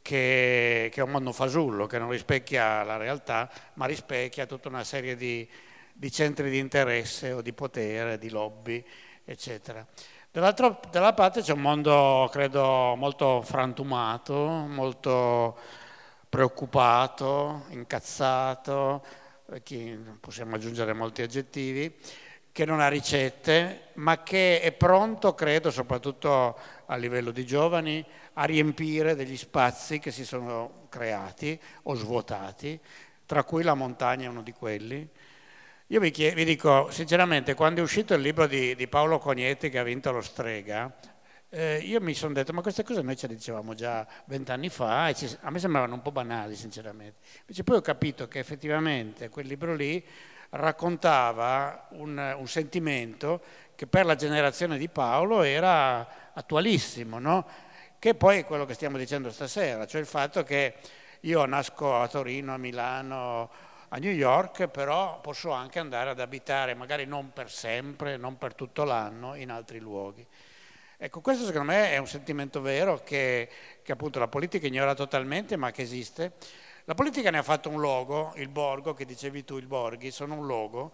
che, 0.00 0.88
che, 0.92 1.00
è 1.00 1.02
un 1.02 1.10
mondo 1.10 1.32
fasullo, 1.32 1.86
che 1.86 1.98
non 1.98 2.10
rispecchia 2.10 2.84
la 2.84 2.96
realtà, 2.96 3.50
ma 3.74 3.86
rispecchia 3.86 4.46
tutta 4.46 4.68
una 4.68 4.84
serie 4.84 5.16
di, 5.16 5.46
di 5.92 6.12
centri 6.12 6.48
di 6.48 6.58
interesse 6.58 7.32
o 7.32 7.42
di 7.42 7.52
potere, 7.52 8.18
di 8.18 8.30
lobby, 8.30 8.82
eccetera. 9.24 9.84
Dall'altra 10.30 11.12
parte 11.12 11.42
c'è 11.42 11.52
un 11.52 11.60
mondo, 11.60 12.28
credo, 12.30 12.94
molto 12.94 13.42
frantumato, 13.42 14.36
molto 14.36 15.58
preoccupato, 16.30 17.66
incazzato, 17.70 19.04
possiamo 20.20 20.54
aggiungere 20.54 20.92
molti 20.92 21.22
aggettivi, 21.22 21.92
che 22.52 22.64
non 22.64 22.80
ha 22.80 22.88
ricette, 22.88 23.88
ma 23.94 24.22
che 24.22 24.60
è 24.60 24.72
pronto, 24.72 25.34
credo, 25.34 25.70
soprattutto 25.70 26.56
a 26.86 26.96
livello 26.96 27.32
di 27.32 27.44
giovani, 27.44 28.04
a 28.34 28.44
riempire 28.44 29.16
degli 29.16 29.36
spazi 29.36 29.98
che 29.98 30.12
si 30.12 30.24
sono 30.24 30.86
creati 30.88 31.58
o 31.84 31.94
svuotati, 31.94 32.78
tra 33.26 33.42
cui 33.44 33.62
la 33.64 33.74
montagna 33.74 34.26
è 34.26 34.28
uno 34.28 34.42
di 34.42 34.52
quelli. 34.52 35.08
Io 35.88 35.98
vi, 35.98 36.12
chied- 36.12 36.34
vi 36.34 36.44
dico, 36.44 36.88
sinceramente, 36.92 37.54
quando 37.54 37.80
è 37.80 37.82
uscito 37.82 38.14
il 38.14 38.20
libro 38.20 38.46
di, 38.46 38.76
di 38.76 38.86
Paolo 38.86 39.18
Cognetti 39.18 39.68
che 39.68 39.78
ha 39.80 39.82
vinto 39.82 40.12
lo 40.12 40.20
Strega, 40.20 40.92
eh, 41.50 41.78
io 41.78 42.00
mi 42.00 42.14
sono 42.14 42.32
detto, 42.32 42.52
ma 42.52 42.62
queste 42.62 42.84
cose 42.84 43.02
noi 43.02 43.16
ce 43.16 43.26
le 43.26 43.34
dicevamo 43.34 43.74
già 43.74 44.06
vent'anni 44.26 44.68
fa 44.68 45.08
e 45.08 45.14
ci, 45.14 45.36
a 45.40 45.50
me 45.50 45.58
sembravano 45.58 45.94
un 45.94 46.02
po' 46.02 46.12
banali, 46.12 46.54
sinceramente. 46.54 47.18
Invece 47.40 47.64
poi 47.64 47.76
ho 47.76 47.80
capito 47.80 48.28
che 48.28 48.38
effettivamente 48.38 49.28
quel 49.28 49.46
libro 49.46 49.74
lì 49.74 50.04
raccontava 50.50 51.88
un, 51.90 52.36
un 52.38 52.48
sentimento 52.48 53.40
che 53.74 53.86
per 53.86 54.04
la 54.04 54.14
generazione 54.14 54.78
di 54.78 54.88
Paolo 54.88 55.42
era 55.42 56.32
attualissimo, 56.32 57.18
no? 57.18 57.46
che 57.98 58.14
poi 58.14 58.38
è 58.38 58.44
quello 58.44 58.64
che 58.64 58.74
stiamo 58.74 58.96
dicendo 58.96 59.30
stasera, 59.30 59.86
cioè 59.86 60.00
il 60.00 60.06
fatto 60.06 60.42
che 60.42 60.74
io 61.20 61.44
nasco 61.44 61.96
a 61.96 62.08
Torino, 62.08 62.54
a 62.54 62.58
Milano, 62.58 63.50
a 63.88 63.98
New 63.98 64.12
York, 64.12 64.68
però 64.68 65.20
posso 65.20 65.50
anche 65.50 65.80
andare 65.80 66.10
ad 66.10 66.20
abitare, 66.20 66.74
magari 66.74 67.04
non 67.04 67.32
per 67.32 67.50
sempre, 67.50 68.16
non 68.16 68.38
per 68.38 68.54
tutto 68.54 68.84
l'anno, 68.84 69.34
in 69.34 69.50
altri 69.50 69.80
luoghi. 69.80 70.26
Ecco, 71.02 71.22
questo 71.22 71.46
secondo 71.46 71.72
me 71.72 71.92
è 71.92 71.96
un 71.96 72.06
sentimento 72.06 72.60
vero 72.60 73.02
che, 73.02 73.48
che 73.82 73.90
appunto 73.90 74.18
la 74.18 74.28
politica 74.28 74.66
ignora 74.66 74.92
totalmente, 74.92 75.56
ma 75.56 75.70
che 75.70 75.80
esiste. 75.80 76.32
La 76.84 76.92
politica 76.92 77.30
ne 77.30 77.38
ha 77.38 77.42
fatto 77.42 77.70
un 77.70 77.80
logo, 77.80 78.34
il 78.36 78.50
borgo, 78.50 78.92
che 78.92 79.06
dicevi 79.06 79.42
tu, 79.42 79.56
il 79.56 79.66
borghi, 79.66 80.10
sono 80.10 80.34
un 80.34 80.44
logo, 80.44 80.92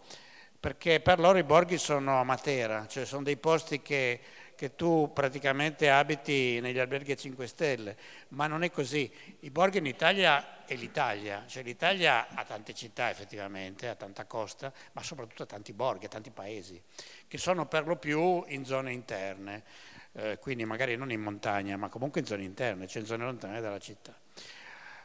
perché 0.60 1.00
per 1.00 1.18
loro 1.18 1.38
i 1.38 1.42
borghi 1.42 1.76
sono 1.76 2.20
a 2.20 2.22
Matera, 2.22 2.86
cioè 2.86 3.04
sono 3.04 3.24
dei 3.24 3.36
posti 3.36 3.82
che, 3.82 4.20
che 4.54 4.76
tu 4.76 5.10
praticamente 5.12 5.90
abiti 5.90 6.60
negli 6.60 6.78
alberghi 6.78 7.10
a 7.10 7.16
5 7.16 7.44
stelle, 7.48 7.96
ma 8.28 8.46
non 8.46 8.62
è 8.62 8.70
così. 8.70 9.10
I 9.40 9.50
borghi 9.50 9.78
in 9.78 9.86
Italia 9.86 10.64
è 10.66 10.76
l'Italia, 10.76 11.42
cioè 11.48 11.64
l'Italia 11.64 12.28
ha 12.32 12.44
tante 12.44 12.74
città 12.74 13.10
effettivamente, 13.10 13.88
ha 13.88 13.96
tanta 13.96 14.24
costa, 14.24 14.72
ma 14.92 15.02
soprattutto 15.02 15.42
ha 15.42 15.46
tanti 15.46 15.72
borghi, 15.72 16.06
ha 16.06 16.10
tanti 16.10 16.30
paesi, 16.30 16.80
che 17.26 17.38
sono 17.38 17.66
per 17.66 17.88
lo 17.88 17.96
più 17.96 18.44
in 18.46 18.64
zone 18.64 18.92
interne 18.92 19.94
eh, 20.16 20.38
quindi 20.38 20.64
magari 20.64 20.96
non 20.96 21.10
in 21.10 21.20
montagna, 21.20 21.76
ma 21.76 21.88
comunque 21.88 22.20
in 22.20 22.26
zone 22.26 22.42
interne, 22.42 22.86
cioè 22.86 23.02
in 23.02 23.06
zone 23.06 23.24
lontane 23.24 23.60
dalla 23.60 23.78
città. 23.78 24.14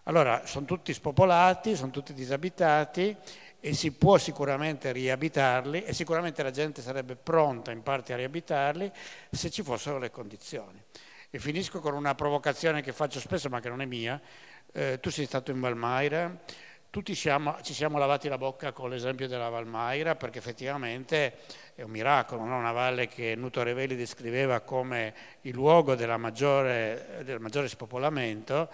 Allora, 0.04 0.46
sono 0.46 0.66
tutti 0.66 0.94
spopolati, 0.94 1.76
sono 1.76 1.92
tutti 1.92 2.14
disabitati 2.14 3.16
e 3.60 3.74
si 3.74 3.92
può 3.92 4.18
sicuramente 4.18 4.92
riabitarli 4.92 5.84
e 5.84 5.94
sicuramente 5.94 6.42
la 6.42 6.50
gente 6.50 6.82
sarebbe 6.82 7.16
pronta 7.16 7.72
in 7.72 7.84
parte 7.84 8.14
a 8.14 8.16
riabitarli 8.16 8.92
se 9.30 9.52
ci 9.52 9.62
fossero 9.62 10.00
le 10.00 10.10
condizioni. 10.10 10.82
E 11.30 11.40
finisco 11.40 11.80
con 11.80 11.94
una 11.94 12.16
provocazione 12.16 12.82
che 12.82 12.94
faccio 12.94 13.20
spesso 13.20 13.50
ma 13.50 13.60
che 13.60 13.70
non 13.70 13.82
è 13.82 13.86
mia. 13.86 14.20
Eh, 14.74 15.00
tu 15.00 15.12
sei 15.12 15.26
stato 15.26 15.52
in 15.52 15.60
Valmaira, 15.60 16.36
tutti 16.92 17.16
siamo, 17.16 17.56
ci 17.62 17.74
siamo 17.74 17.98
lavati 17.98 18.28
la 18.28 18.38
bocca 18.38 18.74
con 18.74 18.90
l'esempio 18.90 19.26
della 19.30 19.48
Valmaira 19.48 20.16
perché 20.16 20.40
effettivamente 20.40 21.38
è 21.74 21.84
un 21.84 21.90
miracolo, 21.90 22.44
no? 22.44 22.58
una 22.58 22.74
valle 22.74 23.08
che 23.08 23.34
Nuto 23.34 23.64
Revelli 23.64 23.96
descriveva 23.96 24.60
come 24.60 25.14
il 25.42 25.54
luogo 25.54 25.96
maggiore, 26.18 27.22
del 27.24 27.40
maggiore 27.40 27.70
spopolamento, 27.70 28.70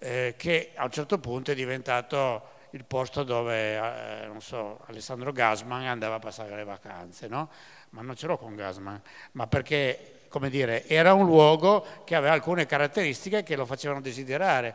eh, 0.00 0.34
che 0.36 0.72
a 0.74 0.82
un 0.82 0.90
certo 0.90 1.20
punto 1.20 1.52
è 1.52 1.54
diventato 1.54 2.58
il 2.70 2.84
posto 2.84 3.22
dove, 3.22 3.76
eh, 3.76 4.26
so, 4.40 4.80
Alessandro 4.86 5.30
Gasman 5.30 5.86
andava 5.86 6.16
a 6.16 6.18
passare 6.18 6.56
le 6.56 6.64
vacanze, 6.64 7.28
no? 7.28 7.50
Ma 7.90 8.02
non 8.02 8.16
ce 8.16 8.26
l'ho 8.26 8.36
con 8.36 8.56
Gasman, 8.56 9.00
ma 9.32 9.46
perché, 9.46 10.26
dire, 10.48 10.86
era 10.86 11.12
un 11.12 11.24
luogo 11.24 11.84
che 12.04 12.16
aveva 12.16 12.32
alcune 12.32 12.66
caratteristiche 12.66 13.44
che 13.44 13.54
lo 13.54 13.64
facevano 13.64 14.00
desiderare 14.00 14.74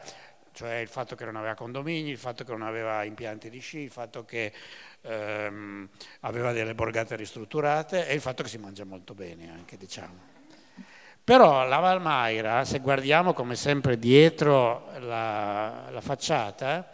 cioè 0.55 0.75
il 0.75 0.87
fatto 0.87 1.15
che 1.15 1.25
non 1.25 1.35
aveva 1.35 1.53
condomini, 1.53 2.09
il 2.09 2.17
fatto 2.17 2.45
che 2.45 2.51
non 2.51 2.61
aveva 2.61 3.03
impianti 3.03 3.49
di 3.49 3.59
sci, 3.59 3.79
il 3.79 3.91
fatto 3.91 4.23
che 4.23 4.53
ehm, 5.01 5.87
aveva 6.21 6.53
delle 6.53 6.73
borgate 6.73 7.17
ristrutturate 7.17 8.07
e 8.07 8.13
il 8.13 8.21
fatto 8.21 8.41
che 8.41 8.49
si 8.49 8.57
mangia 8.57 8.85
molto 8.85 9.13
bene 9.13 9.51
anche, 9.51 9.75
diciamo. 9.75 10.33
Però 11.23 11.67
la 11.67 11.79
Valmaira, 11.79 12.63
se 12.63 12.79
guardiamo 12.79 13.33
come 13.33 13.55
sempre 13.55 13.99
dietro 13.99 14.91
la, 14.99 15.89
la 15.89 16.01
facciata, 16.01 16.91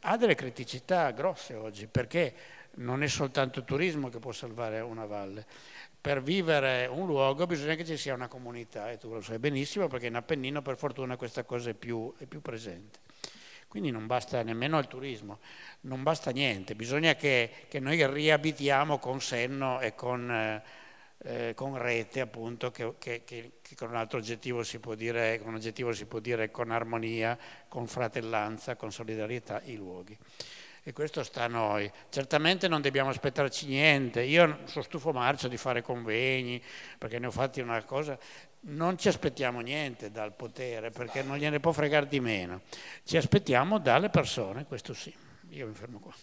ha 0.00 0.16
delle 0.16 0.34
criticità 0.34 1.10
grosse 1.12 1.54
oggi, 1.54 1.86
perché 1.86 2.34
non 2.76 3.02
è 3.02 3.06
soltanto 3.06 3.60
il 3.60 3.64
turismo 3.64 4.08
che 4.08 4.18
può 4.18 4.32
salvare 4.32 4.80
una 4.80 5.06
valle. 5.06 5.46
Per 6.06 6.22
vivere 6.22 6.86
un 6.86 7.04
luogo 7.04 7.48
bisogna 7.48 7.74
che 7.74 7.84
ci 7.84 7.96
sia 7.96 8.14
una 8.14 8.28
comunità, 8.28 8.92
e 8.92 8.96
tu 8.96 9.12
lo 9.12 9.20
sai 9.20 9.40
benissimo, 9.40 9.88
perché 9.88 10.06
in 10.06 10.14
Appennino 10.14 10.62
per 10.62 10.76
fortuna 10.76 11.16
questa 11.16 11.42
cosa 11.42 11.70
è 11.70 11.74
più, 11.74 12.14
è 12.16 12.26
più 12.26 12.40
presente. 12.40 13.00
Quindi 13.66 13.90
non 13.90 14.06
basta 14.06 14.40
nemmeno 14.44 14.78
il 14.78 14.86
turismo, 14.86 15.40
non 15.80 16.04
basta 16.04 16.30
niente, 16.30 16.76
bisogna 16.76 17.16
che, 17.16 17.50
che 17.66 17.80
noi 17.80 18.06
riabitiamo 18.06 19.00
con 19.00 19.20
senno 19.20 19.80
e 19.80 19.96
con, 19.96 20.30
eh, 20.30 20.62
eh, 21.24 21.54
con 21.56 21.76
rete, 21.76 22.20
appunto, 22.20 22.70
che, 22.70 22.94
che, 22.98 23.24
che, 23.24 23.50
con 23.74 23.88
un 23.88 23.96
altro 23.96 24.18
aggettivo 24.18 24.62
si 24.62 24.78
può 24.78 24.94
dire, 24.94 25.40
con 25.40 25.48
un 25.48 25.54
aggettivo 25.56 25.92
si 25.92 26.06
può 26.06 26.20
dire 26.20 26.52
con 26.52 26.70
armonia, 26.70 27.36
con 27.66 27.88
fratellanza, 27.88 28.76
con 28.76 28.92
solidarietà 28.92 29.60
i 29.64 29.74
luoghi. 29.74 30.16
E 30.88 30.92
questo 30.92 31.24
sta 31.24 31.42
a 31.42 31.48
noi. 31.48 31.90
Certamente 32.10 32.68
non 32.68 32.80
dobbiamo 32.80 33.10
aspettarci 33.10 33.66
niente. 33.66 34.22
Io 34.22 34.60
sono 34.66 34.84
stufo 34.84 35.12
marcio 35.12 35.48
di 35.48 35.56
fare 35.56 35.82
convegni, 35.82 36.62
perché 36.96 37.18
ne 37.18 37.26
ho 37.26 37.32
fatti 37.32 37.60
una 37.60 37.82
cosa, 37.82 38.16
non 38.68 38.96
ci 38.96 39.08
aspettiamo 39.08 39.58
niente 39.58 40.12
dal 40.12 40.32
potere 40.32 40.90
perché 40.90 41.24
non 41.24 41.38
gliene 41.38 41.58
può 41.58 41.72
fregare 41.72 42.06
di 42.06 42.20
meno, 42.20 42.60
ci 43.02 43.16
aspettiamo 43.16 43.80
dalle 43.80 44.10
persone, 44.10 44.64
questo 44.64 44.94
sì. 44.94 45.12
Io 45.48 45.66
mi 45.66 45.74
fermo 45.74 45.98
qua. 45.98 46.14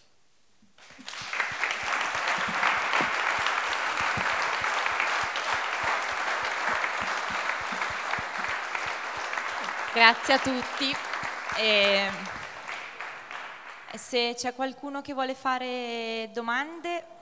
Grazie 9.94 10.34
a 10.34 10.40
tutti. 10.40 10.95
E 11.57 12.10
se 13.95 14.34
c'è 14.36 14.53
qualcuno 14.53 15.02
che 15.02 15.14
vuole 15.14 15.36
fare 15.36 16.30
domande, 16.34 17.14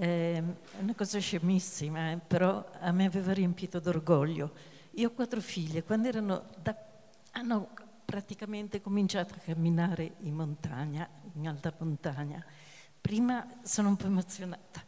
Eh, 0.00 0.36
è 0.38 0.80
una 0.80 0.94
cosa 0.94 1.18
scemissima, 1.18 2.12
eh, 2.12 2.18
però 2.26 2.64
a 2.80 2.90
me 2.90 3.04
aveva 3.04 3.34
riempito 3.34 3.80
d'orgoglio. 3.80 4.50
Io 4.92 5.08
ho 5.08 5.10
quattro 5.12 5.42
figlie, 5.42 5.82
quando 5.82 6.08
erano 6.08 6.46
da, 6.56 6.74
hanno 7.32 7.68
praticamente 8.10 8.80
cominciato 8.80 9.34
a 9.34 9.36
camminare 9.36 10.14
in 10.22 10.34
montagna, 10.34 11.08
in 11.34 11.46
alta 11.46 11.72
montagna. 11.78 12.44
Prima 13.00 13.46
sono 13.62 13.90
un 13.90 13.96
po' 13.96 14.06
emozionata. 14.06 14.84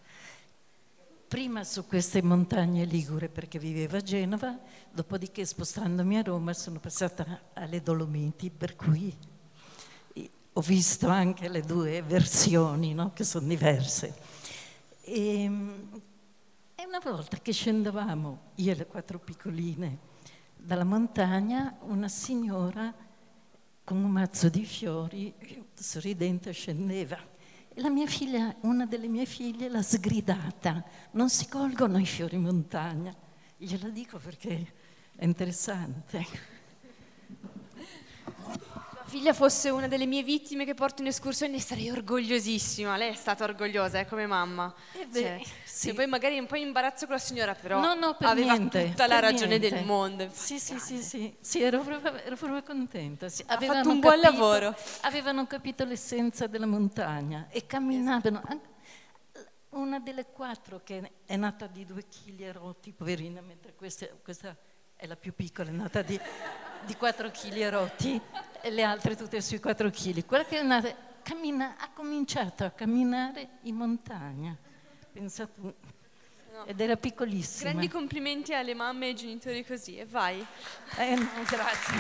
Prima 1.28 1.62
su 1.62 1.86
queste 1.86 2.20
montagne 2.20 2.84
ligure 2.84 3.28
perché 3.28 3.60
vivevo 3.60 3.96
a 3.96 4.00
Genova, 4.00 4.58
dopodiché 4.90 5.44
spostandomi 5.44 6.18
a 6.18 6.22
Roma 6.22 6.52
sono 6.52 6.80
passata 6.80 7.42
alle 7.52 7.80
Dolomiti, 7.80 8.50
per 8.50 8.74
cui 8.74 9.16
ho 10.54 10.60
visto 10.60 11.06
anche 11.06 11.48
le 11.48 11.60
due 11.60 12.02
versioni 12.02 12.92
no? 12.92 13.12
che 13.12 13.22
sono 13.22 13.46
diverse. 13.46 14.16
E, 15.00 15.42
ehm, 15.44 16.02
e 16.74 16.84
una 16.84 16.98
volta 16.98 17.36
che 17.38 17.52
scendevamo, 17.52 18.40
io 18.56 18.72
e 18.72 18.74
le 18.74 18.86
quattro 18.86 19.20
piccoline, 19.20 20.10
dalla 20.56 20.84
montagna, 20.84 21.76
una 21.82 22.08
signora 22.08 23.10
con 23.84 23.96
un 23.96 24.10
mazzo 24.10 24.48
di 24.48 24.64
fiori, 24.64 25.34
sorridente, 25.74 26.52
scendeva. 26.52 27.18
E 27.74 27.80
la 27.80 27.90
mia 27.90 28.06
figlia, 28.06 28.54
una 28.60 28.86
delle 28.86 29.08
mie 29.08 29.26
figlie, 29.26 29.68
l'ha 29.68 29.82
sgridata. 29.82 30.84
Non 31.12 31.30
si 31.30 31.48
colgono 31.48 31.98
i 31.98 32.06
fiori 32.06 32.36
in 32.36 32.42
montagna. 32.42 33.14
Gliela 33.56 33.88
dico 33.88 34.18
perché 34.18 34.72
è 35.16 35.24
interessante 35.24 36.60
figlia 39.12 39.34
fosse 39.34 39.68
una 39.68 39.88
delle 39.88 40.06
mie 40.06 40.22
vittime 40.22 40.64
che 40.64 40.72
porto 40.72 41.02
in 41.02 41.08
escursione 41.08 41.60
sarei 41.60 41.90
orgogliosissima. 41.90 42.96
Lei 42.96 43.10
è 43.10 43.14
stata 43.14 43.44
orgogliosa, 43.44 43.98
eh, 43.98 44.06
come 44.06 44.24
mamma. 44.24 44.74
Eh 44.94 45.06
beh, 45.06 45.20
cioè, 45.20 45.42
sì. 45.74 45.88
E 45.88 45.94
poi 45.94 46.06
magari 46.06 46.38
un 46.38 46.44
po' 46.44 46.56
in 46.56 46.66
imbarazzo 46.66 47.06
con 47.06 47.14
la 47.14 47.20
signora, 47.20 47.54
però 47.54 47.80
no, 47.80 47.94
no, 47.94 48.14
aveva 48.20 48.52
niente, 48.52 48.90
tutta 48.90 49.06
la 49.06 49.20
ragione 49.20 49.56
niente. 49.56 49.70
del 49.70 49.86
mondo. 49.86 50.28
Sì, 50.30 50.58
sì, 50.58 50.78
sì, 50.78 51.02
sì, 51.02 51.34
sì, 51.40 51.62
ero 51.62 51.80
proprio, 51.80 52.22
ero 52.22 52.36
proprio 52.36 52.62
contenta. 52.62 53.30
Sì, 53.30 53.42
ha 53.46 53.58
fatto 53.58 53.88
un 53.88 53.98
buon 53.98 54.20
capito, 54.20 54.38
lavoro. 54.38 54.76
Avevano 55.00 55.46
capito 55.46 55.84
l'essenza 55.84 56.46
della 56.46 56.66
montagna 56.66 57.46
e 57.48 57.64
camminavano. 57.64 58.42
Esatto. 58.42 58.70
Una 59.70 59.98
delle 59.98 60.26
quattro 60.26 60.82
che 60.84 61.10
è 61.24 61.36
nata 61.36 61.66
di 61.66 61.86
due 61.86 62.06
chili 62.06 62.44
e 62.44 62.52
rotti, 62.52 62.92
poverina, 62.92 63.40
mentre 63.40 63.74
questa, 63.74 64.06
questa 64.22 64.54
è 64.94 65.06
la 65.06 65.16
più 65.16 65.34
piccola, 65.34 65.70
è 65.70 65.72
nata 65.72 66.02
di, 66.02 66.20
di 66.84 66.94
4 66.94 67.30
kg 67.30 67.56
e 67.56 67.70
rotti, 67.70 68.20
e 68.60 68.70
le 68.70 68.82
altre 68.82 69.16
tutte 69.16 69.40
sui 69.40 69.58
4 69.58 69.88
kg. 69.88 70.26
Quella 70.26 70.44
che 70.44 70.58
è 70.58 70.62
nata, 70.62 70.94
cammina, 71.22 71.76
ha 71.78 71.88
cominciato 71.94 72.64
a 72.64 72.70
camminare 72.70 73.58
in 73.62 73.76
montagna, 73.76 74.54
pensa 75.12 75.46
tu. 75.46 75.72
No. 76.52 76.64
Ed 76.66 76.80
era 76.80 76.96
piccolissima. 76.96 77.70
Grandi 77.70 77.88
complimenti 77.88 78.54
alle 78.54 78.74
mamme 78.74 79.06
e 79.06 79.08
ai 79.10 79.14
genitori 79.14 79.64
così, 79.64 79.98
e 79.98 80.06
vai. 80.06 80.44
Eh 80.98 81.14
no, 81.14 81.30
grazie. 81.48 81.94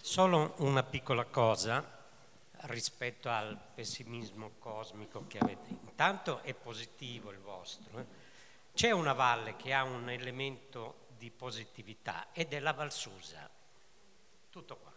Solo 0.00 0.54
una 0.58 0.82
piccola 0.82 1.24
cosa 1.24 1.98
rispetto 2.62 3.28
al 3.28 3.58
pessimismo 3.74 4.52
cosmico 4.58 5.24
che 5.26 5.38
avete. 5.38 5.68
Intanto 5.68 6.42
è 6.42 6.52
positivo 6.54 7.30
il 7.30 7.38
vostro. 7.38 7.98
Eh? 7.98 8.06
C'è 8.72 8.90
una 8.90 9.12
valle 9.12 9.56
che 9.56 9.72
ha 9.72 9.84
un 9.84 10.08
elemento 10.10 11.06
di 11.16 11.30
positività 11.30 12.28
ed 12.32 12.52
è 12.52 12.60
la 12.60 12.72
Valsusa. 12.72 13.48
Tutto 14.50 14.76
qua. 14.76 14.92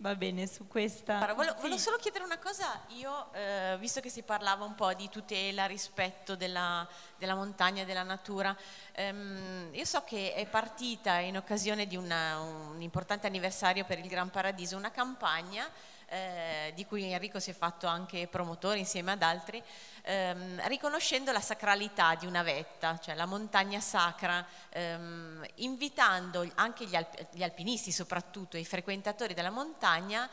Va 0.00 0.14
bene, 0.14 0.46
su 0.46 0.68
questa... 0.68 1.16
Allora, 1.16 1.34
volevo, 1.34 1.54
volevo, 1.56 1.76
solo 1.76 1.96
chiedere 1.96 2.22
una 2.22 2.38
cosa, 2.38 2.82
io, 2.90 3.32
eh, 3.32 3.76
visto 3.80 4.00
che 4.00 4.10
si 4.10 4.22
parlava 4.22 4.64
un 4.64 4.76
po' 4.76 4.94
di 4.94 5.08
tutela, 5.08 5.66
rispetto 5.66 6.36
della, 6.36 6.86
della 7.16 7.34
montagna 7.34 7.82
della 7.82 8.04
natura, 8.04 8.56
ehm, 8.92 9.70
io 9.72 9.84
so 9.84 10.04
che 10.04 10.34
è 10.34 10.46
partita 10.46 11.18
in 11.18 11.36
occasione 11.36 11.88
di 11.88 11.96
una, 11.96 12.38
un 12.38 12.80
importante 12.80 13.26
anniversario 13.26 13.84
per 13.84 13.98
il 13.98 14.06
Gran 14.06 14.30
Paradiso 14.30 14.76
una 14.76 14.92
campagna 14.92 15.68
eh, 16.08 16.72
di 16.74 16.86
cui 16.86 17.10
Enrico 17.12 17.38
si 17.40 17.50
è 17.50 17.54
fatto 17.54 17.86
anche 17.86 18.26
promotore 18.26 18.78
insieme 18.78 19.12
ad 19.12 19.22
altri, 19.22 19.62
ehm, 20.02 20.66
riconoscendo 20.68 21.32
la 21.32 21.40
sacralità 21.40 22.14
di 22.14 22.26
una 22.26 22.42
vetta, 22.42 22.98
cioè 22.98 23.14
la 23.14 23.26
montagna 23.26 23.80
sacra, 23.80 24.44
ehm, 24.70 25.44
invitando 25.56 26.48
anche 26.54 26.86
gli, 26.86 26.94
alp- 26.94 27.26
gli 27.32 27.42
alpinisti, 27.42 27.92
soprattutto 27.92 28.56
i 28.56 28.64
frequentatori 28.64 29.34
della 29.34 29.50
montagna, 29.50 30.28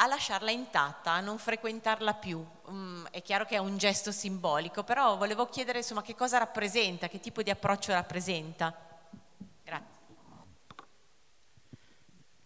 a 0.00 0.06
lasciarla 0.06 0.50
intatta, 0.50 1.12
a 1.12 1.20
non 1.20 1.38
frequentarla 1.38 2.14
più. 2.14 2.44
Mm, 2.70 3.06
è 3.10 3.20
chiaro 3.22 3.44
che 3.44 3.56
è 3.56 3.58
un 3.58 3.76
gesto 3.78 4.12
simbolico, 4.12 4.84
però 4.84 5.16
volevo 5.16 5.48
chiedere 5.48 5.78
insomma 5.78 6.02
che 6.02 6.14
cosa 6.14 6.38
rappresenta, 6.38 7.08
che 7.08 7.20
tipo 7.20 7.42
di 7.42 7.50
approccio 7.50 7.92
rappresenta. 7.92 8.72
Grazie. 9.64 9.96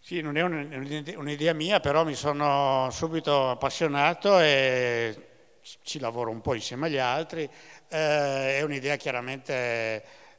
Sì, 0.05 0.19
non 0.19 0.35
è 0.35 0.41
un'idea 0.41 1.53
mia, 1.53 1.79
però 1.79 2.03
mi 2.03 2.13
sono 2.13 2.89
subito 2.91 3.51
appassionato 3.51 4.37
e 4.37 5.29
ci 5.61 5.97
lavoro 5.97 6.29
un 6.29 6.41
po' 6.41 6.55
insieme 6.55 6.87
agli 6.87 6.97
altri. 6.97 7.49
Eh, 7.87 8.57
è 8.57 8.61
un'idea 8.63 8.97
chiaramente, 8.97 9.53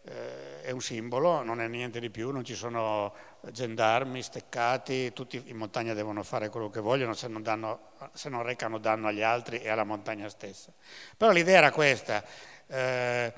eh, 0.03 0.61
è 0.65 0.71
un 0.71 0.83
simbolo, 0.83 1.43
non 1.43 1.63
è 1.63 1.67
niente 1.67 1.99
di 1.99 2.11
più, 2.11 2.31
non 2.31 2.45
ci 2.45 2.55
sono 2.55 3.15
gendarmi, 3.53 4.21
steccati, 4.21 5.15
tutti 5.15 5.43
in 5.47 5.57
montagna 5.57 5.95
devono 5.95 6.23
fare 6.23 6.51
quello 6.51 6.69
che 6.69 6.81
vogliono 6.81 7.15
se 7.15 7.29
non, 7.29 7.41
danno, 7.41 7.93
se 8.13 8.29
non 8.29 8.43
recano 8.43 8.77
danno 8.77 9.09
agli 9.09 9.23
altri 9.23 9.61
e 9.63 9.71
alla 9.71 9.85
montagna 9.85 10.29
stessa. 10.29 10.75
Però 11.17 11.33
l'idea 11.33 11.57
era 11.57 11.73
questa. 11.73 12.23
Eh, 12.67 13.33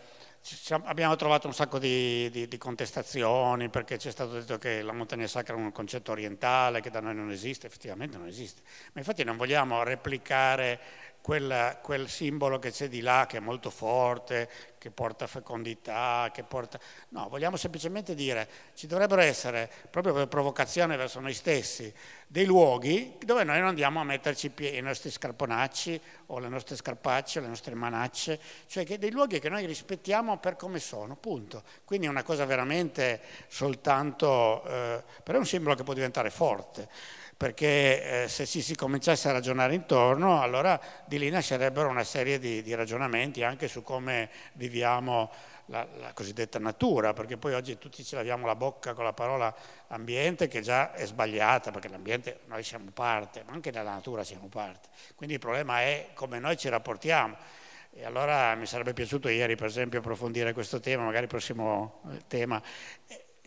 abbiamo 0.84 1.16
trovato 1.16 1.46
un 1.46 1.54
sacco 1.54 1.78
di, 1.78 2.30
di, 2.30 2.46
di, 2.46 2.58
contestazioni 2.58 3.68
perché 3.68 3.98
ci 3.98 4.08
è 4.08 4.10
stato 4.10 4.32
detto 4.32 4.58
che 4.58 4.82
la 4.82 4.92
montagna 4.92 5.26
sacra 5.26 5.54
è 5.54 5.56
un 5.56 5.72
concetto 5.72 6.12
orientale 6.12 6.80
che 6.80 6.90
da 6.90 7.00
noi 7.00 7.14
non 7.14 7.30
esiste, 7.30 7.66
effettivamente 7.66 8.16
non 8.16 8.26
esiste, 8.26 8.62
ma 8.92 9.00
infatti 9.00 9.24
non 9.24 9.36
vogliamo 9.36 9.82
replicare 9.82 10.80
quel, 11.26 11.78
quel 11.82 12.08
simbolo 12.08 12.60
che 12.60 12.70
c'è 12.70 12.86
di 12.86 13.00
là 13.00 13.26
che 13.28 13.38
è 13.38 13.40
molto 13.40 13.68
forte, 13.68 14.48
che 14.78 14.92
porta 14.92 15.26
fecondità, 15.26 16.30
che 16.32 16.44
porta... 16.44 16.78
No, 17.08 17.28
vogliamo 17.28 17.56
semplicemente 17.56 18.14
dire, 18.14 18.48
ci 18.76 18.86
dovrebbero 18.86 19.20
essere, 19.22 19.68
proprio 19.90 20.12
per 20.12 20.28
provocazione 20.28 20.96
verso 20.96 21.18
noi 21.18 21.34
stessi, 21.34 21.92
dei 22.28 22.44
luoghi 22.44 23.18
dove 23.24 23.42
noi 23.42 23.58
non 23.58 23.66
andiamo 23.66 23.98
a 23.98 24.04
metterci 24.04 24.52
i 24.56 24.80
nostri 24.80 25.10
scarponacci 25.10 26.00
o 26.26 26.38
le 26.38 26.46
nostre 26.46 26.76
scarpacce 26.76 27.40
le 27.40 27.48
nostre 27.48 27.74
manacce, 27.74 28.38
cioè 28.68 28.84
dei 28.84 29.10
luoghi 29.10 29.40
che 29.40 29.48
noi 29.48 29.66
rispettiamo 29.66 30.38
per 30.38 30.54
come 30.54 30.78
sono, 30.78 31.16
punto. 31.16 31.64
Quindi 31.84 32.06
è 32.06 32.08
una 32.08 32.22
cosa 32.22 32.44
veramente 32.44 33.20
soltanto, 33.48 34.62
eh, 34.64 35.02
però 35.24 35.38
è 35.38 35.40
un 35.40 35.46
simbolo 35.46 35.74
che 35.74 35.82
può 35.82 35.92
diventare 35.92 36.30
forte 36.30 37.24
perché 37.36 38.24
eh, 38.24 38.28
se 38.28 38.46
ci 38.46 38.62
si 38.62 38.74
cominciasse 38.74 39.28
a 39.28 39.32
ragionare 39.32 39.74
intorno, 39.74 40.40
allora 40.40 40.80
di 41.04 41.18
lì 41.18 41.28
nascerebbero 41.28 41.88
una 41.88 42.04
serie 42.04 42.38
di, 42.38 42.62
di 42.62 42.74
ragionamenti 42.74 43.42
anche 43.42 43.68
su 43.68 43.82
come 43.82 44.30
viviamo 44.54 45.30
la, 45.66 45.86
la, 45.98 46.12
cosiddetta 46.14 46.58
natura, 46.58 47.12
perché 47.12 47.36
poi 47.36 47.52
oggi 47.52 47.76
tutti 47.76 48.02
ci 48.04 48.14
laviamo 48.14 48.46
la 48.46 48.54
bocca 48.54 48.94
con 48.94 49.04
la 49.04 49.12
parola 49.12 49.54
ambiente 49.88 50.48
che 50.48 50.62
già 50.62 50.92
è 50.92 51.04
sbagliata, 51.04 51.70
perché 51.70 51.88
l'ambiente 51.88 52.40
noi 52.46 52.62
siamo 52.62 52.90
parte, 52.92 53.42
ma 53.46 53.52
anche 53.52 53.70
nella 53.70 53.90
natura 53.90 54.24
siamo 54.24 54.46
parte. 54.46 54.88
Quindi 55.14 55.34
il 55.34 55.40
problema 55.40 55.82
è 55.82 56.10
come 56.14 56.38
noi 56.38 56.56
ci 56.56 56.68
rapportiamo. 56.68 57.36
E 57.92 58.04
allora 58.04 58.54
mi 58.54 58.66
sarebbe 58.66 58.92
piaciuto 58.92 59.28
ieri, 59.28 59.56
per 59.56 59.66
esempio, 59.66 59.98
approfondire 59.98 60.52
questo 60.52 60.80
tema, 60.80 61.04
magari 61.04 61.24
il 61.24 61.30
prossimo 61.30 62.02
eh, 62.12 62.20
tema. 62.26 62.62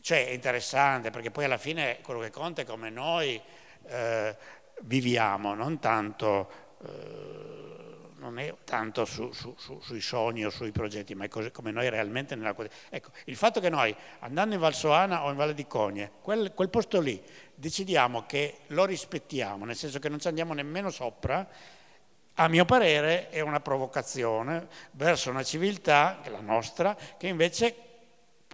Cioè 0.01 0.27
è 0.27 0.31
interessante, 0.31 1.09
perché 1.09 1.31
poi 1.31 1.45
alla 1.45 1.57
fine 1.57 1.99
quello 2.01 2.19
che 2.19 2.29
conta 2.31 2.61
è 2.61 2.65
come 2.65 2.89
noi 2.89 3.39
eh, 3.87 4.35
viviamo, 4.81 5.53
non 5.53 5.79
tanto, 5.79 6.49
eh, 6.83 8.09
non 8.17 8.39
è 8.39 8.53
tanto 8.63 9.05
su, 9.05 9.31
su, 9.31 9.53
su, 9.57 9.79
sui 9.81 10.01
sogni 10.01 10.45
o 10.45 10.49
sui 10.49 10.71
progetti, 10.71 11.15
ma 11.15 11.25
è 11.25 11.27
così, 11.27 11.51
come 11.51 11.71
noi 11.71 11.89
realmente 11.89 12.35
nella 12.35 12.55
Ecco, 12.89 13.11
il 13.25 13.35
fatto 13.35 13.59
che 13.59 13.69
noi 13.69 13.95
andando 14.19 14.55
in 14.55 14.61
Valsoana 14.61 15.23
o 15.25 15.29
in 15.29 15.35
Valle 15.35 15.53
di 15.53 15.67
Cogne, 15.67 16.11
quel, 16.21 16.53
quel 16.53 16.69
posto 16.69 16.99
lì, 16.99 17.21
decidiamo 17.55 18.25
che 18.25 18.59
lo 18.67 18.85
rispettiamo, 18.85 19.65
nel 19.65 19.75
senso 19.75 19.99
che 19.99 20.09
non 20.09 20.19
ci 20.19 20.27
andiamo 20.27 20.53
nemmeno 20.53 20.89
sopra, 20.89 21.47
a 22.41 22.47
mio 22.47 22.63
parere 22.63 23.27
è 23.29 23.41
una 23.41 23.59
provocazione 23.59 24.67
verso 24.91 25.29
una 25.29 25.43
civiltà, 25.43 26.21
la 26.29 26.39
nostra, 26.39 26.95
che 27.17 27.27
invece 27.27 27.75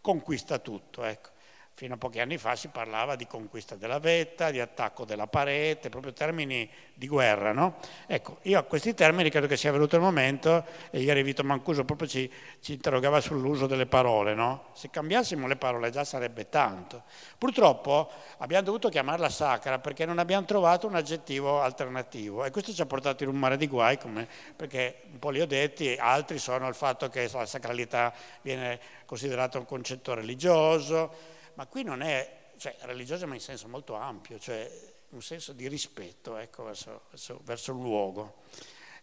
conquista 0.02 0.57
tutto. 0.57 1.03
Ecco. 1.03 1.30
Fino 1.77 1.95
a 1.95 1.97
pochi 1.97 2.22
anni 2.22 2.38
fa 2.38 2.56
si 2.56 2.69
parlava 2.69 3.18
di 3.18 3.27
conquista 3.27 3.76
della 3.76 3.99
vetta, 3.99 4.49
di 4.49 4.61
attacco 4.61 5.03
della 5.03 5.27
parete, 5.27 5.89
proprio 5.89 6.14
termini 6.14 6.69
di 6.93 7.06
guerra. 7.06 7.52
No? 7.52 7.80
Ecco, 8.07 8.38
io 8.43 8.60
a 8.60 8.64
questi 8.64 8.93
termini 8.93 9.30
credo 9.30 9.45
che 9.45 9.57
sia 9.57 9.73
venuto 9.73 9.97
il 9.97 10.02
momento, 10.02 10.64
e 10.89 11.02
ieri 11.02 11.22
Vito 11.22 11.43
Mancuso 11.43 11.84
proprio 11.84 12.07
ci, 12.07 12.31
ci 12.61 12.72
interrogava 12.72 13.19
sull'uso 13.19 13.68
delle 13.68 13.88
parole. 13.88 14.34
No? 14.34 14.68
Se 14.72 14.89
cambiassimo 14.89 15.47
le 15.47 15.57
parole 15.57 15.89
già 15.89 16.06
sarebbe 16.06 16.47
tanto. 16.47 17.03
Purtroppo 17.38 18.10
abbiamo 18.38 18.64
dovuto 18.64 18.88
chiamarla 18.88 19.27
sacra 19.27 19.77
perché 19.77 20.06
non 20.06 20.18
abbiamo 20.18 20.45
trovato 20.45 20.88
un 20.88 20.95
aggettivo 20.95 21.61
alternativo 21.61 22.45
e 22.45 22.52
questo 22.52 22.72
ci 22.72 22.81
ha 22.81 22.85
portato 22.85 23.23
in 23.23 23.30
un 23.30 23.35
mare 23.35 23.57
di 23.57 23.68
guai, 23.68 23.97
come, 23.97 24.30
perché 24.56 25.02
un 25.11 25.19
po' 25.19 25.30
li 25.30 25.41
ho 25.41 25.45
detti, 25.45 25.93
altri 25.99 26.38
sono 26.38 26.69
il 26.69 26.76
fatto 26.76 27.10
che 27.10 27.30
la 27.30 27.45
sacralità 27.45 28.14
viene 28.41 28.80
considerata 29.06 29.57
un 29.57 29.65
concetto 29.65 30.14
religioso 30.14 31.34
ma 31.56 31.65
qui 31.65 31.84
non 31.84 32.02
è 32.02 32.44
cioè, 32.57 32.76
religiosa 32.82 33.26
ma 33.26 33.34
in 33.34 33.41
senso 33.41 33.68
molto 33.68 33.95
ampio, 33.95 34.40
cioè 34.40 34.69
un 35.10 35.22
senso 35.22 35.53
di 35.53 35.68
rispetto 35.68 36.38
ecco, 36.38 36.64
verso, 36.64 37.03
verso, 37.10 37.41
verso, 37.44 37.72
il 37.72 37.80
luogo. 37.80 38.44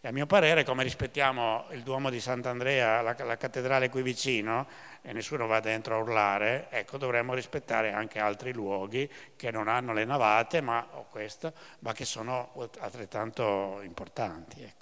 E 0.00 0.08
a 0.08 0.12
mio 0.12 0.26
parere, 0.26 0.64
come 0.64 0.82
rispettiamo 0.82 1.66
il 1.70 1.82
Duomo 1.82 2.10
di 2.10 2.20
Sant'Andrea, 2.20 3.02
la, 3.02 3.14
la 3.18 3.36
cattedrale 3.36 3.88
qui 3.88 4.02
vicino, 4.02 4.66
e 5.00 5.12
nessuno 5.12 5.46
va 5.46 5.60
dentro 5.60 5.94
a 5.94 5.98
urlare, 5.98 6.66
ecco, 6.70 6.98
dovremmo 6.98 7.34
rispettare 7.34 7.92
anche 7.92 8.18
altri 8.18 8.52
luoghi 8.52 9.08
che 9.36 9.50
non 9.52 9.68
hanno 9.68 9.92
le 9.92 10.04
navate, 10.04 10.60
ma, 10.60 10.84
o 10.92 11.06
questo, 11.08 11.52
ma 11.80 11.92
che 11.92 12.04
sono 12.04 12.52
altrettanto 12.80 13.80
importanti. 13.82 14.62
Ecco. 14.62 14.80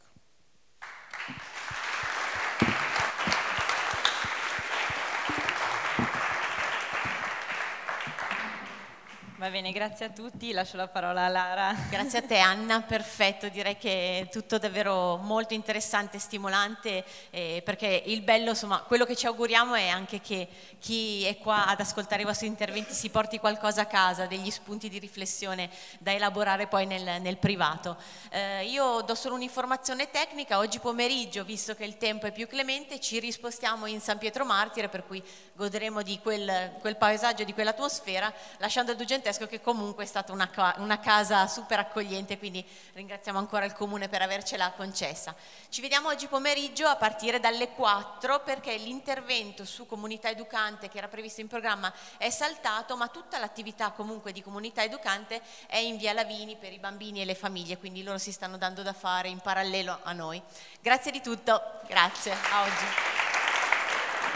Va 9.40 9.48
bene, 9.48 9.72
grazie 9.72 10.04
a 10.04 10.10
tutti, 10.10 10.52
lascio 10.52 10.76
la 10.76 10.88
parola 10.88 11.24
a 11.24 11.28
Lara. 11.28 11.74
Grazie 11.88 12.18
a 12.18 12.22
te 12.22 12.36
Anna, 12.36 12.82
perfetto, 12.82 13.48
direi 13.48 13.78
che 13.78 14.18
è 14.18 14.28
tutto 14.28 14.58
davvero 14.58 15.16
molto 15.16 15.54
interessante 15.54 16.18
e 16.18 16.20
stimolante 16.20 17.02
eh, 17.30 17.62
perché 17.64 18.02
il 18.04 18.20
bello, 18.20 18.50
insomma, 18.50 18.80
quello 18.80 19.06
che 19.06 19.16
ci 19.16 19.24
auguriamo 19.24 19.72
è 19.76 19.88
anche 19.88 20.20
che 20.20 20.46
chi 20.78 21.24
è 21.24 21.38
qua 21.38 21.64
ad 21.68 21.80
ascoltare 21.80 22.20
i 22.20 22.26
vostri 22.26 22.48
interventi 22.48 22.92
si 22.92 23.08
porti 23.08 23.38
qualcosa 23.38 23.80
a 23.80 23.86
casa, 23.86 24.26
degli 24.26 24.50
spunti 24.50 24.90
di 24.90 24.98
riflessione 24.98 25.70
da 26.00 26.12
elaborare 26.12 26.66
poi 26.66 26.84
nel, 26.84 27.22
nel 27.22 27.38
privato. 27.38 27.96
Eh, 28.28 28.66
io 28.66 29.00
do 29.00 29.14
solo 29.14 29.36
un'informazione 29.36 30.10
tecnica, 30.10 30.58
oggi 30.58 30.80
pomeriggio, 30.80 31.44
visto 31.44 31.74
che 31.74 31.86
il 31.86 31.96
tempo 31.96 32.26
è 32.26 32.30
più 32.32 32.46
clemente, 32.46 33.00
ci 33.00 33.18
rispostiamo 33.18 33.86
in 33.86 34.02
San 34.02 34.18
Pietro 34.18 34.44
Martire, 34.44 34.90
per 34.90 35.06
cui 35.06 35.22
goderemo 35.54 36.02
di 36.02 36.18
quel, 36.20 36.72
quel 36.78 36.98
paesaggio, 36.98 37.44
di 37.44 37.54
quell'atmosfera, 37.54 38.30
lasciando 38.58 38.90
indulgente 38.90 39.28
Francesco 39.30 39.46
che 39.46 39.60
comunque 39.60 40.04
è 40.04 40.06
stata 40.06 40.32
una, 40.32 40.50
una, 40.78 40.98
casa 40.98 41.46
super 41.46 41.78
accogliente, 41.78 42.38
quindi 42.38 42.64
ringraziamo 42.94 43.38
ancora 43.38 43.64
il 43.64 43.72
comune 43.72 44.08
per 44.08 44.22
avercela 44.22 44.72
concessa. 44.72 45.34
Ci 45.68 45.80
vediamo 45.80 46.08
oggi 46.08 46.26
pomeriggio 46.26 46.86
a 46.86 46.96
partire 46.96 47.38
dalle 47.38 47.70
4 47.70 48.40
perché 48.40 48.76
l'intervento 48.76 49.64
su 49.64 49.86
comunità 49.86 50.28
educante 50.28 50.88
che 50.88 50.98
era 50.98 51.06
previsto 51.06 51.40
in 51.40 51.46
programma 51.46 51.92
è 52.16 52.28
saltato, 52.30 52.96
ma 52.96 53.08
tutta 53.08 53.38
l'attività 53.38 53.92
comunque 53.92 54.32
di 54.32 54.42
comunità 54.42 54.82
educante 54.82 55.40
è 55.66 55.76
in 55.76 55.96
via 55.96 56.12
Lavini 56.12 56.56
per 56.56 56.72
i 56.72 56.78
bambini 56.78 57.20
e 57.20 57.24
le 57.24 57.34
famiglie, 57.36 57.78
quindi 57.78 58.02
loro 58.02 58.18
si 58.18 58.32
stanno 58.32 58.58
dando 58.58 58.82
da 58.82 58.92
fare 58.92 59.28
in 59.28 59.38
parallelo 59.38 59.98
a 60.02 60.12
noi. 60.12 60.42
Grazie 60.80 61.12
di 61.12 61.20
tutto, 61.20 61.62
grazie, 61.86 62.32
a 62.32 62.62
oggi. 62.62 62.84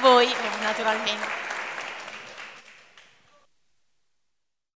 Voi 0.01 0.33
naturalmente. 0.61 1.44